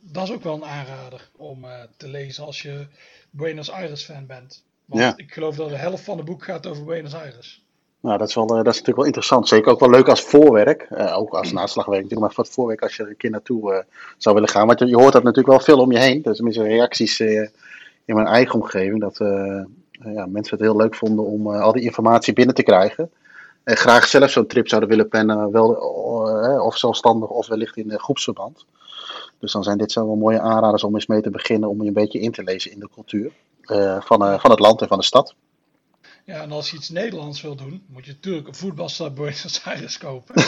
dat 0.00 0.22
is 0.22 0.32
ook 0.32 0.42
wel 0.42 0.54
een 0.54 0.64
aanrader 0.64 1.30
om 1.36 1.66
te 1.96 2.08
lezen 2.08 2.44
als 2.44 2.62
je 2.62 2.86
Buenos 3.30 3.70
Aires 3.70 4.04
fan 4.04 4.26
bent. 4.26 4.64
Want 4.84 5.02
ja. 5.02 5.12
ik 5.16 5.32
geloof 5.32 5.56
dat 5.56 5.68
de 5.68 5.76
helft 5.76 6.04
van 6.04 6.16
het 6.16 6.26
boek 6.26 6.44
gaat 6.44 6.66
over 6.66 6.84
Buenos 6.84 7.14
Aires. 7.14 7.64
Nou, 8.00 8.18
dat 8.18 8.28
is, 8.28 8.34
wel, 8.34 8.44
eh, 8.44 8.50
dat 8.50 8.66
is 8.66 8.80
natuurlijk 8.80 8.96
wel 8.96 9.06
interessant. 9.06 9.48
Zeker 9.48 9.72
ook 9.72 9.80
wel 9.80 9.90
leuk 9.90 10.08
als 10.08 10.20
voorwerk. 10.20 10.86
Ook 10.90 11.30
als 11.30 11.52
naslagwerk 11.52 12.02
natuurlijk, 12.02 12.20
maar 12.20 12.32
voor 12.32 12.44
het 12.44 12.52
voorwerk 12.52 12.82
als 12.82 12.96
je 12.96 13.02
er 13.02 13.08
een 13.08 13.16
keer 13.16 13.30
naartoe 13.30 13.84
zou 14.18 14.34
willen 14.34 14.50
gaan. 14.50 14.66
Want 14.66 14.78
je, 14.78 14.86
je, 14.86 14.96
hoort 14.96 15.12
dat 15.12 15.22
natuurlijk 15.22 15.56
wel 15.56 15.64
veel 15.64 15.78
om 15.78 15.92
je 15.92 15.98
heen. 15.98 16.22
Dus 16.22 16.36
tenminste 16.36 16.62
reacties 16.62 17.22
in 18.06 18.14
mijn 18.14 18.26
eigen 18.26 18.54
omgeving. 18.54 19.00
Dat 19.00 19.16
ja, 19.90 20.26
mensen 20.26 20.56
het 20.56 20.66
heel 20.66 20.76
leuk 20.76 20.94
vonden 20.94 21.24
om 21.24 21.48
al 21.48 21.72
die 21.72 21.82
informatie 21.82 22.32
binnen 22.32 22.54
te 22.54 22.62
krijgen. 22.62 23.10
En 23.64 23.76
graag 23.76 24.06
zelf 24.06 24.30
zo'n 24.30 24.46
trip 24.46 24.68
zouden 24.68 24.88
willen 24.88 25.08
plannen. 25.08 25.52
Wel, 25.52 25.68
of 26.64 26.78
zelfstandig 26.78 27.28
of 27.28 27.46
wellicht 27.46 27.76
in 27.76 27.98
groepsverband. 27.98 28.64
Dus 29.38 29.52
dan 29.52 29.62
zijn 29.62 29.78
dit 29.78 29.92
zo 29.92 30.06
wel 30.06 30.16
mooie 30.16 30.40
aanraders 30.40 30.84
om 30.84 30.94
eens 30.94 31.06
mee 31.06 31.20
te 31.20 31.30
beginnen. 31.30 31.68
Om 31.68 31.82
je 31.82 31.88
een 31.88 31.92
beetje 31.92 32.20
in 32.20 32.32
te 32.32 32.42
lezen 32.42 32.72
in 32.72 32.80
de 32.80 32.88
cultuur 32.94 33.32
van, 34.00 34.40
van 34.40 34.50
het 34.50 34.58
land 34.58 34.80
en 34.80 34.88
van 34.88 34.98
de 34.98 35.04
stad. 35.04 35.34
Ja, 36.24 36.42
en 36.42 36.52
als 36.52 36.70
je 36.70 36.76
iets 36.76 36.88
Nederlands 36.88 37.42
wil 37.42 37.56
doen, 37.56 37.82
moet 37.86 38.04
je 38.04 38.12
natuurlijk 38.12 38.48
een 38.48 38.54
voetbalstad 38.54 39.14
Buenos 39.14 39.60
Aires 39.64 39.98
kopen. 39.98 40.42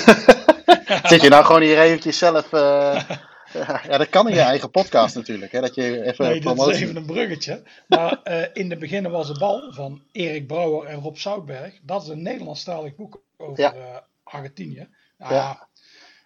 Zit 1.11 1.23
je 1.23 1.29
nou 1.29 1.45
gewoon 1.45 1.63
hier 1.63 1.79
eventjes 1.79 2.19
zelf... 2.19 2.53
Uh... 2.53 3.01
Ja, 3.89 3.99
dat 3.99 4.09
kan 4.09 4.29
in 4.29 4.35
je 4.35 4.41
eigen 4.41 4.71
podcast 4.71 5.15
natuurlijk. 5.15 5.53
Hè, 5.53 5.61
dat 5.61 5.75
je 5.75 6.03
even 6.05 6.25
nee, 6.25 6.41
dat 6.41 6.69
is 6.69 6.81
even 6.81 6.97
een 6.97 7.07
bruggetje. 7.07 7.63
Maar 7.87 8.21
uh, 8.25 8.45
in 8.53 8.69
de 8.69 8.77
beginnen 8.77 9.11
was 9.11 9.27
de 9.27 9.39
bal 9.39 9.73
van 9.73 10.03
Erik 10.13 10.47
Brouwer 10.47 10.89
en 10.89 11.01
Rob 11.01 11.17
Zoutberg. 11.17 11.79
Dat 11.83 12.03
is 12.03 12.09
een 12.09 12.23
Nederlandstalig 12.23 12.95
boek 12.95 13.23
over 13.37 13.61
ja. 13.61 13.75
uh, 13.75 13.97
Argentinië. 14.23 14.89
Nou, 15.19 15.35
ja. 15.35 15.69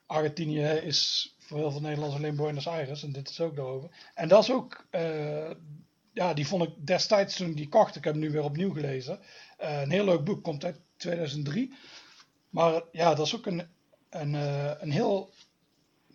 Argentinië 0.07 0.67
is 0.67 1.35
voor 1.39 1.59
heel 1.59 1.71
veel 1.71 1.81
Nederlanders 1.81 2.21
alleen 2.21 2.37
Buenos 2.37 2.69
Aires. 2.69 3.03
En 3.03 3.13
dit 3.13 3.29
is 3.29 3.41
ook 3.41 3.57
daarover. 3.57 3.91
En 4.15 4.29
dat 4.29 4.43
is 4.43 4.51
ook... 4.51 4.87
Uh, 4.91 5.51
ja, 6.15 6.35
die 6.35 6.47
vond 6.47 6.63
ik 6.63 6.87
destijds 6.87 7.37
toen 7.37 7.49
ik 7.49 7.57
die 7.57 7.69
kocht. 7.69 7.97
Ik 7.97 8.05
heb 8.05 8.13
hem 8.13 8.23
nu 8.23 8.31
weer 8.31 8.45
opnieuw 8.45 8.73
gelezen. 8.73 9.19
Een 9.59 9.91
heel 9.91 10.05
leuk 10.05 10.25
boek, 10.25 10.43
komt 10.43 10.65
uit 10.65 10.81
2003. 10.97 11.75
Maar 12.51 12.83
ja, 12.93 13.15
dat 13.15 13.27
is 13.27 13.37
ook 13.37 13.47
een, 13.47 13.69
een, 14.11 14.35
een 14.83 14.91
heel. 14.91 15.31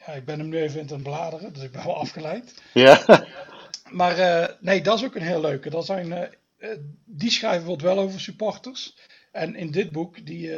Ja, 0.08 0.14
ik 0.14 0.26
ben 0.26 0.40
hem 0.40 0.50
nu 0.50 0.62
even 0.62 0.80
in 0.80 0.88
het 0.88 1.04
bladeren, 1.04 1.54
dus 1.54 1.64
ik 1.64 1.72
ben 1.72 1.86
wel 1.86 1.98
afgeleid. 2.06 2.62
Ja. 2.74 3.26
Maar 3.90 4.20
uh, 4.20 4.48
nee, 4.60 4.82
dat 4.82 4.98
is 4.98 5.06
ook 5.06 5.16
een 5.16 5.22
heel 5.22 5.42
leuke. 5.42 5.70
Dat 5.70 5.86
zijn, 5.86 6.30
die 7.06 7.32
schrijven 7.32 7.68
wat 7.68 7.82
wel 7.82 8.00
over 8.00 8.20
supporters. 8.20 8.96
En 9.32 9.56
in 9.56 9.72
dit 9.72 9.92
boek, 9.92 10.26
die 10.26 10.52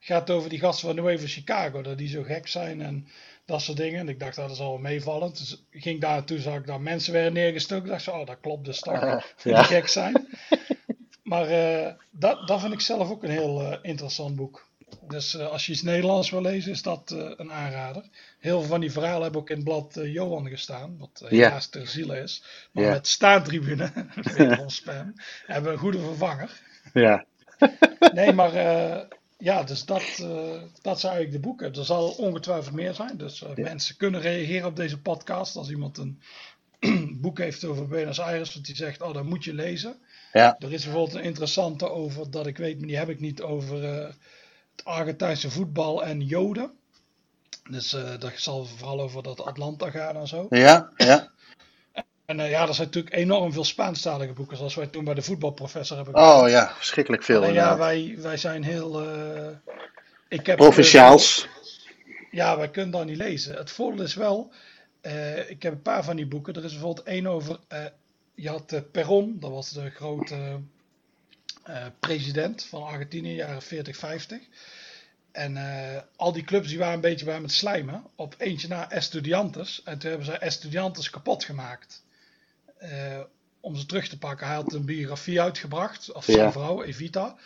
gaat 0.00 0.30
over 0.30 0.50
die 0.50 0.58
gasten 0.58 0.86
van 0.86 0.96
New 0.96 1.08
Even 1.08 1.28
Chicago. 1.28 1.82
Dat 1.82 1.98
die 1.98 2.08
zo 2.08 2.22
gek 2.22 2.48
zijn 2.48 2.82
en 2.82 3.06
dat 3.44 3.62
soort 3.62 3.76
dingen. 3.76 4.00
En 4.00 4.08
ik 4.08 4.20
dacht, 4.20 4.36
dat 4.36 4.50
is 4.50 4.60
al 4.60 4.78
meevallend. 4.78 5.38
Dus 5.38 5.64
ik 5.70 5.82
ging 5.82 6.00
daar 6.00 6.10
naartoe, 6.10 6.38
zag 6.38 6.56
ik 6.56 6.66
dat 6.66 6.80
mensen 6.80 7.12
werden 7.12 7.32
neergestoken. 7.32 7.84
Ik 7.84 7.90
dacht, 7.90 8.08
oh, 8.08 8.26
dat 8.26 8.40
klopt 8.40 8.64
dus 8.64 8.80
toch. 8.80 9.02
Uh, 9.04 9.22
die 9.42 9.52
ja. 9.52 9.62
gek 9.62 9.88
zijn. 9.88 10.28
Maar 11.22 11.46
dat, 12.10 12.48
dat 12.48 12.60
vind 12.60 12.72
ik 12.72 12.80
zelf 12.80 13.10
ook 13.10 13.22
een 13.22 13.30
heel 13.30 13.78
interessant 13.82 14.36
boek. 14.36 14.70
Dus 15.00 15.34
uh, 15.34 15.46
als 15.46 15.66
je 15.66 15.72
iets 15.72 15.82
Nederlands 15.82 16.30
wil 16.30 16.40
lezen, 16.40 16.72
is 16.72 16.82
dat 16.82 17.10
een 17.36 17.52
aanrader. 17.52 18.04
Heel 18.38 18.58
veel 18.58 18.68
van 18.68 18.80
die 18.80 18.92
verhalen 18.92 19.22
hebben 19.22 19.40
ook 19.40 19.50
in 19.50 19.56
het 19.56 19.64
blad 19.64 19.98
Johan 20.02 20.48
gestaan, 20.48 20.98
wat 20.98 21.22
helaas 21.28 21.68
ter 21.68 21.86
ziele 21.86 22.18
is. 22.18 22.44
Maar 22.72 22.82
yeah. 22.82 22.94
met 22.94 23.06
staantribune, 23.06 23.92
wederom 24.36 24.68
spam, 24.68 25.14
hebben 25.46 25.64
we 25.70 25.76
een 25.76 25.82
goede 25.82 26.00
vervanger. 26.00 26.60
Ja. 26.92 27.24
nee, 28.14 28.32
maar 28.32 28.54
ja, 29.38 29.62
dus 29.62 29.84
dat, 29.84 30.02
dat 30.82 31.00
zijn 31.00 31.12
eigenlijk 31.12 31.32
de 31.32 31.48
boeken. 31.48 31.74
Er 31.74 31.84
zal 31.84 32.10
ongetwijfeld 32.10 32.74
meer 32.74 32.94
zijn. 32.94 33.16
Dus 33.16 33.44
mensen 33.54 33.96
kunnen 33.96 34.20
reageren 34.20 34.68
op 34.68 34.76
deze 34.76 35.00
podcast. 35.00 35.56
Als 35.56 35.70
iemand 35.70 35.98
een 35.98 36.20
boek 37.20 37.38
heeft 37.38 37.64
over 37.64 37.88
Buenos 37.88 38.20
Aires, 38.20 38.54
wat 38.54 38.64
die 38.64 38.76
zegt, 38.76 39.02
oh, 39.02 39.14
dat 39.14 39.24
moet 39.24 39.44
je 39.44 39.54
lezen. 39.54 39.96
Ja. 40.32 40.56
Er 40.58 40.72
is 40.72 40.84
bijvoorbeeld 40.84 41.14
een 41.14 41.22
interessante 41.22 41.90
over, 41.90 42.30
dat 42.30 42.46
ik 42.46 42.56
weet, 42.56 42.78
maar 42.78 42.86
die 42.86 42.96
heb 42.96 43.08
ik 43.08 43.20
niet, 43.20 43.42
over 43.42 44.14
het 44.76 44.84
Argentijnse 44.84 45.50
voetbal 45.50 46.04
en 46.04 46.20
Joden. 46.20 46.70
Dus 47.70 47.94
uh, 47.94 48.10
dat 48.18 48.32
zal 48.36 48.64
vooral 48.64 49.00
over 49.00 49.22
dat 49.22 49.44
Atlanta 49.44 49.90
gaan 49.90 50.16
en 50.16 50.28
zo. 50.28 50.46
Ja, 50.50 50.90
ja. 50.96 51.30
En 52.24 52.38
uh, 52.38 52.50
ja, 52.50 52.68
er 52.68 52.74
zijn 52.74 52.86
natuurlijk 52.86 53.14
enorm 53.14 53.52
veel 53.52 53.64
Spaanstalige 53.64 54.32
boeken, 54.32 54.56
zoals 54.56 54.74
wij 54.74 54.86
toen 54.86 55.04
bij 55.04 55.14
de 55.14 55.22
voetbalprofessor 55.22 55.96
hebben 55.96 56.14
Oh 56.14 56.48
ja, 56.48 56.72
verschrikkelijk 56.76 57.22
veel. 57.22 57.44
En 57.44 57.52
ja, 57.52 57.76
wij, 57.76 58.16
wij 58.18 58.36
zijn 58.36 58.62
heel... 58.64 59.06
ik 60.28 60.46
heb, 60.46 60.56
Provinciaals. 60.56 61.48
ja, 62.30 62.56
wij 62.56 62.70
kunnen 62.70 62.90
dat 62.90 63.04
niet 63.04 63.16
lezen. 63.16 63.56
Het 63.56 63.70
voordeel 63.70 64.04
is 64.04 64.14
wel, 64.14 64.52
ik 65.48 65.62
heb 65.62 65.72
een 65.72 65.82
paar 65.82 66.04
van 66.04 66.16
die 66.16 66.26
boeken. 66.26 66.54
Er 66.54 66.64
is 66.64 66.72
bijvoorbeeld 66.72 67.06
één 67.06 67.26
over 67.26 67.58
je 68.34 68.48
had 68.48 68.72
uh, 68.72 68.80
Perón, 68.92 69.36
dat 69.40 69.50
was 69.50 69.70
de 69.70 69.90
grote 69.90 70.60
uh, 71.68 71.86
president 72.00 72.64
van 72.64 72.82
Argentinië, 72.82 73.34
jaren 73.34 73.62
40, 73.62 73.96
50. 73.96 74.40
En 75.32 75.56
uh, 75.56 76.00
al 76.16 76.32
die 76.32 76.44
clubs 76.44 76.68
die 76.68 76.78
waren 76.78 76.94
een 76.94 77.00
beetje 77.00 77.24
bij 77.24 77.34
hem 77.34 77.42
het 77.42 77.52
slijmen. 77.52 78.04
Op 78.16 78.34
eentje 78.38 78.68
na 78.68 78.90
Estudiantes. 78.90 79.82
En 79.84 79.98
toen 79.98 80.08
hebben 80.08 80.26
ze 80.26 80.38
Estudiantes 80.38 81.10
kapot 81.10 81.44
gemaakt. 81.44 82.04
om 83.60 83.76
ze 83.76 83.86
terug 83.86 84.08
te 84.08 84.18
pakken. 84.18 84.46
Hij 84.46 84.56
had 84.56 84.72
een 84.72 84.84
biografie 84.84 85.40
uitgebracht. 85.40 86.12
Of 86.12 86.24
zijn 86.24 86.38
ja. 86.38 86.52
vrouw, 86.52 86.82
Evita. 86.82 87.36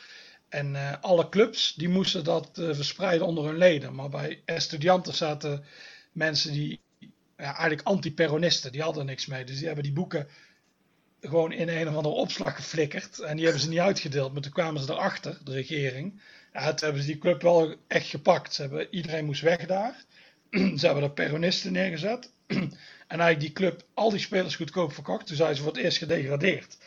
En 0.48 1.00
alle 1.00 1.28
clubs 1.28 1.74
die 1.74 1.88
moesten 1.88 2.24
dat 2.24 2.50
verspreiden 2.52 3.26
onder 3.26 3.44
hun 3.44 3.56
leden. 3.56 3.94
Maar 3.94 4.08
bij 4.08 4.42
Estudiantes 4.44 5.16
zaten 5.16 5.64
mensen 6.12 6.52
die 6.52 6.80
ja, 7.36 7.44
eigenlijk 7.44 7.82
anti-peronisten. 7.82 8.72
Die 8.72 8.82
hadden 8.82 9.06
niks 9.06 9.26
mee. 9.26 9.44
Dus 9.44 9.56
die 9.56 9.66
hebben 9.66 9.84
die 9.84 9.92
boeken 9.92 10.28
gewoon 11.28 11.52
in 11.52 11.68
een 11.68 11.88
of 11.88 11.96
andere 11.96 12.14
opslag 12.14 12.56
geflikkerd. 12.56 13.18
En 13.18 13.36
die 13.36 13.44
hebben 13.44 13.62
ze 13.62 13.68
niet 13.68 13.78
uitgedeeld. 13.78 14.32
Maar 14.32 14.42
toen 14.42 14.52
kwamen 14.52 14.82
ze 14.82 14.92
erachter, 14.92 15.38
de 15.44 15.52
regering. 15.52 16.20
Ja, 16.52 16.74
toen 16.74 16.84
hebben 16.84 17.02
ze 17.02 17.08
die 17.08 17.18
club 17.18 17.42
wel 17.42 17.74
echt 17.86 18.08
gepakt. 18.08 18.54
Ze 18.54 18.60
hebben, 18.60 18.86
iedereen 18.90 19.24
moest 19.24 19.40
weg 19.40 19.66
daar. 19.66 20.04
ze 20.78 20.86
hebben 20.86 21.02
er 21.02 21.10
peronisten 21.10 21.72
neergezet. 21.72 22.30
en 22.46 22.70
eigenlijk 23.06 23.40
die 23.40 23.52
club 23.52 23.82
al 23.94 24.10
die 24.10 24.18
spelers 24.18 24.56
goedkoop 24.56 24.92
verkocht. 24.92 25.26
Toen 25.26 25.36
zijn 25.36 25.56
ze 25.56 25.62
voor 25.62 25.72
het 25.72 25.82
eerst 25.82 25.98
gedegradeerd. 25.98 26.78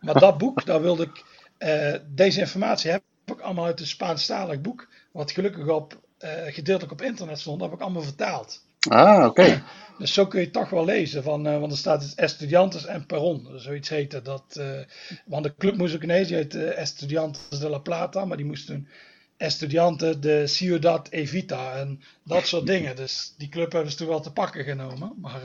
maar 0.00 0.18
dat 0.18 0.38
boek, 0.38 0.64
daar 0.64 0.82
wilde 0.82 1.02
ik... 1.02 1.24
Uh, 1.58 1.94
deze 2.06 2.40
informatie 2.40 2.90
heb 2.90 3.02
ik 3.24 3.40
allemaal 3.40 3.64
uit 3.64 3.80
een 3.80 3.86
Spaanstalig 3.86 4.60
boek. 4.60 4.88
Wat 5.12 5.30
gelukkig 5.30 5.68
op, 5.68 6.00
uh, 6.20 6.30
gedeeltelijk 6.46 6.92
op 6.92 7.02
internet 7.02 7.38
stond. 7.38 7.58
Dat 7.60 7.68
heb 7.68 7.78
ik 7.78 7.84
allemaal 7.84 8.02
vertaald. 8.02 8.64
Ah, 8.88 9.26
oké. 9.26 9.62
Dus 9.98 10.12
zo 10.12 10.26
kun 10.26 10.38
je 10.38 10.44
het 10.44 10.54
toch 10.54 10.70
wel 10.70 10.84
lezen. 10.84 11.22
Van, 11.22 11.46
uh, 11.46 11.58
want 11.58 11.72
er 11.72 11.78
staat 11.78 12.00
dus 12.00 12.14
Estudiantes 12.14 12.86
en 12.86 13.06
Perron. 13.06 13.48
Zoiets 13.56 13.88
heette 13.88 14.22
dat. 14.22 14.56
Uh, 14.58 14.80
want 15.24 15.44
de 15.44 15.54
club 15.58 15.76
moest 15.76 15.94
ook 15.94 16.02
ineens. 16.02 16.28
Die 16.28 16.36
heette 16.36 16.64
Estudiantes 16.64 17.58
de 17.58 17.68
La 17.68 17.78
Plata. 17.78 18.24
Maar 18.24 18.36
die 18.36 18.46
moesten 18.46 18.88
Estudiante 19.36 20.18
de 20.18 20.46
Ciudad 20.46 21.08
Evita. 21.10 21.76
En 21.76 22.02
dat 22.22 22.46
soort 22.46 22.66
dingen. 22.74 22.96
Dus 22.96 23.34
die 23.38 23.48
club 23.48 23.72
hebben 23.72 23.90
ze 23.90 23.96
toen 23.96 24.08
wel 24.08 24.20
te 24.20 24.32
pakken 24.32 24.64
genomen. 24.64 25.12
Maar 25.20 25.40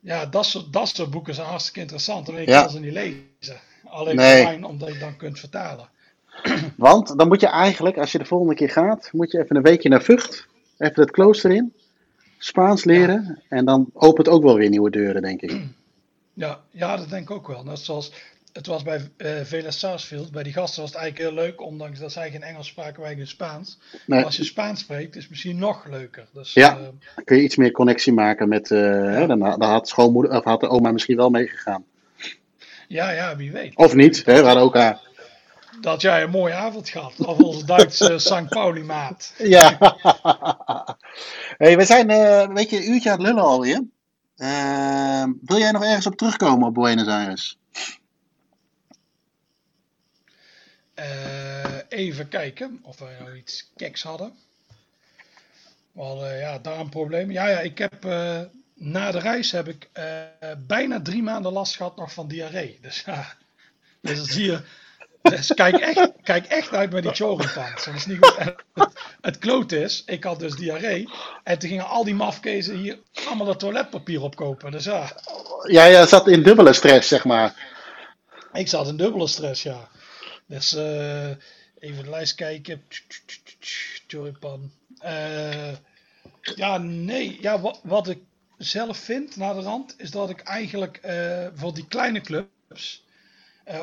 ja, 0.00 0.26
dat 0.26 0.46
soort, 0.46 0.72
dat 0.72 0.88
soort 0.88 1.10
boeken 1.10 1.34
zijn 1.34 1.46
hartstikke 1.46 1.80
interessant. 1.80 2.28
Alleen 2.28 2.46
ja. 2.46 2.60
kan 2.60 2.70
ze 2.70 2.80
niet 2.80 2.92
lezen. 2.92 3.60
Alleen 3.84 4.16
nee. 4.16 4.42
fijn 4.42 4.64
omdat 4.64 4.92
je 4.92 4.98
dan 4.98 5.16
kunt 5.16 5.38
vertalen. 5.38 5.88
Want 6.76 7.18
dan 7.18 7.28
moet 7.28 7.40
je 7.40 7.46
eigenlijk, 7.48 7.98
als 7.98 8.12
je 8.12 8.18
de 8.18 8.24
volgende 8.24 8.54
keer 8.54 8.70
gaat, 8.70 9.08
moet 9.12 9.30
je 9.32 9.42
even 9.42 9.56
een 9.56 9.62
weekje 9.62 9.88
naar 9.88 10.02
Vught. 10.02 10.50
Even 10.78 11.02
het 11.02 11.10
klooster 11.10 11.50
in. 11.50 11.72
Spaans 12.38 12.84
leren. 12.84 13.24
Ja. 13.24 13.56
En 13.56 13.64
dan 13.64 13.90
opent 13.92 14.28
ook 14.28 14.42
wel 14.42 14.56
weer 14.56 14.68
nieuwe 14.68 14.90
deuren, 14.90 15.22
denk 15.22 15.40
ik. 15.40 15.62
Ja, 16.32 16.60
ja 16.70 16.96
dat 16.96 17.08
denk 17.08 17.22
ik 17.22 17.30
ook 17.30 17.46
wel. 17.46 17.64
Net 17.64 17.78
zoals 17.78 18.12
het 18.52 18.66
was 18.66 18.82
bij 18.82 19.10
uh, 19.16 19.30
Vela 19.42 19.70
Sarsfield. 19.70 20.30
Bij 20.30 20.42
die 20.42 20.52
gasten 20.52 20.82
was 20.82 20.92
het 20.92 21.00
eigenlijk 21.00 21.30
heel 21.30 21.44
leuk, 21.44 21.60
ondanks 21.60 21.98
dat 21.98 22.12
zij 22.12 22.30
geen 22.30 22.42
Engels 22.42 22.66
spraken, 22.66 23.02
wij 23.02 23.14
geen 23.14 23.26
Spaans. 23.26 23.78
Nee. 23.90 24.00
Maar 24.06 24.24
als 24.24 24.36
je 24.36 24.44
Spaans 24.44 24.80
spreekt, 24.80 25.16
is 25.16 25.20
het 25.22 25.30
misschien 25.30 25.58
nog 25.58 25.86
leuker. 25.86 26.26
Dus, 26.32 26.52
ja, 26.52 26.76
uh, 26.76 26.82
dan 27.14 27.24
kun 27.24 27.36
je 27.36 27.42
iets 27.42 27.56
meer 27.56 27.70
connectie 27.70 28.12
maken 28.12 28.48
met. 28.48 28.70
Uh, 28.70 28.78
ja. 28.78 28.84
hè, 28.84 29.26
dan, 29.26 29.38
dan, 29.38 29.62
had, 29.62 29.88
schoonmoeder, 29.88 30.36
of 30.36 30.44
had 30.44 30.60
de 30.60 30.68
oma 30.68 30.92
misschien 30.92 31.16
wel 31.16 31.30
meegegaan. 31.30 31.84
Ja, 32.88 33.10
ja, 33.10 33.36
wie 33.36 33.52
weet. 33.52 33.76
Of 33.76 33.94
niet, 33.94 34.24
hè, 34.24 34.40
we 34.40 34.46
hadden 34.46 34.62
ook 34.62 34.74
haar 34.74 35.00
dat 35.82 36.00
jij 36.00 36.22
een 36.22 36.30
mooie 36.30 36.54
avond 36.54 36.88
gehad. 36.88 37.14
Of 37.18 37.38
onze 37.38 37.64
Duitse 37.64 38.18
St. 38.28 38.48
Pauli 38.48 38.82
maat. 38.82 39.34
Ja. 39.38 39.96
hey, 41.58 41.76
we 41.76 41.84
zijn 41.84 42.10
uh, 42.10 42.40
een 42.40 42.54
beetje 42.54 42.76
een 42.76 42.90
uurtje 42.90 43.10
aan 43.10 43.18
het 43.18 43.26
lullen 43.26 43.42
alweer. 43.42 43.84
Uh, 44.36 45.24
wil 45.42 45.58
jij 45.58 45.70
nog 45.70 45.82
ergens 45.82 46.06
op 46.06 46.16
terugkomen 46.16 46.68
op 46.68 46.74
Buenos 46.74 47.06
Aires? 47.06 47.58
Uh, 50.94 51.76
even 51.88 52.28
kijken 52.28 52.80
of 52.82 52.98
wij 52.98 53.16
nou 53.20 53.36
iets 53.36 53.70
keks 53.76 54.02
hadden. 54.02 54.32
We 55.92 56.02
hadden 56.02 56.38
ja, 56.38 56.58
daar 56.58 56.78
een 56.78 56.88
probleem. 56.88 57.30
Ja, 57.30 57.48
ja, 57.48 57.60
ik 57.60 57.78
heb 57.78 58.02
na 58.74 59.10
de 59.10 59.18
reis 59.18 59.52
heb 59.52 59.68
ik 59.68 59.90
bijna 60.66 61.02
drie 61.02 61.22
maanden 61.22 61.52
last 61.52 61.76
gehad 61.76 61.96
nog 61.96 62.12
van 62.12 62.28
diarree. 62.28 62.78
Dus 62.80 63.02
ja, 63.06 63.34
dus 64.00 64.16
dan 64.16 64.26
zie 64.26 64.44
je. 64.44 64.60
Dus 65.22 65.52
kijk 65.54 65.76
echt, 65.76 66.12
kijk 66.22 66.46
echt 66.46 66.74
uit 66.74 66.92
met 66.92 67.02
die 67.02 67.12
choripans. 67.12 67.84
Dat 67.84 67.94
is 67.94 68.06
niet 68.06 68.18
goed. 68.20 68.36
Het, 68.38 68.92
het 69.20 69.38
kloot 69.38 69.72
is, 69.72 70.02
ik 70.06 70.24
had 70.24 70.38
dus 70.38 70.54
diarree. 70.54 71.08
En 71.44 71.58
toen 71.58 71.68
gingen 71.68 71.88
al 71.88 72.04
die 72.04 72.14
mafkezen 72.14 72.76
hier 72.76 72.98
allemaal 73.26 73.46
dat 73.46 73.58
toiletpapier 73.58 74.22
opkopen. 74.22 74.70
Dus 74.70 74.84
ja. 74.84 75.12
Ja, 75.62 75.84
ja, 75.84 76.06
zat 76.06 76.28
in 76.28 76.42
dubbele 76.42 76.72
stress, 76.72 77.08
zeg 77.08 77.24
maar. 77.24 77.70
Ik 78.52 78.68
zat 78.68 78.88
in 78.88 78.96
dubbele 78.96 79.26
stress, 79.26 79.62
ja. 79.62 79.88
Dus 80.46 80.74
uh, 80.74 81.28
even 81.78 82.04
de 82.04 82.10
lijst 82.10 82.34
kijken. 82.34 82.82
Choripan. 84.06 84.72
Uh, 85.04 85.72
ja, 86.54 86.78
nee. 86.78 87.38
Ja, 87.40 87.60
wat, 87.60 87.80
wat 87.82 88.08
ik 88.08 88.18
zelf 88.58 88.96
vind 88.96 89.36
na 89.36 89.54
de 89.54 89.60
rand, 89.60 89.94
is 89.98 90.10
dat 90.10 90.30
ik 90.30 90.40
eigenlijk 90.40 91.00
uh, 91.04 91.46
voor 91.54 91.74
die 91.74 91.86
kleine 91.86 92.20
clubs 92.20 93.04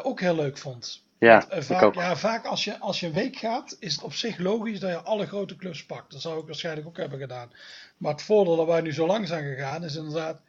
ook 0.04 0.20
heel 0.20 0.36
leuk 0.36 0.58
vond. 0.58 1.02
Ja, 1.20 1.46
Want, 1.50 1.70
uh, 1.70 1.78
vaak, 1.78 1.96
ja, 1.96 2.16
vaak 2.16 2.46
als 2.46 2.64
je, 2.64 2.80
als 2.80 3.00
je 3.00 3.06
een 3.06 3.14
week 3.14 3.36
gaat, 3.36 3.76
is 3.80 3.94
het 3.94 4.04
op 4.04 4.14
zich 4.14 4.38
logisch 4.38 4.80
dat 4.80 4.90
je 4.90 5.02
alle 5.02 5.28
grote 5.28 5.56
clubs 5.56 5.86
pakt. 5.86 6.12
Dat 6.12 6.22
zou 6.22 6.40
ik 6.40 6.46
waarschijnlijk 6.46 6.88
ook 6.88 6.98
hebben 6.98 7.20
gedaan. 7.20 7.52
Maar 7.98 8.12
het 8.12 8.22
voordeel 8.22 8.56
dat 8.56 8.68
wij 8.68 8.82
nu 8.82 8.94
zo 8.94 9.06
lang 9.06 9.28
zijn 9.28 9.56
gegaan, 9.56 9.84
is 9.84 9.96
inderdaad, 9.96 10.42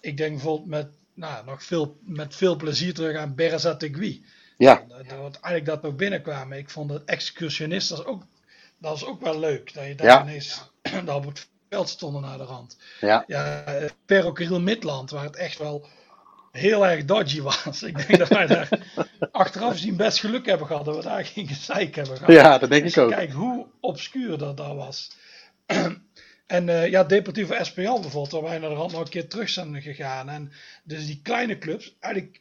ik 0.00 0.16
denk 0.16 0.32
bijvoorbeeld 0.32 0.68
met, 0.68 0.88
nou, 1.14 1.44
nog 1.44 1.62
veel, 1.62 1.96
met 2.00 2.36
veel 2.36 2.56
plezier 2.56 2.94
terug 2.94 3.16
aan 3.16 3.34
Berzat-Tegui. 3.34 4.24
Ja. 4.58 4.84
Dat, 4.88 5.08
dat, 5.08 5.40
eigenlijk 5.40 5.64
dat 5.64 5.82
nog 5.82 5.94
binnenkwamen. 5.94 6.58
Ik 6.58 6.70
vond 6.70 6.90
het 6.90 7.04
excursionist, 7.04 7.88
dat 7.88 7.98
is 7.98 8.04
ook, 8.04 8.22
dat 8.78 8.96
is 8.96 9.04
ook 9.04 9.20
wel 9.20 9.38
leuk. 9.38 9.74
Dat 9.74 9.86
je 9.86 9.94
daar 9.94 10.06
Ja. 10.06 10.22
ineens 10.22 10.70
dat 11.04 11.16
op 11.16 11.24
het 11.24 11.48
veld 11.68 11.88
stonden 11.88 12.22
naar 12.22 12.38
de 12.38 12.44
rand. 12.44 12.76
Ja. 13.00 13.24
Ja, 13.26 13.64
eh, 13.64 14.58
Midland, 14.58 15.10
waar 15.10 15.24
het 15.24 15.36
echt 15.36 15.58
wel 15.58 15.86
heel 16.58 16.86
erg 16.86 17.04
dodgy 17.04 17.40
was. 17.40 17.82
Ik 17.82 18.06
denk 18.06 18.18
dat 18.18 18.28
wij 18.28 18.46
daar 18.46 18.68
achteraf 19.30 19.78
zien 19.78 19.96
best 19.96 20.20
geluk 20.20 20.46
hebben 20.46 20.66
gehad. 20.66 20.84
Dat 20.84 20.96
we 20.96 21.02
daar 21.02 21.24
geen 21.24 21.46
gezeik 21.48 21.94
hebben 21.94 22.16
gehad. 22.16 22.32
Ja, 22.34 22.58
dat 22.58 22.70
denk 22.70 22.84
ik 22.84 22.94
je 22.94 23.00
ook. 23.00 23.10
kijkt 23.10 23.32
hoe 23.32 23.66
obscuur 23.80 24.38
dat 24.38 24.56
daar 24.56 24.74
was. 24.74 25.10
en 26.46 26.68
eh, 26.68 26.88
ja, 26.88 27.04
Deportivo 27.04 27.52
Espanyol 27.54 28.00
bijvoorbeeld, 28.00 28.32
waar 28.32 28.50
wij 28.50 28.58
naar 28.58 28.68
de 28.68 28.74
rand 28.74 28.92
nog 28.92 29.00
een 29.00 29.08
keer 29.08 29.28
terug 29.28 29.48
zijn 29.48 29.82
gegaan. 29.82 30.28
En 30.28 30.52
dus 30.84 31.06
die 31.06 31.20
kleine 31.22 31.58
clubs, 31.58 31.96
eigenlijk 32.00 32.40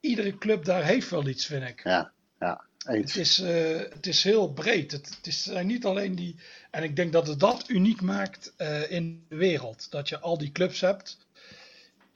iedere 0.00 0.38
club 0.38 0.64
daar 0.64 0.84
heeft 0.84 1.10
wel 1.10 1.26
iets, 1.26 1.46
vind 1.46 1.68
ik. 1.68 1.80
Ja, 1.84 2.12
ja, 2.40 2.64
Het 2.84 3.16
is, 3.16 3.38
eh, 3.38 3.78
het 3.78 4.06
is 4.06 4.24
heel 4.24 4.52
breed. 4.52 4.92
Het, 4.92 5.14
het 5.16 5.26
is 5.26 5.42
zijn 5.42 5.66
niet 5.66 5.84
alleen 5.84 6.14
die. 6.14 6.36
En 6.70 6.82
ik 6.82 6.96
denk 6.96 7.12
dat 7.12 7.26
het 7.26 7.40
dat 7.40 7.64
uniek 7.68 8.00
maakt 8.00 8.52
eh, 8.56 8.90
in 8.90 9.24
de 9.28 9.36
wereld. 9.36 9.90
Dat 9.90 10.08
je 10.08 10.18
al 10.18 10.38
die 10.38 10.52
clubs 10.52 10.80
hebt. 10.80 11.23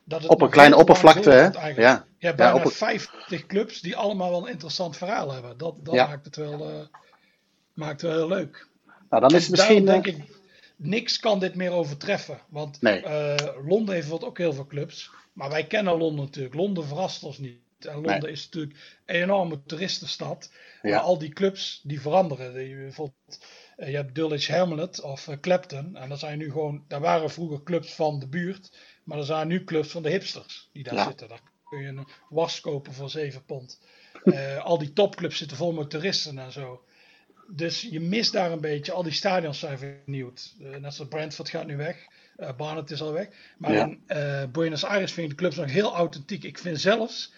Dat 0.08 0.22
het 0.22 0.30
Op 0.30 0.40
een 0.42 0.50
kleine 0.50 0.76
oppervlakte, 0.76 1.30
hè? 1.30 1.42
Ja. 1.46 1.66
Je 1.66 1.72
hebt 1.76 2.06
Ja, 2.18 2.34
bijna 2.34 2.54
op 2.54 2.64
een- 2.64 2.70
50 2.70 3.46
clubs 3.46 3.80
die 3.80 3.96
allemaal 3.96 4.30
wel 4.30 4.42
een 4.46 4.52
interessant 4.52 4.96
verhaal 4.96 5.32
hebben. 5.32 5.58
Dat, 5.58 5.74
dat 5.84 5.94
Ja. 5.94 6.06
maakt 6.06 6.24
het 6.24 6.36
wel, 6.36 6.68
eh, 6.70 6.86
maakt 7.72 8.00
het 8.00 8.10
wel 8.10 8.18
heel 8.18 8.28
leuk. 8.28 8.68
Nou, 9.10 9.22
dan 9.22 9.34
is 9.34 9.42
het 9.42 9.50
misschien... 9.50 9.84
Daarom 9.84 10.04
eh, 10.04 10.12
denk 10.12 10.28
ik, 10.28 10.36
niks 10.76 11.18
kan 11.18 11.38
dit 11.40 11.54
meer 11.54 11.70
overtreffen. 11.70 12.38
Want 12.48 12.82
Nee. 12.82 13.02
eh, 13.02 13.36
Londen 13.66 13.94
heeft 13.94 14.08
bijvoorbeeld 14.08 14.24
ook 14.30 14.38
heel 14.38 14.52
veel 14.52 14.66
clubs. 14.66 15.10
Maar 15.32 15.50
wij 15.50 15.64
kennen 15.66 15.96
Londen 15.98 16.24
natuurlijk. 16.24 16.54
Londen 16.54 16.86
verrast 16.86 17.22
ons 17.22 17.38
niet. 17.38 17.60
En 17.78 17.94
Londen 17.94 18.20
Nee. 18.22 18.32
is 18.32 18.44
natuurlijk 18.44 19.00
een 19.06 19.22
enorme 19.22 19.62
toeristenstad. 19.66 20.50
Ja. 20.82 20.90
Maar 20.90 20.98
al 21.00 21.18
die 21.18 21.32
clubs 21.32 21.80
die 21.84 22.00
veranderen. 22.00 22.54
Die, 22.54 22.76
bijvoorbeeld, 22.76 23.38
je 23.76 23.84
hebt 23.84 24.14
Dulwich 24.14 24.48
Hamlet 24.48 25.00
of 25.00 25.28
Clapton. 25.40 25.96
En 25.96 26.08
dat 26.08 26.18
zijn 26.18 26.38
nu 26.38 26.50
gewoon, 26.50 26.84
daar 26.88 27.00
waren 27.00 27.30
vroeger 27.30 27.62
clubs 27.62 27.94
van 27.94 28.18
de 28.18 28.26
buurt. 28.28 28.70
Maar 29.08 29.18
er 29.18 29.24
zijn 29.24 29.48
nu 29.48 29.64
clubs 29.64 29.90
van 29.90 30.02
de 30.02 30.10
hipsters 30.10 30.68
die 30.72 30.82
daar 30.82 30.94
Ja. 30.94 31.04
zitten. 31.06 31.28
Daar 31.28 31.40
kun 31.68 31.80
je 31.80 31.88
een 31.88 32.06
was 32.28 32.60
kopen 32.60 32.92
voor 32.92 33.10
7 33.10 33.44
pond. 33.44 33.80
Eh, 34.24 34.64
al 34.64 34.78
die 34.78 34.92
topclubs 34.92 35.36
zitten 35.38 35.56
vol 35.56 35.72
met 35.72 35.90
toeristen 35.90 36.38
en 36.38 36.52
zo. 36.52 36.84
Dus 37.50 37.80
je 37.80 38.00
mist 38.00 38.32
daar 38.32 38.52
een 38.52 38.60
beetje. 38.60 38.92
Al 38.92 39.02
die 39.02 39.12
stadions 39.12 39.58
zijn 39.58 39.78
vernieuwd. 39.78 40.54
Eh, 40.60 40.76
net 40.76 40.94
zoals 40.94 41.10
Brentford 41.10 41.48
gaat 41.48 41.66
nu 41.66 41.76
weg. 41.76 41.96
Eh 42.36 42.56
Barnet 42.56 42.90
is 42.90 43.02
al 43.02 43.12
weg. 43.12 43.28
Maar 43.58 43.72
Ja. 43.72 43.84
in 43.84 44.50
Buenos 44.52 44.84
Aires 44.84 45.12
vind 45.12 45.30
ik 45.30 45.36
de 45.36 45.42
clubs 45.42 45.56
nog 45.56 45.70
heel 45.70 45.94
authentiek. 45.94 46.44
Ik 46.44 46.58
vind 46.58 46.80
zelfs 46.80 47.32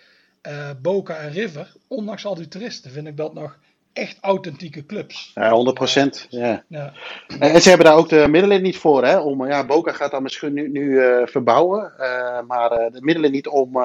Boca 0.82 1.16
en 1.16 1.30
River, 1.32 1.72
ondanks 1.88 2.24
al 2.24 2.34
die 2.34 2.48
toeristen, 2.48 2.90
vind 2.90 3.06
ik 3.06 3.16
dat 3.16 3.34
nog 3.34 3.58
echt 3.92 4.18
authentieke 4.20 4.86
clubs. 4.86 5.30
Ja, 5.34 5.50
100 5.50 5.76
procent. 5.76 6.26
Ja. 6.30 6.62
Ja, 6.66 6.92
En 7.38 7.62
ze 7.62 7.68
hebben 7.68 7.86
daar 7.86 7.96
ook 7.96 8.08
de 8.08 8.28
middelen 8.28 8.62
niet 8.62 8.76
voor, 8.76 9.04
hè? 9.04 9.18
Om, 9.18 9.46
ja, 9.46 9.66
Boca 9.66 9.92
gaat 9.92 10.10
dan 10.10 10.22
misschien 10.22 10.52
nu, 10.52 10.68
nu 10.68 10.98
eh, 10.98 11.26
verbouwen, 11.26 11.92
eh, 11.98 12.40
maar 12.46 12.70
eh, 12.70 12.92
de 12.92 13.00
middelen 13.00 13.30
niet 13.30 13.48
om, 13.48 13.78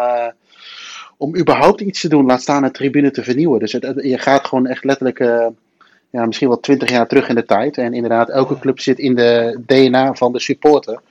om 1.17 1.37
überhaupt 1.37 1.81
iets 1.81 2.01
te 2.01 2.09
doen, 2.09 2.25
laat 2.25 2.41
staan 2.41 2.63
een 2.63 2.71
tribune 2.71 3.11
te 3.11 3.23
vernieuwen. 3.23 3.59
Dus 3.59 3.71
het, 3.71 3.93
je 4.01 4.17
gaat 4.17 4.47
gewoon 4.47 4.67
echt 4.67 4.83
letterlijk, 4.83 5.19
ja, 6.09 6.25
misschien 6.25 6.47
wel 6.47 6.59
20 6.59 6.89
jaar 6.89 7.07
terug 7.07 7.29
in 7.29 7.35
de 7.35 7.45
tijd. 7.45 7.77
En 7.77 7.93
inderdaad, 7.93 8.29
elke 8.29 8.59
club 8.59 8.79
zit 8.79 8.99
in 8.99 9.15
de 9.15 9.61
DNA 9.65 10.13
van 10.13 10.31
de 10.31 10.39
supporter. 10.39 11.01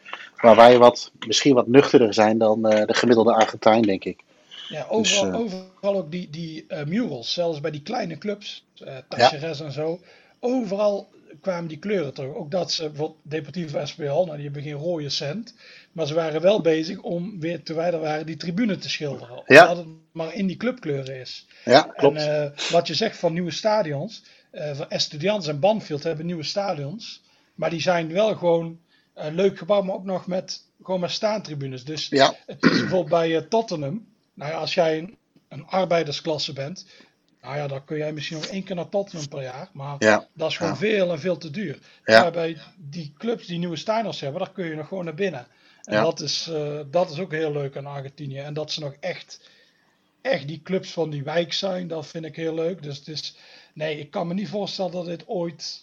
Waar 0.41 0.57
wij 0.57 0.79
wat, 0.79 1.11
misschien 1.27 1.55
wat 1.55 1.67
nuchterder 1.67 2.15
zijn 2.15 2.39
dan 2.39 2.63
de 2.63 2.95
gemiddelde 2.95 3.35
Argentijn, 3.35 3.83
denk 3.83 4.05
ik. 4.05 4.23
Ja 4.69 4.87
overal, 4.89 5.33
eh, 5.33 5.39
overal 5.39 5.97
ook 5.97 6.11
die, 6.11 6.31
die 6.31 6.65
eh, 6.69 6.85
murals, 6.87 7.33
zelfs 7.33 7.61
bij 7.61 7.71
die 7.71 7.83
kleine 7.83 8.19
clubs, 8.19 8.67
uh, 8.83 8.97
Tacheres 9.09 9.61
en 9.61 9.73
zo. 9.73 10.01
Overal 10.41 11.13
kwamen 11.41 11.69
die 11.69 11.79
kleuren 11.79 12.15
terug. 12.15 12.35
Ook 12.35 12.51
dat 12.51 12.73
ze 12.73 12.83
bijvoorbeeld 12.83 13.21
Deportivo 13.23 13.85
SPL, 13.85 14.03
nou 14.03 14.35
die 14.35 14.45
hebben 14.45 14.63
geen 14.63 14.73
rode 14.73 15.09
cent. 15.09 15.55
Maar 15.93 16.07
ze 16.07 16.15
waren 16.15 16.41
wel 16.41 16.61
bezig 16.61 16.99
om 16.99 17.41
weer, 17.41 17.63
terwijl 17.63 17.93
er 17.93 18.01
waren, 18.01 18.27
die 18.27 18.37
tribune 18.37 18.77
te 18.79 18.89
schilderen. 18.89 19.43
Ja. 19.47 19.63
Omdat 19.69 19.85
het 19.85 19.95
maar 20.13 20.35
in 20.35 20.47
die 20.47 20.57
clubkleuren 20.57 21.21
is. 21.21 21.47
Ja, 21.65 21.83
klopt. 21.83 22.17
En 22.17 22.55
wat 22.71 22.87
je 22.87 22.95
zegt 22.95 23.17
van 23.17 23.33
nieuwe 23.33 23.51
stadions. 23.51 24.23
van 24.53 24.91
Estudiantes 24.91 25.49
en 25.49 25.61
Banfield 25.61 26.03
hebben 26.03 26.27
nieuwe 26.27 26.43
stadions. 26.43 27.23
Maar 27.55 27.71
die 27.71 27.81
zijn 27.81 28.13
wel 28.13 28.37
gewoon 28.37 28.79
leuk 29.15 29.59
gebouwd, 29.59 29.85
maar 29.85 29.95
ook 29.95 30.05
nog 30.05 30.27
met, 30.27 30.63
gewoon 30.83 31.01
met 31.01 31.11
staantribunes. 31.11 31.85
Dus 31.85 32.09
Ja. 32.09 32.35
het 32.47 32.63
is 32.65 32.71
bijvoorbeeld 32.81 33.09
bij 33.09 33.41
Tottenham. 33.43 34.14
Nou 34.35 34.51
ja, 34.53 34.59
als 34.59 34.75
jij 34.75 34.99
een, 34.99 35.17
een 35.49 35.67
arbeidersklasse 35.67 36.53
bent. 36.53 36.87
Nou 37.43 37.57
ja, 37.57 37.67
dan 37.67 37.85
kun 37.85 37.97
jij 37.97 38.13
misschien 38.13 38.37
nog 38.37 38.47
één 38.47 38.65
keer 38.65 38.75
naar 38.77 38.89
Tottenham 38.89 39.29
per 39.29 39.43
jaar. 39.43 39.69
Maar 39.73 39.97
Ja. 39.99 40.29
dat 40.35 40.51
is 40.51 40.57
gewoon 40.57 40.73
Ja. 40.73 40.79
veel 40.79 41.11
en 41.13 41.21
veel 41.21 41.37
te 41.37 41.51
duur. 41.51 41.79
Ja. 42.05 42.21
Maar 42.23 42.33
bij 42.33 42.59
die 42.77 43.15
clubs 43.19 43.47
die 43.47 43.59
nieuwe 43.59 43.77
stadions 43.77 44.21
hebben, 44.21 44.41
daar 44.41 44.53
kun 44.53 44.65
je 44.67 44.75
nog 44.75 44.89
gewoon 44.89 45.05
naar 45.05 45.15
binnen. 45.15 45.47
En 45.83 45.95
Ja. 45.95 46.03
dat, 46.03 46.21
is, 46.21 46.49
eh, 46.49 46.81
dat 46.91 47.11
is 47.11 47.19
ook 47.19 47.33
heel 47.33 47.53
leuk 47.53 47.77
aan 47.77 47.87
Argentinië. 47.87 48.39
En 48.39 48.55
dat 48.55 48.73
ze 48.73 48.81
nog 48.81 48.95
echt, 49.01 49.51
echt 50.23 50.49
die 50.49 50.63
clubs 50.63 50.91
van 50.93 51.11
die 51.11 51.23
wijk 51.23 51.53
zijn, 51.53 51.89
dat 51.89 52.07
vind 52.07 52.25
ik 52.25 52.37
heel 52.37 52.55
leuk. 52.55 52.83
Dus 52.83 52.97
het 52.99 53.09
is, 53.09 53.37
nee, 53.75 53.99
ik 53.99 54.11
kan 54.11 54.27
me 54.27 54.35
niet 54.35 54.49
voorstellen 54.49 54.93
dat 54.93 55.07
dit 55.07 55.27
ooit. 55.27 55.83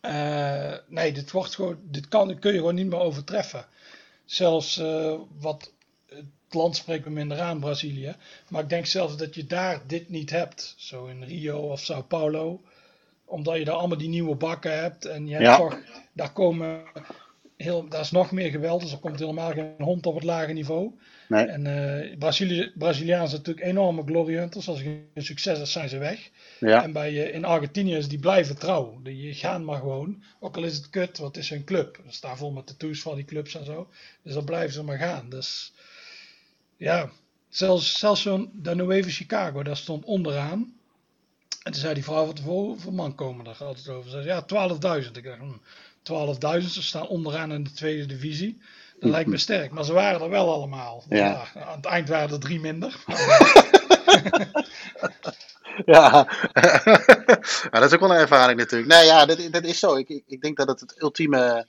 eh, 0.00 0.74
nee, 0.86 1.12
dit 1.12 1.30
wordt 1.30 1.54
gewoon, 1.54 1.78
dit 1.82 2.08
kan, 2.08 2.38
kun 2.38 2.52
je 2.52 2.58
gewoon 2.58 2.74
niet 2.74 2.86
meer 2.86 2.98
overtreffen. 2.98 3.66
Zelfs 4.24 4.78
eh, 4.78 5.14
wat 5.38 5.72
het 6.44 6.54
land 6.54 6.76
spreekt 6.76 7.04
me 7.04 7.10
minder 7.10 7.40
aan, 7.40 7.60
Brazilië. 7.60 8.14
Maar 8.48 8.62
ik 8.62 8.68
denk 8.68 8.86
zelfs 8.86 9.16
dat 9.16 9.34
je 9.34 9.46
daar 9.46 9.80
dit 9.86 10.08
niet 10.08 10.30
hebt. 10.30 10.74
Zo 10.76 11.06
in 11.06 11.22
Rio 11.22 11.58
of 11.58 11.80
Sao 11.80 12.02
Paulo. 12.02 12.60
Omdat 13.24 13.56
je 13.58 13.64
daar 13.64 13.74
allemaal 13.74 13.98
die 13.98 14.08
nieuwe 14.08 14.34
bakken 14.34 14.78
hebt. 14.80 15.04
En 15.04 15.26
je 15.26 15.32
hebt 15.32 15.46
Ja. 15.46 15.56
toch, 15.56 15.78
daar 16.12 16.32
komen 16.32 16.82
heel, 17.56 17.88
daar 17.88 18.00
is 18.00 18.10
nog 18.10 18.30
meer 18.32 18.50
geweld. 18.50 18.80
Dus 18.80 18.92
er 18.92 18.98
komt 18.98 19.18
helemaal 19.18 19.52
geen 19.52 19.74
hond 19.78 20.06
op 20.06 20.14
het 20.14 20.24
lage 20.24 20.52
niveau. 20.52 20.90
Nee. 21.28 21.44
En 21.46 21.66
eh 21.66 22.18
Brazilië, 22.74 23.14
natuurlijk 23.16 23.60
enorme 23.60 24.02
glory 24.06 24.34
hunters. 24.36 24.68
Als 24.68 24.80
geen 24.80 25.06
succes 25.16 25.60
is, 25.60 25.72
zijn 25.72 25.88
ze 25.88 25.98
weg. 25.98 26.30
Ja. 26.60 26.82
En 26.82 26.92
bij, 26.92 27.08
eh, 27.26 27.34
in 27.34 27.44
Argentinië 27.44 27.96
is 27.96 28.08
die 28.08 28.18
blijven 28.18 28.58
trouw. 28.58 29.00
Die 29.02 29.34
gaan 29.34 29.64
maar 29.64 29.78
gewoon. 29.78 30.22
Ook 30.40 30.56
al 30.56 30.64
is 30.64 30.76
het 30.76 30.90
kut, 30.90 31.18
want 31.18 31.34
het 31.34 31.44
is 31.44 31.50
hun 31.50 31.64
club. 31.64 31.96
Er 32.06 32.12
staan 32.12 32.36
vol 32.36 32.50
met 32.50 32.66
tattoos 32.66 33.00
van 33.02 33.14
die 33.14 33.24
clubs 33.24 33.54
en 33.54 33.64
zo. 33.64 33.88
Dus 34.22 34.34
dan 34.34 34.44
blijven 34.44 34.72
ze 34.72 34.82
maar 34.82 34.98
gaan. 34.98 35.28
Dus 35.30 35.72
ja, 36.84 37.10
zelfs, 37.48 37.98
zelfs 37.98 38.22
zo'n 38.22 38.50
de 38.52 38.74
Nueva 38.74 39.10
Chicago, 39.10 39.62
daar 39.62 39.76
stond 39.76 40.04
onderaan. 40.04 40.72
En 41.62 41.72
toen 41.72 41.80
zei 41.80 41.94
die 41.94 42.04
vrouw, 42.04 42.26
wat 42.26 42.40
voor, 42.40 42.64
hoeveel 42.64 42.92
man 42.92 43.14
komen 43.14 43.46
er 43.46 43.64
altijd 43.64 43.88
over? 43.88 44.10
Ze 44.10 44.22
zei, 44.22 44.26
ja, 44.26 44.42
12.000. 45.02 45.10
Ik 45.12 45.24
dacht, 45.24 45.38
hm, 45.38 45.56
12.000, 46.02 46.72
ze 46.72 46.82
staan 46.82 47.08
onderaan 47.08 47.52
in 47.52 47.64
de 47.64 47.72
tweede 47.72 48.06
divisie. 48.06 48.60
Dat 49.00 49.10
lijkt 49.10 49.28
me 49.28 49.36
sterk, 49.36 49.70
maar 49.70 49.84
ze 49.84 49.92
waren 49.92 50.20
er 50.20 50.30
wel 50.30 50.52
allemaal. 50.52 51.04
Ja. 51.08 51.46
aan 51.54 51.76
het 51.76 51.86
eind 51.86 52.08
waren 52.08 52.30
er 52.30 52.40
drie 52.40 52.60
minder. 52.60 52.96
Ja. 55.84 56.26
ja, 57.70 57.80
dat 57.80 57.82
is 57.82 57.92
ook 57.92 58.00
wel 58.00 58.10
een 58.10 58.16
ervaring 58.16 58.58
natuurlijk. 58.58 58.92
Nee, 58.92 59.04
ja, 59.04 59.26
dat, 59.26 59.48
dat 59.50 59.64
is 59.64 59.78
zo. 59.78 59.94
Ik, 59.96 60.08
ik, 60.08 60.24
ik 60.26 60.42
denk 60.42 60.56
dat 60.56 60.68
het 60.68 60.80
het 60.80 61.02
ultieme, 61.02 61.66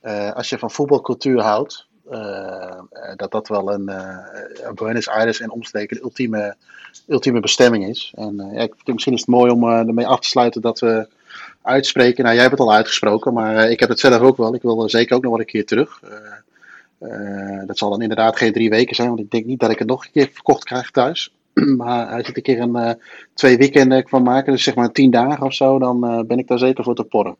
eh, 0.00 0.32
als 0.32 0.48
je 0.48 0.58
van 0.58 0.70
voetbalcultuur 0.70 1.40
houdt, 1.40 1.86
eh, 2.10 2.78
eh, 2.90 3.16
dat 3.16 3.30
dat 3.30 3.48
wel 3.48 3.72
een 3.72 3.88
eh, 3.88 4.72
Buenos 4.74 5.08
Aires 5.08 5.40
en 5.40 5.50
omstreken 5.50 6.00
ultieme, 6.02 6.56
ultieme 7.08 7.40
bestemming 7.40 7.86
is. 7.86 8.12
En 8.16 8.50
ja, 8.52 8.62
ik 8.62 8.74
denk 8.74 8.92
misschien 8.92 9.12
is 9.12 9.20
het 9.20 9.28
mooi 9.28 9.50
om 9.50 9.68
ermee 9.68 10.06
af 10.06 10.20
te 10.20 10.28
sluiten 10.28 10.60
dat 10.60 10.80
we 10.80 11.08
uitspreken. 11.62 12.22
Nou, 12.22 12.34
jij 12.34 12.44
hebt 12.44 12.58
het 12.58 12.66
al 12.66 12.74
uitgesproken, 12.74 13.32
maar 13.32 13.70
ik 13.70 13.80
heb 13.80 13.88
het 13.88 14.00
zelf 14.00 14.20
ook 14.20 14.36
wel. 14.36 14.54
Ik 14.54 14.62
wil 14.62 14.82
er 14.82 14.90
zeker 14.90 15.16
ook 15.16 15.22
nog 15.22 15.30
wel 15.30 15.40
een 15.40 15.46
keer 15.46 15.66
terug. 15.66 16.00
Dat 17.66 17.78
zal 17.78 17.90
dan 17.90 18.02
inderdaad 18.02 18.36
geen 18.36 18.52
drie 18.52 18.70
weken 18.70 18.96
zijn, 18.96 19.08
want 19.08 19.20
ik 19.20 19.30
denk 19.30 19.44
niet 19.44 19.60
dat 19.60 19.70
ik 19.70 19.78
het 19.78 19.88
nog 19.88 20.04
een 20.04 20.12
keer 20.12 20.30
verkocht 20.32 20.64
krijg 20.64 20.90
thuis. 20.90 21.34
maar 21.76 22.06
als 22.06 22.28
ik 22.28 22.36
een 22.36 22.42
keer 22.42 22.60
een 22.60 22.98
twee 23.34 23.56
weekenden 23.56 24.08
van 24.08 24.22
maken, 24.22 24.52
dus 24.52 24.62
zeg 24.62 24.74
maar 24.74 24.92
tien 24.92 25.10
dagen 25.10 25.46
of 25.46 25.54
zo, 25.54 25.78
dan 25.78 26.26
ben 26.26 26.38
ik 26.38 26.48
daar 26.48 26.58
zeker 26.58 26.84
voor 26.84 26.94
te 26.94 27.04
porren. 27.04 27.36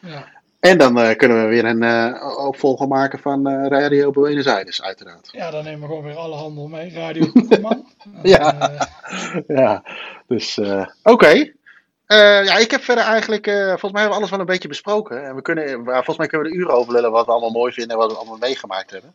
Ja. 0.00 0.31
En 0.62 0.78
dan 0.78 0.98
uh, 0.98 1.16
kunnen 1.16 1.42
we 1.42 1.48
weer 1.48 1.64
een 1.64 1.82
uh, 1.82 2.46
opvolger 2.46 2.88
maken 2.88 3.18
van 3.18 3.50
uh, 3.50 3.66
Radio 3.68 4.10
Buenos 4.10 4.46
Aires, 4.46 4.82
uiteraard. 4.82 5.28
Ja, 5.32 5.50
dan 5.50 5.64
nemen 5.64 5.80
we 5.80 5.86
gewoon 5.86 6.02
weer 6.02 6.16
alle 6.16 6.34
handel 6.34 6.68
mee. 6.68 6.92
Radio 6.92 7.30
Poekelman. 7.32 7.86
ja. 8.22 8.70
ja, 9.46 9.82
dus 10.26 10.60
oké. 11.02 11.52
ja, 12.06 12.58
ik 12.58 12.70
heb 12.70 12.82
verder 12.82 13.04
eigenlijk, 13.04 13.44
volgens 13.44 13.92
mij 13.92 14.00
hebben 14.00 14.10
we 14.10 14.16
alles 14.16 14.30
wel 14.30 14.40
een 14.40 14.46
beetje 14.46 14.68
besproken. 14.68 15.24
En 15.24 15.34
we 15.34 15.42
kunnen, 15.42 15.84
volgens 15.84 16.16
mij 16.16 16.26
kunnen 16.26 16.48
we 16.48 16.54
er 16.54 16.60
uren 16.60 16.74
over 16.74 16.92
lullen 16.92 17.10
wat 17.10 17.26
we 17.26 17.32
allemaal 17.32 17.50
mooi 17.50 17.72
vinden 17.72 17.92
en 17.92 18.02
wat 18.02 18.12
we 18.12 18.18
allemaal 18.18 18.38
meegemaakt 18.38 18.90
hebben. 18.90 19.14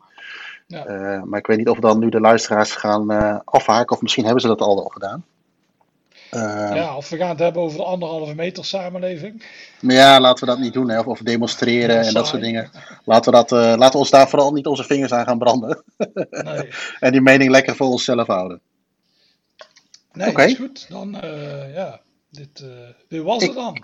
Ja. 0.66 1.24
maar 1.26 1.40
ik 1.40 1.48
weet 1.48 1.58
niet 1.58 1.70
of 1.70 1.76
we 1.76 1.82
dan 1.82 2.00
nu 2.00 2.10
de 2.10 2.20
luisteraars 2.20 2.72
gaan 2.72 3.12
afhaken, 3.46 3.96
of 3.96 4.02
misschien 4.02 4.24
hebben 4.24 4.42
ze 4.42 4.48
dat 4.48 4.62
al 4.62 4.78
gedaan. 4.78 5.26
Uh, 6.32 6.72
ja, 6.74 6.96
of 6.98 7.10
we 7.10 7.18
gaan 7.18 7.30
het 7.30 7.40
hebben 7.40 7.62
over 7.62 7.78
de 7.78 7.84
anderhalve 7.84 8.36
meter 8.36 8.66
samenleving. 8.66 9.44
Maar 9.80 9.96
ja, 9.96 10.20
laten 10.20 10.46
we 10.46 10.52
dat 10.52 10.60
niet 10.60 10.74
doen, 10.74 10.90
hè? 10.90 11.00
Of, 11.00 11.20
demonstreren 11.20 12.02
en 12.02 12.14
dat 12.14 12.28
soort 12.28 12.42
dingen. 12.42 12.72
Laten 13.06 13.32
we, 13.32 13.38
dat, 13.38 13.52
uh, 13.52 13.60
laten 13.60 13.92
we 13.92 13.98
ons 13.98 14.10
daar 14.10 14.30
vooral 14.30 14.52
niet 14.52 14.66
onze 14.66 14.84
vingers 14.84 15.12
aan 15.12 15.26
gaan 15.26 15.38
branden. 15.38 15.84
Nee. 16.30 16.70
en 17.00 17.12
die 17.12 17.22
mening 17.22 17.52
lekker 17.52 17.76
voor 17.76 17.88
onszelf 17.88 18.28
houden. 18.28 18.62
Nee, 20.14 20.30
okay. 20.30 20.48
is 20.48 20.56
goed. 20.56 20.86
Dan, 20.90 21.16
uh, 21.24 21.74
ja, 21.74 22.02
dit, 22.30 22.64
dit 23.08 23.24
was 23.24 23.44
Ik... 23.44 23.48
het 23.48 23.58
dan. 23.58 23.84